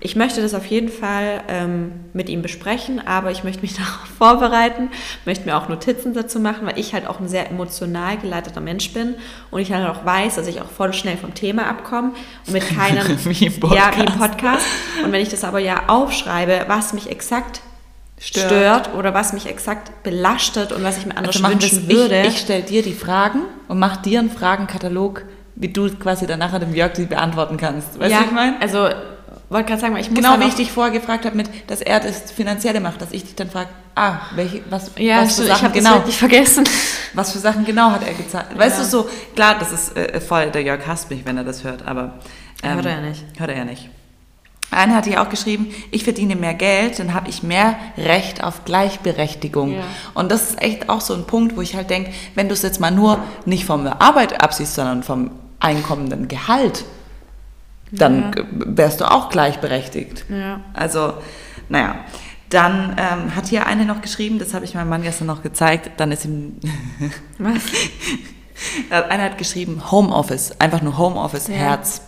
ich 0.00 0.14
möchte 0.14 0.40
das 0.40 0.54
auf 0.54 0.66
jeden 0.66 0.90
Fall 0.90 1.40
ähm, 1.48 1.90
mit 2.12 2.28
ihm 2.28 2.40
besprechen, 2.40 3.04
aber 3.04 3.32
ich 3.32 3.42
möchte 3.42 3.62
mich 3.62 3.74
darauf 3.76 4.06
vorbereiten, 4.16 4.90
möchte 5.24 5.44
mir 5.46 5.56
auch 5.56 5.68
Notizen 5.68 6.14
dazu 6.14 6.38
machen, 6.38 6.66
weil 6.68 6.78
ich 6.78 6.94
halt 6.94 7.06
auch 7.08 7.18
ein 7.18 7.28
sehr 7.28 7.50
emotional 7.50 8.16
geleiteter 8.18 8.60
Mensch 8.60 8.92
bin 8.92 9.14
und 9.50 9.60
ich 9.60 9.72
halt 9.72 9.88
auch 9.88 10.04
weiß, 10.04 10.36
dass 10.36 10.46
ich 10.46 10.60
auch 10.60 10.68
voll 10.68 10.92
schnell 10.92 11.16
vom 11.16 11.34
Thema 11.34 11.66
abkomme 11.68 12.12
und 12.46 12.52
mit 12.52 12.68
keinem 12.76 13.06
Wie 13.24 13.46
im 13.46 13.52
ja 13.72 13.90
wie 13.96 14.00
im 14.00 14.06
Podcast. 14.06 14.18
Podcast 14.18 14.66
und 15.04 15.10
wenn 15.10 15.20
ich 15.22 15.30
das 15.30 15.42
aber 15.42 15.58
ja 15.58 15.88
aufschreibe, 15.88 16.66
was 16.68 16.92
mich 16.92 17.10
exakt 17.10 17.60
Stört. 18.20 18.46
stört, 18.46 18.94
oder 18.94 19.14
was 19.14 19.32
mich 19.32 19.46
exakt 19.46 20.02
belastet 20.02 20.72
und 20.72 20.82
was 20.84 20.98
ich 20.98 21.06
mir 21.06 21.16
anders 21.16 21.36
Also 21.36 21.42
machen 21.42 21.60
wünschen 21.60 21.86
es- 21.88 21.88
würde. 21.88 22.20
Ich, 22.22 22.28
ich 22.34 22.38
stelle 22.40 22.62
dir 22.62 22.82
die 22.82 22.92
Fragen 22.94 23.40
und 23.68 23.78
mach 23.80 23.96
dir 23.96 24.18
einen 24.20 24.30
Fragenkatalog, 24.30 25.22
wie 25.60 25.68
du 25.68 25.90
quasi 25.96 26.26
dann 26.26 26.38
nachher 26.38 26.58
dem 26.58 26.74
Jörg 26.74 26.92
die 26.92 27.04
beantworten 27.04 27.56
kannst. 27.56 27.98
Weißt 27.98 28.10
ja, 28.12 28.18
du, 28.18 28.22
was 28.24 28.28
ich 28.28 28.34
meine? 28.34 28.60
also 28.60 28.88
wollte 29.50 29.68
gerade 29.68 29.80
sagen, 29.80 29.94
weil 29.94 30.02
ich 30.02 30.10
muss 30.10 30.18
Genau 30.18 30.38
wie 30.40 30.44
ich 30.44 30.54
dich 30.54 30.70
vorher 30.70 30.92
gefragt 30.92 31.24
habe, 31.24 31.36
mit, 31.36 31.48
dass 31.68 31.80
er 31.80 32.00
das 32.00 32.30
Finanzielle 32.30 32.80
macht, 32.80 33.00
dass 33.00 33.12
ich 33.12 33.24
dich 33.24 33.34
dann 33.34 33.50
frage, 33.50 33.68
ah, 33.94 34.20
welche, 34.34 34.62
was, 34.70 34.90
ja, 34.98 35.22
was 35.22 35.36
für 35.36 35.42
stimmt, 35.42 35.48
ich 35.48 35.52
Sachen 35.54 35.64
habe 35.64 35.78
genau, 35.78 35.94
wirklich 35.94 36.18
vergessen. 36.18 36.64
was 37.14 37.32
für 37.32 37.38
Sachen 37.38 37.64
genau 37.64 37.90
hat 37.90 38.06
er 38.06 38.14
gezahlt. 38.14 38.46
Weißt 38.56 38.78
Ja. 38.78 38.84
du 38.84 38.88
so, 38.90 39.08
klar, 39.34 39.56
das 39.58 39.72
ist 39.72 39.96
äh, 39.96 40.20
voll, 40.20 40.50
der 40.50 40.62
Jörg 40.62 40.86
hasst 40.86 41.10
mich, 41.10 41.24
wenn 41.24 41.36
er 41.36 41.44
das 41.44 41.64
hört, 41.64 41.86
aber 41.86 42.18
ähm, 42.62 42.74
Hört 42.74 42.86
er 42.86 42.92
ja 42.92 43.00
nicht. 43.00 43.24
Hört 43.38 43.50
er 43.50 43.56
ja 43.56 43.64
nicht. 43.64 43.88
Eine 44.70 44.94
hat 44.94 45.06
hier 45.06 45.22
auch 45.22 45.30
geschrieben, 45.30 45.68
ich 45.90 46.04
verdiene 46.04 46.36
mehr 46.36 46.52
Geld, 46.52 46.98
dann 46.98 47.14
habe 47.14 47.30
ich 47.30 47.42
mehr 47.42 47.76
Recht 47.96 48.44
auf 48.44 48.66
Gleichberechtigung. 48.66 49.76
Ja. 49.76 49.84
Und 50.12 50.30
das 50.30 50.50
ist 50.50 50.62
echt 50.62 50.90
auch 50.90 51.00
so 51.00 51.14
ein 51.14 51.24
Punkt, 51.24 51.56
wo 51.56 51.62
ich 51.62 51.74
halt 51.74 51.88
denke, 51.88 52.12
wenn 52.34 52.48
du 52.48 52.52
es 52.52 52.60
jetzt 52.60 52.78
mal 52.78 52.90
nur 52.90 53.18
nicht 53.46 53.64
vom 53.64 53.86
Arbeit 53.86 54.42
absiehst, 54.42 54.74
sondern 54.74 55.02
vom 55.02 55.30
einkommenden 55.60 56.28
Gehalt, 56.28 56.84
dann 57.90 58.32
Ja. 58.36 58.44
wärst 58.50 59.00
du 59.00 59.10
auch 59.10 59.28
gleichberechtigt. 59.30 60.24
Ja. 60.28 60.60
Also, 60.74 61.14
naja. 61.68 61.96
Dann 62.50 62.96
ähm, 62.96 63.36
hat 63.36 63.46
hier 63.48 63.66
eine 63.66 63.84
noch 63.84 64.00
geschrieben, 64.00 64.38
das 64.38 64.54
habe 64.54 64.64
ich 64.64 64.74
meinem 64.74 64.88
Mann 64.88 65.02
gestern 65.02 65.26
noch 65.26 65.42
gezeigt, 65.42 65.90
dann 65.98 66.10
ist 66.12 66.24
ihm, 66.24 66.56
Was? 67.38 67.60
einer 68.90 69.24
hat 69.24 69.38
geschrieben 69.38 69.90
Homeoffice, 69.90 70.58
einfach 70.58 70.80
nur 70.80 70.96
Homeoffice, 70.96 71.48
Ja. 71.48 71.54
Herz. 71.54 72.00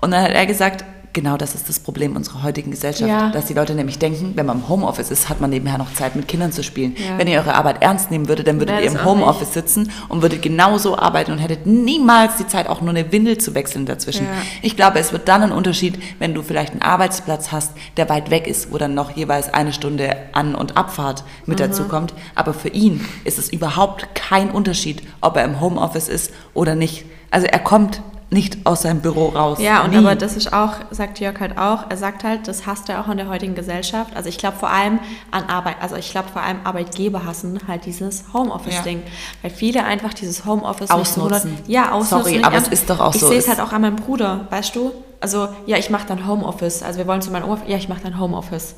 Und 0.00 0.10
dann 0.12 0.22
hat 0.24 0.30
er 0.32 0.46
gesagt, 0.46 0.84
genau 1.14 1.38
das 1.38 1.54
ist 1.54 1.68
das 1.68 1.80
Problem 1.80 2.16
unserer 2.16 2.42
heutigen 2.42 2.70
Gesellschaft, 2.70 3.08
Ja. 3.08 3.30
dass 3.30 3.46
die 3.46 3.54
Leute 3.54 3.74
nämlich 3.74 3.98
denken, 3.98 4.32
wenn 4.34 4.44
man 4.44 4.58
im 4.58 4.68
Homeoffice 4.68 5.10
ist, 5.10 5.30
hat 5.30 5.40
man 5.40 5.48
nebenher 5.48 5.78
noch 5.78 5.94
Zeit 5.94 6.16
mit 6.16 6.28
Kindern 6.28 6.52
zu 6.52 6.62
spielen. 6.62 6.94
Ja. 6.98 7.16
Wenn 7.16 7.26
ihr 7.28 7.38
eure 7.38 7.54
Arbeit 7.54 7.80
ernst 7.82 8.10
nehmen 8.10 8.28
würdet, 8.28 8.46
dann 8.46 8.58
würdet 8.60 8.80
ihr 8.80 8.86
im 8.90 9.04
Homeoffice 9.04 9.54
sitzen 9.54 9.90
und 10.08 10.20
würdet 10.20 10.42
genauso 10.42 10.98
arbeiten 10.98 11.32
und 11.32 11.38
hättet 11.38 11.66
niemals 11.66 12.36
die 12.36 12.46
Zeit, 12.46 12.68
auch 12.68 12.80
nur 12.82 12.90
eine 12.90 13.10
Windel 13.12 13.38
zu 13.38 13.54
wechseln 13.54 13.86
dazwischen. 13.86 14.26
Ja. 14.26 14.32
Ich 14.60 14.76
glaube, 14.76 14.98
es 14.98 15.12
wird 15.12 15.28
dann 15.28 15.42
ein 15.42 15.52
Unterschied, 15.52 15.98
wenn 16.18 16.34
du 16.34 16.42
vielleicht 16.42 16.72
einen 16.72 16.82
Arbeitsplatz 16.82 17.52
hast, 17.52 17.72
der 17.96 18.08
weit 18.10 18.30
weg 18.30 18.46
ist, 18.46 18.72
wo 18.72 18.76
dann 18.78 18.94
noch 18.94 19.12
jeweils 19.16 19.54
eine 19.54 19.72
Stunde 19.72 20.16
An- 20.32 20.54
und 20.54 20.76
Abfahrt 20.76 21.24
mit 21.46 21.60
dazu 21.60 21.84
kommt. 21.84 22.12
Aber 22.34 22.52
für 22.52 22.68
ihn 22.68 23.04
ist 23.24 23.38
es 23.38 23.48
überhaupt 23.52 24.14
kein 24.14 24.50
Unterschied, 24.50 25.02
ob 25.20 25.36
er 25.36 25.44
im 25.44 25.60
Homeoffice 25.60 26.08
ist 26.08 26.32
oder 26.54 26.74
nicht. 26.74 27.04
Also 27.30 27.46
er 27.46 27.58
kommt 27.60 28.02
nicht 28.30 28.66
aus 28.66 28.82
seinem 28.82 29.00
Büro 29.00 29.28
raus. 29.28 29.58
Ja, 29.60 29.84
und 29.84 29.90
Nie. 29.90 29.98
aber 29.98 30.16
das 30.16 30.36
ist 30.36 30.52
auch, 30.52 30.74
sagt 30.90 31.20
Jörg 31.20 31.38
halt 31.40 31.56
auch, 31.58 31.84
er 31.88 31.96
sagt 31.96 32.24
halt, 32.24 32.48
das 32.48 32.66
hasst 32.66 32.88
er 32.88 33.00
auch 33.00 33.08
in 33.08 33.16
der 33.16 33.28
heutigen 33.28 33.54
Gesellschaft. 33.54 34.16
Also 34.16 34.28
ich 34.28 34.38
glaube 34.38 34.56
vor 34.56 34.70
allem 34.70 34.98
an 35.30 35.44
Arbeit, 35.44 35.76
also 35.80 35.96
ich 35.96 36.10
glaube 36.10 36.28
vor 36.32 36.42
allem 36.42 36.58
Arbeitgeber 36.64 37.24
hassen 37.24 37.60
halt 37.68 37.86
dieses 37.86 38.24
Homeoffice-Ding. 38.32 39.02
Weil 39.42 39.50
viele 39.50 39.84
einfach 39.84 40.14
dieses 40.14 40.44
Homeoffice 40.44 40.90
Ausnutzen. 40.90 41.52
Nicht 41.52 41.68
ja, 41.68 41.92
ausnutzen. 41.92 42.32
Sorry, 42.32 42.44
aber 42.44 42.56
es 42.56 42.68
ist 42.68 42.90
doch 42.90 43.00
auch 43.00 43.14
ich 43.14 43.20
so. 43.20 43.26
Ich 43.26 43.30
sehe 43.30 43.38
es 43.38 43.48
halt 43.48 43.60
auch 43.60 43.72
an 43.72 43.82
meinem 43.82 43.96
Bruder, 43.96 44.46
weißt 44.50 44.74
du? 44.74 44.92
Also, 45.20 45.48
ja, 45.66 45.76
ich 45.76 45.90
mache 45.90 46.06
dann 46.06 46.26
Homeoffice. 46.26 46.82
Also 46.82 46.98
wir 46.98 47.06
wollen 47.06 47.22
zu 47.22 47.30
meinem 47.30 47.44
Oma, 47.44 47.58
ja, 47.66 47.76
ich 47.76 47.88
mache 47.88 48.02
dann 48.02 48.18
Homeoffice. 48.18 48.74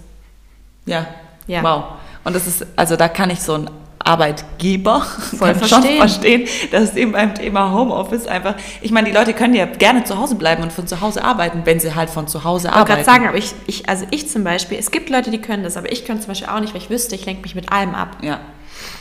Ja. 0.84 1.06
Ja. 1.46 1.62
Wow. 1.62 1.84
Und 2.24 2.34
das 2.34 2.46
ist, 2.46 2.66
also 2.76 2.96
da 2.96 3.08
kann 3.08 3.30
ich 3.30 3.40
so 3.40 3.54
einen 3.54 3.70
Arbeitgeber 4.06 5.00
Voll 5.02 5.52
kann 5.52 5.58
schon 5.68 5.82
verstehen. 5.82 5.98
verstehen, 6.46 6.48
dass 6.70 6.82
es 6.84 6.96
eben 6.96 7.12
beim 7.12 7.34
Thema 7.34 7.72
Homeoffice 7.72 8.26
einfach, 8.26 8.54
ich 8.80 8.90
meine, 8.92 9.08
die 9.08 9.14
Leute 9.14 9.34
können 9.34 9.54
ja 9.54 9.66
gerne 9.66 10.04
zu 10.04 10.16
Hause 10.18 10.36
bleiben 10.36 10.62
und 10.62 10.72
von 10.72 10.86
zu 10.86 11.00
Hause 11.00 11.24
arbeiten, 11.24 11.62
wenn 11.64 11.80
sie 11.80 11.94
halt 11.94 12.10
von 12.10 12.28
zu 12.28 12.44
Hause 12.44 12.68
Ich 12.68 12.74
wollte 12.74 12.92
arbeiten. 12.92 13.04
gerade 13.04 13.18
sagen, 13.18 13.28
aber 13.28 13.38
ich, 13.38 13.52
ich, 13.66 13.88
also 13.88 14.06
ich 14.10 14.28
zum 14.30 14.44
Beispiel, 14.44 14.78
es 14.78 14.90
gibt 14.90 15.10
Leute, 15.10 15.30
die 15.30 15.40
können 15.40 15.62
das, 15.64 15.76
aber 15.76 15.90
ich 15.90 16.04
könnte 16.04 16.22
zum 16.22 16.28
Beispiel 16.28 16.48
auch 16.48 16.60
nicht, 16.60 16.72
weil 16.74 16.80
ich 16.82 16.90
wüsste, 16.90 17.14
ich 17.14 17.26
lenke 17.26 17.42
mich 17.42 17.54
mit 17.54 17.72
allem 17.72 17.94
ab. 17.94 18.18
Ja, 18.22 18.40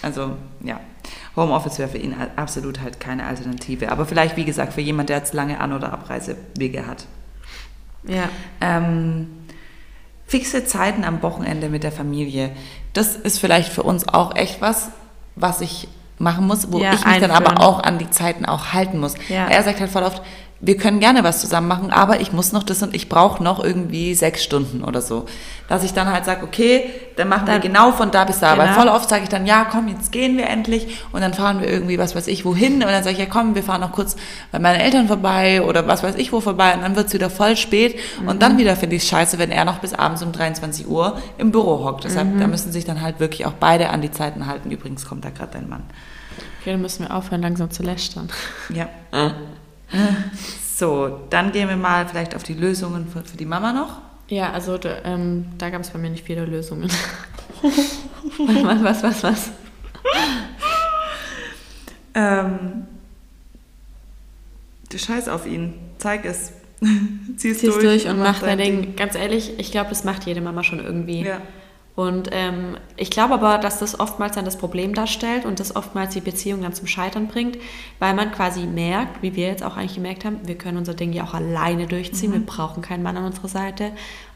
also 0.01 0.32
ja. 0.64 0.80
Homeoffice 1.36 1.80
wäre 1.80 1.89
für 1.89 1.97
ihn 1.97 2.16
absolut 2.38 2.82
halt 2.82 2.99
keine 2.99 3.26
Alternative. 3.26 3.91
Aber 3.91 4.06
vielleicht, 4.06 4.38
wie 4.38 4.45
gesagt, 4.45 4.74
für 4.74 4.82
jemand, 4.82 5.10
der 5.10 5.18
jetzt 5.18 5.34
lange 5.34 5.60
An- 5.60 5.74
oder 5.74 5.91
Abreisewege 5.91 6.88
hat. 6.88 7.06
Ja. 8.08 8.30
Ähm, 8.62 9.28
fixe 10.26 10.66
Zeiten 10.66 11.03
am 11.03 11.22
Wochenende 11.22 11.70
mit 11.70 11.84
der 11.84 11.91
Familie. 11.91 12.51
Das 12.96 13.16
ist 13.16 13.39
vielleicht 13.39 13.72
für 13.72 13.84
uns 13.84 14.08
auch 14.08 14.36
echt 14.36 14.62
was, 14.62 14.89
was 15.36 15.62
ich 15.62 15.88
machen 16.18 16.48
muss, 16.48 16.72
wo 16.72 16.80
Ja, 16.80 16.93
ich 16.93 17.06
mich 17.06 17.20
dann 17.20 17.30
aber 17.32 17.52
einführen. 17.52 17.58
auch 17.68 17.84
an 17.84 17.98
die 18.00 18.10
Zeiten 18.10 18.46
auch 18.46 18.74
halten 18.74 19.00
muss. 19.00 19.16
Ja. 19.30 19.48
Er 19.48 19.64
sagt 19.64 19.80
halt 19.82 19.91
voll 19.91 20.04
oft, 20.04 20.22
wir 20.62 20.78
können 20.78 20.99
gerne 20.99 21.24
was 21.24 21.41
zusammen 21.41 21.68
machen, 21.68 21.91
aber 21.91 22.22
ich 22.22 22.32
muss 22.32 22.51
noch 22.53 22.64
das 22.64 22.82
und 22.82 22.95
ich 22.95 23.10
brauche 23.10 23.43
noch 23.43 23.64
irgendwie 23.64 24.16
sechs 24.16 24.43
Stunden 24.43 24.84
oder 24.84 25.01
so. 25.01 25.26
Dass 25.68 25.84
ich 25.84 25.93
dann 25.93 26.08
halt 26.12 26.26
sage, 26.26 26.43
okay, 26.43 26.89
dann 27.18 27.28
machen 27.28 27.45
wir 27.47 27.53
Dann- 27.53 27.62
genau 27.62 27.91
von 27.91 28.10
da 28.10 28.24
bis 28.24 28.39
da. 28.39 28.58
Weil 28.58 28.68
Genau. 28.70 28.80
voll 28.80 28.88
oft 28.88 29.10
sage 29.10 29.24
ich 29.24 29.30
dann, 29.30 29.45
ja, 29.45 29.66
komm, 29.70 29.88
jetzt 29.89 30.12
gehen 30.12 30.38
wir 30.38 30.47
endlich 30.47 30.97
und 31.12 31.22
dann 31.22 31.34
fahren 31.34 31.60
wir 31.60 31.68
irgendwie, 31.68 31.97
was 31.99 32.16
weiß 32.16 32.28
ich, 32.28 32.45
wohin. 32.45 32.76
Und 32.76 32.82
dann 32.89 33.03
sage 33.03 33.14
ich, 33.14 33.20
ja, 33.20 33.26
komm, 33.26 33.53
wir 33.53 33.64
fahren 33.64 33.82
noch 33.82 33.91
kurz 33.91 34.16
bei 34.51 34.60
meinen 34.60 34.80
Eltern 34.80 35.08
vorbei 35.08 35.62
oder 35.62 35.88
was 35.88 36.03
weiß 36.03 36.16
ich 36.16 36.32
wo 36.32 36.39
vorbei. 36.39 36.74
Und 36.74 36.82
dann 36.84 36.95
wird's 36.95 37.14
wieder 37.14 37.30
voll 37.30 37.58
spät. 37.58 37.99
Und 38.26 38.36
Mhm. 38.36 38.39
dann 38.39 38.58
wieder 38.58 38.76
finde 38.76 38.95
ich 38.95 39.03
es 39.03 39.10
scheiße, 39.10 39.38
wenn 39.38 39.51
er 39.51 39.66
noch 39.66 39.80
bis 39.80 39.93
abends 39.93 40.24
um 40.24 40.32
23 40.32 40.88
Uhr 40.88 41.18
im 41.38 41.51
Büro 41.51 41.84
hockt. 41.84 42.06
Deshalb, 42.06 42.34
Mhm. 42.34 42.39
da 42.39 42.47
müssen 42.47 42.72
sich 42.72 42.86
dann 42.86 43.01
halt 43.01 43.20
wirklich 43.20 43.45
auch 43.45 43.53
beide 43.60 43.89
an 43.89 44.01
die 44.01 44.12
Zeiten 44.12 44.47
halten. 44.47 44.72
Übrigens 44.72 45.06
kommt 45.08 45.26
da 45.26 45.30
gerade 45.32 45.51
dein 45.53 45.68
Mann. 45.70 45.84
Okay, 46.62 46.72
dann 46.72 46.82
müssen 46.82 47.06
wir 47.08 47.14
aufhören, 47.16 47.41
langsam 47.41 47.70
zu 47.72 47.84
lästern. 47.84 48.30
Ja. 48.74 48.88
So, 50.76 51.22
dann 51.30 51.52
gehen 51.54 51.70
wir 51.70 51.78
mal 51.78 52.06
vielleicht 52.08 52.36
auf 52.36 52.44
die 52.44 52.54
Lösungen 52.54 53.08
für, 53.08 53.24
für 53.24 53.38
die 53.38 53.46
Mama 53.46 53.72
noch. 53.72 54.02
Ja, 54.28 54.52
also 54.52 54.78
da, 54.78 54.98
ähm, 55.06 55.46
da 55.58 55.70
gab 55.70 55.82
es 55.82 55.90
bei 55.90 56.00
mir 56.00 56.10
nicht 56.10 56.26
viele 56.26 56.46
Lösungen. 56.46 56.92
was, 58.38 58.84
was, 58.84 59.04
was, 59.04 59.24
was? 59.24 59.52
Ähm, 62.14 62.88
du 64.90 64.98
scheiß 64.98 65.30
auf 65.30 65.46
ihn. 65.46 65.76
Zeig 65.98 66.26
es. 66.26 66.54
Zieh's, 67.38 67.60
Zieh's 67.60 67.78
durch, 67.78 68.08
und 68.08 68.20
mach 68.20 68.40
dein 68.40 68.58
dein 68.58 68.82
Ding. 68.82 68.96
Ganz 68.96 69.16
ehrlich, 69.16 69.54
ich 69.58 69.72
glaube, 69.72 69.90
das 69.90 70.04
macht 70.04 70.26
jede 70.26 70.42
Mama 70.42 70.64
schon 70.64 70.80
irgendwie. 70.80 71.24
Ja. 71.24 71.42
Und 71.96 72.30
ähm, 72.34 72.78
ich 72.98 73.10
glaube 73.10 73.36
aber, 73.36 73.58
dass 73.58 73.80
das 73.80 74.00
oftmals 74.00 74.36
dann 74.36 74.43
das 74.43 74.58
Problem 74.58 74.93
darstellt 74.93 75.46
und 75.46 75.62
das 75.62 75.76
oftmals 75.78 76.14
die 76.14 76.20
Beziehung 76.20 76.62
dann 76.62 76.74
zum 76.74 76.88
Scheitern 76.88 77.28
bringt, 77.28 77.58
weil 78.00 78.14
man 78.14 78.34
quasi 78.34 78.66
merkt, 78.66 79.22
wie 79.22 79.36
wir 79.36 79.48
jetzt 79.48 79.64
auch 79.64 79.78
eigentlich 79.78 79.96
gemerkt 79.96 80.26
haben, 80.26 80.39
wir 80.46 80.58
können 80.58 80.78
unser 80.78 80.93
Ding 80.93 81.14
ja 81.14 81.24
auch 81.24 81.34
alleine 81.34 81.88
durchziehen, 81.88 82.34
wir 82.34 82.46
brauchen 82.46 82.82
keinen 82.82 83.02
Mann 83.02 83.16
an 83.16 83.26
unserer 83.26 83.48
Seite. 83.48 83.91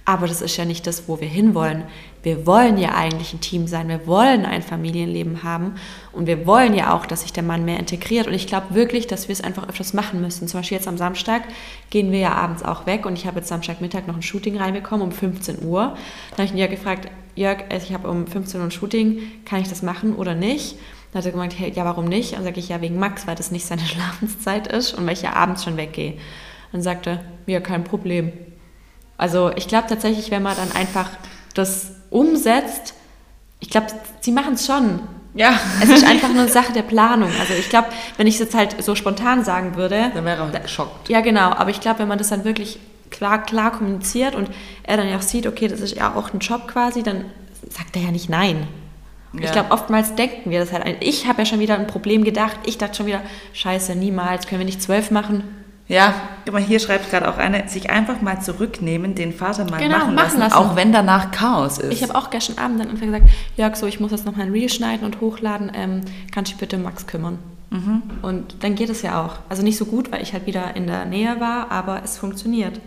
Aber 0.10 0.26
das 0.26 0.42
ist 0.42 0.58
ja 0.58 0.66
nicht 0.66 0.88
das, 0.88 1.08
wo 1.08 1.22
wir 1.22 1.28
hinwollen. 1.28 1.84
Wir 2.24 2.48
wollen 2.48 2.80
ja 2.80 2.96
eigentlich 2.96 3.32
ein 3.32 3.42
Team 3.42 3.68
sein, 3.68 3.90
wir 3.90 4.08
wollen 4.08 4.44
ein 4.44 4.64
Familienleben 4.64 5.44
haben 5.44 5.76
und 6.14 6.26
wir 6.26 6.48
wollen 6.48 6.74
ja 6.74 6.96
auch, 6.96 7.06
dass 7.06 7.22
sich 7.22 7.32
der 7.32 7.44
Mann 7.44 7.64
mehr 7.64 7.78
integriert. 7.78 8.26
Und 8.26 8.34
ich 8.34 8.48
glaube 8.48 8.74
wirklich, 8.74 9.06
dass 9.06 9.28
wir 9.28 9.34
es 9.34 9.42
einfach 9.42 9.70
öfters 9.70 9.94
machen 9.94 10.20
müssen. 10.20 10.48
Zum 10.48 10.62
Beispiel 10.62 10.78
jetzt 10.80 10.88
am 10.88 10.98
Samstag 10.98 11.44
gehen 11.92 12.12
wir 12.12 12.18
ja 12.18 12.32
abends 12.32 12.64
auch 12.64 12.88
weg 12.88 13.06
und 13.06 13.20
ich 13.20 13.28
habe 13.28 13.38
jetzt 13.38 13.50
Samstagmittag 13.50 14.08
noch 14.08 14.16
ein 14.16 14.24
Shooting 14.24 14.58
reinbekommen 14.58 15.06
um 15.06 15.12
15 15.12 15.64
Uhr. 15.64 15.96
Dann 16.32 16.38
habe 16.38 16.46
ich 16.46 16.52
ihn 16.54 16.58
ja 16.58 16.66
gefragt, 16.66 17.08
Jörg, 17.36 17.66
also 17.70 17.86
ich 17.86 17.94
habe 17.94 18.10
um 18.10 18.26
15 18.26 18.60
Uhr 18.60 18.66
ein 18.66 18.72
Shooting, 18.72 19.22
kann 19.46 19.62
ich 19.62 19.70
das 19.70 19.84
machen 19.84 20.16
oder 20.16 20.34
nicht? 20.34 20.76
Dann 21.12 21.20
hat 21.20 21.28
er 21.28 21.34
gemeint, 21.34 21.60
hey, 21.60 21.72
ja, 21.72 21.86
warum 21.86 22.06
nicht? 22.06 22.34
Dann 22.34 22.44
sage 22.44 22.60
ich, 22.60 22.70
ja, 22.70 22.82
wegen 22.82 22.98
Max, 22.98 23.28
weil 23.28 23.36
das 23.36 23.52
nicht 23.52 23.68
seine 23.68 23.82
Schlafenszeit 23.86 24.66
ist 24.70 24.96
und 24.96 25.06
weil 25.06 25.14
ich 25.14 25.22
ja 25.22 25.34
abends 25.34 25.66
schon 25.66 25.78
weggehe. 25.78 26.16
Dann 26.72 26.82
sagte 26.82 27.10
er, 27.12 27.20
ja, 27.46 27.60
kein 27.60 27.84
Problem. 27.84 28.32
Also 29.20 29.52
ich 29.56 29.68
glaube 29.68 29.88
tatsächlich, 29.88 30.32
wenn 30.32 30.42
man 30.42 30.56
dann 30.56 30.72
einfach 30.72 31.10
das 31.54 31.92
umsetzt, 32.10 32.94
ich 33.60 33.70
glaube, 33.70 33.88
sie 34.22 34.32
machen 34.32 34.54
es 34.54 34.66
schon. 34.66 35.02
Ja. 35.36 35.60
Es 35.84 35.90
ist 35.90 36.08
einfach 36.08 36.30
nur 36.30 36.44
eine 36.44 36.52
Sache 36.52 36.74
der 36.74 36.82
Planung. 36.84 37.30
Also 37.40 37.54
ich 37.54 37.70
glaube, 37.70 37.90
wenn 38.18 38.28
ich 38.28 38.36
es 38.36 38.40
jetzt 38.40 38.56
halt 38.56 38.82
so 38.82 38.96
spontan 38.96 39.44
sagen 39.44 39.76
würde, 39.76 40.12
Dann 40.16 40.26
wäre 40.26 40.50
er 40.52 40.60
geschockt. 40.62 41.10
ja 41.10 41.22
genau, 41.22 41.52
aber 41.52 41.70
ich 41.70 41.82
glaube, 41.82 42.00
wenn 42.00 42.08
man 42.08 42.18
das 42.18 42.30
dann 42.30 42.46
wirklich 42.46 42.80
klar, 43.12 43.44
klar 43.44 43.72
kommuniziert 43.72 44.36
und 44.36 44.50
er 44.84 44.98
dann 44.98 45.10
ja 45.10 45.18
auch 45.18 45.22
sieht, 45.22 45.48
okay, 45.48 45.68
das 45.68 45.82
ist 45.82 45.96
ja 45.98 46.16
auch 46.16 46.34
ein 46.34 46.40
Job 46.40 46.68
quasi, 46.68 47.04
dann 47.04 47.26
sagt 47.70 47.96
er 47.98 48.04
ja 48.04 48.12
nicht 48.12 48.30
nein. 48.30 48.68
Ja. 49.34 49.42
Ich 49.44 49.52
glaube, 49.52 49.72
oftmals 49.72 50.16
denken 50.16 50.50
wir 50.50 50.62
das 50.62 50.72
halt. 50.72 50.86
Ich 51.02 51.28
habe 51.28 51.42
ja 51.42 51.46
schon 51.46 51.60
wieder 51.60 51.76
ein 51.76 51.88
Problem 51.88 52.24
gedacht. 52.24 52.58
Ich 52.66 52.78
dachte 52.78 52.96
schon 52.96 53.06
wieder, 53.06 53.22
scheiße, 53.54 53.96
niemals, 53.96 54.48
können 54.48 54.60
wir 54.60 54.66
nicht 54.66 54.82
zwölf 54.82 55.12
machen? 55.12 55.44
Ja, 55.90 56.14
mal, 56.52 56.62
hier 56.62 56.80
schreibt 56.80 57.10
gerade 57.10 57.28
auch 57.28 57.38
eine, 57.38 57.68
sich 57.68 57.90
einfach 57.90 58.22
mal 58.22 58.40
zurücknehmen, 58.42 59.16
den 59.16 59.34
Vater 59.34 59.66
mal 59.66 59.80
Genau, 59.80 59.98
machen, 59.98 60.14
machen 60.14 60.16
lassen, 60.16 60.40
lassen. 60.40 60.54
auch 60.54 60.76
wenn 60.76 60.92
danach 60.94 61.32
Chaos 61.32 61.80
ist. 61.80 61.92
Ich 61.92 62.04
habe 62.04 62.14
auch 62.16 62.30
gestern 62.30 62.60
Abend 62.60 62.80
dann 62.80 62.90
einfach 62.92 63.06
gesagt, 63.08 63.26
Jörg, 63.58 63.76
so, 63.76 63.88
ich 63.88 64.00
muss 64.00 64.12
jetzt 64.12 64.24
noch 64.26 64.36
mal 64.36 64.44
ein 64.44 64.52
Reel 64.52 64.70
schneiden 64.70 65.04
und 65.04 65.20
hochladen, 65.20 65.72
ähm, 65.74 66.02
kannst 66.32 66.52
du 66.52 66.54
dich 66.54 66.60
bitte 66.60 66.78
Max 66.78 67.08
kümmern? 67.08 67.40
Mhm. 67.72 68.04
Und 68.22 68.64
dann 68.64 68.76
geht 68.76 68.90
es 68.90 69.02
ja 69.02 69.24
auch. 69.24 69.38
Also 69.50 69.64
nicht 69.64 69.78
so 69.78 69.86
gut, 69.86 70.12
weil 70.12 70.22
ich 70.22 70.34
halt 70.34 70.46
wieder 70.46 70.76
in 70.76 70.86
der 70.86 71.06
Nähe 71.06 71.40
war, 71.40 71.72
aber 71.72 72.02
es 72.04 72.18
funktioniert. 72.20 72.80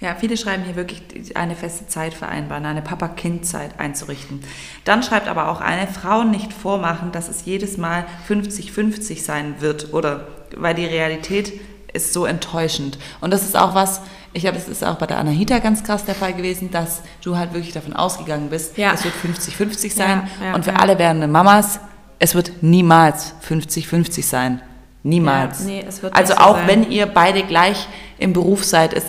Ja, 0.00 0.14
viele 0.18 0.38
schreiben 0.38 0.64
hier 0.64 0.76
wirklich 0.76 1.02
eine 1.36 1.54
feste 1.54 1.86
Zeit 1.86 2.14
vereinbaren, 2.14 2.64
eine 2.64 2.80
Papa-Kind-Zeit 2.80 3.78
einzurichten. 3.78 4.40
Dann 4.86 5.02
schreibt 5.02 5.28
aber 5.28 5.48
auch 5.50 5.60
eine, 5.60 5.86
Frauen 5.86 6.30
nicht 6.30 6.54
vormachen, 6.54 7.12
dass 7.12 7.28
es 7.28 7.44
jedes 7.44 7.76
Mal 7.76 8.06
50-50 8.26 9.22
sein 9.22 9.56
wird 9.60 9.92
oder 9.92 10.26
weil 10.56 10.74
die 10.74 10.86
Realität 10.86 11.52
ist 11.92 12.12
so 12.12 12.24
enttäuschend. 12.26 12.98
Und 13.20 13.32
das 13.32 13.42
ist 13.42 13.56
auch 13.56 13.74
was, 13.74 14.00
ich 14.32 14.42
glaube, 14.42 14.58
das 14.58 14.68
ist 14.68 14.84
auch 14.84 14.96
bei 14.96 15.06
der 15.06 15.18
Anahita 15.18 15.58
ganz 15.58 15.82
krass 15.82 16.04
der 16.04 16.14
Fall 16.14 16.32
gewesen, 16.34 16.70
dass 16.70 17.00
du 17.22 17.36
halt 17.36 17.52
wirklich 17.52 17.72
davon 17.72 17.94
ausgegangen 17.94 18.48
bist, 18.50 18.76
Ja. 18.78 18.92
es 18.92 19.04
wird 19.04 19.14
50-50 19.14 19.92
sein. 19.94 20.28
Ja, 20.40 20.46
ja, 20.48 20.54
und 20.54 20.64
für 20.64 20.76
alle 20.76 20.98
werdende 20.98 21.26
Mamas, 21.26 21.80
es 22.18 22.34
wird 22.34 22.62
niemals 22.62 23.34
50-50 23.48 24.22
sein. 24.24 24.60
Niemals. 25.02 25.60
Nee, 25.60 25.84
also 26.12 26.34
so 26.34 26.38
auch 26.40 26.56
sein. 26.56 26.66
wenn 26.66 26.90
ihr 26.90 27.06
beide 27.06 27.42
gleich 27.42 27.88
im 28.18 28.34
Beruf 28.34 28.64
seid, 28.64 28.92
es, 28.92 29.04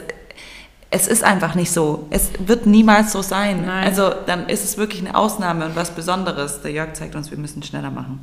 es 0.90 1.08
ist 1.08 1.22
einfach 1.24 1.54
nicht 1.54 1.72
so. 1.72 2.08
Es 2.10 2.30
wird 2.40 2.66
niemals 2.66 3.12
so 3.12 3.22
sein. 3.22 3.66
Nein. 3.66 3.86
Also 3.86 4.10
dann 4.26 4.48
ist 4.48 4.64
es 4.64 4.78
wirklich 4.78 5.02
eine 5.06 5.16
Ausnahme 5.16 5.66
und 5.66 5.76
was 5.76 5.92
Besonderes. 5.92 6.62
Der 6.62 6.72
Jörg 6.72 6.94
zeigt 6.94 7.16
uns, 7.16 7.30
wir 7.30 7.38
müssen 7.38 7.62
schneller 7.62 7.92
machen. 7.92 8.20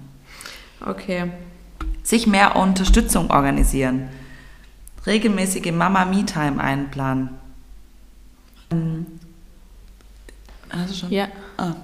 Okay. 0.86 1.30
Sich 2.02 2.26
mehr 2.26 2.56
Unterstützung 2.56 3.30
organisieren. 3.30 4.08
Regelmäßige 5.08 5.72
Mama-Me-Time 5.72 6.62
einplanen. 6.62 7.30
Ähm, 8.70 9.06
Hast 10.70 10.90
du 10.90 10.94
schon? 10.94 11.10
Ja. 11.10 11.28
Ah. 11.56 11.74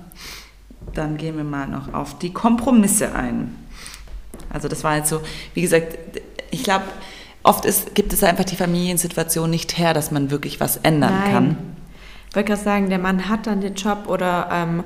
Dann 0.92 1.16
gehen 1.16 1.36
wir 1.36 1.44
mal 1.44 1.66
noch 1.66 1.92
auf 1.92 2.18
die 2.18 2.32
Kompromisse 2.32 3.14
ein. 3.14 3.56
Also 4.50 4.68
das 4.68 4.84
war 4.84 4.96
jetzt 4.96 5.08
so, 5.08 5.22
wie 5.54 5.62
gesagt, 5.62 5.98
ich 6.50 6.62
glaube, 6.62 6.84
oft 7.42 7.64
ist, 7.64 7.94
gibt 7.94 8.12
es 8.12 8.22
einfach 8.22 8.44
die 8.44 8.56
Familiensituation 8.56 9.50
nicht 9.50 9.78
her, 9.78 9.94
dass 9.94 10.10
man 10.10 10.30
wirklich 10.30 10.60
was 10.60 10.76
ändern 10.78 11.14
Nein. 11.18 11.32
kann. 11.32 11.56
Ich 12.28 12.36
wollte 12.36 12.48
gerade 12.48 12.62
sagen, 12.62 12.88
der 12.90 12.98
Mann 12.98 13.28
hat 13.28 13.46
dann 13.46 13.60
den 13.60 13.74
Job 13.74 14.04
oder, 14.06 14.48
ähm, 14.52 14.84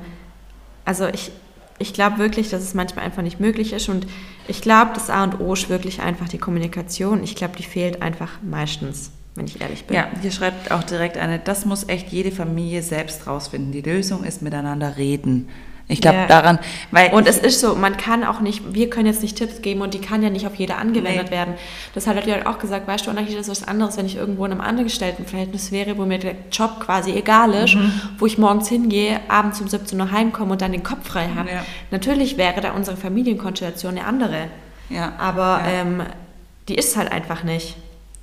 also 0.85 1.09
ich, 1.09 1.33
ich 1.79 1.93
glaube 1.93 2.19
wirklich, 2.19 2.51
dass 2.51 2.63
es 2.63 2.75
manchmal 2.75 3.05
einfach 3.05 3.23
nicht 3.23 3.41
möglich 3.41 3.73
ist 3.73 3.89
und 3.89 4.07
ich 4.47 4.63
glaube, 4.63 4.93
das 4.95 5.11
A 5.11 5.25
und 5.25 5.41
O 5.41 5.53
ist 5.53 5.69
wirklich 5.69 6.01
einfach 6.01 6.29
die 6.29 6.39
Kommunikation. 6.39 7.23
Ich 7.23 7.37
glaube, 7.37 7.57
die 7.57 7.63
fehlt 7.63 8.03
einfach 8.03 8.31
meistens, 8.43 9.11
wenn 9.35 9.47
ich 9.47 9.61
ehrlich 9.61 9.85
bin. 9.85 9.97
Ja, 9.97 10.09
hier 10.21 10.31
schreibt 10.33 10.71
auch 10.71 10.83
direkt 10.83 11.17
eine, 11.17 11.39
das 11.39 11.65
muss 11.65 11.89
echt 11.89 12.09
jede 12.09 12.33
Familie 12.33 12.83
selbst 12.83 13.27
rausfinden. 13.27 13.73
Die 13.73 13.83
Lösung 13.83 14.25
ist 14.25 14.43
miteinander 14.43 14.97
reden. 14.97 15.49
Ich 15.91 16.03
glaube 16.03 16.19
Ja. 16.19 16.27
daran, 16.27 16.59
weil 16.91 17.11
Und 17.15 17.27
es 17.27 17.39
ist 17.39 17.61
so, 17.61 17.75
man 17.75 17.97
kann 17.97 18.23
auch 18.23 18.41
nicht, 18.41 18.75
wir 18.75 18.91
können 18.91 19.07
jetzt 19.07 19.23
nicht 19.23 19.39
Tipps 19.39 19.63
geben 19.63 19.81
und 19.81 19.95
die 19.95 20.01
kann 20.01 20.23
ja 20.23 20.29
nicht 20.29 20.47
auf 20.47 20.55
jede 20.57 20.75
angewendet 20.77 21.27
Nee. 21.27 21.31
werden. 21.31 21.55
Das 21.95 22.07
hat 22.07 22.17
halt 22.17 22.47
auch 22.47 22.59
gesagt, 22.59 22.87
weißt 22.87 23.07
du, 23.07 23.11
eigentlich 23.11 23.35
ist 23.37 23.49
es 23.49 23.63
was 23.63 23.67
anderes, 23.69 23.97
wenn 23.97 24.05
ich 24.05 24.17
irgendwo 24.17 24.45
in 24.45 24.53
einem 24.53 24.61
angestellten 24.61 25.25
Verhältnis 25.25 25.73
wäre, 25.73 25.97
wo 25.97 26.05
mir 26.05 26.19
der 26.19 26.35
Job 26.53 26.81
quasi 26.81 27.13
egal 27.13 27.55
ist, 27.55 27.75
Mhm. 27.75 27.91
wo 28.19 28.27
ich 28.27 28.37
morgens 28.37 28.69
hingehe, 28.69 29.19
abends 29.29 29.61
um 29.63 29.69
17 29.69 29.99
Uhr 29.99 30.11
heimkomme 30.13 30.53
und 30.53 30.61
dann 30.61 30.73
den 30.73 30.83
Kopf 30.83 31.09
frei 31.09 31.31
habe. 31.35 31.49
Ja. 31.51 31.65
Natürlich 31.91 32.37
wäre 32.37 32.61
da 32.61 32.73
unsere 32.73 32.99
Familienkonstellation 32.99 33.97
eine 33.97 34.07
andere. 34.07 34.49
Ja, 34.91 35.13
Aber 35.19 35.63
ja. 35.65 35.71
ähm, 35.81 36.03
die 36.69 36.75
ist 36.75 36.99
halt 36.99 37.11
einfach 37.11 37.45
nicht. 37.45 37.77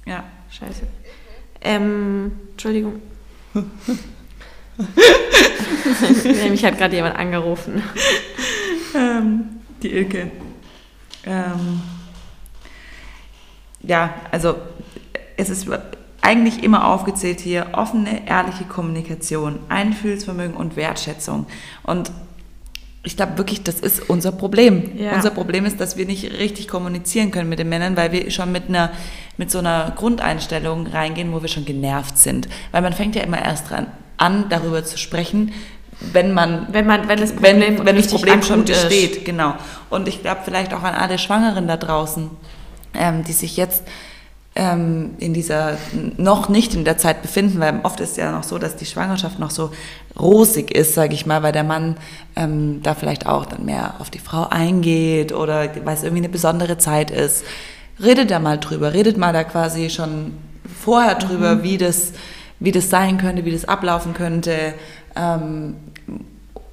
Ja. 0.05 0.23
Scheiße. 0.51 0.83
Ähm, 1.61 2.31
Entschuldigung. 2.51 3.01
Mich 6.49 6.65
hat 6.65 6.77
gerade 6.77 6.95
jemand 6.95 7.15
angerufen. 7.15 7.83
Ähm, 8.95 9.45
die 9.81 9.91
Ilke. 9.91 10.31
Ähm, 11.25 11.81
ja, 13.81 14.13
also 14.31 14.55
es 15.37 15.49
ist 15.49 15.67
eigentlich 16.21 16.63
immer 16.63 16.87
aufgezählt 16.87 17.39
hier 17.39 17.67
offene, 17.73 18.27
ehrliche 18.27 18.63
Kommunikation, 18.63 19.59
Einfühlsvermögen 19.69 20.55
und 20.55 20.75
Wertschätzung. 20.75 21.45
Und 21.83 22.11
ich 23.03 23.15
glaube 23.15 23.37
wirklich, 23.37 23.61
das 23.61 23.79
ist 23.79 24.09
unser 24.09 24.31
Problem. 24.31 24.97
Ja. 24.97 25.13
Unser 25.13 25.29
Problem 25.29 25.65
ist, 25.65 25.79
dass 25.79 25.97
wir 25.97 26.07
nicht 26.07 26.39
richtig 26.39 26.67
kommunizieren 26.67 27.29
können 27.29 27.49
mit 27.49 27.59
den 27.59 27.69
Männern, 27.69 27.95
weil 27.95 28.11
wir 28.11 28.31
schon 28.31 28.51
mit 28.51 28.69
einer 28.69 28.91
mit 29.37 29.51
so 29.51 29.59
einer 29.59 29.93
Grundeinstellung 29.95 30.87
reingehen, 30.87 31.31
wo 31.31 31.41
wir 31.41 31.49
schon 31.49 31.65
genervt 31.65 32.17
sind. 32.17 32.49
Weil 32.71 32.81
man 32.81 32.93
fängt 32.93 33.15
ja 33.15 33.21
immer 33.21 33.43
erst 33.43 33.69
dran 33.69 33.87
an, 34.17 34.45
darüber 34.49 34.83
zu 34.83 34.97
sprechen, 34.97 35.51
wenn 35.99 36.33
man 36.33 36.67
wenn 36.71 36.85
man 36.85 37.07
wenn 37.07 37.19
das 37.19 37.31
Problem, 37.31 37.61
wenn, 37.61 37.85
wenn 37.85 37.95
das 37.95 38.07
Problem 38.07 38.43
schon 38.43 38.65
besteht, 38.65 39.25
genau. 39.25 39.55
Und 39.89 40.07
ich 40.07 40.21
glaube 40.21 40.41
vielleicht 40.43 40.73
auch 40.73 40.83
an 40.83 40.93
alle 40.93 41.17
Schwangeren 41.17 41.67
da 41.67 41.77
draußen, 41.77 42.29
ähm, 42.93 43.23
die 43.23 43.31
sich 43.31 43.55
jetzt 43.55 43.83
ähm, 44.55 45.11
in 45.19 45.33
dieser 45.33 45.77
noch 46.17 46.49
nicht 46.49 46.73
in 46.73 46.85
der 46.85 46.97
Zeit 46.97 47.21
befinden, 47.21 47.59
weil 47.59 47.79
oft 47.83 47.99
ist 47.99 48.17
ja 48.17 48.31
noch 48.31 48.43
so, 48.43 48.57
dass 48.57 48.75
die 48.77 48.85
Schwangerschaft 48.85 49.37
noch 49.37 49.51
so 49.51 49.71
rosig 50.17 50.71
ist, 50.71 50.93
sage 50.93 51.13
ich 51.13 51.25
mal, 51.25 51.43
weil 51.43 51.51
der 51.51 51.65
Mann 51.65 51.97
ähm, 52.35 52.81
da 52.81 52.95
vielleicht 52.95 53.27
auch 53.27 53.45
dann 53.45 53.65
mehr 53.65 53.95
auf 53.99 54.09
die 54.09 54.19
Frau 54.19 54.47
eingeht 54.49 55.33
oder 55.33 55.69
weil 55.83 55.95
es 55.95 56.03
irgendwie 56.03 56.23
eine 56.23 56.29
besondere 56.29 56.77
Zeit 56.77 57.11
ist. 57.11 57.43
Redet 58.01 58.31
da 58.31 58.39
mal 58.39 58.57
drüber, 58.57 58.93
redet 58.93 59.17
mal 59.17 59.33
da 59.33 59.43
quasi 59.43 59.89
schon 59.89 60.33
vorher 60.81 61.15
drüber, 61.15 61.55
mhm. 61.55 61.63
wie 61.63 61.77
das 61.77 62.13
wie 62.59 62.71
das 62.71 62.89
sein 62.89 63.17
könnte, 63.17 63.45
wie 63.45 63.51
das 63.51 63.65
ablaufen 63.65 64.13
könnte. 64.13 64.73
Ähm, 65.15 65.75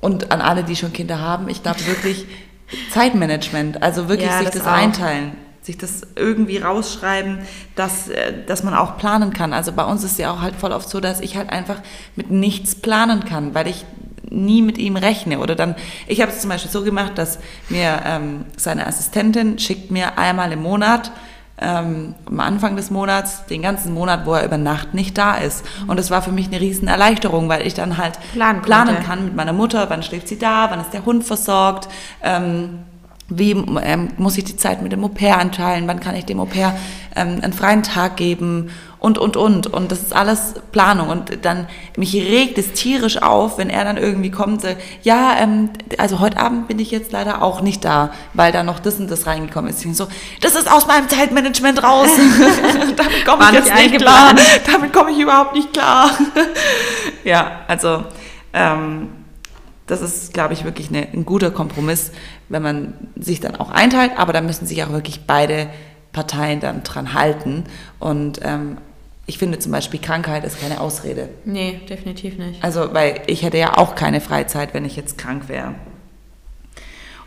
und 0.01 0.33
an 0.33 0.41
alle, 0.41 0.65
die 0.65 0.77
schon 0.77 0.93
Kinder 0.93 1.21
haben, 1.21 1.49
ich 1.49 1.63
glaube 1.63 1.87
wirklich 1.87 2.27
Zeitmanagement, 2.91 3.83
also 3.83 4.09
wirklich 4.09 4.31
ja, 4.31 4.39
sich 4.39 4.51
das, 4.51 4.63
das 4.63 4.67
einteilen 4.67 5.33
sich 5.63 5.79
das 5.79 6.03
irgendwie 6.17 6.59
rausschreiben, 6.59 7.39
dass, 7.77 8.09
äh, 8.09 8.33
dass 8.47 8.65
man 8.65 8.75
auch 8.75 8.99
planen 8.99 9.33
kann. 9.33 9.53
Also 9.53 9.73
bei 9.73 9.85
uns 9.85 10.03
ist 10.03 10.19
ja 10.19 10.33
auch 10.33 10.41
halt 10.41 10.57
voll 10.57 10.73
oft 10.73 10.89
so, 10.89 11.01
dass 11.01 11.21
ich 11.21 11.37
halt 11.37 11.51
einfach 11.51 11.77
mit 12.17 12.31
nichts 12.31 12.75
planen 12.75 13.25
kann, 13.25 13.55
weil 13.55 13.69
ich 13.69 13.85
nie 14.29 14.63
mit 14.63 14.79
ihm 14.79 14.97
rechne. 14.97 15.39
Oder 15.39 15.55
dann, 15.55 15.77
ich 16.09 16.21
habe 16.21 16.33
es 16.33 16.41
zum 16.41 16.51
Beispiel 16.51 16.71
so 16.71 16.83
gemacht, 16.83 17.13
dass 17.17 17.39
mir 17.69 18.03
ähm, 18.05 18.45
seine 18.57 18.87
Assistentin 18.87 19.59
schickt 19.59 19.91
mir 19.91 20.19
einmal 20.19 20.53
im 20.53 20.63
Monat 20.63 21.13
ähm, 21.63 22.15
am 22.27 22.41
Anfang 22.41 22.77
des 22.77 22.91
Monats, 22.91 23.47
den 23.47 23.63
ganzen 23.63 23.95
Monat, 23.95 24.27
wo 24.27 24.35
er 24.35 24.45
über 24.45 24.59
Nacht 24.59 24.95
nicht 24.95 25.17
da 25.17 25.37
ist. 25.37 25.65
Und 25.87 25.99
das 25.99 26.11
war 26.11 26.23
für 26.23 26.33
mich 26.33 26.49
eine 26.49 26.61
riesen 26.61 26.89
Erleichterung, 26.89 27.49
weil 27.49 27.67
ich 27.67 27.75
dann 27.75 27.99
halt 27.99 28.19
planen, 28.33 28.63
planen 28.63 29.03
kann 29.03 29.25
mit 29.25 29.37
meiner 29.37 29.53
Mutter, 29.53 29.89
wann 29.89 30.03
schläft 30.03 30.29
sie 30.29 30.39
da, 30.39 30.71
wann 30.71 30.81
ist 30.81 30.93
der 30.93 31.05
Hund 31.05 31.25
versorgt. 31.25 31.89
Ähm, 32.23 32.81
wie 33.29 33.53
ähm, 33.53 34.09
muss 34.19 34.37
ich 34.37 34.45
die 34.45 34.57
Zeit 34.57 34.83
mit 34.83 34.93
dem 34.93 35.05
Au-pair 35.05 35.39
anteilen, 35.39 35.87
wann 35.87 36.01
kann 36.01 36.15
ich 36.17 36.27
dem 36.27 36.41
Au-pair 36.41 36.75
ähm, 37.17 37.39
einen 37.43 37.53
freien 37.53 37.83
Tag 37.83 38.17
geben 38.17 38.71
und, 39.03 39.19
und, 39.19 39.37
und. 39.37 39.67
Und 39.67 39.91
das 39.91 40.01
ist 40.01 40.15
alles 40.15 40.55
Planung. 40.71 41.09
Und 41.09 41.45
dann, 41.45 41.67
mich 41.97 42.15
regt 42.15 42.57
es 42.57 42.73
tierisch 42.73 43.21
auf, 43.21 43.59
wenn 43.59 43.69
er 43.69 43.85
dann 43.85 43.97
irgendwie 43.97 44.31
kommt, 44.31 44.63
äh, 44.63 44.77
ja, 45.03 45.35
ähm, 45.41 45.71
also 45.99 46.21
heute 46.21 46.37
Abend 46.39 46.69
bin 46.69 46.79
ich 46.79 46.93
jetzt 46.93 47.11
leider 47.11 47.43
auch 47.43 47.63
nicht 47.63 47.85
da, 47.85 48.13
weil 48.33 48.53
da 48.53 48.63
noch 48.63 48.79
das 48.79 49.01
und 49.01 49.11
das 49.11 49.27
reingekommen 49.27 49.69
ist. 49.73 49.85
Ich 49.85 49.97
so, 49.97 50.07
das 50.41 50.55
ist 50.55 50.71
aus 50.71 50.87
meinem 50.87 51.09
Zeitmanagement 51.09 51.83
raus. 51.83 52.11
Damit 52.97 53.25
komme 53.27 53.45
ich 53.47 53.53
jetzt 53.55 53.75
nicht 53.75 53.97
klar. 53.97 54.37
Damit 54.71 54.93
komme 54.93 55.11
ich 55.11 55.19
überhaupt 55.19 55.55
nicht 55.55 55.73
klar. 55.73 56.09
ja, 57.25 57.63
also, 57.67 58.05
ähm, 58.53 59.09
das 59.89 60.01
ist, 60.01 60.33
glaube 60.33 60.55
ich, 60.55 60.63
wirklich 60.63 60.91
eine, 60.91 61.09
ein 61.13 61.27
guter 61.27 61.51
Kompromiss, 61.51 62.13
wenn 62.49 62.63
man 62.63 62.95
sich 63.17 63.41
dann 63.41 63.57
auch 63.57 63.73
einteilt, 63.73 64.13
aber 64.17 64.33
da 64.33 64.41
müssen 64.41 64.65
sich 64.65 64.85
auch 64.85 64.91
wirklich 64.91 65.27
beide 65.27 65.67
Parteien 66.13 66.61
dann 66.61 66.85
dran 66.85 67.15
halten. 67.15 67.65
Und 67.99 68.39
ähm, 68.45 68.77
ich 69.27 69.39
finde 69.39 69.59
zum 69.59 69.73
Beispiel, 69.73 70.01
Krankheit 70.01 70.45
ist 70.45 70.61
keine 70.61 70.81
Ausrede. 70.81 71.29
Nee, 71.45 71.81
definitiv 71.89 72.39
nicht. 72.39 72.63
Also, 72.63 72.93
weil 72.93 73.23
ich 73.27 73.43
hätte 73.43 73.59
ja 73.59 73.79
auch 73.79 73.95
keine 73.95 74.21
Freizeit, 74.21 74.75
wenn 74.75 74.85
ich 74.85 74.97
jetzt 74.97 75.17
krank 75.17 75.49
wäre. 75.49 75.75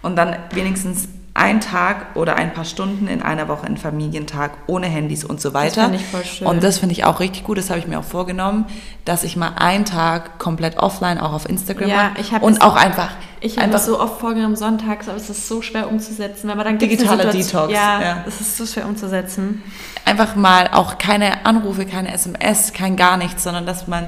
Und 0.01 0.15
dann 0.17 0.35
wenigstens 0.51 1.07
ein 1.35 1.59
Tag 1.59 2.15
oder 2.15 2.37
ein 2.37 2.53
paar 2.53 2.63
Stunden 2.63 3.07
in 3.07 3.21
einer 3.21 3.49
Woche 3.49 3.67
ein 3.67 3.75
Familientag 3.75 4.51
ohne 4.67 4.87
Handys 4.87 5.25
und 5.25 5.41
so 5.41 5.53
weiter. 5.53 5.75
Das 5.75 5.83
finde 5.83 5.97
ich 5.97 6.05
voll 6.05 6.23
schön. 6.23 6.47
Und 6.47 6.63
das 6.63 6.79
finde 6.79 6.93
ich 6.93 7.03
auch 7.03 7.19
richtig 7.19 7.43
gut, 7.43 7.57
das 7.57 7.69
habe 7.69 7.77
ich 7.77 7.87
mir 7.87 7.99
auch 7.99 8.05
vorgenommen, 8.05 8.65
dass 9.03 9.25
ich 9.25 9.35
mal 9.35 9.51
einen 9.57 9.83
Tag 9.83 10.39
komplett 10.39 10.77
offline 10.77 11.19
auch 11.19 11.33
auf 11.33 11.47
Instagram 11.47 11.89
ja, 11.89 12.11
ich 12.17 12.31
habe 12.31 12.45
und 12.45 12.61
auch 12.61 12.77
einfach 12.77 13.09
ich 13.41 13.59
habe 13.59 13.69
das 13.69 13.85
so 13.85 13.99
oft 13.99 14.19
vorgenommen 14.19 14.55
sonntags, 14.55 15.07
aber 15.07 15.17
es 15.17 15.29
ist 15.29 15.47
so 15.47 15.61
schwer 15.61 15.91
umzusetzen, 15.91 16.47
weil 16.47 16.55
man 16.55 16.65
dann 16.65 16.77
digitaler 16.79 17.25
Detox. 17.25 17.71
Ja, 17.71 18.01
ja, 18.01 18.23
es 18.25 18.41
ist 18.41 18.57
so 18.57 18.65
schwer 18.65 18.87
umzusetzen. 18.87 19.61
Einfach 20.03 20.35
mal 20.35 20.69
auch 20.71 20.97
keine 20.97 21.45
Anrufe, 21.45 21.85
keine 21.85 22.11
SMS, 22.11 22.73
kein 22.73 22.95
gar 22.95 23.17
nichts, 23.17 23.43
sondern 23.43 23.67
dass 23.67 23.87
man 23.87 24.07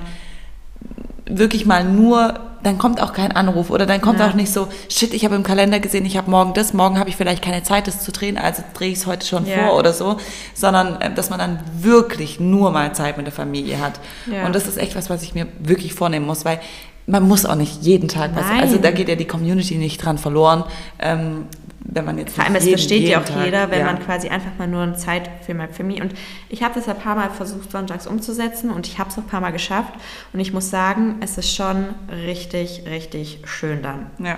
wirklich 1.29 1.65
mal 1.65 1.83
nur, 1.83 2.39
dann 2.63 2.77
kommt 2.77 3.01
auch 3.01 3.13
kein 3.13 3.31
Anruf 3.31 3.69
oder 3.69 3.85
dann 3.85 4.01
kommt 4.01 4.19
ja. 4.19 4.29
auch 4.29 4.33
nicht 4.33 4.51
so, 4.51 4.67
shit, 4.89 5.13
ich 5.13 5.25
habe 5.25 5.35
im 5.35 5.43
Kalender 5.43 5.79
gesehen, 5.79 6.05
ich 6.05 6.17
habe 6.17 6.29
morgen 6.29 6.53
das, 6.53 6.73
morgen 6.73 6.99
habe 6.99 7.09
ich 7.09 7.15
vielleicht 7.15 7.43
keine 7.43 7.63
Zeit, 7.63 7.87
das 7.87 8.01
zu 8.01 8.11
drehen, 8.11 8.37
also 8.37 8.63
drehe 8.73 8.89
ich 8.89 8.99
es 8.99 9.05
heute 9.05 9.25
schon 9.25 9.45
ja. 9.45 9.57
vor 9.57 9.77
oder 9.77 9.93
so, 9.93 10.17
sondern 10.53 10.99
äh, 11.01 11.13
dass 11.13 11.29
man 11.29 11.39
dann 11.39 11.59
wirklich 11.79 12.39
nur 12.39 12.71
mal 12.71 12.93
Zeit 12.93 13.17
mit 13.17 13.25
der 13.25 13.33
Familie 13.33 13.79
hat. 13.79 13.99
Ja. 14.31 14.45
Und 14.45 14.55
das 14.55 14.67
ist 14.67 14.77
echt 14.77 14.95
was, 14.95 15.09
was 15.09 15.23
ich 15.23 15.33
mir 15.33 15.47
wirklich 15.59 15.93
vornehmen 15.93 16.25
muss, 16.25 16.45
weil 16.45 16.59
man 17.05 17.23
muss 17.23 17.45
auch 17.45 17.55
nicht 17.55 17.83
jeden 17.83 18.09
Tag 18.09 18.31
was, 18.35 18.45
also 18.61 18.77
da 18.77 18.91
geht 18.91 19.07
ja 19.07 19.15
die 19.15 19.25
Community 19.25 19.75
nicht 19.75 20.03
dran 20.03 20.17
verloren. 20.17 20.65
Ähm, 20.99 21.45
wenn 21.89 22.05
man 22.05 22.17
jetzt 22.17 22.35
Vor 22.35 22.43
allem, 22.43 22.55
es 22.55 22.67
versteht 22.67 23.07
ja 23.07 23.21
auch 23.21 23.25
Tag, 23.25 23.45
jeder, 23.45 23.71
wenn 23.71 23.79
ja. 23.79 23.85
man 23.85 23.99
quasi 23.99 24.27
einfach 24.27 24.51
mal 24.57 24.67
nur 24.67 24.83
eine 24.83 24.95
Zeit 24.95 25.29
für, 25.45 25.55
für 25.71 25.83
mich. 25.83 26.01
Und 26.01 26.13
ich 26.49 26.61
habe 26.61 26.75
das 26.75 26.87
ein 26.89 26.97
paar 26.97 27.15
Mal 27.15 27.29
versucht, 27.29 27.71
sonntags 27.71 28.07
umzusetzen 28.07 28.69
und 28.69 28.87
ich 28.87 28.99
habe 28.99 29.09
es 29.09 29.17
auch 29.17 29.23
ein 29.23 29.27
paar 29.27 29.41
Mal 29.41 29.51
geschafft. 29.51 29.93
Und 30.33 30.39
ich 30.39 30.53
muss 30.53 30.69
sagen, 30.69 31.15
es 31.21 31.37
ist 31.37 31.55
schon 31.55 31.87
richtig, 32.11 32.83
richtig 32.85 33.39
schön 33.45 33.81
dann. 33.81 34.07
Ja. 34.19 34.37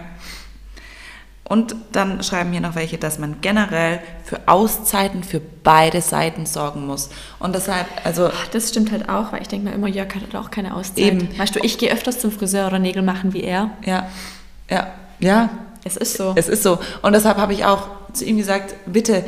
Und 1.43 1.75
dann 1.91 2.21
schreiben 2.21 2.51
hier 2.51 2.61
noch 2.61 2.75
welche, 2.75 2.99
dass 2.99 3.17
man 3.17 3.41
generell 3.41 3.99
für 4.23 4.39
Auszeiten 4.45 5.23
für 5.23 5.41
beide 5.63 5.99
Seiten 5.99 6.45
sorgen 6.45 6.85
muss. 6.85 7.09
Und 7.39 7.55
deshalb, 7.55 7.87
also. 8.03 8.29
Das 8.51 8.69
stimmt 8.69 8.91
halt 8.91 9.09
auch, 9.09 9.33
weil 9.33 9.41
ich 9.41 9.47
denke 9.47 9.67
mir 9.67 9.73
immer, 9.73 9.87
Jörg 9.87 10.13
hat 10.13 10.21
halt 10.21 10.35
auch 10.35 10.51
keine 10.51 10.75
Auszeit. 10.75 10.99
Eben. 10.99 11.39
Weißt 11.39 11.55
du, 11.55 11.59
ich 11.63 11.79
gehe 11.79 11.91
öfters 11.91 12.19
zum 12.19 12.31
Friseur 12.31 12.67
oder 12.67 12.77
Nägel 12.77 13.01
machen 13.01 13.33
wie 13.33 13.41
er. 13.41 13.71
Ja. 13.83 14.07
Ja. 14.69 14.91
Ja, 15.19 15.49
es 15.83 15.97
ist 15.97 16.17
so. 16.17 16.33
Es 16.35 16.49
ist 16.49 16.63
so. 16.63 16.79
Und 17.01 17.13
deshalb 17.13 17.37
habe 17.37 17.53
ich 17.53 17.65
auch 17.65 17.87
zu 18.13 18.25
ihm 18.25 18.37
gesagt, 18.37 18.75
bitte, 18.85 19.23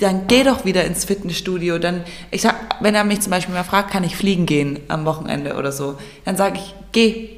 dann 0.00 0.26
geh 0.26 0.44
doch 0.44 0.64
wieder 0.64 0.84
ins 0.84 1.04
Fitnessstudio. 1.04 1.78
Dann, 1.78 2.04
ich 2.30 2.42
sag, 2.42 2.54
wenn 2.80 2.94
er 2.94 3.04
mich 3.04 3.20
zum 3.20 3.30
Beispiel 3.30 3.54
mal 3.54 3.64
fragt, 3.64 3.90
kann 3.90 4.04
ich 4.04 4.16
fliegen 4.16 4.46
gehen 4.46 4.80
am 4.88 5.04
Wochenende 5.04 5.56
oder 5.56 5.72
so, 5.72 5.96
dann 6.24 6.36
sage 6.36 6.58
ich, 6.58 6.74
geh. 6.92 7.30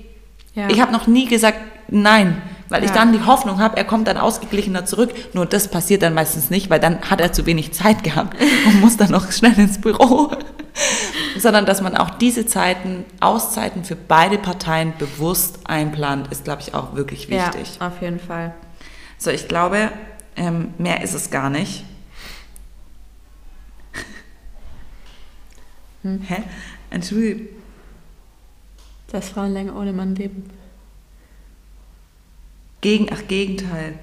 Ja. 0.54 0.68
Ich 0.68 0.80
habe 0.80 0.92
noch 0.92 1.06
nie 1.06 1.26
gesagt, 1.26 1.58
nein, 1.88 2.40
weil 2.68 2.82
ja. 2.82 2.86
ich 2.86 2.92
dann 2.92 3.12
die 3.12 3.24
Hoffnung 3.24 3.60
habe, 3.60 3.76
er 3.76 3.84
kommt 3.84 4.08
dann 4.08 4.16
ausgeglichener 4.16 4.84
zurück. 4.86 5.10
Nur 5.34 5.46
das 5.46 5.68
passiert 5.68 6.02
dann 6.02 6.14
meistens 6.14 6.50
nicht, 6.50 6.70
weil 6.70 6.80
dann 6.80 7.00
hat 7.02 7.20
er 7.20 7.32
zu 7.32 7.46
wenig 7.46 7.72
Zeit 7.72 8.02
gehabt 8.02 8.36
und 8.66 8.80
muss 8.80 8.96
dann 8.96 9.10
noch 9.10 9.30
schnell 9.32 9.58
ins 9.58 9.80
Büro. 9.80 10.30
sondern 11.38 11.66
dass 11.66 11.80
man 11.80 11.96
auch 11.96 12.10
diese 12.10 12.46
Zeiten, 12.46 13.04
Auszeiten 13.20 13.84
für 13.84 13.96
beide 13.96 14.38
Parteien 14.38 14.92
bewusst 14.98 15.60
einplant, 15.64 16.28
ist, 16.28 16.44
glaube 16.44 16.62
ich, 16.62 16.74
auch 16.74 16.94
wirklich 16.94 17.28
wichtig. 17.28 17.78
Ja, 17.80 17.88
auf 17.88 18.00
jeden 18.00 18.20
Fall. 18.20 18.54
So, 19.18 19.30
ich 19.30 19.48
glaube, 19.48 19.90
ähm, 20.36 20.74
mehr 20.78 21.02
ist 21.02 21.14
es 21.14 21.30
gar 21.30 21.50
nicht. 21.50 21.84
Hm. 26.02 26.20
Hä? 26.22 26.42
Entschuldigung. 26.90 27.48
Dass 29.10 29.30
Frauen 29.30 29.52
länger 29.52 29.74
ohne 29.74 29.92
Mann 29.92 30.14
leben. 30.14 30.50
Gegen, 32.80 33.08
ach, 33.12 33.26
Gegenteil. 33.26 33.98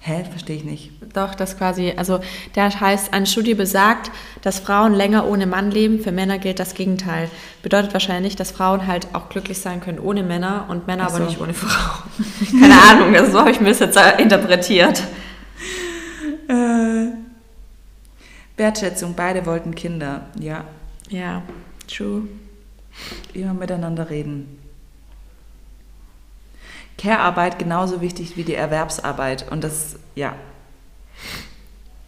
Hä? 0.00 0.24
Verstehe 0.30 0.56
ich 0.56 0.64
nicht. 0.64 0.92
Doch, 1.12 1.34
das 1.34 1.58
quasi, 1.58 1.92
also 1.96 2.20
der 2.54 2.68
heißt, 2.80 3.12
eine 3.12 3.26
Studie 3.26 3.54
besagt, 3.54 4.12
dass 4.42 4.60
Frauen 4.60 4.94
länger 4.94 5.26
ohne 5.26 5.46
Mann 5.46 5.70
leben. 5.70 6.00
Für 6.00 6.12
Männer 6.12 6.38
gilt 6.38 6.60
das 6.60 6.74
Gegenteil. 6.74 7.28
Bedeutet 7.62 7.92
wahrscheinlich, 7.92 8.36
dass 8.36 8.52
Frauen 8.52 8.86
halt 8.86 9.08
auch 9.12 9.28
glücklich 9.28 9.58
sein 9.58 9.80
können 9.80 9.98
ohne 9.98 10.22
Männer 10.22 10.66
und 10.68 10.86
Männer 10.86 11.10
so. 11.10 11.16
aber 11.16 11.26
nicht 11.26 11.40
ohne 11.40 11.52
Frauen. 11.52 12.10
Keine 12.60 12.80
Ahnung, 12.80 13.16
also 13.16 13.32
so 13.32 13.40
habe 13.40 13.50
ich 13.50 13.60
mir 13.60 13.70
das 13.70 13.80
jetzt 13.80 13.98
interpretiert. 14.18 15.02
Äh, 16.48 17.08
Wertschätzung, 18.56 19.14
beide 19.14 19.44
wollten 19.46 19.74
Kinder, 19.74 20.26
ja. 20.38 20.64
Ja, 21.10 21.42
true. 21.88 22.22
Immer 23.34 23.54
miteinander 23.54 24.10
reden. 24.10 24.58
Care-Arbeit 26.98 27.58
genauso 27.58 28.00
wichtig 28.00 28.36
wie 28.36 28.44
die 28.44 28.54
Erwerbsarbeit. 28.54 29.50
Und 29.50 29.64
das, 29.64 29.96
ja. 30.14 30.34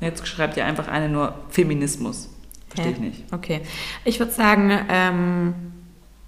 Jetzt 0.01 0.27
schreibt 0.27 0.57
ihr 0.57 0.67
einfach 0.67 0.89
eine 0.89 1.09
nur 1.09 1.35
Feminismus. 1.49 2.29
Verstehe 2.69 2.93
ich 2.93 2.99
nicht. 2.99 3.25
Okay. 3.33 3.63
Ich 4.05 4.19
würde 4.19 4.33
sagen, 4.33 4.71
ähm, 4.89 5.55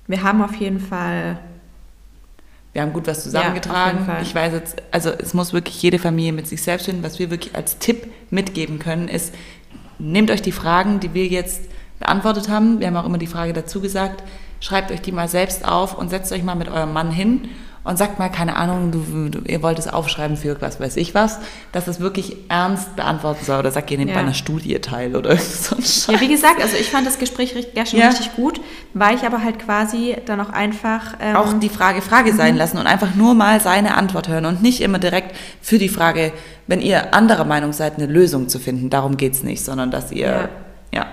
wir 0.07 0.23
haben 0.23 0.43
auf 0.43 0.55
jeden 0.55 0.81
Fall. 0.81 1.39
Wir 2.73 2.83
haben 2.83 2.93
gut 2.93 3.07
was 3.07 3.23
zusammengetragen. 3.23 4.07
Ja, 4.07 4.21
ich 4.21 4.35
weiß 4.35 4.53
jetzt, 4.53 4.77
also 4.91 5.11
es 5.11 5.35
muss 5.35 5.53
wirklich 5.53 5.81
jede 5.83 5.99
Familie 5.99 6.33
mit 6.33 6.47
sich 6.47 6.63
selbst 6.63 6.87
finden. 6.87 7.03
Was 7.03 7.19
wir 7.19 7.31
wirklich 7.31 7.55
als 7.55 7.79
Tipp 7.79 8.11
mitgeben 8.31 8.79
können, 8.79 9.09
ist, 9.09 9.35
nehmt 9.99 10.31
euch 10.31 10.43
die 10.43 10.53
Fragen, 10.53 10.99
die 10.99 11.13
wir 11.13 11.27
jetzt 11.27 11.63
beantwortet 11.99 12.49
haben. 12.49 12.81
Wir 12.81 12.87
haben 12.87 12.97
auch 12.97 13.05
immer 13.07 13.19
die 13.19 13.27
Frage 13.27 13.53
dazu 13.53 13.81
gesagt. 13.81 14.23
Schreibt 14.61 14.91
euch 14.91 15.03
die 15.03 15.13
mal 15.13 15.29
selbst 15.29 15.65
auf 15.67 15.97
und 15.97 16.09
setzt 16.09 16.33
euch 16.33 16.43
mal 16.43 16.55
mit 16.55 16.69
eurem 16.69 16.93
Mann 16.93 17.11
hin 17.11 17.49
und 17.85 17.99
sagt 17.99 18.19
mal, 18.19 18.29
keine 18.29 18.57
Ahnung, 18.57 18.93
du, 18.93 19.29
du, 19.29 19.41
ihr 19.47 19.63
wollt 19.63 19.79
es 19.79 19.89
aufschreiben 19.89 20.37
für 20.37 20.61
was 20.61 20.81
weiß 20.81 20.97
ich 20.97 21.15
was, 21.15 21.39
dass 21.73 21.89
es 21.89 22.01
wirklich 22.01 22.37
ernst 22.49 22.95
beantworten 22.97 23.45
soll. 23.45 23.59
Oder 23.59 23.71
sagt, 23.71 23.91
ihr 23.91 23.99
nehmt 23.99 24.11
ja. 24.11 24.17
bei 24.17 24.23
einer 24.23 24.35
Studie 24.35 24.79
teil 24.79 25.17
oder 25.17 25.37
so 25.37 25.77
ein 25.77 25.83
Scheiß. 25.83 26.09
Ja, 26.09 26.21
wie 26.21 26.29
gesagt, 26.29 26.63
also 26.63 26.77
ich 26.77 26.91
fand 26.91 27.07
das 27.07 27.19
Gespräch 27.19 27.55
ja 27.75 27.87
schon 27.87 27.99
ja. 27.99 28.09
richtig 28.09 28.35
gut, 28.37 28.61
weil 28.95 29.17
ich 29.17 29.23
aber 29.23 29.43
halt 29.43 29.59
quasi 29.59 30.17
dann 30.27 30.41
auch 30.41 30.51
einfach... 30.51 31.15
Ähm, 31.21 31.37
auch 31.37 31.53
die 31.59 31.69
Frage 31.69 32.03
Frage 32.03 32.33
sein 32.33 32.55
mhm. 32.55 32.59
lassen 32.59 32.79
und 32.79 32.87
einfach 32.87 33.15
nur 33.15 33.35
mal 33.35 33.61
seine 33.61 33.97
Antwort 33.97 34.29
hören 34.29 34.47
und 34.47 34.63
nicht 34.63 34.81
immer 34.81 34.99
direkt 34.99 35.37
für 35.61 35.79
die 35.79 35.89
Frage, 35.89 36.33
wenn 36.67 36.81
ihr 36.81 37.15
anderer 37.15 37.45
Meinung 37.45 37.73
seid, 37.73 37.97
eine 37.97 38.07
Lösung 38.07 38.49
zu 38.49 38.59
finden. 38.59 38.91
Darum 38.91 39.17
geht 39.17 39.33
es 39.33 39.43
nicht, 39.43 39.65
sondern 39.65 39.91
dass 39.91 40.13
ihr... 40.13 40.27
ja. 40.27 40.49
ja. 40.93 41.07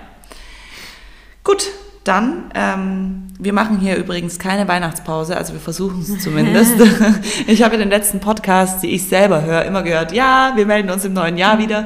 Gut, 1.43 1.69
dann, 2.03 2.45
ähm, 2.55 3.27
wir 3.39 3.53
machen 3.53 3.79
hier 3.79 3.95
übrigens 3.95 4.39
keine 4.39 4.67
Weihnachtspause, 4.67 5.35
also 5.35 5.53
wir 5.53 5.59
versuchen 5.59 6.01
es 6.01 6.19
zumindest. 6.23 6.75
ich 7.47 7.63
habe 7.63 7.75
in 7.75 7.81
den 7.81 7.89
letzten 7.89 8.19
Podcasts, 8.19 8.81
die 8.81 8.91
ich 8.91 9.07
selber 9.07 9.43
höre, 9.43 9.65
immer 9.65 9.83
gehört, 9.83 10.11
ja, 10.11 10.53
wir 10.55 10.65
melden 10.65 10.89
uns 10.89 11.05
im 11.05 11.13
neuen 11.13 11.37
Jahr 11.37 11.59
wieder. 11.59 11.85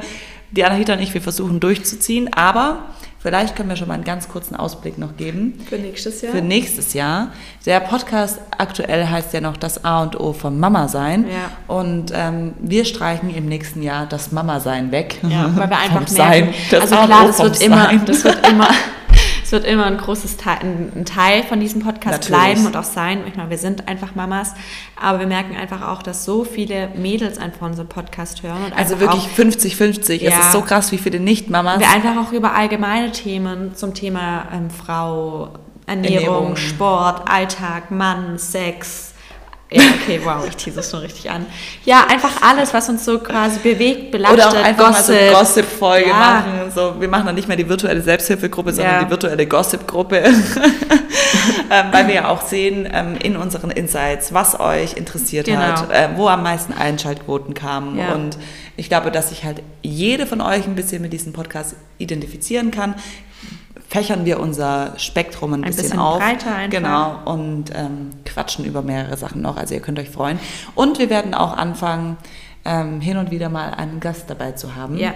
Die 0.50 0.64
Anahita 0.64 0.92
und 0.92 1.00
ich, 1.00 1.12
wir 1.12 1.20
versuchen 1.20 1.58
durchzuziehen, 1.58 2.32
aber 2.32 2.84
vielleicht 3.18 3.56
können 3.56 3.68
wir 3.68 3.74
schon 3.74 3.88
mal 3.88 3.94
einen 3.94 4.04
ganz 4.04 4.28
kurzen 4.28 4.54
Ausblick 4.54 4.98
noch 4.98 5.16
geben. 5.16 5.58
Für 5.68 5.78
nächstes 5.78 6.22
Jahr? 6.22 6.32
Für 6.32 6.42
nächstes 6.42 6.94
Jahr. 6.94 7.32
Der 7.66 7.80
Podcast 7.80 8.38
aktuell 8.56 9.08
heißt 9.08 9.32
ja 9.32 9.40
noch 9.40 9.56
das 9.56 9.84
A 9.84 10.04
und 10.04 10.20
O 10.20 10.32
vom 10.32 10.60
Mama 10.60 10.86
sein. 10.86 11.26
Ja. 11.26 11.74
Und 11.74 12.12
ähm, 12.14 12.52
wir 12.60 12.84
streichen 12.84 13.34
im 13.34 13.46
nächsten 13.46 13.82
Jahr 13.82 14.06
das 14.06 14.30
Mama 14.30 14.60
sein 14.60 14.92
weg. 14.92 15.18
Ja, 15.28 15.50
weil 15.56 15.68
wir 15.68 15.78
einfach 15.78 16.08
merken, 16.08 16.54
sein, 16.70 16.80
also 16.80 16.94
klar, 16.94 17.26
das 17.26 17.38
wird, 17.40 17.60
immer, 17.60 17.92
das 18.06 18.22
wird 18.22 18.46
immer 18.46 18.68
es 18.68 18.76
wird 18.76 18.78
immer 19.03 19.03
ein 19.62 19.96
großes 19.96 20.36
Teil, 20.36 20.58
ein 20.62 21.04
Teil 21.04 21.42
von 21.44 21.60
diesem 21.60 21.82
Podcast 21.82 22.28
Natürlich. 22.28 22.28
bleiben 22.28 22.66
und 22.66 22.76
auch 22.76 22.84
sein. 22.84 23.22
Ich 23.28 23.36
meine, 23.36 23.50
wir 23.50 23.58
sind 23.58 23.86
einfach 23.86 24.14
Mamas, 24.14 24.54
aber 25.00 25.20
wir 25.20 25.26
merken 25.26 25.56
einfach 25.56 25.86
auch, 25.88 26.02
dass 26.02 26.24
so 26.24 26.44
viele 26.44 26.88
Mädels 26.96 27.38
einfach 27.38 27.66
unseren 27.66 27.88
Podcast 27.88 28.42
hören. 28.42 28.72
also 28.74 28.98
wirklich 29.00 29.26
50-50. 29.36 30.22
Ja, 30.22 30.30
es 30.30 30.46
ist 30.46 30.52
so 30.52 30.62
krass, 30.62 30.90
wie 30.92 30.98
viele 30.98 31.20
Nicht-Mamas. 31.20 31.78
Wir 31.78 31.90
einfach 31.90 32.16
auch 32.16 32.32
über 32.32 32.54
allgemeine 32.54 33.12
Themen 33.12 33.74
zum 33.76 33.94
Thema 33.94 34.48
ähm, 34.52 34.70
Frau, 34.70 35.50
Ernährung, 35.86 36.14
Ernährung, 36.14 36.56
Sport, 36.56 37.28
Alltag, 37.30 37.90
Mann, 37.90 38.38
Sex, 38.38 39.13
ja, 39.74 39.82
okay, 40.00 40.20
wow, 40.22 40.44
ich 40.46 40.56
tease 40.56 40.80
es 40.80 40.90
schon 40.90 41.00
richtig 41.00 41.30
an. 41.30 41.46
Ja, 41.84 42.06
einfach 42.08 42.42
alles, 42.42 42.72
was 42.72 42.88
uns 42.88 43.04
so 43.04 43.18
quasi 43.18 43.58
bewegt, 43.58 44.12
belastet, 44.12 44.38
Oder 44.38 44.48
auch 44.48 44.64
einfach 44.64 44.88
Gossip. 44.88 45.14
mal 45.14 45.28
so 45.30 45.38
Gossip-Folge 45.38 46.08
ja. 46.08 46.14
machen. 46.14 46.72
So, 46.72 46.94
wir 47.00 47.08
machen 47.08 47.26
dann 47.26 47.34
nicht 47.34 47.48
mehr 47.48 47.56
die 47.56 47.68
virtuelle 47.68 48.00
Selbsthilfegruppe, 48.00 48.72
sondern 48.72 48.94
ja. 48.94 49.04
die 49.04 49.10
virtuelle 49.10 49.46
Gossip-Gruppe. 49.46 50.16
ähm, 51.70 51.86
weil 51.90 52.06
wir 52.06 52.14
ja 52.14 52.28
auch 52.28 52.42
sehen 52.42 52.88
ähm, 52.92 53.16
in 53.20 53.36
unseren 53.36 53.70
Insights, 53.70 54.32
was 54.32 54.58
euch 54.60 54.96
interessiert 54.96 55.46
genau. 55.46 55.60
hat, 55.60 55.90
äh, 55.90 56.08
wo 56.14 56.28
am 56.28 56.42
meisten 56.44 56.72
Einschaltquoten 56.72 57.54
kamen. 57.54 57.98
Ja. 57.98 58.14
Und 58.14 58.38
ich 58.76 58.88
glaube, 58.88 59.10
dass 59.10 59.30
sich 59.30 59.44
halt 59.44 59.62
jede 59.82 60.26
von 60.26 60.40
euch 60.40 60.66
ein 60.66 60.76
bisschen 60.76 61.02
mit 61.02 61.12
diesem 61.12 61.32
Podcast 61.32 61.74
identifizieren 61.98 62.70
kann 62.70 62.94
fächern 63.94 64.24
wir 64.24 64.40
unser 64.40 64.98
Spektrum 64.98 65.52
ein, 65.52 65.62
ein 65.62 65.70
bisschen, 65.70 65.84
bisschen, 65.84 65.98
auf. 66.00 66.18
Breiter 66.18 66.52
einfach. 66.52 66.78
Genau, 66.78 67.20
und 67.26 67.66
ähm, 67.72 68.10
quatschen 68.24 68.64
über 68.64 68.82
mehrere 68.82 69.16
Sachen 69.16 69.40
noch. 69.40 69.56
Also 69.56 69.74
ihr 69.74 69.80
könnt 69.80 70.00
euch 70.00 70.10
freuen. 70.10 70.40
Und 70.74 70.98
wir 70.98 71.10
werden 71.10 71.32
auch 71.32 71.56
anfangen, 71.56 72.16
ähm, 72.64 73.00
hin 73.00 73.18
und 73.18 73.30
wieder 73.30 73.48
mal 73.50 73.72
einen 73.72 74.00
Gast 74.00 74.28
dabei 74.28 74.50
zu 74.50 74.74
haben. 74.74 74.98
Ja. 74.98 75.14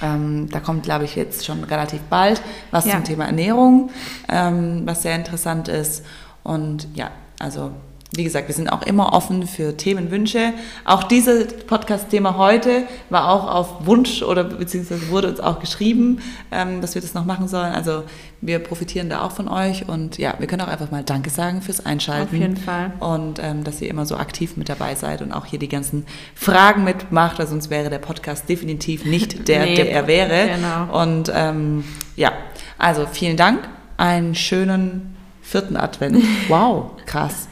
Ähm, 0.00 0.48
da 0.48 0.60
kommt, 0.60 0.84
glaube 0.84 1.06
ich, 1.06 1.16
jetzt 1.16 1.44
schon 1.44 1.64
relativ 1.64 2.02
bald 2.02 2.40
was 2.70 2.84
ja. 2.84 2.92
zum 2.92 3.02
Thema 3.02 3.24
Ernährung, 3.24 3.90
ähm, 4.28 4.82
was 4.84 5.02
sehr 5.02 5.16
interessant 5.16 5.66
ist. 5.66 6.04
Und 6.44 6.86
ja, 6.94 7.10
also 7.40 7.72
wie 8.16 8.24
gesagt, 8.24 8.48
wir 8.48 8.54
sind 8.54 8.68
auch 8.68 8.82
immer 8.82 9.12
offen 9.12 9.46
für 9.46 9.76
Themenwünsche. 9.76 10.52
Auch 10.84 11.04
dieses 11.04 11.52
Podcast-Thema 11.66 12.36
heute 12.36 12.84
war 13.10 13.30
auch 13.30 13.52
auf 13.52 13.86
Wunsch 13.86 14.22
oder 14.22 14.44
beziehungsweise 14.44 15.08
wurde 15.08 15.28
uns 15.28 15.40
auch 15.40 15.58
geschrieben, 15.58 16.20
ähm, 16.52 16.80
dass 16.80 16.94
wir 16.94 17.02
das 17.02 17.14
noch 17.14 17.24
machen 17.24 17.48
sollen. 17.48 17.72
Also 17.72 18.04
wir 18.40 18.58
profitieren 18.60 19.08
da 19.10 19.22
auch 19.22 19.32
von 19.32 19.48
euch 19.48 19.88
und 19.88 20.18
ja, 20.18 20.34
wir 20.38 20.46
können 20.46 20.62
auch 20.62 20.68
einfach 20.68 20.90
mal 20.90 21.02
Danke 21.02 21.30
sagen 21.30 21.62
fürs 21.62 21.84
Einschalten. 21.84 22.34
Auf 22.34 22.40
jeden 22.40 22.56
Fall. 22.56 22.92
Und 23.00 23.40
ähm, 23.42 23.64
dass 23.64 23.80
ihr 23.80 23.88
immer 23.88 24.06
so 24.06 24.16
aktiv 24.16 24.56
mit 24.56 24.68
dabei 24.68 24.94
seid 24.94 25.22
und 25.22 25.32
auch 25.32 25.46
hier 25.46 25.58
die 25.58 25.68
ganzen 25.68 26.06
Fragen 26.34 26.84
mitmacht, 26.84 27.38
weil 27.38 27.46
sonst 27.46 27.70
wäre 27.70 27.90
der 27.90 27.98
Podcast 27.98 28.48
definitiv 28.48 29.04
nicht 29.04 29.48
der, 29.48 29.64
nee, 29.64 29.74
der 29.74 29.90
er 29.90 30.06
wäre. 30.06 30.48
Genau. 30.54 31.02
Und 31.02 31.32
ähm, 31.34 31.84
ja, 32.16 32.32
also 32.78 33.06
vielen 33.10 33.36
Dank. 33.36 33.60
Einen 33.96 34.34
schönen 34.34 35.16
vierten 35.42 35.76
Advent. 35.76 36.22
Wow, 36.48 36.92
krass 37.06 37.48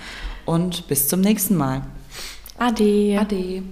und 0.46 0.88
bis 0.88 1.08
zum 1.08 1.20
nächsten 1.20 1.56
Mal. 1.56 1.82
Ade. 2.58 3.18
Ade. 3.18 3.62